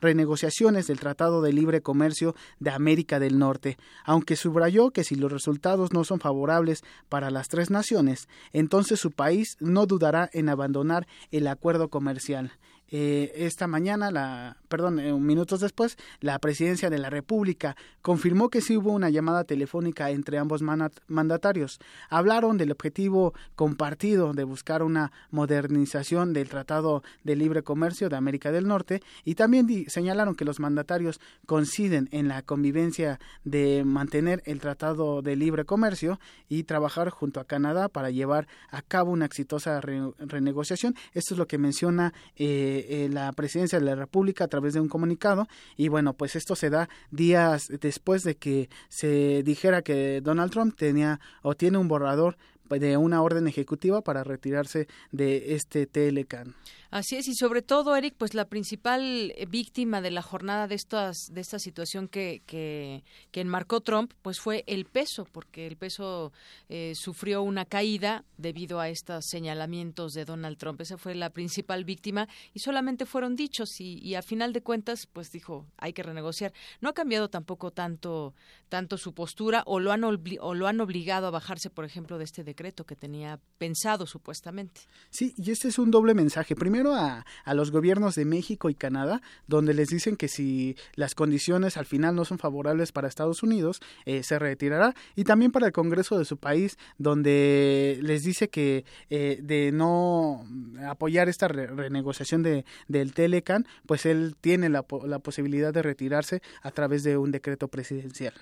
renegociaciones 0.01 0.87
del 0.87 0.99
Tratado 0.99 1.41
de 1.41 1.53
Libre 1.53 1.81
Comercio 1.81 2.35
de 2.59 2.71
América 2.71 3.19
del 3.19 3.39
Norte, 3.39 3.77
aunque 4.05 4.35
subrayó 4.35 4.91
que 4.91 5.03
si 5.03 5.15
los 5.15 5.31
resultados 5.31 5.93
no 5.93 6.03
son 6.03 6.19
favorables 6.19 6.83
para 7.09 7.31
las 7.31 7.47
tres 7.47 7.69
naciones, 7.69 8.27
entonces 8.53 8.99
su 8.99 9.11
país 9.11 9.57
no 9.59 9.85
dudará 9.85 10.29
en 10.33 10.49
abandonar 10.49 11.07
el 11.31 11.47
acuerdo 11.47 11.89
comercial. 11.89 12.51
Eh, 12.93 13.31
esta 13.35 13.67
mañana, 13.67 14.11
la, 14.11 14.57
perdón, 14.67 14.99
eh, 14.99 15.13
minutos 15.13 15.61
después, 15.61 15.97
la 16.19 16.37
presidencia 16.39 16.89
de 16.89 16.99
la 16.99 17.09
República 17.09 17.77
confirmó 18.01 18.49
que 18.49 18.59
sí 18.59 18.75
hubo 18.75 18.91
una 18.91 19.09
llamada 19.09 19.45
telefónica 19.45 20.09
entre 20.09 20.37
ambos 20.37 20.61
mandatarios. 20.61 21.79
Hablaron 22.09 22.57
del 22.57 22.71
objetivo 22.71 23.33
compartido 23.55 24.33
de 24.33 24.43
buscar 24.43 24.83
una 24.83 25.13
modernización 25.29 26.33
del 26.33 26.49
Tratado 26.49 27.01
de 27.23 27.37
Libre 27.37 27.63
Comercio 27.63 28.09
de 28.09 28.17
América 28.17 28.51
del 28.51 28.67
Norte 28.67 29.01
y 29.23 29.35
también 29.35 29.89
señalaron 29.89 30.35
que 30.35 30.45
los 30.45 30.59
mandatarios 30.59 31.21
coinciden 31.45 32.09
en 32.11 32.27
la 32.27 32.41
convivencia 32.41 33.19
de 33.45 33.83
mantener 33.85 34.43
el 34.45 34.59
Tratado 34.59 35.21
de 35.21 35.37
Libre 35.37 35.63
Comercio 35.63 36.19
y 36.49 36.63
trabajar 36.63 37.09
junto 37.09 37.39
a 37.39 37.45
Canadá 37.45 37.87
para 37.87 38.09
llevar 38.09 38.47
a 38.69 38.81
cabo 38.81 39.11
una 39.11 39.25
exitosa 39.25 39.79
renegociación. 39.79 40.95
Esto 41.13 41.35
es 41.35 41.37
lo 41.37 41.47
que 41.47 41.57
menciona 41.57 42.13
eh, 42.35 42.80
eh, 42.89 43.09
la 43.09 43.31
presidencia 43.33 43.79
de 43.79 43.85
la 43.85 43.95
República 43.95 44.45
a 44.45 44.47
través 44.47 44.73
de 44.73 44.79
un 44.79 44.89
comunicado. 44.89 45.47
Y 45.77 45.87
bueno, 45.87 46.13
pues 46.13 46.35
esto 46.35 46.55
se 46.55 46.69
da 46.69 46.89
días 47.11 47.71
después 47.81 48.23
de 48.23 48.35
que 48.35 48.69
se 48.89 49.43
dijera 49.43 49.81
que 49.81 50.21
Donald 50.21 50.51
Trump 50.51 50.75
tenía 50.75 51.19
o 51.41 51.55
tiene 51.55 51.77
un 51.77 51.87
borrador 51.87 52.37
de 52.79 52.97
una 52.97 53.21
orden 53.21 53.47
ejecutiva 53.47 54.01
para 54.01 54.23
retirarse 54.23 54.87
de 55.11 55.55
este 55.55 55.85
Telecan. 55.85 56.55
Así 56.89 57.15
es, 57.15 57.29
y 57.29 57.35
sobre 57.35 57.61
todo, 57.61 57.95
Eric, 57.95 58.15
pues 58.17 58.33
la 58.33 58.49
principal 58.49 59.33
víctima 59.47 60.01
de 60.01 60.11
la 60.11 60.21
jornada 60.21 60.67
de 60.67 60.75
estas 60.75 61.33
de 61.33 61.39
esta 61.39 61.57
situación 61.57 62.09
que, 62.09 62.41
que, 62.45 63.01
enmarcó 63.31 63.79
Trump, 63.79 64.11
pues 64.21 64.41
fue 64.41 64.65
el 64.67 64.83
peso, 64.83 65.25
porque 65.31 65.67
el 65.67 65.77
peso 65.77 66.33
eh, 66.67 66.91
sufrió 66.95 67.43
una 67.43 67.63
caída 67.63 68.25
debido 68.37 68.81
a 68.81 68.89
estos 68.89 69.25
señalamientos 69.25 70.13
de 70.13 70.25
Donald 70.25 70.57
Trump. 70.57 70.81
Esa 70.81 70.97
fue 70.97 71.15
la 71.15 71.29
principal 71.29 71.85
víctima 71.85 72.27
y 72.53 72.59
solamente 72.59 73.05
fueron 73.05 73.37
dichos 73.37 73.79
y, 73.79 73.97
y 73.99 74.15
a 74.15 74.21
final 74.21 74.51
de 74.51 74.61
cuentas, 74.61 75.07
pues 75.07 75.31
dijo, 75.31 75.67
hay 75.77 75.93
que 75.93 76.03
renegociar. 76.03 76.51
No 76.81 76.89
ha 76.89 76.93
cambiado 76.93 77.29
tampoco 77.29 77.71
tanto 77.71 78.33
tanto 78.67 78.97
su 78.97 79.13
postura 79.13 79.63
o 79.65 79.79
lo 79.79 79.93
han 79.93 80.03
o 80.03 80.53
lo 80.53 80.67
han 80.67 80.81
obligado 80.81 81.27
a 81.27 81.31
bajarse, 81.31 81.69
por 81.69 81.85
ejemplo, 81.85 82.17
de 82.17 82.25
este 82.25 82.43
decreto 82.43 82.60
que 82.61 82.95
tenía 82.95 83.39
pensado 83.57 84.05
supuestamente. 84.05 84.81
Sí, 85.09 85.33
y 85.37 85.51
este 85.51 85.67
es 85.67 85.79
un 85.79 85.91
doble 85.91 86.13
mensaje. 86.13 86.55
Primero 86.55 86.93
a, 86.93 87.25
los 87.53 87.71
gobiernos 87.71 88.15
de 88.15 88.25
México 88.25 88.69
y 88.69 88.75
Canadá, 88.75 89.21
donde 89.47 89.73
les 89.73 89.89
dicen 89.89 90.15
que 90.15 90.27
si 90.27 90.75
las 90.95 91.15
condiciones 91.15 91.75
al 91.77 91.85
final 91.85 92.15
no 92.15 92.23
son 92.23 92.37
favorables 92.37 92.91
para 92.91 93.07
Estados 93.07 93.43
Unidos, 93.43 93.81
eh, 94.05 94.23
se 94.23 94.37
retirará, 94.39 94.93
y 95.15 95.23
también 95.23 95.51
para 95.51 95.65
el 95.65 95.73
Congreso 95.73 96.17
de 96.17 96.25
su 96.25 96.37
país, 96.37 96.77
donde 96.97 97.99
les 98.01 98.23
dice 98.23 98.49
que 98.49 98.85
eh, 99.09 99.39
de 99.41 99.71
no 99.71 100.45
apoyar 100.87 101.29
esta 101.29 101.47
renegociación 101.47 102.43
de, 102.43 102.65
del 102.87 103.13
Telecan, 103.13 103.65
pues 103.85 104.05
él 104.05 104.35
tiene 104.39 104.69
la, 104.69 104.85
la 105.05 105.19
posibilidad 105.19 105.73
de 105.73 105.81
retirarse 105.81 106.41
a 106.61 106.71
través 106.71 107.03
de 107.03 107.17
un 107.17 107.31
decreto 107.31 107.67
presidencial. 107.67 108.33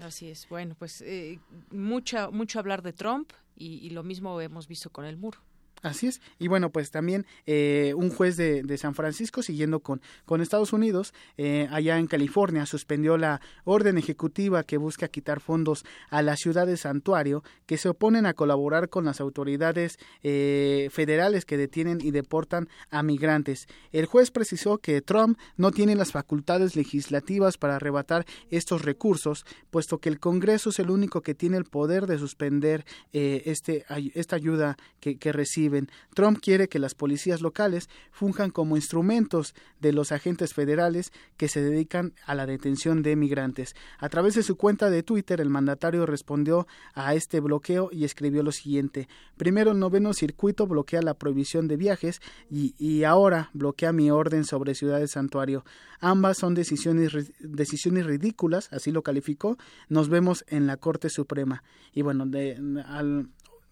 Así 0.00 0.30
es. 0.30 0.48
Bueno, 0.48 0.74
pues 0.78 1.02
eh, 1.02 1.38
mucho, 1.70 2.32
mucho 2.32 2.58
hablar 2.58 2.82
de 2.82 2.92
Trump 2.92 3.32
y, 3.56 3.86
y, 3.86 3.90
lo 3.90 4.02
mismo 4.02 4.40
hemos 4.40 4.66
visto 4.66 4.90
con 4.90 5.04
el 5.04 5.16
muro. 5.16 5.38
Así 5.82 6.08
es. 6.08 6.20
Y 6.38 6.48
bueno, 6.48 6.70
pues 6.70 6.90
también 6.90 7.26
eh, 7.46 7.94
un 7.96 8.10
juez 8.10 8.36
de, 8.36 8.62
de, 8.62 8.76
San 8.76 8.94
Francisco, 8.94 9.42
siguiendo 9.42 9.80
con, 9.80 10.02
con 10.26 10.42
Estados 10.42 10.74
Unidos, 10.74 11.14
eh, 11.38 11.68
allá 11.70 11.98
en 11.98 12.06
California, 12.06 12.66
suspendió 12.66 13.16
la 13.16 13.40
orden 13.64 13.96
ejecutiva 13.96 14.62
que 14.62 14.76
busca 14.76 15.08
quitar 15.08 15.40
fondos 15.40 15.84
a 16.10 16.20
las 16.20 16.40
ciudades 16.40 16.80
santuario 16.80 17.42
que 17.64 17.78
se 17.78 17.88
oponen 17.88 18.26
a 18.26 18.34
colaborar 18.34 18.90
con 18.90 19.06
las 19.06 19.22
autoridades 19.22 19.98
eh, 20.22 20.88
federales 20.92 21.46
que 21.46 21.56
detienen 21.56 21.98
y 22.02 22.10
deportan 22.10 22.68
a 22.90 23.02
migrantes. 23.02 23.66
El 23.90 24.04
juez 24.04 24.30
precisó 24.30 24.78
que 24.78 25.00
Trump 25.00 25.38
no 25.56 25.70
tiene 25.70 25.94
las 25.94 26.12
facultades 26.12 26.76
legislativas 26.76 27.56
para 27.56 27.76
arrebatar 27.76 28.26
estos 28.50 28.82
recursos, 28.82 29.46
puesto 29.70 29.96
que 29.98 30.10
el 30.10 30.20
Congreso 30.20 30.68
es 30.70 30.78
el 30.78 30.90
único 30.90 31.22
que 31.22 31.34
tiene 31.34 31.56
el 31.56 31.64
poder 31.64 32.06
de 32.06 32.18
suspender 32.18 32.84
este, 33.12 33.84
esta 34.14 34.36
ayuda 34.36 34.76
que 35.00 35.32
recibe 35.32 35.69
Trump 36.14 36.38
quiere 36.40 36.68
que 36.68 36.78
las 36.78 36.94
policías 36.94 37.40
locales 37.40 37.88
funjan 38.10 38.50
como 38.50 38.76
instrumentos 38.76 39.54
de 39.80 39.92
los 39.92 40.12
agentes 40.12 40.54
federales 40.54 41.12
que 41.36 41.48
se 41.48 41.62
dedican 41.62 42.12
a 42.26 42.34
la 42.34 42.46
detención 42.46 43.02
de 43.02 43.16
migrantes. 43.16 43.74
A 43.98 44.08
través 44.08 44.34
de 44.34 44.42
su 44.42 44.56
cuenta 44.56 44.90
de 44.90 45.02
Twitter, 45.02 45.40
el 45.40 45.50
mandatario 45.50 46.06
respondió 46.06 46.66
a 46.94 47.14
este 47.14 47.40
bloqueo 47.40 47.90
y 47.92 48.04
escribió 48.04 48.42
lo 48.42 48.52
siguiente. 48.52 49.08
Primero, 49.36 49.72
el 49.72 49.78
noveno 49.78 50.12
circuito 50.12 50.66
bloquea 50.66 51.02
la 51.02 51.14
prohibición 51.14 51.68
de 51.68 51.76
viajes 51.76 52.20
y, 52.50 53.04
ahora 53.04 53.50
bloquea 53.54 53.92
mi 53.92 54.10
orden 54.10 54.44
sobre 54.44 54.74
ciudades 54.74 55.12
santuario. 55.12 55.64
Ambas 56.00 56.38
son 56.38 56.54
decisiones, 56.54 57.32
decisiones 57.40 58.06
ridículas, 58.06 58.72
así 58.72 58.90
lo 58.90 59.02
calificó. 59.02 59.56
Nos 59.88 60.08
vemos 60.08 60.44
en 60.48 60.66
la 60.66 60.76
Corte 60.76 61.08
Suprema. 61.08 61.62
Y 61.92 62.02
bueno, 62.02 62.26
de, 62.26 62.58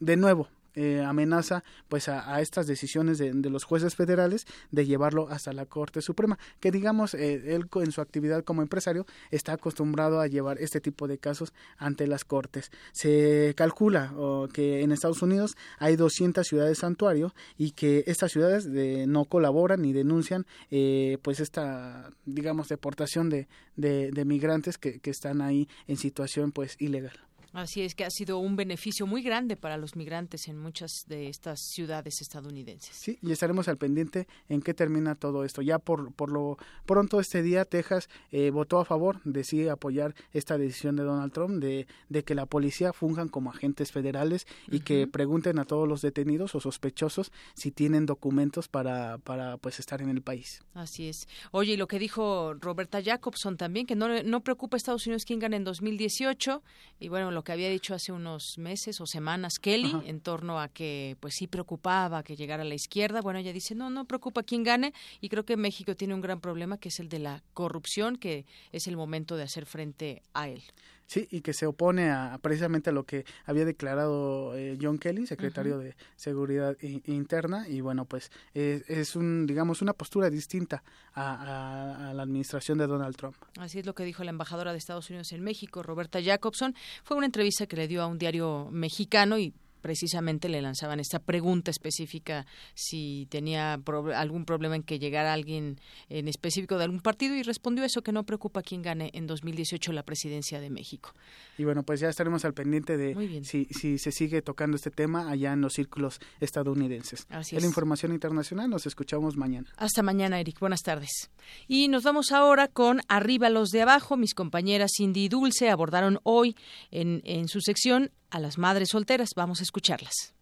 de 0.00 0.16
nuevo, 0.16 0.48
eh, 0.78 1.02
amenaza 1.04 1.64
pues 1.88 2.08
a, 2.08 2.40
estas 2.40 2.66
decisiones 2.66 3.18
de, 3.18 3.32
los 3.34 3.64
jueces 3.64 3.96
federales 3.96 4.46
de 4.70 4.86
llevarlo 4.86 5.28
hasta 5.28 5.52
la 5.52 5.66
Corte 5.66 6.02
Suprema, 6.02 6.38
que 6.60 6.70
digamos 6.70 7.14
eh, 7.14 7.54
él 7.54 7.68
en 7.74 7.92
su 7.92 8.00
actividad 8.00 8.44
como 8.44 8.62
empresario 8.62 9.04
está 9.30 9.54
acostumbrado 9.54 10.20
a 10.20 10.26
llevar 10.26 10.58
este 10.60 10.80
tipo 10.80 11.08
de 11.08 11.18
casos 11.18 11.52
ante 11.78 12.06
las 12.06 12.24
Cortes. 12.24 12.70
Se 12.92 13.54
calcula 13.56 14.12
que 14.52 14.82
en 14.82 14.92
Estados 14.92 15.22
Unidos 15.22 15.56
hay 15.78 15.96
200 15.96 16.46
ciudades 16.46 16.78
santuario 16.78 17.34
y 17.56 17.72
que 17.72 18.04
estas 18.06 18.32
ciudades 18.32 18.66
no 18.66 19.24
colaboran 19.24 19.82
ni 19.82 19.92
denuncian 19.92 20.46
eh, 20.70 21.18
pues 21.22 21.40
esta 21.40 22.10
digamos 22.24 22.68
deportación 22.68 23.30
de, 23.30 23.48
de, 23.76 24.24
migrantes 24.24 24.78
que, 24.78 25.00
que 25.00 25.10
están 25.10 25.40
ahí 25.40 25.68
en 25.86 25.96
situación 25.96 26.52
pues 26.52 26.76
ilegal. 26.78 27.27
Así 27.52 27.82
es 27.82 27.94
que 27.94 28.04
ha 28.04 28.10
sido 28.10 28.38
un 28.38 28.56
beneficio 28.56 29.06
muy 29.06 29.22
grande 29.22 29.56
para 29.56 29.76
los 29.76 29.96
migrantes 29.96 30.48
en 30.48 30.58
muchas 30.58 31.06
de 31.06 31.28
estas 31.28 31.60
ciudades 31.60 32.20
estadounidenses. 32.20 32.94
Sí, 32.94 33.18
y 33.22 33.32
estaremos 33.32 33.68
al 33.68 33.78
pendiente 33.78 34.28
en 34.48 34.60
qué 34.60 34.74
termina 34.74 35.14
todo 35.14 35.44
esto. 35.44 35.62
Ya 35.62 35.78
por, 35.78 36.12
por 36.12 36.30
lo 36.30 36.58
pronto 36.86 37.20
este 37.20 37.42
día 37.42 37.64
Texas 37.64 38.08
eh, 38.32 38.50
votó 38.50 38.78
a 38.78 38.84
favor 38.84 39.22
de 39.24 39.44
sí 39.44 39.68
apoyar 39.68 40.14
esta 40.32 40.58
decisión 40.58 40.96
de 40.96 41.04
Donald 41.04 41.32
Trump 41.32 41.62
de, 41.62 41.86
de 42.08 42.22
que 42.22 42.34
la 42.34 42.46
policía 42.46 42.92
funjan 42.92 43.28
como 43.28 43.50
agentes 43.50 43.92
federales 43.92 44.46
y 44.70 44.80
que 44.80 45.06
pregunten 45.06 45.58
a 45.58 45.64
todos 45.64 45.88
los 45.88 46.02
detenidos 46.02 46.54
o 46.54 46.60
sospechosos 46.60 47.32
si 47.54 47.70
tienen 47.70 48.06
documentos 48.06 48.68
para, 48.68 49.18
para 49.18 49.56
pues 49.56 49.80
estar 49.80 50.02
en 50.02 50.10
el 50.10 50.22
país. 50.22 50.62
Así 50.74 51.08
es. 51.08 51.28
Oye, 51.50 51.72
y 51.72 51.76
lo 51.76 51.88
que 51.88 51.98
dijo 51.98 52.54
Roberta 52.54 53.02
Jacobson 53.02 53.56
también, 53.56 53.86
que 53.86 53.96
no, 53.96 54.22
no 54.22 54.40
preocupa 54.42 54.76
a 54.76 54.78
Estados 54.78 55.06
Unidos 55.06 55.24
quién 55.24 55.38
gana 55.38 55.56
en 55.56 55.64
2018 55.64 56.62
y 57.00 57.08
bueno, 57.08 57.30
lo 57.38 57.44
que 57.44 57.52
había 57.52 57.70
dicho 57.70 57.94
hace 57.94 58.10
unos 58.10 58.58
meses 58.58 59.00
o 59.00 59.06
semanas 59.06 59.60
Kelly 59.60 59.94
en 60.06 60.18
torno 60.18 60.58
a 60.58 60.66
que 60.66 61.16
pues 61.20 61.36
sí 61.36 61.46
preocupaba 61.46 62.24
que 62.24 62.34
llegara 62.34 62.64
a 62.64 62.66
la 62.66 62.74
izquierda. 62.74 63.20
Bueno, 63.20 63.38
ella 63.38 63.52
dice, 63.52 63.76
no, 63.76 63.90
no 63.90 64.06
preocupa 64.06 64.42
quién 64.42 64.64
gane 64.64 64.92
y 65.20 65.28
creo 65.28 65.44
que 65.44 65.56
México 65.56 65.94
tiene 65.94 66.14
un 66.14 66.20
gran 66.20 66.40
problema 66.40 66.78
que 66.78 66.88
es 66.88 66.98
el 66.98 67.08
de 67.08 67.20
la 67.20 67.44
corrupción, 67.54 68.16
que 68.16 68.44
es 68.72 68.88
el 68.88 68.96
momento 68.96 69.36
de 69.36 69.44
hacer 69.44 69.66
frente 69.66 70.20
a 70.34 70.48
él. 70.48 70.64
Sí, 71.08 71.26
y 71.30 71.40
que 71.40 71.54
se 71.54 71.64
opone 71.64 72.10
a 72.10 72.38
precisamente 72.42 72.90
a 72.90 72.92
lo 72.92 73.04
que 73.04 73.24
había 73.46 73.64
declarado 73.64 74.54
eh, 74.54 74.76
John 74.78 74.98
Kelly, 74.98 75.26
secretario 75.26 75.78
de 75.78 75.96
Seguridad 76.16 76.76
Interna, 76.82 77.66
y 77.66 77.80
bueno, 77.80 78.04
pues 78.04 78.30
es 78.52 79.16
un, 79.16 79.46
digamos, 79.46 79.80
una 79.80 79.94
postura 79.94 80.28
distinta 80.28 80.84
a, 81.14 82.10
a, 82.10 82.12
la 82.12 82.22
administración 82.22 82.76
de 82.76 82.86
Donald 82.86 83.16
Trump. 83.16 83.36
Así 83.58 83.78
es 83.78 83.86
lo 83.86 83.94
que 83.94 84.04
dijo 84.04 84.22
la 84.22 84.30
embajadora 84.30 84.72
de 84.72 84.78
Estados 84.78 85.08
Unidos 85.08 85.32
en 85.32 85.42
México, 85.42 85.82
Roberta 85.82 86.22
Jacobson. 86.22 86.74
Fue 87.04 87.16
una 87.16 87.24
entrevista 87.24 87.66
que 87.66 87.76
le 87.76 87.88
dio 87.88 88.02
a 88.02 88.06
un 88.06 88.18
diario 88.18 88.68
mexicano 88.70 89.38
y 89.38 89.54
precisamente 89.80 90.48
le 90.48 90.62
lanzaban 90.62 91.00
esta 91.00 91.18
pregunta 91.18 91.70
específica 91.70 92.46
si 92.74 93.26
tenía 93.30 93.80
algún 94.14 94.44
problema 94.44 94.76
en 94.76 94.82
que 94.82 94.98
llegara 94.98 95.32
alguien 95.32 95.80
en 96.08 96.28
específico 96.28 96.78
de 96.78 96.84
algún 96.84 97.00
partido 97.00 97.34
y 97.34 97.42
respondió 97.42 97.84
eso 97.84 98.02
que 98.02 98.12
no 98.12 98.24
preocupa 98.24 98.62
quién 98.62 98.82
gane 98.82 99.10
en 99.14 99.26
2018 99.26 99.92
la 99.92 100.02
presidencia 100.02 100.60
de 100.60 100.70
México. 100.70 101.12
Y 101.56 101.64
bueno, 101.64 101.82
pues 101.82 102.00
ya 102.00 102.08
estaremos 102.08 102.44
al 102.44 102.54
pendiente 102.54 102.96
de 102.96 103.42
si, 103.44 103.66
si 103.66 103.98
se 103.98 104.12
sigue 104.12 104.42
tocando 104.42 104.76
este 104.76 104.90
tema 104.90 105.30
allá 105.30 105.52
en 105.52 105.60
los 105.60 105.74
círculos 105.74 106.20
estadounidenses. 106.40 107.26
Así 107.28 107.56
es. 107.56 107.62
la 107.62 107.68
información 107.68 108.12
internacional, 108.12 108.70
nos 108.70 108.86
escuchamos 108.86 109.36
mañana. 109.36 109.68
Hasta 109.76 110.02
mañana, 110.02 110.40
Eric. 110.40 110.58
Buenas 110.60 110.82
tardes. 110.82 111.30
Y 111.66 111.88
nos 111.88 112.02
vamos 112.02 112.32
ahora 112.32 112.68
con 112.68 113.00
Arriba 113.08 113.50
los 113.50 113.70
de 113.70 113.82
abajo. 113.82 114.16
Mis 114.16 114.34
compañeras 114.34 114.92
Cindy 114.96 115.24
y 115.24 115.28
Dulce 115.28 115.70
abordaron 115.70 116.18
hoy 116.22 116.56
en, 116.90 117.22
en 117.24 117.48
su 117.48 117.60
sección 117.60 118.10
a 118.30 118.38
las 118.38 118.58
madres 118.58 118.88
solteras. 118.90 119.30
Vamos 119.36 119.60
a 119.60 119.62
escucharlas. 119.62 120.34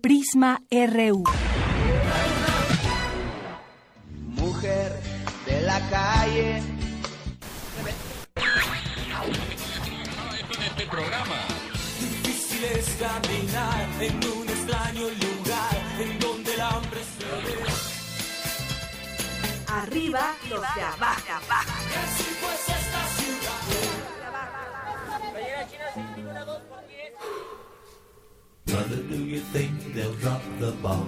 Prisma 0.00 0.62
RU. 0.70 1.24
Mujer 4.10 5.00
de 5.46 5.62
la 5.62 5.80
calle. 5.90 6.62
Este 10.66 10.86
programa. 10.86 11.36
Difícil 12.00 12.64
es 12.64 12.96
caminar 12.98 13.88
en 14.00 14.16
un 14.16 14.48
extraño 14.48 15.08
lugar 15.08 15.76
en 16.00 16.18
donde 16.18 16.54
el 16.54 16.60
hambre 16.60 17.00
se 17.18 17.24
ve. 17.24 17.56
Arriba 19.68 20.34
los 20.48 20.60
de 20.60 20.82
abajo. 20.82 21.22
Pues 22.40 22.68
esta 22.68 23.02
ciudad. 23.16 23.62
Brother, 28.72 29.02
do 29.06 29.16
you 29.16 29.40
think 29.52 29.70
they'll 29.92 30.14
drop 30.14 30.40
the 30.58 30.70
bomb? 30.80 31.06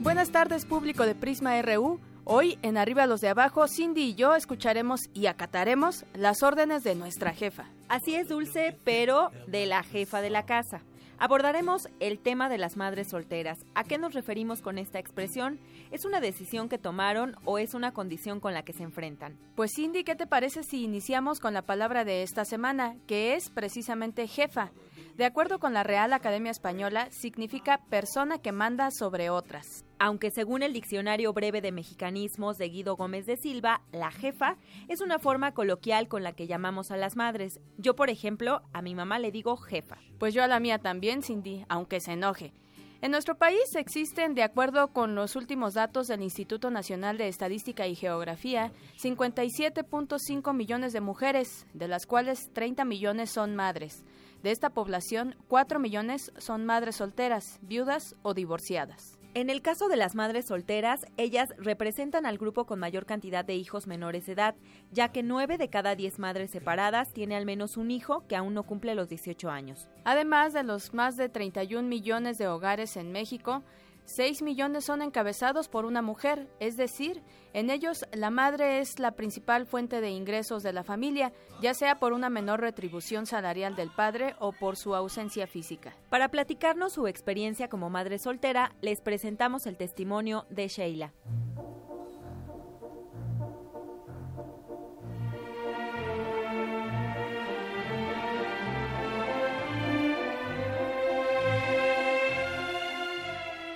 Buenas 0.00 0.30
tardes, 0.30 0.64
público 0.64 1.04
de 1.04 1.14
Prisma 1.14 1.60
RU. 1.60 2.00
Hoy, 2.24 2.58
en 2.62 2.78
Arriba 2.78 3.06
los 3.06 3.20
de 3.20 3.28
Abajo, 3.28 3.68
Cindy 3.68 4.04
y 4.04 4.14
yo 4.14 4.34
escucharemos 4.34 5.10
y 5.12 5.26
acataremos 5.26 6.06
las 6.14 6.42
órdenes 6.42 6.82
de 6.82 6.94
nuestra 6.94 7.34
jefa. 7.34 7.66
Así 7.90 8.14
es, 8.14 8.28
Dulce, 8.28 8.78
pero 8.82 9.30
de 9.46 9.66
la 9.66 9.82
jefa 9.82 10.22
de 10.22 10.30
la 10.30 10.46
casa. 10.46 10.80
Abordaremos 11.22 11.86
el 12.00 12.18
tema 12.18 12.48
de 12.48 12.56
las 12.56 12.78
madres 12.78 13.10
solteras. 13.10 13.58
¿A 13.74 13.84
qué 13.84 13.98
nos 13.98 14.14
referimos 14.14 14.62
con 14.62 14.78
esta 14.78 14.98
expresión? 14.98 15.60
¿Es 15.90 16.06
una 16.06 16.18
decisión 16.18 16.70
que 16.70 16.78
tomaron 16.78 17.36
o 17.44 17.58
es 17.58 17.74
una 17.74 17.92
condición 17.92 18.40
con 18.40 18.54
la 18.54 18.62
que 18.62 18.72
se 18.72 18.84
enfrentan? 18.84 19.36
Pues 19.54 19.72
Cindy, 19.76 20.02
¿qué 20.02 20.16
te 20.16 20.26
parece 20.26 20.62
si 20.62 20.82
iniciamos 20.82 21.38
con 21.38 21.52
la 21.52 21.60
palabra 21.60 22.06
de 22.06 22.22
esta 22.22 22.46
semana, 22.46 22.96
que 23.06 23.34
es 23.34 23.50
precisamente 23.50 24.26
jefa? 24.28 24.72
De 25.18 25.26
acuerdo 25.26 25.58
con 25.58 25.74
la 25.74 25.82
Real 25.82 26.14
Academia 26.14 26.52
Española, 26.52 27.08
significa 27.10 27.82
persona 27.90 28.38
que 28.38 28.52
manda 28.52 28.90
sobre 28.90 29.28
otras. 29.28 29.84
Aunque 30.02 30.30
según 30.30 30.62
el 30.62 30.72
Diccionario 30.72 31.34
Breve 31.34 31.60
de 31.60 31.72
Mexicanismos 31.72 32.56
de 32.56 32.70
Guido 32.70 32.96
Gómez 32.96 33.26
de 33.26 33.36
Silva, 33.36 33.82
la 33.92 34.10
jefa 34.10 34.56
es 34.88 35.02
una 35.02 35.18
forma 35.18 35.52
coloquial 35.52 36.08
con 36.08 36.22
la 36.22 36.32
que 36.32 36.46
llamamos 36.46 36.90
a 36.90 36.96
las 36.96 37.16
madres. 37.16 37.60
Yo, 37.76 37.94
por 37.94 38.08
ejemplo, 38.08 38.62
a 38.72 38.80
mi 38.80 38.94
mamá 38.94 39.18
le 39.18 39.30
digo 39.30 39.58
jefa. 39.58 39.98
Pues 40.18 40.32
yo 40.32 40.42
a 40.42 40.46
la 40.46 40.58
mía 40.58 40.78
también, 40.78 41.22
Cindy, 41.22 41.66
aunque 41.68 42.00
se 42.00 42.12
enoje. 42.12 42.54
En 43.02 43.10
nuestro 43.10 43.36
país 43.36 43.74
existen, 43.74 44.34
de 44.34 44.42
acuerdo 44.42 44.88
con 44.88 45.14
los 45.14 45.36
últimos 45.36 45.74
datos 45.74 46.06
del 46.08 46.22
Instituto 46.22 46.70
Nacional 46.70 47.18
de 47.18 47.28
Estadística 47.28 47.86
y 47.86 47.94
Geografía, 47.94 48.72
57.5 49.02 50.54
millones 50.54 50.94
de 50.94 51.02
mujeres, 51.02 51.66
de 51.74 51.88
las 51.88 52.06
cuales 52.06 52.50
30 52.54 52.86
millones 52.86 53.32
son 53.32 53.54
madres. 53.54 54.06
De 54.42 54.50
esta 54.50 54.70
población, 54.70 55.36
4 55.48 55.78
millones 55.78 56.32
son 56.38 56.64
madres 56.64 56.96
solteras, 56.96 57.58
viudas 57.60 58.16
o 58.22 58.32
divorciadas. 58.32 59.19
En 59.32 59.48
el 59.48 59.62
caso 59.62 59.86
de 59.88 59.96
las 59.96 60.16
madres 60.16 60.46
solteras, 60.46 61.06
ellas 61.16 61.54
representan 61.56 62.26
al 62.26 62.36
grupo 62.36 62.66
con 62.66 62.80
mayor 62.80 63.06
cantidad 63.06 63.44
de 63.44 63.54
hijos 63.54 63.86
menores 63.86 64.26
de 64.26 64.32
edad, 64.32 64.56
ya 64.90 65.12
que 65.12 65.22
9 65.22 65.56
de 65.56 65.70
cada 65.70 65.94
10 65.94 66.18
madres 66.18 66.50
separadas 66.50 67.12
tiene 67.12 67.36
al 67.36 67.46
menos 67.46 67.76
un 67.76 67.92
hijo 67.92 68.26
que 68.26 68.34
aún 68.34 68.54
no 68.54 68.64
cumple 68.64 68.96
los 68.96 69.08
18 69.08 69.48
años. 69.48 69.88
Además 70.02 70.52
de 70.52 70.64
los 70.64 70.94
más 70.94 71.16
de 71.16 71.28
31 71.28 71.86
millones 71.86 72.38
de 72.38 72.48
hogares 72.48 72.96
en 72.96 73.12
México, 73.12 73.62
6 74.04 74.42
millones 74.42 74.84
son 74.84 75.02
encabezados 75.02 75.68
por 75.68 75.84
una 75.84 76.02
mujer, 76.02 76.48
es 76.58 76.76
decir, 76.76 77.22
en 77.52 77.70
ellos 77.70 78.04
la 78.12 78.30
madre 78.30 78.80
es 78.80 78.98
la 78.98 79.12
principal 79.12 79.66
fuente 79.66 80.00
de 80.00 80.10
ingresos 80.10 80.62
de 80.62 80.72
la 80.72 80.84
familia, 80.84 81.32
ya 81.60 81.74
sea 81.74 81.96
por 81.96 82.12
una 82.12 82.30
menor 82.30 82.60
retribución 82.60 83.26
salarial 83.26 83.76
del 83.76 83.90
padre 83.90 84.34
o 84.38 84.52
por 84.52 84.76
su 84.76 84.94
ausencia 84.94 85.46
física. 85.46 85.94
Para 86.08 86.28
platicarnos 86.28 86.92
su 86.92 87.06
experiencia 87.06 87.68
como 87.68 87.90
madre 87.90 88.18
soltera, 88.18 88.72
les 88.80 89.00
presentamos 89.00 89.66
el 89.66 89.76
testimonio 89.76 90.46
de 90.50 90.68
Sheila. 90.68 91.12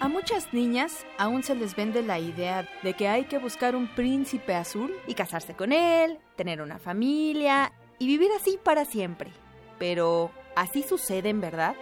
A 0.04 0.08
muchas 0.08 0.52
niñas 0.52 1.06
aún 1.16 1.42
se 1.42 1.54
les 1.54 1.74
vende 1.74 2.02
la 2.02 2.18
idea 2.18 2.68
de 2.82 2.92
que 2.92 3.08
hay 3.08 3.24
que 3.24 3.38
buscar 3.38 3.74
un 3.74 3.88
príncipe 3.94 4.54
azul 4.54 4.92
y 5.06 5.14
casarse 5.14 5.56
con 5.56 5.72
él, 5.72 6.18
tener 6.36 6.60
una 6.60 6.78
familia 6.78 7.72
y 7.98 8.06
vivir 8.06 8.28
así 8.36 8.58
para 8.62 8.84
siempre. 8.84 9.30
pero 9.78 10.30
¿así 10.56 10.82
sucede 10.82 11.30
en 11.30 11.40
verdad? 11.40 11.74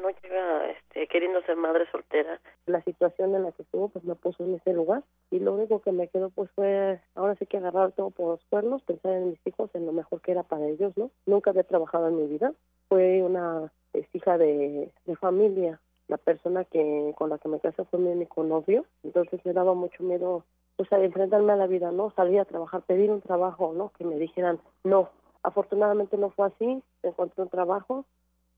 No 0.00 0.10
llega 0.22 0.70
este, 0.70 1.08
queriendo 1.08 1.42
ser 1.42 1.56
madre 1.56 1.90
soltera. 1.90 2.40
La 2.66 2.82
situación 2.82 3.34
en 3.34 3.42
la 3.42 3.50
que 3.50 3.62
estuvo 3.62 3.88
pues 3.88 4.04
me 4.04 4.14
puso 4.14 4.44
en 4.44 4.54
ese 4.54 4.72
lugar 4.72 5.02
y 5.32 5.40
lo 5.40 5.52
único 5.54 5.80
que 5.80 5.90
me 5.90 6.06
quedó 6.06 6.30
pues 6.30 6.52
fue 6.52 7.00
ahora 7.16 7.34
sí 7.34 7.46
que 7.46 7.56
agarrar 7.56 7.90
todo 7.90 8.10
por 8.10 8.28
los 8.28 8.44
cuernos, 8.44 8.84
pensar 8.84 9.14
en 9.14 9.30
mis 9.30 9.44
hijos, 9.44 9.70
en 9.74 9.86
lo 9.86 9.92
mejor 9.92 10.20
que 10.20 10.30
era 10.30 10.44
para 10.44 10.68
ellos, 10.68 10.96
¿no? 10.96 11.10
Nunca 11.26 11.50
había 11.50 11.64
trabajado 11.64 12.06
en 12.06 12.16
mi 12.16 12.28
vida. 12.28 12.52
Fue 12.88 13.24
una 13.24 13.72
hija 14.12 14.38
de, 14.38 14.92
de 15.04 15.16
familia. 15.16 15.80
La 16.10 16.16
persona 16.16 16.64
que 16.64 17.14
con 17.16 17.30
la 17.30 17.38
que 17.38 17.48
me 17.48 17.60
casé 17.60 17.84
fue 17.84 18.00
mi 18.00 18.26
novio, 18.36 18.84
entonces 19.04 19.46
me 19.46 19.52
daba 19.52 19.74
mucho 19.74 20.02
miedo 20.02 20.44
pues 20.74 20.92
a 20.92 20.98
enfrentarme 20.98 21.52
a 21.52 21.56
la 21.56 21.68
vida, 21.68 21.92
¿no? 21.92 22.10
Salir 22.16 22.40
a 22.40 22.44
trabajar, 22.44 22.82
pedir 22.82 23.12
un 23.12 23.20
trabajo, 23.20 23.72
¿no? 23.72 23.92
Que 23.96 24.04
me 24.04 24.16
dijeran 24.16 24.58
no. 24.82 25.08
Afortunadamente 25.44 26.16
no 26.16 26.30
fue 26.30 26.48
así, 26.48 26.82
encontré 27.04 27.44
un 27.44 27.48
trabajo 27.48 28.06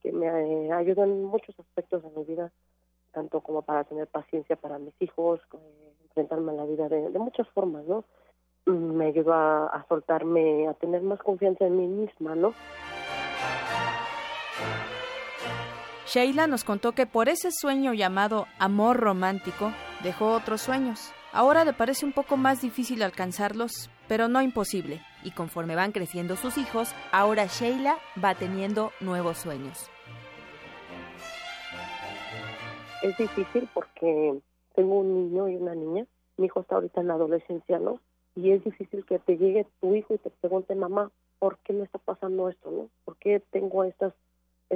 que 0.00 0.12
me 0.12 0.28
eh, 0.28 0.72
ayudó 0.72 1.04
en 1.04 1.24
muchos 1.24 1.54
aspectos 1.60 2.02
de 2.02 2.08
mi 2.16 2.24
vida, 2.24 2.50
tanto 3.12 3.42
como 3.42 3.60
para 3.60 3.84
tener 3.84 4.06
paciencia 4.06 4.56
para 4.56 4.78
mis 4.78 4.94
hijos, 5.00 5.38
eh, 5.52 5.92
enfrentarme 6.04 6.52
a 6.52 6.54
la 6.54 6.64
vida 6.64 6.88
de, 6.88 7.10
de, 7.10 7.18
muchas 7.18 7.46
formas, 7.50 7.84
¿no? 7.84 8.04
Mm, 8.64 8.94
me 8.94 9.06
ayudó 9.08 9.34
a, 9.34 9.66
a 9.66 9.86
soltarme, 9.88 10.68
a 10.68 10.72
tener 10.72 11.02
más 11.02 11.20
confianza 11.20 11.66
en 11.66 11.76
mí 11.76 11.86
misma, 11.86 12.34
¿no? 12.34 12.54
Sheila 16.12 16.46
nos 16.46 16.62
contó 16.62 16.92
que 16.92 17.06
por 17.06 17.30
ese 17.30 17.50
sueño 17.50 17.94
llamado 17.94 18.44
amor 18.58 18.98
romántico 18.98 19.72
dejó 20.02 20.32
otros 20.32 20.60
sueños. 20.60 21.10
Ahora 21.32 21.64
le 21.64 21.72
parece 21.72 22.04
un 22.04 22.12
poco 22.12 22.36
más 22.36 22.60
difícil 22.60 23.02
alcanzarlos, 23.02 23.88
pero 24.08 24.28
no 24.28 24.42
imposible. 24.42 25.00
Y 25.24 25.30
conforme 25.30 25.74
van 25.74 25.92
creciendo 25.92 26.36
sus 26.36 26.58
hijos, 26.58 26.94
ahora 27.12 27.46
Sheila 27.46 27.96
va 28.22 28.34
teniendo 28.34 28.90
nuevos 29.00 29.38
sueños. 29.38 29.88
Es 33.02 33.16
difícil 33.16 33.66
porque 33.72 34.38
tengo 34.74 34.98
un 34.98 35.30
niño 35.30 35.48
y 35.48 35.56
una 35.56 35.74
niña. 35.74 36.04
Mi 36.36 36.44
hijo 36.44 36.60
está 36.60 36.74
ahorita 36.74 37.00
en 37.00 37.08
la 37.08 37.14
adolescencia, 37.14 37.78
¿no? 37.78 38.00
Y 38.36 38.50
es 38.50 38.62
difícil 38.62 39.06
que 39.06 39.18
te 39.18 39.38
llegue 39.38 39.66
tu 39.80 39.94
hijo 39.94 40.12
y 40.12 40.18
te 40.18 40.28
pregunte, 40.28 40.74
mamá, 40.74 41.10
¿por 41.38 41.56
qué 41.60 41.72
me 41.72 41.84
está 41.84 41.96
pasando 41.96 42.50
esto, 42.50 42.70
no? 42.70 42.90
¿Por 43.06 43.16
qué 43.16 43.42
tengo 43.50 43.84
estas 43.84 44.12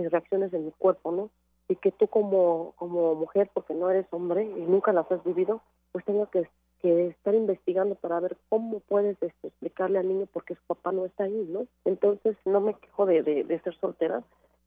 reacciones 0.04 0.52
en 0.52 0.66
mi 0.66 0.72
cuerpo, 0.72 1.12
no? 1.12 1.30
Y 1.68 1.76
que 1.76 1.90
tú 1.90 2.06
como, 2.08 2.74
como 2.76 3.14
mujer, 3.14 3.50
porque 3.52 3.74
no 3.74 3.90
eres 3.90 4.06
hombre 4.10 4.44
y 4.44 4.60
nunca 4.60 4.92
las 4.92 5.10
has 5.10 5.22
vivido, 5.24 5.62
pues 5.92 6.04
tengo 6.04 6.26
que, 6.30 6.48
que 6.80 7.08
estar 7.08 7.34
investigando 7.34 7.94
para 7.96 8.20
ver 8.20 8.36
cómo 8.48 8.80
puedes 8.80 9.20
este, 9.22 9.48
explicarle 9.48 9.98
al 9.98 10.08
niño 10.08 10.26
por 10.26 10.44
qué 10.44 10.54
su 10.54 10.62
papá 10.66 10.92
no 10.92 11.06
está 11.06 11.24
ahí, 11.24 11.46
¿no? 11.48 11.66
Entonces 11.84 12.36
no 12.44 12.60
me 12.60 12.74
quejo 12.74 13.06
de, 13.06 13.22
de, 13.22 13.44
de 13.44 13.60
ser 13.60 13.74
soltera, 13.80 14.22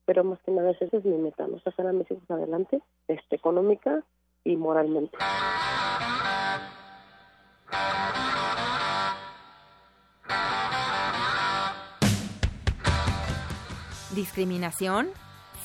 pero 0.06 0.24
más 0.24 0.40
que 0.42 0.52
nada 0.52 0.72
esa 0.72 0.86
es 0.98 1.06
mi 1.06 1.18
meta, 1.18 1.48
¿no? 1.48 1.60
Sacar 1.60 1.88
a 1.88 1.94
mis 1.94 2.10
hijos 2.10 2.30
adelante, 2.30 2.82
este, 3.08 3.36
económica 3.36 4.04
y 4.44 4.56
moralmente. 4.58 5.18
¿Discriminación? 14.20 15.08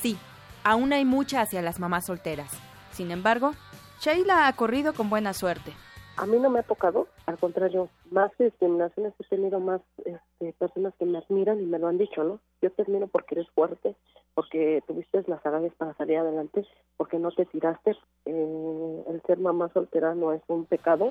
Sí, 0.00 0.16
aún 0.62 0.92
hay 0.92 1.04
mucha 1.04 1.40
hacia 1.40 1.60
las 1.60 1.80
mamás 1.80 2.06
solteras. 2.06 2.52
Sin 2.92 3.10
embargo, 3.10 3.50
Sheila 3.98 4.46
ha 4.46 4.52
corrido 4.52 4.94
con 4.94 5.10
buena 5.10 5.32
suerte. 5.32 5.72
A 6.16 6.24
mí 6.24 6.38
no 6.38 6.50
me 6.50 6.60
ha 6.60 6.62
tocado, 6.62 7.08
al 7.26 7.36
contrario, 7.36 7.88
más 8.12 8.30
que 8.36 8.44
discriminaciones 8.44 9.12
he 9.18 9.24
tenido 9.24 9.58
más 9.58 9.80
este, 10.04 10.52
personas 10.52 10.94
que 11.00 11.04
me 11.04 11.18
admiran 11.18 11.60
y 11.60 11.66
me 11.66 11.80
lo 11.80 11.88
han 11.88 11.98
dicho, 11.98 12.22
¿no? 12.22 12.38
Yo 12.62 12.70
te 12.70 12.82
admiro 12.82 13.08
porque 13.08 13.34
eres 13.34 13.50
fuerte, 13.56 13.96
porque 14.34 14.84
tuviste 14.86 15.24
las 15.26 15.44
agallas 15.44 15.72
para 15.76 15.94
salir 15.94 16.18
adelante, 16.18 16.64
porque 16.96 17.18
no 17.18 17.32
te 17.32 17.46
tiraste. 17.46 17.96
Eh, 18.26 19.04
el 19.08 19.20
ser 19.26 19.40
mamá 19.40 19.68
soltera 19.74 20.14
no 20.14 20.32
es 20.32 20.42
un 20.46 20.64
pecado. 20.66 21.10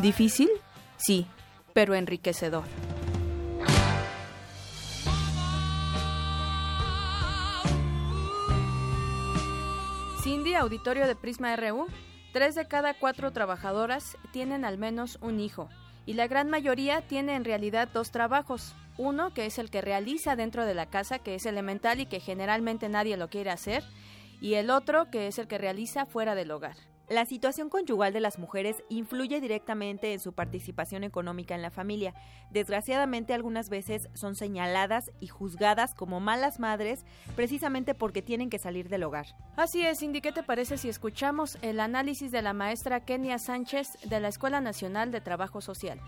¿Difícil? 0.00 0.50
Sí, 1.06 1.24
pero 1.72 1.94
enriquecedor. 1.94 2.64
Cindy, 10.24 10.54
auditorio 10.54 11.06
de 11.06 11.14
Prisma 11.14 11.54
RU, 11.54 11.86
tres 12.32 12.56
de 12.56 12.66
cada 12.66 12.92
cuatro 12.94 13.30
trabajadoras 13.30 14.18
tienen 14.32 14.64
al 14.64 14.78
menos 14.78 15.18
un 15.22 15.38
hijo 15.38 15.68
y 16.06 16.14
la 16.14 16.26
gran 16.26 16.50
mayoría 16.50 17.02
tiene 17.02 17.36
en 17.36 17.44
realidad 17.44 17.88
dos 17.94 18.10
trabajos. 18.10 18.74
Uno, 18.98 19.32
que 19.32 19.46
es 19.46 19.60
el 19.60 19.70
que 19.70 19.82
realiza 19.82 20.34
dentro 20.34 20.66
de 20.66 20.74
la 20.74 20.86
casa, 20.86 21.20
que 21.20 21.36
es 21.36 21.46
elemental 21.46 22.00
y 22.00 22.06
que 22.06 22.18
generalmente 22.18 22.88
nadie 22.88 23.16
lo 23.16 23.30
quiere 23.30 23.50
hacer, 23.50 23.84
y 24.40 24.54
el 24.54 24.70
otro, 24.70 25.08
que 25.12 25.28
es 25.28 25.38
el 25.38 25.46
que 25.46 25.58
realiza 25.58 26.04
fuera 26.04 26.34
del 26.34 26.50
hogar. 26.50 26.76
La 27.08 27.24
situación 27.24 27.70
conyugal 27.70 28.12
de 28.12 28.18
las 28.18 28.36
mujeres 28.36 28.82
influye 28.88 29.40
directamente 29.40 30.12
en 30.12 30.18
su 30.18 30.34
participación 30.34 31.04
económica 31.04 31.54
en 31.54 31.62
la 31.62 31.70
familia. 31.70 32.14
Desgraciadamente 32.50 33.32
algunas 33.32 33.70
veces 33.70 34.10
son 34.14 34.34
señaladas 34.34 35.12
y 35.20 35.28
juzgadas 35.28 35.94
como 35.94 36.18
malas 36.18 36.58
madres 36.58 37.06
precisamente 37.36 37.94
porque 37.94 38.22
tienen 38.22 38.50
que 38.50 38.58
salir 38.58 38.88
del 38.88 39.04
hogar. 39.04 39.26
Así 39.56 39.86
es, 39.86 40.00
Cindy, 40.00 40.20
¿qué 40.20 40.32
te 40.32 40.42
parece 40.42 40.78
si 40.78 40.88
escuchamos 40.88 41.62
el 41.62 41.78
análisis 41.78 42.32
de 42.32 42.42
la 42.42 42.52
maestra 42.52 43.04
Kenia 43.04 43.38
Sánchez 43.38 44.00
de 44.08 44.18
la 44.18 44.26
Escuela 44.26 44.60
Nacional 44.60 45.12
de 45.12 45.20
Trabajo 45.20 45.60
Social? 45.60 46.00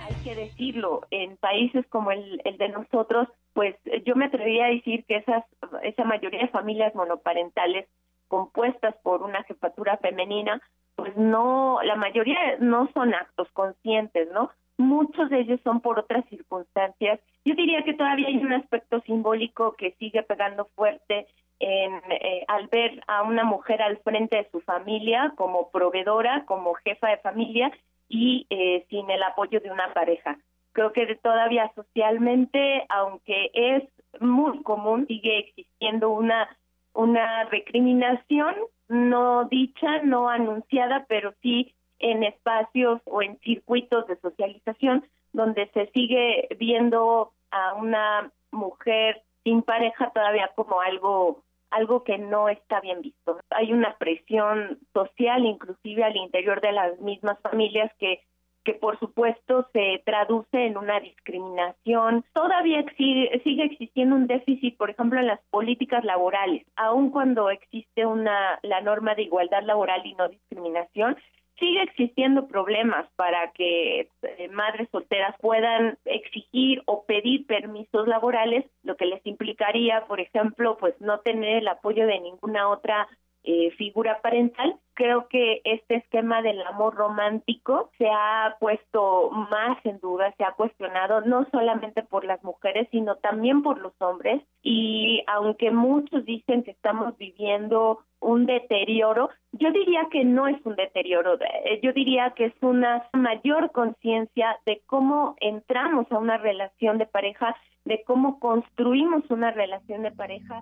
Hay 0.00 0.14
que 0.24 0.34
decirlo, 0.34 1.06
en 1.12 1.36
países 1.36 1.86
como 1.86 2.10
el, 2.10 2.42
el 2.44 2.58
de 2.58 2.70
nosotros, 2.70 3.28
pues 3.52 3.76
yo 4.04 4.16
me 4.16 4.24
atrevería 4.24 4.64
a 4.64 4.70
decir 4.70 5.04
que 5.04 5.18
esas, 5.18 5.44
esa 5.84 6.02
mayoría 6.02 6.40
de 6.40 6.48
familias 6.48 6.92
monoparentales 6.96 7.86
compuestas 8.30 8.94
por 9.02 9.22
una 9.22 9.42
jefatura 9.42 9.96
femenina, 9.98 10.62
pues 10.94 11.16
no, 11.16 11.80
la 11.82 11.96
mayoría 11.96 12.38
no 12.60 12.88
son 12.94 13.12
actos 13.12 13.48
conscientes, 13.52 14.30
¿no? 14.32 14.50
Muchos 14.78 15.28
de 15.28 15.40
ellos 15.40 15.60
son 15.64 15.80
por 15.80 15.98
otras 15.98 16.24
circunstancias. 16.30 17.20
Yo 17.44 17.54
diría 17.54 17.82
que 17.82 17.94
todavía 17.94 18.28
hay 18.28 18.36
un 18.38 18.52
aspecto 18.52 19.00
simbólico 19.00 19.72
que 19.72 19.92
sigue 19.98 20.22
pegando 20.22 20.66
fuerte 20.76 21.26
en, 21.58 21.92
eh, 22.10 22.44
al 22.48 22.68
ver 22.68 23.02
a 23.06 23.22
una 23.22 23.44
mujer 23.44 23.82
al 23.82 23.98
frente 23.98 24.36
de 24.36 24.50
su 24.50 24.60
familia 24.60 25.34
como 25.36 25.70
proveedora, 25.70 26.44
como 26.46 26.74
jefa 26.74 27.08
de 27.08 27.18
familia 27.18 27.70
y 28.08 28.46
eh, 28.48 28.86
sin 28.88 29.10
el 29.10 29.22
apoyo 29.22 29.60
de 29.60 29.70
una 29.70 29.92
pareja. 29.92 30.38
Creo 30.72 30.92
que 30.92 31.14
todavía 31.16 31.70
socialmente, 31.74 32.86
aunque 32.88 33.50
es 33.52 33.82
muy 34.20 34.62
común, 34.62 35.06
sigue 35.06 35.38
existiendo 35.40 36.10
una 36.10 36.48
una 36.94 37.44
recriminación 37.44 38.54
no 38.88 39.44
dicha, 39.44 40.02
no 40.02 40.28
anunciada, 40.28 41.06
pero 41.08 41.32
sí 41.42 41.74
en 41.98 42.24
espacios 42.24 43.00
o 43.04 43.22
en 43.22 43.38
circuitos 43.40 44.06
de 44.06 44.16
socialización 44.16 45.04
donde 45.32 45.68
se 45.72 45.86
sigue 45.92 46.48
viendo 46.58 47.32
a 47.50 47.74
una 47.74 48.32
mujer 48.50 49.22
sin 49.44 49.62
pareja 49.62 50.10
todavía 50.10 50.50
como 50.54 50.80
algo 50.80 51.42
algo 51.70 52.02
que 52.02 52.18
no 52.18 52.48
está 52.48 52.80
bien 52.80 53.00
visto. 53.00 53.38
Hay 53.50 53.72
una 53.72 53.96
presión 53.96 54.80
social 54.92 55.46
inclusive 55.46 56.02
al 56.02 56.16
interior 56.16 56.60
de 56.60 56.72
las 56.72 56.98
mismas 56.98 57.38
familias 57.40 57.92
que 58.00 58.24
que 58.64 58.74
por 58.74 58.98
supuesto 58.98 59.68
se 59.72 60.02
traduce 60.04 60.66
en 60.66 60.76
una 60.76 61.00
discriminación. 61.00 62.24
Todavía 62.32 62.84
sigue, 62.96 63.40
sigue 63.44 63.64
existiendo 63.64 64.16
un 64.16 64.26
déficit, 64.26 64.76
por 64.76 64.90
ejemplo, 64.90 65.18
en 65.18 65.26
las 65.26 65.40
políticas 65.50 66.04
laborales, 66.04 66.66
aun 66.76 67.10
cuando 67.10 67.50
existe 67.50 68.06
una 68.06 68.58
la 68.62 68.80
norma 68.80 69.14
de 69.14 69.22
igualdad 69.22 69.62
laboral 69.62 70.04
y 70.04 70.14
no 70.14 70.28
discriminación, 70.28 71.16
sigue 71.60 71.82
existiendo 71.82 72.48
problemas 72.48 73.06
para 73.16 73.52
que 73.52 74.08
eh, 74.22 74.48
madres 74.48 74.88
solteras 74.90 75.36
puedan 75.40 75.98
exigir 76.06 76.82
o 76.86 77.04
pedir 77.04 77.46
permisos 77.46 78.08
laborales, 78.08 78.64
lo 78.82 78.96
que 78.96 79.04
les 79.04 79.24
implicaría, 79.26 80.06
por 80.06 80.20
ejemplo, 80.20 80.78
pues 80.78 80.98
no 81.00 81.20
tener 81.20 81.58
el 81.58 81.68
apoyo 81.68 82.06
de 82.06 82.18
ninguna 82.18 82.68
otra 82.68 83.06
eh, 83.42 83.70
figura 83.72 84.20
parental. 84.20 84.76
Creo 84.94 85.28
que 85.28 85.62
este 85.64 85.96
esquema 85.96 86.42
del 86.42 86.60
amor 86.62 86.94
romántico 86.94 87.90
se 87.96 88.06
ha 88.06 88.56
puesto 88.60 89.30
más 89.30 89.78
en 89.84 89.98
duda, 90.00 90.34
se 90.36 90.44
ha 90.44 90.52
cuestionado 90.52 91.22
no 91.22 91.46
solamente 91.50 92.02
por 92.02 92.24
las 92.24 92.42
mujeres, 92.44 92.86
sino 92.90 93.16
también 93.16 93.62
por 93.62 93.78
los 93.78 93.94
hombres. 94.00 94.42
Y 94.62 95.24
aunque 95.26 95.70
muchos 95.70 96.24
dicen 96.26 96.62
que 96.64 96.72
estamos 96.72 97.16
viviendo 97.16 98.00
un 98.20 98.44
deterioro, 98.44 99.30
yo 99.52 99.72
diría 99.72 100.06
que 100.10 100.24
no 100.24 100.46
es 100.46 100.58
un 100.64 100.76
deterioro, 100.76 101.38
eh, 101.40 101.80
yo 101.82 101.92
diría 101.94 102.34
que 102.36 102.46
es 102.46 102.54
una 102.60 103.08
mayor 103.14 103.72
conciencia 103.72 104.58
de 104.66 104.82
cómo 104.86 105.36
entramos 105.40 106.06
a 106.12 106.18
una 106.18 106.36
relación 106.36 106.98
de 106.98 107.06
pareja, 107.06 107.56
de 107.86 108.02
cómo 108.04 108.38
construimos 108.38 109.22
una 109.30 109.50
relación 109.50 110.02
de 110.02 110.10
pareja. 110.10 110.60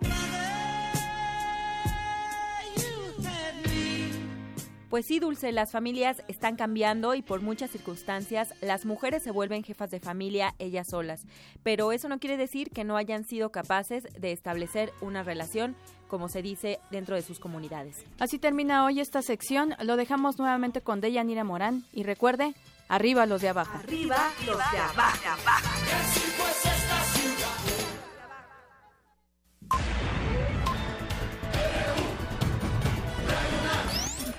Pues 4.89 5.05
sí, 5.05 5.20
Dulce, 5.20 5.52
las 5.52 5.70
familias 5.70 6.23
están 6.28 6.56
cambiando 6.56 7.15
y 7.15 7.20
por 7.20 7.43
muchas 7.43 7.70
circunstancias 7.70 8.55
las 8.62 8.86
mujeres 8.86 9.23
se 9.23 9.31
vuelven 9.31 9.62
jefas 9.62 9.90
de 9.90 10.01
familia 10.01 10.55
ellas 10.59 10.86
solas. 10.90 11.27
Pero 11.62 11.93
eso 11.93 12.09
no 12.09 12.19
quiere 12.19 12.39
decir 12.39 12.70
que 12.70 12.85
no 12.85 12.97
hayan 12.97 13.24
sido 13.24 13.51
capaces 13.51 14.05
de 14.19 14.32
establecer 14.32 14.93
una 15.02 15.23
relación 15.23 15.77
como 16.09 16.31
se 16.31 16.40
dice 16.40 16.81
dentro 16.90 17.16
de 17.16 17.23
sus 17.23 17.39
comunidades. 17.39 18.02
Así 18.19 18.39
termina 18.39 18.86
hoy 18.86 19.01
esta 19.01 19.20
sección. 19.20 19.74
Lo 19.82 19.97
dejamos 19.97 20.39
nuevamente 20.39 20.81
con 20.81 21.02
Deyanira 21.02 21.44
Morán. 21.44 21.85
Y 21.93 22.02
recuerde, 22.02 22.55
arriba 22.89 23.27
los 23.27 23.43
de 23.43 23.51
abajo. 23.51 23.77
Arriba 23.77 24.31
los 24.47 24.56
de 24.56 24.78
abajo. 24.78 25.19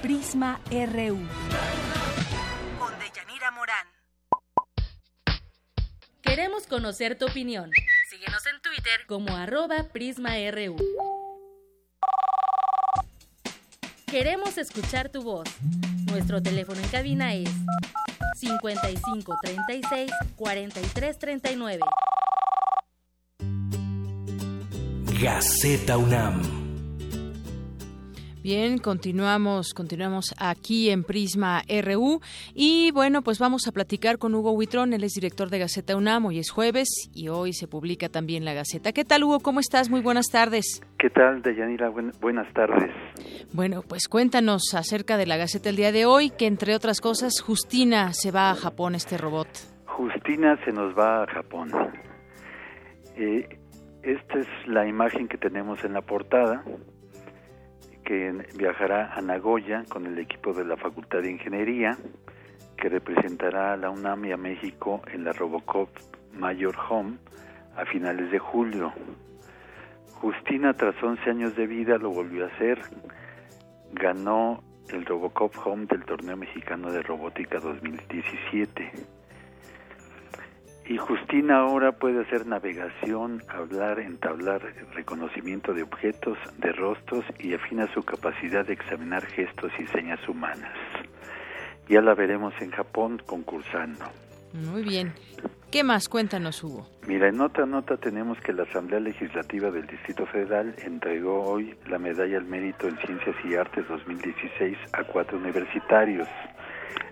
Prisma 0.01 0.61
RU. 0.69 1.17
Con 2.79 2.99
Deyanira 2.99 3.51
Morán. 3.51 3.87
Queremos 6.21 6.67
conocer 6.67 7.17
tu 7.17 7.25
opinión. 7.25 7.69
Síguenos 8.09 8.45
en 8.45 8.61
Twitter 8.61 9.05
como 9.07 9.35
arroba 9.35 9.83
PrismaRU. 9.91 10.77
Queremos 14.05 14.57
escuchar 14.57 15.09
tu 15.09 15.21
voz. 15.21 15.49
Nuestro 16.05 16.41
teléfono 16.41 16.79
en 16.79 16.87
cabina 16.87 17.33
es 17.33 17.49
55 18.37 19.37
36 19.43 20.11
43 20.37 21.19
39. 21.19 21.79
Gaceta 25.21 25.97
UNAM. 25.97 26.58
Bien, 28.41 28.77
continuamos, 28.77 29.73
continuamos 29.73 30.33
aquí 30.39 30.89
en 30.91 31.03
Prisma 31.03 31.61
RU 31.83 32.21
y 32.55 32.89
bueno, 32.91 33.21
pues 33.21 33.37
vamos 33.37 33.67
a 33.67 33.73
platicar 33.73 34.17
con 34.17 34.33
Hugo 34.33 34.51
Huitrón, 34.53 34.93
él 34.93 35.03
es 35.03 35.11
director 35.13 35.49
de 35.49 35.59
Gaceta 35.59 35.97
UNAM, 35.97 36.25
hoy 36.27 36.39
es 36.39 36.49
jueves 36.49 36.87
y 37.13 37.27
hoy 37.27 37.51
se 37.51 37.67
publica 37.67 38.07
también 38.07 38.45
la 38.45 38.53
Gaceta. 38.53 38.93
¿Qué 38.93 39.03
tal 39.03 39.25
Hugo? 39.25 39.41
¿Cómo 39.41 39.59
estás? 39.59 39.89
Muy 39.89 39.99
buenas 39.99 40.27
tardes. 40.31 40.81
¿Qué 40.97 41.09
tal, 41.09 41.41
Deyanira? 41.41 41.89
Buen- 41.89 42.13
buenas 42.21 42.51
tardes. 42.53 42.89
Bueno, 43.51 43.81
pues 43.81 44.07
cuéntanos 44.07 44.73
acerca 44.73 45.17
de 45.17 45.25
la 45.25 45.35
Gaceta 45.35 45.67
el 45.69 45.75
día 45.75 45.91
de 45.91 46.05
hoy, 46.05 46.29
que 46.29 46.47
entre 46.47 46.75
otras 46.75 47.01
cosas, 47.01 47.41
Justina 47.41 48.13
se 48.13 48.31
va 48.31 48.51
a 48.51 48.55
Japón, 48.55 48.95
este 48.95 49.17
robot. 49.17 49.49
Justina 49.85 50.57
se 50.63 50.71
nos 50.71 50.97
va 50.97 51.23
a 51.23 51.27
Japón. 51.27 51.71
Eh, 53.17 53.59
esta 54.03 54.39
es 54.39 54.47
la 54.65 54.87
imagen 54.87 55.27
que 55.27 55.37
tenemos 55.37 55.83
en 55.83 55.91
la 55.91 56.01
portada, 56.01 56.63
que 58.09 58.33
viajará 58.55 59.13
a 59.13 59.21
Nagoya 59.21 59.85
con 59.87 60.07
el 60.07 60.17
equipo 60.17 60.51
de 60.51 60.65
la 60.65 60.75
Facultad 60.77 61.21
de 61.21 61.29
Ingeniería, 61.29 61.95
que 62.75 62.89
representará 62.89 63.73
a 63.73 63.77
la 63.77 63.91
UNAM 63.91 64.25
y 64.25 64.31
a 64.31 64.37
México 64.37 65.03
en 65.13 65.23
la 65.23 65.31
Robocop 65.31 65.89
Mayor 66.33 66.75
Home 66.89 67.17
a 67.75 67.85
finales 67.85 68.31
de 68.31 68.39
julio. 68.39 68.91
Justina, 70.13 70.73
tras 70.73 70.95
11 71.03 71.29
años 71.29 71.55
de 71.55 71.67
vida, 71.67 71.99
lo 71.99 72.09
volvió 72.09 72.45
a 72.45 72.47
hacer. 72.47 72.79
Ganó 73.93 74.63
el 74.91 75.05
Robocop 75.05 75.53
Home 75.63 75.85
del 75.85 76.03
Torneo 76.03 76.35
Mexicano 76.35 76.91
de 76.91 77.03
Robótica 77.03 77.59
2017. 77.59 79.18
Y 80.89 80.97
Justina 80.97 81.59
ahora 81.59 81.91
puede 81.91 82.21
hacer 82.21 82.47
navegación, 82.47 83.43
hablar, 83.47 83.99
entablar 83.99 84.73
reconocimiento 84.95 85.71
de 85.71 85.83
objetos, 85.83 86.35
de 86.57 86.71
rostros 86.71 87.23
y 87.37 87.53
afina 87.53 87.85
su 87.93 88.01
capacidad 88.01 88.65
de 88.65 88.73
examinar 88.73 89.23
gestos 89.27 89.71
y 89.77 89.85
señas 89.85 90.19
humanas. 90.27 90.73
Ya 91.87 92.01
la 92.01 92.15
veremos 92.15 92.55
en 92.59 92.71
Japón 92.71 93.21
concursando. 93.23 94.03
Muy 94.51 94.81
bien. 94.81 95.13
¿Qué 95.71 95.83
más? 95.83 96.09
Cuéntanos, 96.09 96.63
Hugo. 96.63 96.87
Mira, 97.07 97.29
en 97.29 97.39
otra 97.39 97.67
nota 97.67 97.95
tenemos 97.97 98.39
que 98.39 98.51
la 98.51 98.63
Asamblea 98.63 98.99
Legislativa 98.99 99.69
del 99.69 99.85
Distrito 99.85 100.25
Federal 100.25 100.73
entregó 100.83 101.43
hoy 101.43 101.75
la 101.87 101.99
Medalla 101.99 102.39
al 102.39 102.45
Mérito 102.45 102.87
en 102.87 102.97
Ciencias 102.97 103.35
y 103.45 103.53
Artes 103.53 103.87
2016 103.87 104.75
a 104.93 105.03
cuatro 105.03 105.37
universitarios. 105.37 106.27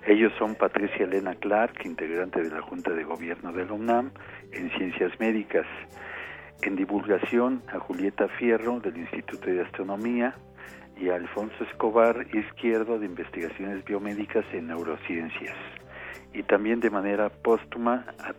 Ellos 0.05 0.31
son 0.39 0.55
Patricia 0.55 1.05
Elena 1.05 1.35
Clark, 1.35 1.85
integrante 1.85 2.41
de 2.41 2.49
la 2.49 2.61
Junta 2.61 2.91
de 2.91 3.03
Gobierno 3.03 3.51
de 3.51 3.65
la 3.65 3.73
UNAM 3.73 4.11
en 4.53 4.69
Ciencias 4.71 5.11
Médicas. 5.19 5.65
En 6.61 6.75
divulgación, 6.75 7.61
a 7.67 7.79
Julieta 7.79 8.27
Fierro, 8.39 8.79
del 8.79 8.97
Instituto 8.97 9.47
de 9.49 9.61
Astronomía, 9.61 10.33
y 10.99 11.09
a 11.09 11.15
Alfonso 11.15 11.63
Escobar 11.63 12.25
Izquierdo, 12.33 12.99
de 12.99 13.05
Investigaciones 13.05 13.83
Biomédicas 13.85 14.45
en 14.53 14.67
Neurociencias. 14.67 15.55
Y 16.33 16.43
también 16.43 16.79
de 16.79 16.89
manera 16.89 17.29
póstuma 17.29 18.05
a 18.19 18.33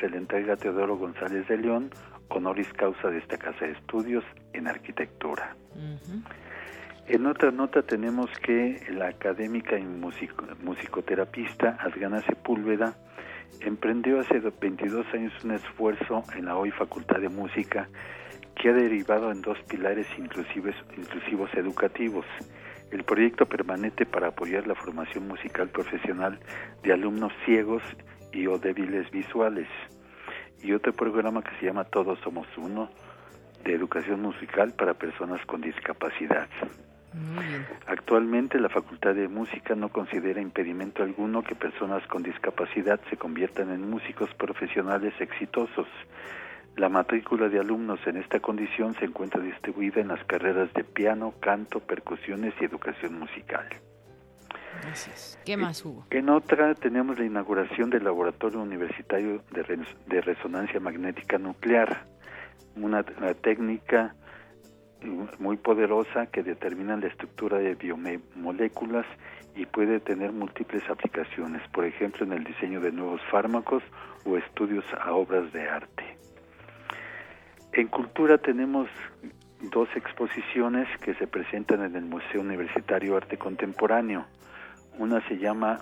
se 0.00 0.08
le 0.08 0.16
entrega 0.16 0.54
a 0.54 0.56
Teodoro 0.56 0.96
González 0.96 1.46
de 1.48 1.58
León, 1.58 1.90
honoris 2.28 2.72
causa 2.74 3.08
de 3.08 3.18
esta 3.18 3.36
casa 3.36 3.66
de 3.66 3.72
estudios 3.72 4.24
en 4.52 4.66
arquitectura. 4.66 5.56
En 7.12 7.26
otra 7.26 7.50
nota 7.50 7.82
tenemos 7.82 8.30
que 8.40 8.80
la 8.90 9.08
académica 9.08 9.76
y 9.76 9.82
musico- 9.82 10.46
musicoterapista 10.62 11.76
Adriana 11.80 12.20
Sepúlveda 12.22 12.94
emprendió 13.60 14.20
hace 14.20 14.38
do- 14.38 14.52
22 14.60 15.04
años 15.12 15.32
un 15.44 15.50
esfuerzo 15.52 16.22
en 16.36 16.44
la 16.44 16.56
hoy 16.56 16.70
Facultad 16.70 17.18
de 17.18 17.28
Música 17.28 17.88
que 18.54 18.68
ha 18.68 18.72
derivado 18.72 19.32
en 19.32 19.42
dos 19.42 19.58
pilares 19.68 20.06
inclusivos, 20.18 20.74
inclusivos 20.96 21.52
educativos. 21.54 22.26
El 22.92 23.02
proyecto 23.02 23.44
permanente 23.46 24.06
para 24.06 24.28
apoyar 24.28 24.66
la 24.68 24.74
formación 24.76 25.26
musical 25.26 25.68
profesional 25.68 26.38
de 26.84 26.92
alumnos 26.92 27.32
ciegos 27.44 27.82
y 28.32 28.46
o 28.46 28.56
débiles 28.58 29.10
visuales. 29.10 29.66
Y 30.62 30.74
otro 30.74 30.92
programa 30.92 31.42
que 31.42 31.56
se 31.58 31.66
llama 31.66 31.84
Todos 31.84 32.20
Somos 32.20 32.46
Uno, 32.56 32.88
de 33.64 33.74
educación 33.74 34.22
musical 34.22 34.72
para 34.76 34.94
personas 34.94 35.44
con 35.46 35.60
discapacidad. 35.60 36.48
Actualmente 37.86 38.58
la 38.60 38.68
Facultad 38.68 39.14
de 39.14 39.28
Música 39.28 39.74
no 39.74 39.88
considera 39.88 40.40
impedimento 40.40 41.02
alguno 41.02 41.42
que 41.42 41.54
personas 41.54 42.06
con 42.06 42.22
discapacidad 42.22 43.00
se 43.10 43.16
conviertan 43.16 43.70
en 43.70 43.88
músicos 43.90 44.32
profesionales 44.34 45.12
exitosos. 45.20 45.88
La 46.76 46.88
matrícula 46.88 47.48
de 47.48 47.58
alumnos 47.58 47.98
en 48.06 48.16
esta 48.16 48.38
condición 48.40 48.94
se 48.94 49.06
encuentra 49.06 49.40
distribuida 49.40 50.00
en 50.00 50.08
las 50.08 50.22
carreras 50.24 50.72
de 50.72 50.84
piano, 50.84 51.34
canto, 51.40 51.80
percusiones 51.80 52.54
y 52.60 52.64
educación 52.64 53.18
musical. 53.18 53.66
¿Qué 55.44 55.56
más, 55.56 55.84
Hugo? 55.84 56.06
En 56.10 56.28
otra 56.30 56.74
tenemos 56.74 57.18
la 57.18 57.24
inauguración 57.24 57.90
del 57.90 58.04
Laboratorio 58.04 58.60
Universitario 58.60 59.42
de, 59.50 59.62
Res- 59.64 59.96
de 60.06 60.20
Resonancia 60.20 60.78
Magnética 60.80 61.38
Nuclear, 61.38 62.04
una, 62.76 63.04
una 63.18 63.34
técnica 63.34 64.14
muy 65.38 65.56
poderosa 65.56 66.26
que 66.26 66.42
determina 66.42 66.96
la 66.96 67.06
estructura 67.06 67.58
de 67.58 67.74
biomoléculas 67.74 69.06
y 69.54 69.66
puede 69.66 70.00
tener 70.00 70.32
múltiples 70.32 70.88
aplicaciones, 70.88 71.62
por 71.68 71.84
ejemplo 71.84 72.24
en 72.24 72.32
el 72.32 72.44
diseño 72.44 72.80
de 72.80 72.92
nuevos 72.92 73.20
fármacos 73.30 73.82
o 74.24 74.36
estudios 74.36 74.84
a 75.00 75.12
obras 75.12 75.52
de 75.52 75.68
arte. 75.68 76.16
En 77.72 77.88
cultura 77.88 78.38
tenemos 78.38 78.88
dos 79.70 79.88
exposiciones 79.94 80.88
que 81.00 81.14
se 81.14 81.26
presentan 81.26 81.82
en 81.84 81.96
el 81.96 82.04
Museo 82.04 82.40
Universitario 82.40 83.16
Arte 83.16 83.36
Contemporáneo. 83.36 84.26
Una 84.98 85.26
se 85.28 85.38
llama 85.38 85.78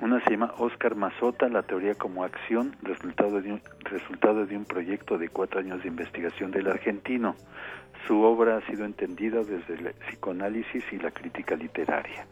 una 0.00 0.22
se 0.24 0.30
llama 0.30 0.54
Oscar 0.58 0.96
Mazota, 0.96 1.48
la 1.48 1.62
teoría 1.62 1.94
como 1.94 2.24
acción, 2.24 2.76
resultado 2.82 3.40
de 3.40 3.52
un, 3.52 3.62
resultado 3.84 4.44
de 4.44 4.56
un 4.56 4.64
proyecto 4.64 5.18
de 5.18 5.28
cuatro 5.28 5.60
años 5.60 5.82
de 5.82 5.88
investigación 5.88 6.50
del 6.50 6.68
argentino. 6.68 7.36
Su 8.06 8.20
obra 8.22 8.56
ha 8.56 8.66
sido 8.66 8.84
entendida 8.84 9.42
desde 9.42 9.74
el 9.74 9.94
psicoanálisis 9.94 10.84
y 10.92 10.98
la 10.98 11.10
crítica 11.10 11.56
literaria. 11.56 12.26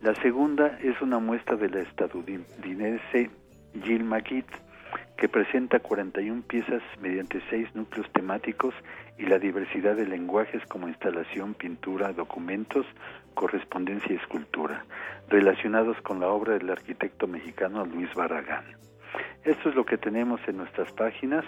La 0.00 0.14
segunda 0.16 0.78
es 0.82 1.00
una 1.02 1.18
muestra 1.18 1.56
de 1.56 1.68
la 1.68 1.80
estadounidense 1.80 3.30
Jill 3.82 4.04
McGee, 4.04 4.44
que 5.16 5.28
presenta 5.28 5.80
41 5.80 6.42
piezas 6.42 6.82
mediante 7.00 7.40
seis 7.50 7.68
núcleos 7.74 8.10
temáticos 8.12 8.74
y 9.18 9.24
la 9.24 9.38
diversidad 9.38 9.96
de 9.96 10.06
lenguajes 10.06 10.64
como 10.66 10.88
instalación, 10.88 11.54
pintura, 11.54 12.12
documentos, 12.12 12.86
correspondencia 13.36 14.12
y 14.12 14.16
escultura, 14.16 14.84
relacionados 15.28 15.96
con 16.02 16.18
la 16.18 16.26
obra 16.28 16.54
del 16.54 16.70
arquitecto 16.70 17.28
mexicano 17.28 17.84
Luis 17.86 18.12
Barragán. 18.14 18.64
Esto 19.44 19.68
es 19.68 19.76
lo 19.76 19.84
que 19.84 19.96
tenemos 19.98 20.40
en 20.48 20.56
nuestras 20.56 20.90
páginas, 20.92 21.44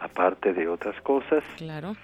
aparte 0.00 0.54
de 0.54 0.68
otras 0.68 0.98
cosas. 1.02 1.44
Claro. 1.58 1.94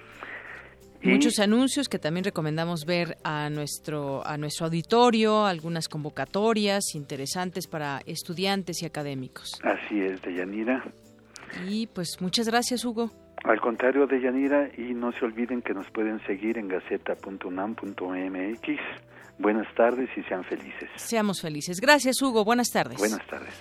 Y- 1.01 1.09
Muchos 1.09 1.39
anuncios 1.41 1.89
que 1.89 1.99
también 1.99 2.23
recomendamos 2.25 2.85
ver 2.87 3.17
a 3.25 3.49
nuestro 3.51 4.25
a 4.27 4.37
nuestro 4.37 4.67
auditorio, 4.67 5.47
algunas 5.47 5.89
convocatorias 5.89 6.95
interesantes 6.95 7.67
para 7.67 8.01
estudiantes 8.07 8.83
y 8.83 8.87
académicos. 8.87 9.59
Así 9.65 10.01
es, 10.01 10.21
Deyanira. 10.23 10.85
Y 11.67 11.87
pues 11.89 12.19
muchas 12.21 12.47
gracias, 12.47 12.85
Hugo. 12.85 13.11
Al 13.45 13.61
contrario, 13.61 14.07
Deyanira, 14.07 14.69
y 14.79 14.95
no 14.95 15.11
se 15.11 15.25
olviden 15.25 15.63
que 15.63 15.75
nos 15.75 15.91
pueden 15.91 16.21
seguir 16.25 16.57
en 16.59 16.69
gaceta.unam.mx, 16.69 18.81
Buenas 19.43 19.67
tardes 19.75 20.09
y 20.17 20.23
sean 20.23 20.45
felices. 20.45 20.89
Seamos 20.95 21.41
felices. 21.41 21.81
Gracias, 21.81 22.23
Hugo. 22.23 22.45
Buenas 22.45 22.71
tardes. 22.71 22.97
Buenas 22.97 23.27
tardes. 23.27 23.53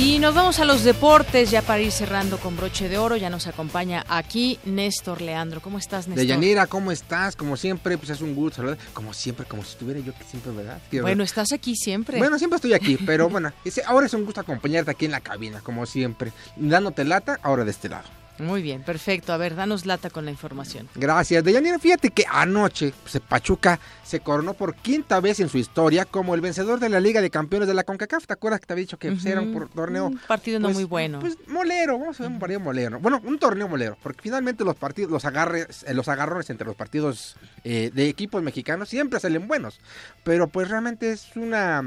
Y 0.00 0.20
nos 0.20 0.32
vamos 0.32 0.60
a 0.60 0.64
los 0.64 0.84
deportes, 0.84 1.50
ya 1.50 1.60
para 1.60 1.80
ir 1.80 1.90
cerrando 1.90 2.38
con 2.38 2.56
broche 2.56 2.88
de 2.88 2.98
oro. 2.98 3.16
Ya 3.16 3.30
nos 3.30 3.48
acompaña 3.48 4.04
aquí 4.08 4.60
Néstor 4.64 5.20
Leandro. 5.20 5.60
¿Cómo 5.60 5.76
estás, 5.76 6.06
Néstor? 6.06 6.22
Deyanira, 6.22 6.68
¿cómo 6.68 6.92
estás? 6.92 7.34
Como 7.34 7.56
siempre, 7.56 7.98
pues 7.98 8.10
es 8.10 8.20
un 8.20 8.36
gusto 8.36 8.62
¿verdad? 8.62 8.78
Como 8.92 9.12
siempre, 9.12 9.44
como 9.44 9.64
si 9.64 9.70
estuviera 9.70 9.98
yo 9.98 10.12
aquí 10.12 10.22
siempre, 10.30 10.52
¿verdad? 10.52 10.80
bueno, 11.02 11.24
estás 11.24 11.50
aquí 11.50 11.74
siempre. 11.74 12.18
Bueno, 12.18 12.38
siempre 12.38 12.56
estoy 12.58 12.74
aquí, 12.74 12.96
pero 12.96 13.28
bueno, 13.30 13.52
ahora 13.86 14.06
es 14.06 14.14
un 14.14 14.24
gusto 14.24 14.40
acompañarte 14.40 14.92
aquí 14.92 15.06
en 15.06 15.10
la 15.10 15.20
cabina, 15.20 15.62
como 15.62 15.84
siempre. 15.84 16.32
Dándote 16.54 17.04
lata, 17.04 17.40
ahora 17.42 17.64
de 17.64 17.72
este 17.72 17.88
lado. 17.88 18.06
Muy 18.38 18.62
bien, 18.62 18.82
perfecto. 18.82 19.32
A 19.32 19.36
ver, 19.36 19.54
danos 19.54 19.86
lata 19.86 20.10
con 20.10 20.24
la 20.24 20.30
información. 20.30 20.88
Gracias, 20.94 21.42
Deyanira. 21.42 21.78
Fíjate 21.78 22.10
que 22.10 22.24
anoche 22.30 22.92
pues, 23.02 23.22
Pachuca 23.26 23.78
se 24.04 24.20
coronó 24.20 24.54
por 24.54 24.74
quinta 24.74 25.20
vez 25.20 25.38
en 25.40 25.48
su 25.48 25.58
historia 25.58 26.04
como 26.04 26.34
el 26.34 26.40
vencedor 26.40 26.80
de 26.80 26.88
la 26.88 26.98
Liga 27.00 27.20
de 27.20 27.30
Campeones 27.30 27.68
de 27.68 27.74
la 27.74 27.84
CONCACAF. 27.84 28.26
¿Te 28.26 28.32
acuerdas 28.32 28.60
que 28.60 28.66
te 28.66 28.72
había 28.72 28.84
dicho 28.84 28.98
que 28.98 29.10
pues, 29.10 29.24
era 29.26 29.40
un 29.40 29.68
torneo? 29.68 30.06
Un 30.06 30.18
partido 30.18 30.58
no 30.58 30.68
pues, 30.68 30.76
muy 30.76 30.84
bueno. 30.84 31.18
Pues 31.18 31.36
molero, 31.46 31.98
vamos 31.98 32.18
a 32.20 32.22
ver 32.22 32.32
un 32.32 32.38
partido 32.38 32.60
molero. 32.60 33.00
Bueno, 33.00 33.20
un 33.24 33.38
torneo 33.38 33.68
molero, 33.68 33.98
porque 34.02 34.22
finalmente 34.22 34.64
los 34.64 34.76
partidos, 34.76 35.10
los 35.10 35.24
agarres, 35.24 35.84
eh, 35.86 35.94
los 35.94 36.08
agarrones 36.08 36.48
entre 36.50 36.66
los 36.66 36.76
partidos 36.76 37.36
eh, 37.64 37.90
de 37.92 38.08
equipos 38.08 38.42
mexicanos 38.42 38.88
siempre 38.88 39.20
salen 39.20 39.46
buenos. 39.48 39.80
Pero 40.24 40.48
pues 40.48 40.68
realmente 40.68 41.12
es 41.12 41.36
una 41.36 41.82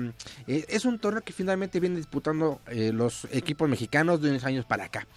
eh, 0.47 0.65
es 0.67 0.85
un 0.85 0.99
torneo 0.99 1.23
que 1.23 1.33
finalmente 1.33 1.79
viene 1.79 1.97
disputando 1.97 2.61
los 2.71 3.27
equipos 3.31 3.67
mexicanos 3.69 4.21
de 4.21 4.29
unos 4.29 4.43
años 4.43 4.65
para 4.65 4.85
acá. 4.85 5.07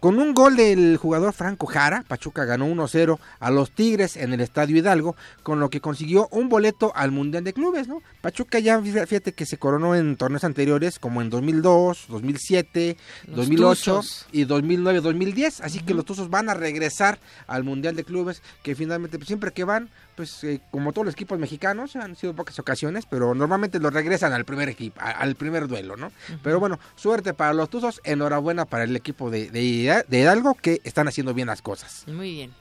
Con 0.00 0.18
un 0.18 0.34
gol 0.40 0.56
del 0.56 0.96
jugador 0.96 1.34
Franco 1.34 1.66
Jara, 1.66 2.02
Pachuca 2.08 2.46
ganó 2.46 2.66
1-0 2.66 3.18
a 3.40 3.50
los 3.50 3.70
Tigres 3.70 4.16
en 4.16 4.32
el 4.32 4.40
Estadio 4.40 4.76
Hidalgo, 4.78 5.14
con 5.42 5.60
lo 5.60 5.68
que 5.68 5.82
consiguió 5.82 6.28
un 6.30 6.48
boleto 6.48 6.92
al 6.94 7.10
Mundial 7.10 7.44
de 7.44 7.52
Clubes, 7.52 7.88
¿no? 7.88 8.02
Pachuca 8.22 8.58
ya, 8.58 8.80
fíjate 8.80 9.32
que 9.32 9.44
se 9.44 9.58
coronó 9.58 9.94
en 9.94 10.16
torneos 10.16 10.44
anteriores, 10.44 10.98
como 10.98 11.20
en 11.20 11.28
2002, 11.28 12.06
2007, 12.08 12.96
los 13.26 13.36
2008 13.36 13.96
tuzos. 13.96 14.26
y 14.32 14.46
2009-2010, 14.46 15.60
así 15.62 15.78
uh 15.78 15.82
-huh. 15.82 15.84
que 15.84 15.94
los 15.94 16.04
Tuzos 16.06 16.30
van 16.30 16.48
a 16.48 16.54
regresar 16.54 17.18
al 17.46 17.62
Mundial 17.62 17.94
de 17.94 18.04
Clubes, 18.04 18.42
que 18.62 18.74
finalmente 18.74 19.18
pues, 19.18 19.28
siempre 19.28 19.52
que 19.52 19.64
van, 19.64 19.90
pues 20.20 20.44
eh, 20.44 20.60
como 20.70 20.92
todos 20.92 21.06
los 21.06 21.14
equipos 21.14 21.38
mexicanos, 21.38 21.96
han 21.96 22.14
sido 22.14 22.34
pocas 22.34 22.58
ocasiones, 22.58 23.06
pero 23.06 23.34
normalmente 23.34 23.80
los 23.80 23.90
regresan 23.90 24.34
al 24.34 24.44
primer 24.44 24.68
equipo, 24.68 25.00
al 25.00 25.34
primer 25.34 25.66
duelo, 25.66 25.96
¿no? 25.96 26.08
Uh 26.08 26.10
-huh. 26.10 26.38
Pero 26.42 26.60
bueno, 26.60 26.78
suerte 26.94 27.32
para 27.32 27.54
los 27.54 27.70
Tuzos, 27.70 28.02
enhorabuena 28.04 28.66
para 28.66 28.84
el 28.84 28.94
equipo 28.94 29.30
de, 29.30 29.50
de, 29.50 30.04
de 30.06 30.18
Hidalgo 30.18 30.52
que 30.60 30.82
están 30.84 31.08
haciendo 31.08 31.32
bien 31.32 31.46
las 31.46 31.62
cosas. 31.62 32.04
Muy 32.06 32.32
bien. 32.34 32.52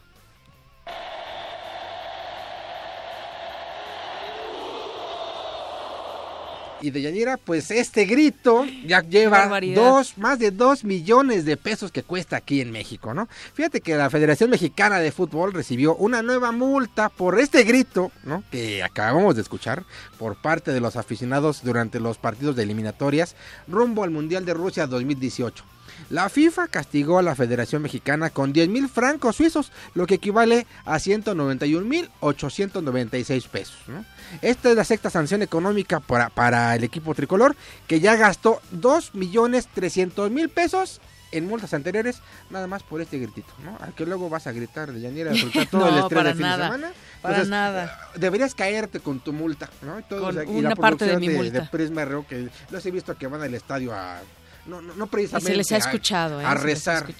Y 6.81 6.91
de 6.91 7.01
Yanira, 7.01 7.37
pues 7.37 7.71
este 7.71 8.05
grito 8.05 8.65
ya 8.85 9.01
lleva 9.01 9.59
dos, 9.73 10.17
más 10.17 10.39
de 10.39 10.51
dos 10.51 10.83
millones 10.83 11.45
de 11.45 11.57
pesos 11.57 11.91
que 11.91 12.03
cuesta 12.03 12.37
aquí 12.37 12.61
en 12.61 12.71
México, 12.71 13.13
¿no? 13.13 13.27
Fíjate 13.53 13.81
que 13.81 13.95
la 13.95 14.09
Federación 14.09 14.49
Mexicana 14.49 14.99
de 14.99 15.11
Fútbol 15.11 15.53
recibió 15.53 15.95
una 15.95 16.21
nueva 16.21 16.51
multa 16.51 17.09
por 17.09 17.39
este 17.39 17.63
grito, 17.63 18.11
¿no? 18.23 18.43
Que 18.51 18.83
acabamos 18.83 19.35
de 19.35 19.41
escuchar 19.41 19.83
por 20.17 20.41
parte 20.41 20.71
de 20.71 20.79
los 20.79 20.95
aficionados 20.95 21.63
durante 21.63 21.99
los 21.99 22.17
partidos 22.17 22.55
de 22.55 22.63
eliminatorias 22.63 23.35
rumbo 23.67 24.03
al 24.03 24.11
Mundial 24.11 24.45
de 24.45 24.53
Rusia 24.53 24.87
2018. 24.87 25.63
La 26.09 26.29
FIFA 26.29 26.67
castigó 26.67 27.19
a 27.19 27.23
la 27.23 27.35
Federación 27.35 27.81
Mexicana 27.81 28.29
con 28.29 28.53
10 28.53 28.69
mil 28.69 28.89
francos 28.89 29.35
suizos, 29.35 29.71
lo 29.93 30.07
que 30.07 30.15
equivale 30.15 30.65
a 30.85 30.99
191 30.99 31.85
mil 31.85 32.09
896 32.19 33.47
pesos. 33.47 33.77
¿no? 33.87 34.05
Esta 34.41 34.69
es 34.69 34.75
la 34.75 34.83
sexta 34.83 35.09
sanción 35.09 35.41
económica 35.41 35.99
para, 35.99 36.29
para 36.29 36.75
el 36.75 36.83
equipo 36.83 37.13
tricolor, 37.15 37.55
que 37.87 37.99
ya 37.99 38.15
gastó 38.15 38.61
2 38.71 39.15
millones 39.15 39.67
300 39.73 40.31
mil 40.31 40.49
pesos 40.49 41.01
en 41.31 41.47
multas 41.47 41.73
anteriores, 41.73 42.21
nada 42.49 42.67
más 42.67 42.83
por 42.83 43.01
este 43.01 43.19
gritito, 43.19 43.53
¿no? 43.63 43.77
Al 43.79 43.93
que 43.93 44.05
luego 44.05 44.29
vas 44.29 44.47
a 44.47 44.51
gritar 44.51 44.91
de 44.91 44.99
llanera, 44.99 45.31
todo 45.71 45.81
no, 45.81 45.89
el 45.89 45.97
estrés 45.99 46.17
para 46.17 46.29
de 46.29 46.35
fin 46.35 46.41
nada, 46.41 46.57
de 46.57 46.71
semana. 46.71 46.93
Para 47.21 47.35
Entonces, 47.35 47.49
nada. 47.49 47.99
Deberías 48.15 48.55
caerte 48.55 48.99
con 48.99 49.19
tu 49.19 49.33
multa, 49.33 49.69
¿no? 49.81 49.99
Y, 49.99 50.03
todo, 50.03 50.21
con 50.21 50.29
o 50.29 50.33
sea, 50.33 50.43
y 50.51 50.57
una 50.57 50.69
la 50.69 50.75
parte 50.75 51.05
de 51.05 51.17
mi 51.17 51.27
de, 51.27 51.35
multa. 51.35 51.59
de 51.61 51.67
Prisma 51.67 52.05
RU, 52.05 52.25
que 52.25 52.49
los 52.71 52.85
he 52.85 52.91
visto 52.91 53.15
que 53.17 53.27
van 53.27 53.41
al 53.41 53.53
estadio 53.53 53.93
a 53.93 54.19
no, 54.69 54.81
no, 54.81 54.93
no 54.95 55.07
precisamente 55.07 55.51
y 55.51 55.53
se 55.53 55.57
les 55.57 55.71
ha 55.71 55.77
escuchado, 55.77 56.39
a, 56.39 56.43
¿eh? 56.43 56.45
a 56.45 56.53
rezar 56.53 57.05
que. 57.05 57.13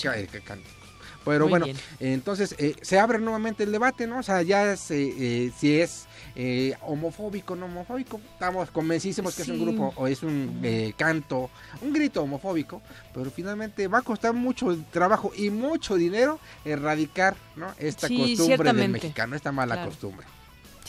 Pero 1.25 1.45
Muy 1.45 1.49
bueno, 1.49 1.65
bien. 1.65 1.77
entonces 1.99 2.55
eh, 2.57 2.75
se 2.81 2.97
abre 2.97 3.19
nuevamente 3.19 3.63
el 3.63 3.71
debate, 3.71 4.07
¿no? 4.07 4.19
O 4.19 4.23
sea, 4.23 4.41
ya 4.41 4.71
es, 4.71 4.89
eh, 4.89 5.51
si 5.59 5.79
es 5.79 6.05
eh, 6.35 6.75
homofóbico 6.81 7.53
o 7.53 7.55
no 7.57 7.65
homofóbico. 7.65 8.21
Estamos 8.33 8.71
convencidísimos 8.71 9.35
que 9.35 9.43
Sí. 9.43 9.51
es 9.51 9.59
un 9.59 9.65
grupo 9.65 9.93
o 9.97 10.07
es 10.07 10.23
un 10.23 10.61
eh, 10.63 10.93
canto, 10.97 11.49
un 11.81 11.91
grito 11.91 12.23
homofóbico, 12.23 12.81
pero 13.13 13.29
finalmente 13.29 13.87
va 13.89 13.99
a 13.99 14.01
costar 14.01 14.33
mucho 14.33 14.75
trabajo 14.91 15.31
y 15.35 15.49
mucho 15.49 15.95
dinero 15.95 16.39
erradicar 16.63 17.35
¿no? 17.57 17.67
esta 17.77 18.07
Sí, 18.07 18.35
costumbre 18.37 18.71
del 18.73 18.89
mexicano, 18.89 19.35
esta 19.35 19.51
mala 19.51 19.75
Claro. 19.75 19.89
costumbre. 19.89 20.25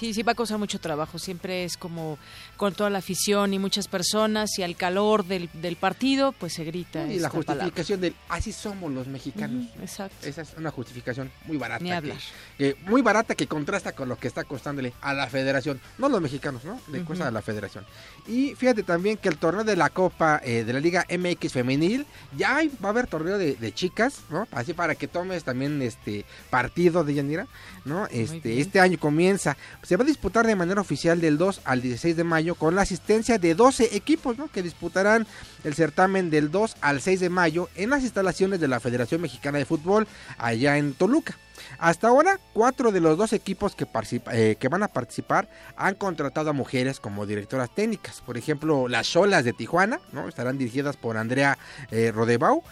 Sí, 0.01 0.14
sí 0.14 0.22
va 0.22 0.32
a 0.32 0.35
costar 0.35 0.56
mucho 0.59 0.81
trabajo. 0.81 1.18
Siempre 1.18 1.64
es 1.64 1.77
como 1.77 2.18
con 2.56 2.72
toda 2.72 2.89
la 2.89 2.98
afición 3.01 3.52
y 3.52 3.59
muchas 3.59 3.86
personas 3.86 4.59
y 4.59 4.62
al 4.62 4.74
calor 4.74 5.27
del, 5.27 5.51
del 5.52 5.77
partido, 5.77 6.32
pues 6.32 6.55
se 6.55 6.64
grita. 6.64 7.06
Y 7.06 7.18
la 7.18 7.28
palabra. 7.28 7.55
justificación 7.56 8.01
del 8.01 8.14
así 8.31 8.51
somos 8.51 8.90
los 8.90 9.06
mexicanos. 9.09 9.66
Exacto. 9.78 10.27
Esa 10.27 10.40
es 10.40 10.55
una 10.56 10.70
justificación 10.70 11.31
muy 11.44 11.59
barata. 11.59 11.85
Ni 11.85 11.90
que- 11.90 11.97
hablar. 11.97 12.16
que- 12.56 12.77
muy 12.86 13.02
barata 13.02 13.35
que 13.35 13.47
contrasta 13.47 13.93
con 13.93 14.09
lo 14.09 14.18
que 14.18 14.27
está 14.28 14.44
costándole 14.44 14.94
a 15.02 15.12
la 15.12 15.27
federación. 15.27 15.78
No 15.98 16.09
los 16.09 16.22
mexicanos, 16.22 16.64
¿no? 16.64 16.81
Le 16.90 17.05
cuesta 17.05 17.28
a 17.28 17.31
la 17.31 17.43
federación. 17.43 17.85
Y 18.31 18.55
fíjate 18.55 18.85
también 18.85 19.16
que 19.16 19.28
el 19.28 19.36
torneo 19.39 19.65
de 19.65 19.74
la 19.74 19.90
Copa 19.90 20.40
eh, 20.44 20.62
de 20.65 20.73
la 20.73 20.78
Liga 20.78 21.05
MX 21.11 21.52
Femenil, 21.52 22.07
ya 22.36 22.57
hay- 22.57 22.69
va 22.82 22.89
a 22.89 22.93
haber 22.93 23.09
torneo 23.09 23.39
de, 23.39 23.57
de 23.57 23.73
chicas, 23.74 24.20
¿no? 24.31 24.47
Así 24.52 24.73
para 24.73 24.94
que 24.94 25.09
tomes 25.09 25.43
también 25.43 25.82
este 25.82 26.24
partido 26.48 27.02
de 27.02 27.15
Yanira, 27.15 27.48
¿no? 27.85 28.07
Este, 28.07 28.61
este 28.61 28.78
año 28.78 28.98
comienza. 29.01 29.57
Se 29.82 29.97
va 29.97 30.05
a 30.05 30.07
disputar 30.07 30.47
de 30.47 30.55
manera 30.55 30.81
oficial 30.81 31.20
del 31.20 31.39
2 31.39 31.62
al 31.65 31.82
16 31.82 32.16
de 32.16 32.23
mayo 32.24 32.55
con 32.55 32.77
la 32.77 32.82
asistencia 32.82 33.36
de 33.39 33.55
12 33.57 33.97
equipos, 33.97 34.39
¿no? 34.39 34.47
Que 34.47 34.62
disputarán 34.62 35.27
el 35.65 35.74
certamen 35.74 36.31
del 36.31 36.52
2 36.52 36.77
al 36.81 37.01
6 37.01 37.19
de 37.19 37.31
mayo 37.31 37.69
en 37.74 37.90
las 37.90 38.02
instalaciones 38.05 38.61
de 38.61 38.69
la 38.69 38.78
Federación 38.78 39.20
Mexicana 39.23 39.59
de 39.59 39.65
Fútbol 39.65 40.07
allá 40.39 40.78
en 40.78 40.94
Toluca. 40.94 41.36
Hasta 41.79 42.09
ahora, 42.09 42.39
cuatro 42.53 42.93
de 42.93 43.01
los 43.01 43.17
dos 43.17 43.33
equipos 43.33 43.75
que, 43.75 43.87
eh, 44.33 44.57
que 44.59 44.69
van 44.69 44.83
a 44.83 44.89
participar 44.89 45.49
han 45.77 45.95
contratado 45.95 46.51
a 46.51 46.53
mujeres 46.53 47.01
como 47.01 47.27
directoras 47.27 47.75
técnicas. 47.75 48.21
Por 48.25 48.37
ejemplo, 48.37 48.89
las 48.89 49.09
Cholas 49.09 49.45
de 49.45 49.53
Tijuana, 49.53 50.01
¿no? 50.13 50.29
Estarán 50.29 50.59
dirigidas 50.59 50.97
por 50.97 51.17
Andrea 51.17 51.59
eh, 51.91 52.13
Rodebau. 52.15 52.63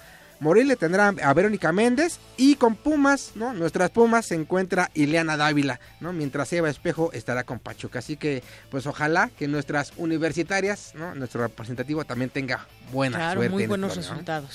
Morelia 0.41 0.77
tendrá 0.77 1.09
a 1.09 1.35
Verónica 1.35 1.73
Méndez 1.73 2.21
y 2.37 2.55
con 2.55 2.77
Pumas, 2.77 3.33
¿no? 3.35 3.53
Nuestras 3.55 3.91
Pumas 3.91 4.25
se 4.27 4.37
encuentra 4.37 4.89
Ileana 4.95 5.37
Dávila, 5.37 5.81
¿no? 5.99 6.13
Mientras 6.13 6.53
Eva 6.53 6.71
Espejo 6.71 7.11
estará 7.13 7.43
con 7.43 7.59
Pachuca. 7.59 7.99
Así 7.99 8.17
que, 8.17 8.45
pues 8.71 8.87
ojalá 8.87 9.31
que 9.37 9.49
nuestras 9.49 9.93
universitarias, 9.97 10.93
¿no? 10.95 11.13
Nuestro 11.17 11.41
representativo 11.43 12.05
también 12.05 12.31
tenga 12.31 12.69
buena 12.93 13.17
Claro, 13.17 13.41
suerte. 13.41 13.53
muy 13.53 13.67
buenos 13.67 13.95
torneo, 13.95 14.15
¿no? 14.15 14.49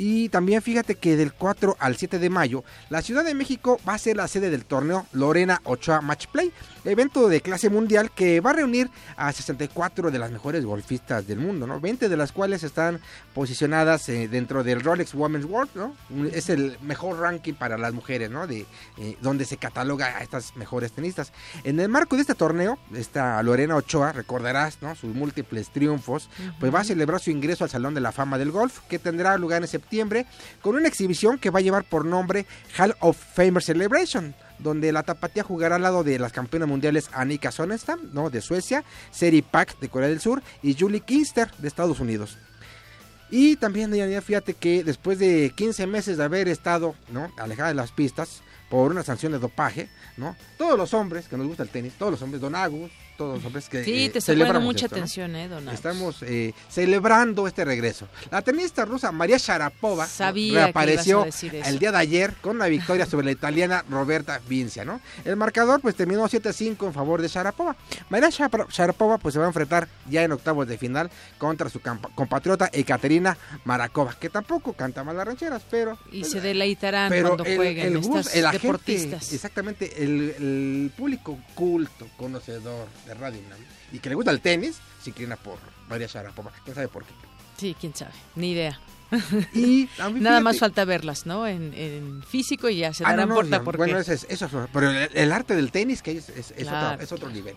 Y 0.00 0.28
también 0.28 0.62
fíjate 0.62 0.94
que 0.94 1.16
del 1.16 1.32
4 1.32 1.76
al 1.80 1.96
7 1.96 2.20
de 2.20 2.30
mayo, 2.30 2.62
la 2.88 3.02
Ciudad 3.02 3.24
de 3.24 3.34
México 3.34 3.80
va 3.86 3.94
a 3.94 3.98
ser 3.98 4.16
la 4.16 4.28
sede 4.28 4.48
del 4.48 4.64
torneo 4.64 5.06
Lorena 5.12 5.60
Ochoa 5.64 6.00
Match 6.02 6.28
Play, 6.28 6.52
evento 6.84 7.28
de 7.28 7.40
clase 7.40 7.68
mundial 7.68 8.12
que 8.12 8.40
va 8.40 8.50
a 8.50 8.52
reunir 8.52 8.88
a 9.16 9.32
64 9.32 10.12
de 10.12 10.18
las 10.20 10.30
mejores 10.30 10.64
golfistas 10.64 11.26
del 11.26 11.40
mundo, 11.40 11.66
¿no? 11.66 11.80
20 11.80 12.08
de 12.08 12.16
las 12.16 12.30
cuales 12.30 12.62
están 12.62 13.00
posicionadas 13.34 14.08
eh, 14.08 14.28
dentro 14.28 14.62
del 14.62 14.82
Rolex 14.82 15.14
Women's 15.14 15.46
World, 15.46 15.70
¿no? 15.74 15.96
Es 16.32 16.48
el 16.48 16.78
mejor 16.80 17.18
ranking 17.18 17.54
para 17.54 17.76
las 17.76 17.92
mujeres, 17.92 18.30
¿no? 18.30 18.46
De 18.46 18.66
eh, 18.98 19.16
donde 19.20 19.44
se 19.46 19.56
cataloga 19.56 20.16
a 20.16 20.22
estas 20.22 20.54
mejores 20.54 20.92
tenistas. 20.92 21.32
En 21.64 21.80
el 21.80 21.88
marco 21.88 22.14
de 22.14 22.22
este 22.22 22.36
torneo, 22.36 22.78
esta 22.94 23.42
Lorena 23.42 23.74
Ochoa, 23.74 24.12
recordarás, 24.12 24.80
¿no? 24.80 24.94
Sus 24.94 25.12
múltiples 25.12 25.70
triunfos, 25.70 26.30
pues 26.60 26.72
va 26.72 26.82
a 26.82 26.84
celebrar 26.84 27.20
su 27.20 27.32
ingreso 27.32 27.64
al 27.64 27.70
Salón 27.70 27.94
de 27.94 28.00
la 28.00 28.12
Fama 28.12 28.38
del 28.38 28.52
Golf, 28.52 28.78
que 28.88 29.00
tendrá 29.00 29.36
lugar 29.36 29.62
en 29.62 29.68
septiembre, 29.68 29.87
con 30.60 30.76
una 30.76 30.88
exhibición 30.88 31.38
que 31.38 31.50
va 31.50 31.60
a 31.60 31.62
llevar 31.62 31.84
por 31.84 32.04
nombre 32.04 32.46
Hall 32.76 32.94
of 33.00 33.16
Famer 33.16 33.62
Celebration, 33.62 34.34
donde 34.58 34.92
la 34.92 35.02
tapatía 35.02 35.42
jugará 35.42 35.76
al 35.76 35.82
lado 35.82 36.04
de 36.04 36.18
las 36.18 36.32
campeonas 36.32 36.68
mundiales 36.68 37.10
Annika 37.12 37.50
Sonnenstam, 37.50 38.00
¿no? 38.12 38.30
De 38.30 38.40
Suecia, 38.40 38.84
Seri 39.10 39.42
Pak 39.42 39.78
de 39.78 39.88
Corea 39.88 40.08
del 40.08 40.20
Sur 40.20 40.42
y 40.62 40.76
Julie 40.78 41.00
Kinster 41.00 41.50
de 41.58 41.68
Estados 41.68 42.00
Unidos. 42.00 42.38
Y 43.30 43.56
también, 43.56 43.92
fíjate 44.22 44.54
que 44.54 44.82
después 44.84 45.18
de 45.18 45.52
15 45.54 45.86
meses 45.86 46.16
de 46.16 46.24
haber 46.24 46.48
estado 46.48 46.94
¿no? 47.10 47.30
alejada 47.36 47.68
de 47.68 47.74
las 47.74 47.92
pistas 47.92 48.42
por 48.70 48.90
una 48.90 49.02
sanción 49.02 49.32
de 49.32 49.38
dopaje, 49.38 49.88
¿no? 50.16 50.36
Todos 50.56 50.78
los 50.78 50.94
hombres 50.94 51.28
que 51.28 51.36
nos 51.36 51.46
gusta 51.46 51.62
el 51.62 51.68
tenis, 51.68 51.94
todos 51.98 52.12
los 52.12 52.22
hombres, 52.22 52.40
Don 52.40 52.54
Agus, 52.54 52.90
todos 53.18 53.36
los 53.38 53.44
hombres 53.44 53.68
que 53.68 53.84
Sí, 53.84 54.04
eh, 54.04 54.10
te 54.10 54.20
celebramos 54.20 54.62
mucha 54.62 54.86
esto, 54.86 54.96
¿no? 54.96 55.02
atención, 55.02 55.34
¿eh, 55.36 55.48
Donald? 55.48 55.74
Estamos 55.74 56.22
eh, 56.22 56.54
celebrando 56.70 57.46
este 57.48 57.64
regreso. 57.64 58.06
La 58.30 58.40
tenista 58.42 58.84
rusa 58.84 59.10
María 59.12 59.36
Sharapova. 59.38 60.06
Sabía 60.06 60.52
que 60.52 60.64
reapareció 60.66 61.26
el 61.66 61.78
día 61.80 61.90
de 61.90 61.98
ayer 61.98 62.34
con 62.40 62.56
una 62.56 62.66
victoria 62.68 63.04
sobre 63.06 63.26
la 63.26 63.32
italiana 63.32 63.84
Roberta 63.90 64.40
Vincia, 64.48 64.84
¿no? 64.84 65.00
El 65.24 65.34
marcador 65.36 65.80
pues 65.80 65.96
terminó 65.96 66.26
7-5 66.28 66.86
en 66.86 66.94
favor 66.94 67.20
de 67.20 67.26
Sharapova. 67.28 67.76
María 68.08 68.28
Shara- 68.28 68.68
Sharapova 68.70 69.18
pues 69.18 69.32
se 69.34 69.40
va 69.40 69.46
a 69.46 69.48
enfrentar 69.48 69.88
ya 70.08 70.22
en 70.22 70.30
octavos 70.32 70.68
de 70.68 70.78
final 70.78 71.10
contra 71.38 71.68
su 71.68 71.80
compatriota 72.14 72.70
Ekaterina 72.72 73.36
Marakova, 73.64 74.14
que 74.18 74.30
tampoco 74.30 74.74
canta 74.74 75.02
mal 75.02 75.16
las 75.16 75.26
rancheras, 75.26 75.62
pero 75.68 75.98
Y 76.12 76.22
se 76.22 76.40
deleitarán 76.40 77.08
pero 77.10 77.30
cuando 77.30 77.44
el, 77.44 77.56
jueguen 77.56 77.86
el 77.88 77.96
estas 77.96 78.06
gusto- 78.06 78.30
el 78.38 78.46
agente, 78.46 78.66
deportistas. 78.66 79.32
exactamente, 79.32 80.04
el, 80.04 80.34
el 80.38 80.92
público 80.96 81.36
culto, 81.56 82.06
conocedor 82.16 82.86
de 83.08 83.14
Radio 83.14 83.40
UNAM 83.46 83.58
y 83.92 83.98
que 83.98 84.08
le 84.08 84.14
gusta 84.14 84.30
el 84.30 84.40
tenis, 84.40 84.78
se 85.02 85.10
inclina 85.10 85.36
por 85.36 85.58
María 85.88 86.06
Sharapova. 86.06 86.52
¿Quién 86.64 86.74
sabe 86.74 86.88
por 86.88 87.04
qué? 87.04 87.12
Sí, 87.56 87.74
quién 87.80 87.94
sabe, 87.94 88.12
ni 88.36 88.52
idea. 88.52 88.78
Y 89.54 89.88
a 89.98 90.10
mí, 90.10 90.20
Nada 90.20 90.36
fíjate- 90.38 90.40
más 90.44 90.58
falta 90.58 90.84
verlas, 90.84 91.24
¿no? 91.26 91.46
En, 91.46 91.72
en 91.74 92.22
físico 92.22 92.68
y 92.68 92.76
ya 92.78 92.92
se 92.92 93.04
Ah, 93.04 93.10
darán 93.10 93.28
no, 93.30 93.42
no, 93.42 93.64
porque 93.64 93.78
Bueno, 93.78 93.98
eso 93.98 94.12
es, 94.12 94.26
eso 94.28 94.46
es- 94.46 94.52
pero 94.72 94.90
el, 94.90 95.08
el 95.14 95.32
arte 95.32 95.56
del 95.56 95.72
tenis 95.72 96.02
que 96.02 96.12
es, 96.12 96.28
es- 96.28 96.52
es 96.56 96.68
Claro, 96.68 96.92
otro, 96.94 97.04
es 97.04 97.12
otro 97.12 97.30
nivel. 97.30 97.56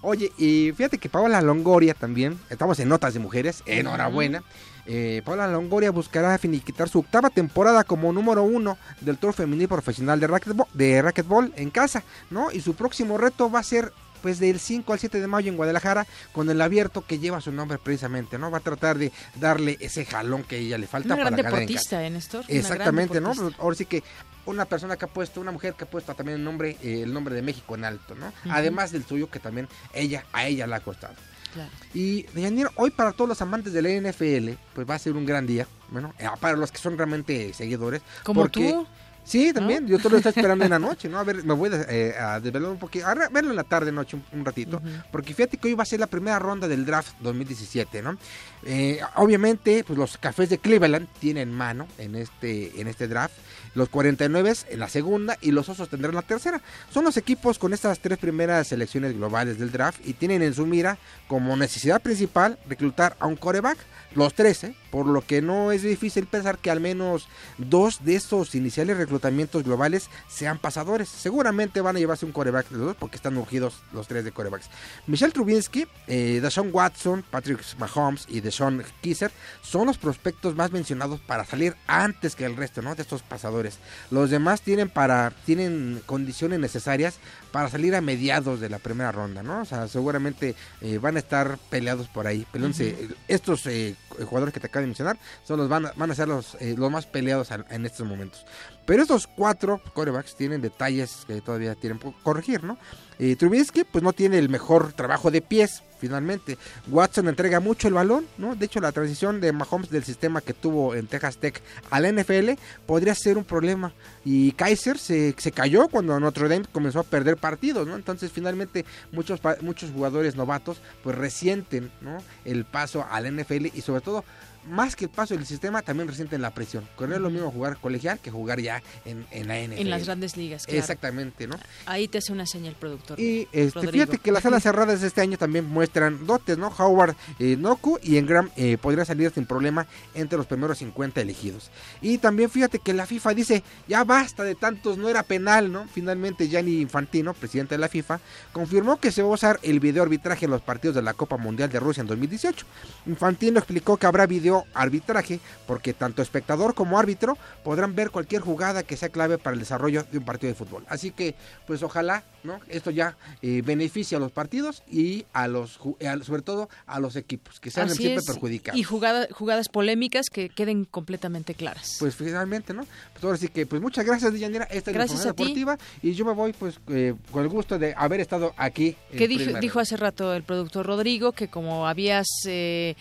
Oye, 0.00 0.30
y 0.38 0.70
fíjate 0.76 0.98
que 0.98 1.08
Paola 1.08 1.40
Longoria 1.42 1.92
también, 1.94 2.38
estamos 2.50 2.78
en 2.78 2.88
Notas 2.88 3.14
de 3.14 3.20
Mujeres, 3.20 3.62
enhorabuena. 3.66 4.44
Eh, 4.86 5.22
Paola 5.24 5.48
Longoria 5.48 5.90
buscará 5.90 6.38
finiquitar 6.38 6.88
su 6.88 7.00
octava 7.00 7.30
temporada 7.30 7.82
como 7.84 8.12
número 8.12 8.42
uno 8.44 8.78
del 9.00 9.18
Tour 9.18 9.34
Femenil 9.34 9.68
Profesional 9.68 10.20
de 10.20 10.26
racquetball, 10.28 10.68
de 10.72 11.02
racquetball 11.02 11.52
en 11.56 11.70
casa, 11.70 12.04
¿no? 12.30 12.52
Y 12.52 12.60
su 12.60 12.74
próximo 12.74 13.18
reto 13.18 13.50
va 13.50 13.58
a 13.58 13.62
ser 13.64 13.92
pues 14.22 14.38
del 14.38 14.60
5 14.60 14.92
al 14.92 14.98
7 14.98 15.20
de 15.20 15.26
mayo 15.26 15.50
en 15.50 15.56
Guadalajara 15.56 16.06
con 16.32 16.48
el 16.50 16.60
abierto 16.60 17.04
que 17.06 17.18
lleva 17.18 17.40
su 17.40 17.52
nombre 17.52 17.78
precisamente, 17.78 18.38
¿no? 18.38 18.50
Va 18.50 18.58
a 18.58 18.62
tratar 18.62 18.98
de 18.98 19.12
darle 19.36 19.76
ese 19.80 20.04
jalón 20.04 20.44
que 20.44 20.56
a 20.56 20.58
ella 20.58 20.78
le 20.78 20.86
falta 20.86 21.14
una 21.14 21.16
gran 21.16 21.34
para 21.34 21.42
ganar 21.42 21.60
en 21.62 21.66
casa. 21.74 21.96
deportista, 21.98 22.04
¿eh, 22.04 22.10
Néstor? 22.10 22.40
Una 22.40 22.48
gran 22.48 22.58
Exactamente, 22.58 23.20
¿no? 23.20 23.32
Ahora 23.58 23.76
sí 23.76 23.86
que 23.86 24.02
una 24.46 24.64
persona 24.64 24.96
que 24.96 25.04
ha 25.04 25.08
puesto, 25.08 25.40
una 25.40 25.52
mujer 25.52 25.74
que 25.74 25.84
ha 25.84 25.90
puesto 25.90 26.14
también 26.14 26.38
el 26.38 26.44
nombre, 26.44 26.76
eh, 26.82 27.02
el 27.02 27.12
nombre 27.12 27.34
de 27.34 27.42
México 27.42 27.74
en 27.74 27.84
alto, 27.84 28.14
¿no? 28.14 28.32
Además 28.50 28.92
del 28.92 29.04
suyo 29.04 29.30
que 29.30 29.38
también 29.40 29.68
ella, 29.92 30.24
a 30.32 30.46
ella 30.46 30.66
le 30.66 30.74
ha 30.74 30.80
costado. 30.80 31.14
Claro. 31.52 31.70
Y 31.94 32.22
Deyanira, 32.34 32.70
hoy 32.76 32.90
para 32.90 33.12
todos 33.12 33.28
los 33.28 33.40
amantes 33.42 33.72
de 33.72 33.80
la 33.82 33.88
NFL, 33.88 34.58
pues 34.74 34.88
va 34.88 34.94
a 34.94 34.98
ser 34.98 35.14
un 35.14 35.24
gran 35.24 35.46
día, 35.46 35.66
bueno, 35.90 36.14
eh, 36.18 36.26
para 36.40 36.56
los 36.56 36.70
que 36.70 36.78
son 36.78 36.96
realmente 36.96 37.52
seguidores. 37.54 38.02
Como 38.22 38.42
porque- 38.42 38.70
tú. 38.70 38.86
Sí, 39.28 39.52
también, 39.52 39.86
yo 39.86 39.98
todo 39.98 40.12
lo 40.12 40.16
estoy 40.16 40.30
esperando 40.30 40.64
en 40.64 40.70
la 40.70 40.78
noche, 40.88 41.06
¿no? 41.06 41.18
A 41.18 41.24
ver, 41.24 41.44
me 41.44 41.52
voy 41.52 41.70
eh, 41.72 42.14
a 42.18 42.40
desvelar 42.40 42.70
un 42.70 42.78
poquito, 42.78 43.06
a 43.06 43.14
verlo 43.14 43.50
en 43.50 43.56
la 43.56 43.64
tarde, 43.64 43.92
noche, 43.92 44.16
un, 44.16 44.38
un 44.38 44.42
ratito, 44.42 44.80
porque 45.12 45.34
fíjate 45.34 45.58
que 45.58 45.68
hoy 45.68 45.74
va 45.74 45.82
a 45.82 45.86
ser 45.86 46.00
la 46.00 46.06
primera 46.06 46.38
ronda 46.38 46.66
del 46.66 46.86
draft 46.86 47.12
2017, 47.20 48.00
¿no? 48.00 48.16
Eh, 48.64 49.00
obviamente, 49.16 49.84
pues 49.86 49.98
los 49.98 50.16
cafés 50.16 50.48
de 50.48 50.56
Cleveland 50.56 51.08
tienen 51.20 51.52
mano 51.52 51.86
en 51.98 52.14
este, 52.14 52.80
en 52.80 52.88
este 52.88 53.06
draft, 53.06 53.34
los 53.74 53.90
49 53.90 54.38
en 54.70 54.80
la 54.80 54.88
segunda 54.88 55.36
y 55.42 55.50
los 55.50 55.68
Osos 55.68 55.90
tendrán 55.90 56.14
la 56.14 56.22
tercera. 56.22 56.62
Son 56.90 57.04
los 57.04 57.16
equipos 57.18 57.58
con 57.58 57.74
estas 57.74 57.98
tres 58.00 58.16
primeras 58.16 58.68
selecciones 58.68 59.14
globales 59.14 59.58
del 59.58 59.70
draft 59.70 60.00
y 60.06 60.14
tienen 60.14 60.42
en 60.42 60.54
su 60.54 60.64
mira 60.64 60.96
como 61.26 61.54
necesidad 61.56 62.00
principal 62.00 62.58
reclutar 62.66 63.16
a 63.20 63.26
un 63.26 63.36
coreback, 63.36 63.78
los 64.14 64.32
13, 64.32 64.74
por 64.90 65.06
lo 65.06 65.22
que 65.22 65.42
no 65.42 65.72
es 65.72 65.82
difícil 65.82 66.26
pensar 66.26 66.58
que 66.58 66.70
al 66.70 66.80
menos 66.80 67.28
dos 67.58 68.04
de 68.04 68.16
estos 68.16 68.54
iniciales 68.54 68.96
reclutamientos 68.96 69.64
globales 69.64 70.08
sean 70.28 70.58
pasadores. 70.58 71.08
Seguramente 71.08 71.80
van 71.80 71.96
a 71.96 71.98
llevarse 71.98 72.26
un 72.26 72.32
coreback 72.32 72.68
de 72.68 72.78
los 72.78 72.86
dos 72.88 72.96
porque 72.96 73.16
están 73.16 73.36
urgidos 73.36 73.82
los 73.92 74.08
tres 74.08 74.24
de 74.24 74.32
corebacks. 74.32 74.68
Michelle 75.06 75.32
Trubinsky, 75.32 75.86
eh, 76.06 76.40
Deshaun 76.42 76.70
Watson, 76.72 77.24
Patrick 77.30 77.60
Mahomes 77.78 78.26
y 78.28 78.40
Deshaun 78.40 78.84
Kisser 79.00 79.30
son 79.62 79.86
los 79.86 79.98
prospectos 79.98 80.54
más 80.54 80.72
mencionados 80.72 81.20
para 81.20 81.44
salir 81.44 81.76
antes 81.86 82.34
que 82.34 82.44
el 82.44 82.56
resto 82.56 82.82
¿no? 82.82 82.94
de 82.94 83.02
estos 83.02 83.22
pasadores. 83.22 83.78
Los 84.10 84.30
demás 84.30 84.62
tienen 84.62 84.88
para 84.88 85.32
tienen 85.44 86.02
condiciones 86.06 86.58
necesarias 86.58 87.18
para 87.52 87.68
salir 87.68 87.94
a 87.94 88.00
mediados 88.00 88.60
de 88.60 88.68
la 88.68 88.78
primera 88.78 89.12
ronda, 89.12 89.42
¿no? 89.42 89.62
O 89.62 89.64
sea, 89.64 89.88
seguramente 89.88 90.54
eh, 90.80 90.98
van 90.98 91.16
a 91.16 91.18
estar 91.18 91.58
peleados 91.70 92.08
por 92.08 92.26
ahí. 92.26 92.46
Peleándose. 92.52 92.96
Ujú. 93.04 93.14
Estos 93.26 93.66
eh, 93.66 93.96
jugadores 94.24 94.52
que 94.52 94.60
te 94.60 94.68
acabo 94.78 94.82
de 94.82 94.86
mencionar 94.86 95.18
son 95.46 95.58
los 95.58 95.68
van 95.68 95.88
van 95.96 96.10
a 96.10 96.14
ser 96.14 96.28
los, 96.28 96.54
eh, 96.60 96.74
los 96.76 96.90
más 96.90 97.06
peleados 97.06 97.50
al- 97.52 97.66
en 97.70 97.84
estos 97.86 98.06
momentos. 98.06 98.44
Pero 98.86 99.02
estos 99.02 99.26
cuatro 99.26 99.82
corebacks 99.92 100.34
tienen 100.34 100.62
detalles 100.62 101.24
que 101.26 101.40
todavía 101.42 101.74
tienen 101.74 101.98
por 101.98 102.14
corregir, 102.22 102.64
¿no? 102.64 102.78
Eh, 103.18 103.36
Trubisky 103.36 103.84
pues 103.84 104.02
no 104.02 104.12
tiene 104.12 104.38
el 104.38 104.48
mejor 104.48 104.92
trabajo 104.94 105.30
de 105.30 105.42
pies, 105.42 105.82
finalmente. 106.00 106.56
Watson 106.88 107.28
entrega 107.28 107.60
mucho 107.60 107.86
el 107.88 107.92
balón, 107.94 108.24
¿no? 108.38 108.54
De 108.54 108.64
hecho, 108.64 108.80
la 108.80 108.92
transición 108.92 109.40
de 109.42 109.52
Mahomes 109.52 109.90
del 109.90 110.04
sistema 110.04 110.40
que 110.40 110.54
tuvo 110.54 110.94
en 110.94 111.06
Texas 111.06 111.36
Tech 111.36 111.60
a 111.90 112.00
la 112.00 112.08
NFL 112.10 112.52
podría 112.86 113.14
ser 113.14 113.36
un 113.36 113.44
problema. 113.44 113.92
Y 114.24 114.52
Kaiser 114.52 114.96
se, 114.96 115.34
se 115.36 115.52
cayó 115.52 115.88
cuando 115.88 116.18
Notre 116.18 116.48
Dame 116.48 116.64
comenzó 116.72 117.00
a 117.00 117.04
perder 117.04 117.36
partidos, 117.36 117.86
¿no? 117.86 117.94
Entonces, 117.96 118.30
finalmente, 118.32 118.86
muchos, 119.12 119.40
muchos 119.60 119.90
jugadores 119.90 120.34
novatos 120.36 120.80
pues 121.02 121.14
resienten, 121.16 121.90
¿no? 122.00 122.16
El 122.46 122.64
paso 122.64 123.04
a 123.10 123.20
la 123.20 123.28
NFL 123.30 123.66
y 123.74 123.82
sobre 123.82 124.00
todo 124.00 124.24
más 124.66 124.96
que 124.96 125.06
el 125.06 125.10
paso 125.10 125.34
del 125.34 125.46
sistema, 125.46 125.82
también 125.82 126.08
resienten 126.08 126.42
la 126.42 126.50
presión. 126.50 126.88
No 126.98 127.14
es 127.14 127.20
lo 127.20 127.30
mismo 127.30 127.50
jugar 127.50 127.78
colegial 127.78 128.18
que 128.18 128.30
jugar 128.30 128.60
ya 128.60 128.82
en, 129.04 129.26
en 129.30 129.48
la 129.48 129.58
NFL. 129.60 129.80
En 129.80 129.90
las 129.90 130.04
grandes 130.04 130.36
ligas, 130.36 130.66
claro. 130.66 130.78
Exactamente, 130.78 131.46
¿no? 131.46 131.56
Ahí 131.86 132.08
te 132.08 132.18
hace 132.18 132.32
una 132.32 132.46
seña 132.46 132.68
el 132.68 132.74
productor. 132.74 133.18
Y 133.18 133.48
este, 133.52 133.88
fíjate 133.88 134.18
que 134.18 134.32
las 134.32 134.42
salas 134.42 134.62
cerradas 134.68 135.00
de 135.00 135.06
este 135.06 135.20
año 135.20 135.38
también 135.38 135.64
muestran 135.64 136.26
dotes, 136.26 136.58
¿no? 136.58 136.68
Howard 136.76 137.14
eh, 137.38 137.56
Noku 137.56 137.98
y 138.02 138.16
Engram 138.16 138.50
eh, 138.56 138.78
podría 138.78 139.04
salir 139.04 139.30
sin 139.30 139.46
problema 139.46 139.86
entre 140.14 140.36
los 140.36 140.46
primeros 140.46 140.78
50 140.78 141.20
elegidos. 141.20 141.70
Y 142.00 142.18
también 142.18 142.50
fíjate 142.50 142.78
que 142.78 142.92
la 142.92 143.06
FIFA 143.06 143.34
dice, 143.34 143.62
ya 143.86 144.04
basta 144.04 144.44
de 144.44 144.54
tantos, 144.54 144.98
no 144.98 145.08
era 145.08 145.22
penal, 145.22 145.72
¿no? 145.72 145.86
Finalmente 145.88 146.48
Gianni 146.48 146.80
Infantino, 146.80 147.34
presidente 147.34 147.74
de 147.74 147.78
la 147.78 147.88
FIFA, 147.88 148.20
confirmó 148.52 148.98
que 148.98 149.12
se 149.12 149.22
va 149.22 149.28
a 149.28 149.32
usar 149.32 149.60
el 149.62 149.80
video 149.80 150.02
arbitraje 150.02 150.44
en 150.44 150.50
los 150.50 150.62
partidos 150.62 150.96
de 150.96 151.02
la 151.02 151.14
Copa 151.14 151.36
Mundial 151.36 151.70
de 151.70 151.80
Rusia 151.80 152.00
en 152.00 152.06
2018. 152.06 152.66
Infantino 153.06 153.58
explicó 153.58 153.96
que 153.96 154.06
habrá 154.06 154.26
video 154.26 154.47
arbitraje 154.74 155.40
porque 155.66 155.92
tanto 155.92 156.22
espectador 156.22 156.74
como 156.74 156.98
árbitro 156.98 157.36
podrán 157.64 157.94
ver 157.94 158.10
cualquier 158.10 158.42
jugada 158.42 158.82
que 158.82 158.96
sea 158.96 159.08
clave 159.08 159.38
para 159.38 159.54
el 159.54 159.60
desarrollo 159.60 160.04
de 160.10 160.18
un 160.18 160.24
partido 160.24 160.52
de 160.52 160.54
fútbol. 160.58 160.84
Así 160.88 161.10
que, 161.10 161.34
pues 161.66 161.82
ojalá, 161.82 162.22
¿no? 162.42 162.60
Esto 162.68 162.90
ya 162.90 163.16
eh, 163.42 163.62
beneficie 163.64 164.16
a 164.16 164.20
los 164.20 164.32
partidos 164.32 164.82
y 164.90 165.26
a 165.32 165.48
los, 165.48 165.78
eh, 166.00 166.12
sobre 166.22 166.42
todo 166.42 166.68
a 166.86 167.00
los 167.00 167.16
equipos 167.16 167.60
que 167.60 167.70
sean 167.70 167.88
Así 167.88 167.98
siempre 167.98 168.20
es, 168.20 168.26
perjudicados. 168.26 168.78
Y 168.78 168.82
jugada- 168.84 169.28
jugadas 169.32 169.68
polémicas 169.68 170.26
que 170.32 170.48
queden 170.48 170.84
completamente 170.84 171.54
claras. 171.54 171.96
Pues 171.98 172.14
finalmente, 172.14 172.72
¿no? 172.72 172.86
Pues 173.12 173.24
ahora 173.24 173.36
sí 173.36 173.48
que, 173.48 173.66
pues 173.66 173.82
muchas 173.82 174.04
gracias, 174.04 174.32
Deyanira. 174.32 174.64
Esta 174.64 174.90
es 174.90 174.96
la 174.96 175.04
Gracias 175.04 175.20
información 175.26 175.70
a 175.70 175.76
ti. 175.76 176.08
y 176.08 176.12
yo 176.14 176.24
me 176.24 176.32
voy, 176.32 176.52
pues, 176.52 176.78
eh, 176.88 177.14
con 177.30 177.42
el 177.42 177.48
gusto 177.48 177.78
de 177.78 177.94
haber 177.96 178.20
estado 178.20 178.54
aquí. 178.56 178.96
¿Qué 179.16 179.28
dijo, 179.28 179.58
dijo 179.60 179.80
hace 179.80 179.96
rato 179.96 180.32
el 180.34 180.42
productor 180.42 180.86
Rodrigo? 180.86 181.32
Que 181.32 181.48
como 181.48 181.86
habías 181.88 182.26
eh, 182.46 182.94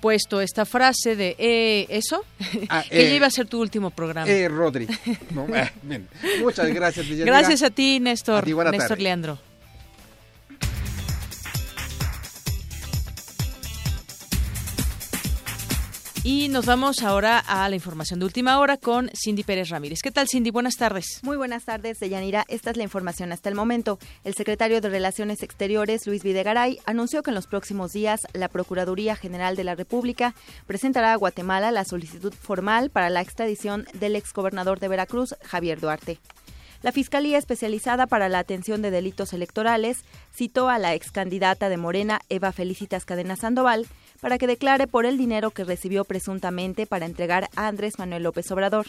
puesto 0.00 0.40
esta 0.40 0.64
frase 0.64 0.81
de 0.90 1.36
eh, 1.38 1.86
eso, 1.88 2.24
Ah, 2.68 2.84
que 2.88 3.06
eh, 3.06 3.10
ya 3.10 3.14
iba 3.16 3.26
a 3.26 3.30
ser 3.30 3.46
tu 3.46 3.60
último 3.60 3.90
programa. 3.90 4.28
Eh, 4.30 4.48
Rodri. 4.48 4.86
No, 5.30 5.46
eh, 5.54 5.70
bien. 5.82 6.08
Muchas 6.40 6.68
gracias, 6.68 7.06
Deyanira. 7.06 7.38
Gracias 7.38 7.62
a 7.62 7.70
ti, 7.70 8.00
Néstor. 8.00 8.42
A 8.42 8.42
ti, 8.42 8.52
Néstor 8.54 8.78
tarde. 8.88 9.02
Leandro. 9.02 9.38
Y 16.24 16.48
nos 16.50 16.66
vamos 16.66 17.02
ahora 17.02 17.40
a 17.40 17.68
la 17.68 17.74
información 17.74 18.20
de 18.20 18.26
última 18.26 18.60
hora 18.60 18.76
con 18.76 19.10
Cindy 19.12 19.42
Pérez 19.42 19.70
Ramírez. 19.70 20.02
¿Qué 20.02 20.12
tal, 20.12 20.28
Cindy? 20.28 20.52
Buenas 20.52 20.76
tardes. 20.76 21.18
Muy 21.24 21.36
buenas 21.36 21.64
tardes, 21.64 21.98
Deyanira. 21.98 22.44
Esta 22.46 22.70
es 22.70 22.76
la 22.76 22.84
información 22.84 23.32
hasta 23.32 23.48
el 23.48 23.56
momento. 23.56 23.98
El 24.22 24.34
secretario 24.34 24.80
de 24.80 24.88
Relaciones 24.88 25.42
Exteriores, 25.42 26.06
Luis 26.06 26.22
Videgaray, 26.22 26.78
anunció 26.84 27.24
que 27.24 27.32
en 27.32 27.34
los 27.34 27.48
próximos 27.48 27.90
días 27.90 28.20
la 28.34 28.46
Procuraduría 28.46 29.16
General 29.16 29.56
de 29.56 29.64
la 29.64 29.74
República 29.74 30.36
presentará 30.68 31.12
a 31.12 31.16
Guatemala 31.16 31.72
la 31.72 31.84
solicitud 31.84 32.32
formal 32.32 32.90
para 32.90 33.10
la 33.10 33.20
extradición 33.20 33.88
del 33.94 34.14
exgobernador 34.14 34.78
de 34.78 34.86
Veracruz, 34.86 35.34
Javier 35.42 35.80
Duarte. 35.80 36.20
La 36.82 36.92
Fiscalía 36.92 37.38
Especializada 37.38 38.06
para 38.06 38.28
la 38.28 38.40
Atención 38.40 38.80
de 38.82 38.90
Delitos 38.90 39.32
Electorales 39.32 40.04
citó 40.32 40.68
a 40.68 40.78
la 40.78 40.94
excandidata 40.94 41.68
de 41.68 41.76
Morena, 41.76 42.20
Eva 42.28 42.52
Felicitas 42.52 43.04
Cadena 43.04 43.36
Sandoval, 43.36 43.86
para 44.22 44.38
que 44.38 44.46
declare 44.46 44.86
por 44.86 45.04
el 45.04 45.18
dinero 45.18 45.50
que 45.50 45.64
recibió 45.64 46.04
presuntamente 46.04 46.86
para 46.86 47.06
entregar 47.06 47.50
a 47.56 47.66
Andrés 47.66 47.98
Manuel 47.98 48.22
López 48.22 48.48
Obrador. 48.52 48.86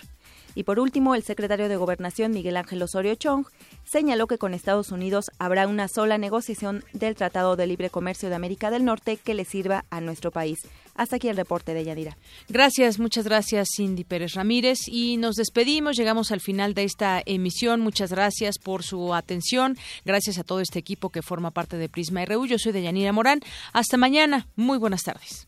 Y 0.55 0.63
por 0.63 0.79
último, 0.79 1.15
el 1.15 1.23
secretario 1.23 1.69
de 1.69 1.75
Gobernación, 1.75 2.31
Miguel 2.31 2.57
Ángel 2.57 2.81
Osorio 2.81 3.15
Chong, 3.15 3.45
señaló 3.85 4.27
que 4.27 4.37
con 4.37 4.53
Estados 4.53 4.91
Unidos 4.91 5.31
habrá 5.39 5.67
una 5.67 5.87
sola 5.87 6.17
negociación 6.17 6.83
del 6.93 7.15
Tratado 7.15 7.55
de 7.55 7.67
Libre 7.67 7.89
Comercio 7.89 8.29
de 8.29 8.35
América 8.35 8.71
del 8.71 8.85
Norte 8.85 9.17
que 9.17 9.33
le 9.33 9.45
sirva 9.45 9.85
a 9.89 10.01
nuestro 10.01 10.31
país. 10.31 10.59
Hasta 10.95 11.15
aquí 11.15 11.27
el 11.27 11.37
reporte 11.37 11.73
de 11.73 11.83
Yadira. 11.83 12.17
Gracias, 12.49 12.99
muchas 12.99 13.25
gracias 13.25 13.69
Cindy 13.75 14.03
Pérez 14.03 14.33
Ramírez 14.33 14.77
y 14.87 15.17
nos 15.17 15.35
despedimos, 15.35 15.97
llegamos 15.97 16.31
al 16.31 16.39
final 16.39 16.73
de 16.73 16.83
esta 16.83 17.21
emisión. 17.25 17.81
Muchas 17.81 18.11
gracias 18.11 18.59
por 18.59 18.83
su 18.83 19.13
atención. 19.13 19.75
Gracias 20.05 20.37
a 20.37 20.43
todo 20.43 20.59
este 20.59 20.79
equipo 20.79 21.09
que 21.09 21.21
forma 21.21 21.51
parte 21.51 21.77
de 21.77 21.89
Prisma 21.89 22.23
RU. 22.25 22.45
Yo 22.45 22.59
soy 22.59 22.71
Deyanira 22.71 23.11
Morán. 23.11 23.39
Hasta 23.73 23.97
mañana. 23.97 24.47
Muy 24.55 24.77
buenas 24.77 25.01
tardes. 25.01 25.47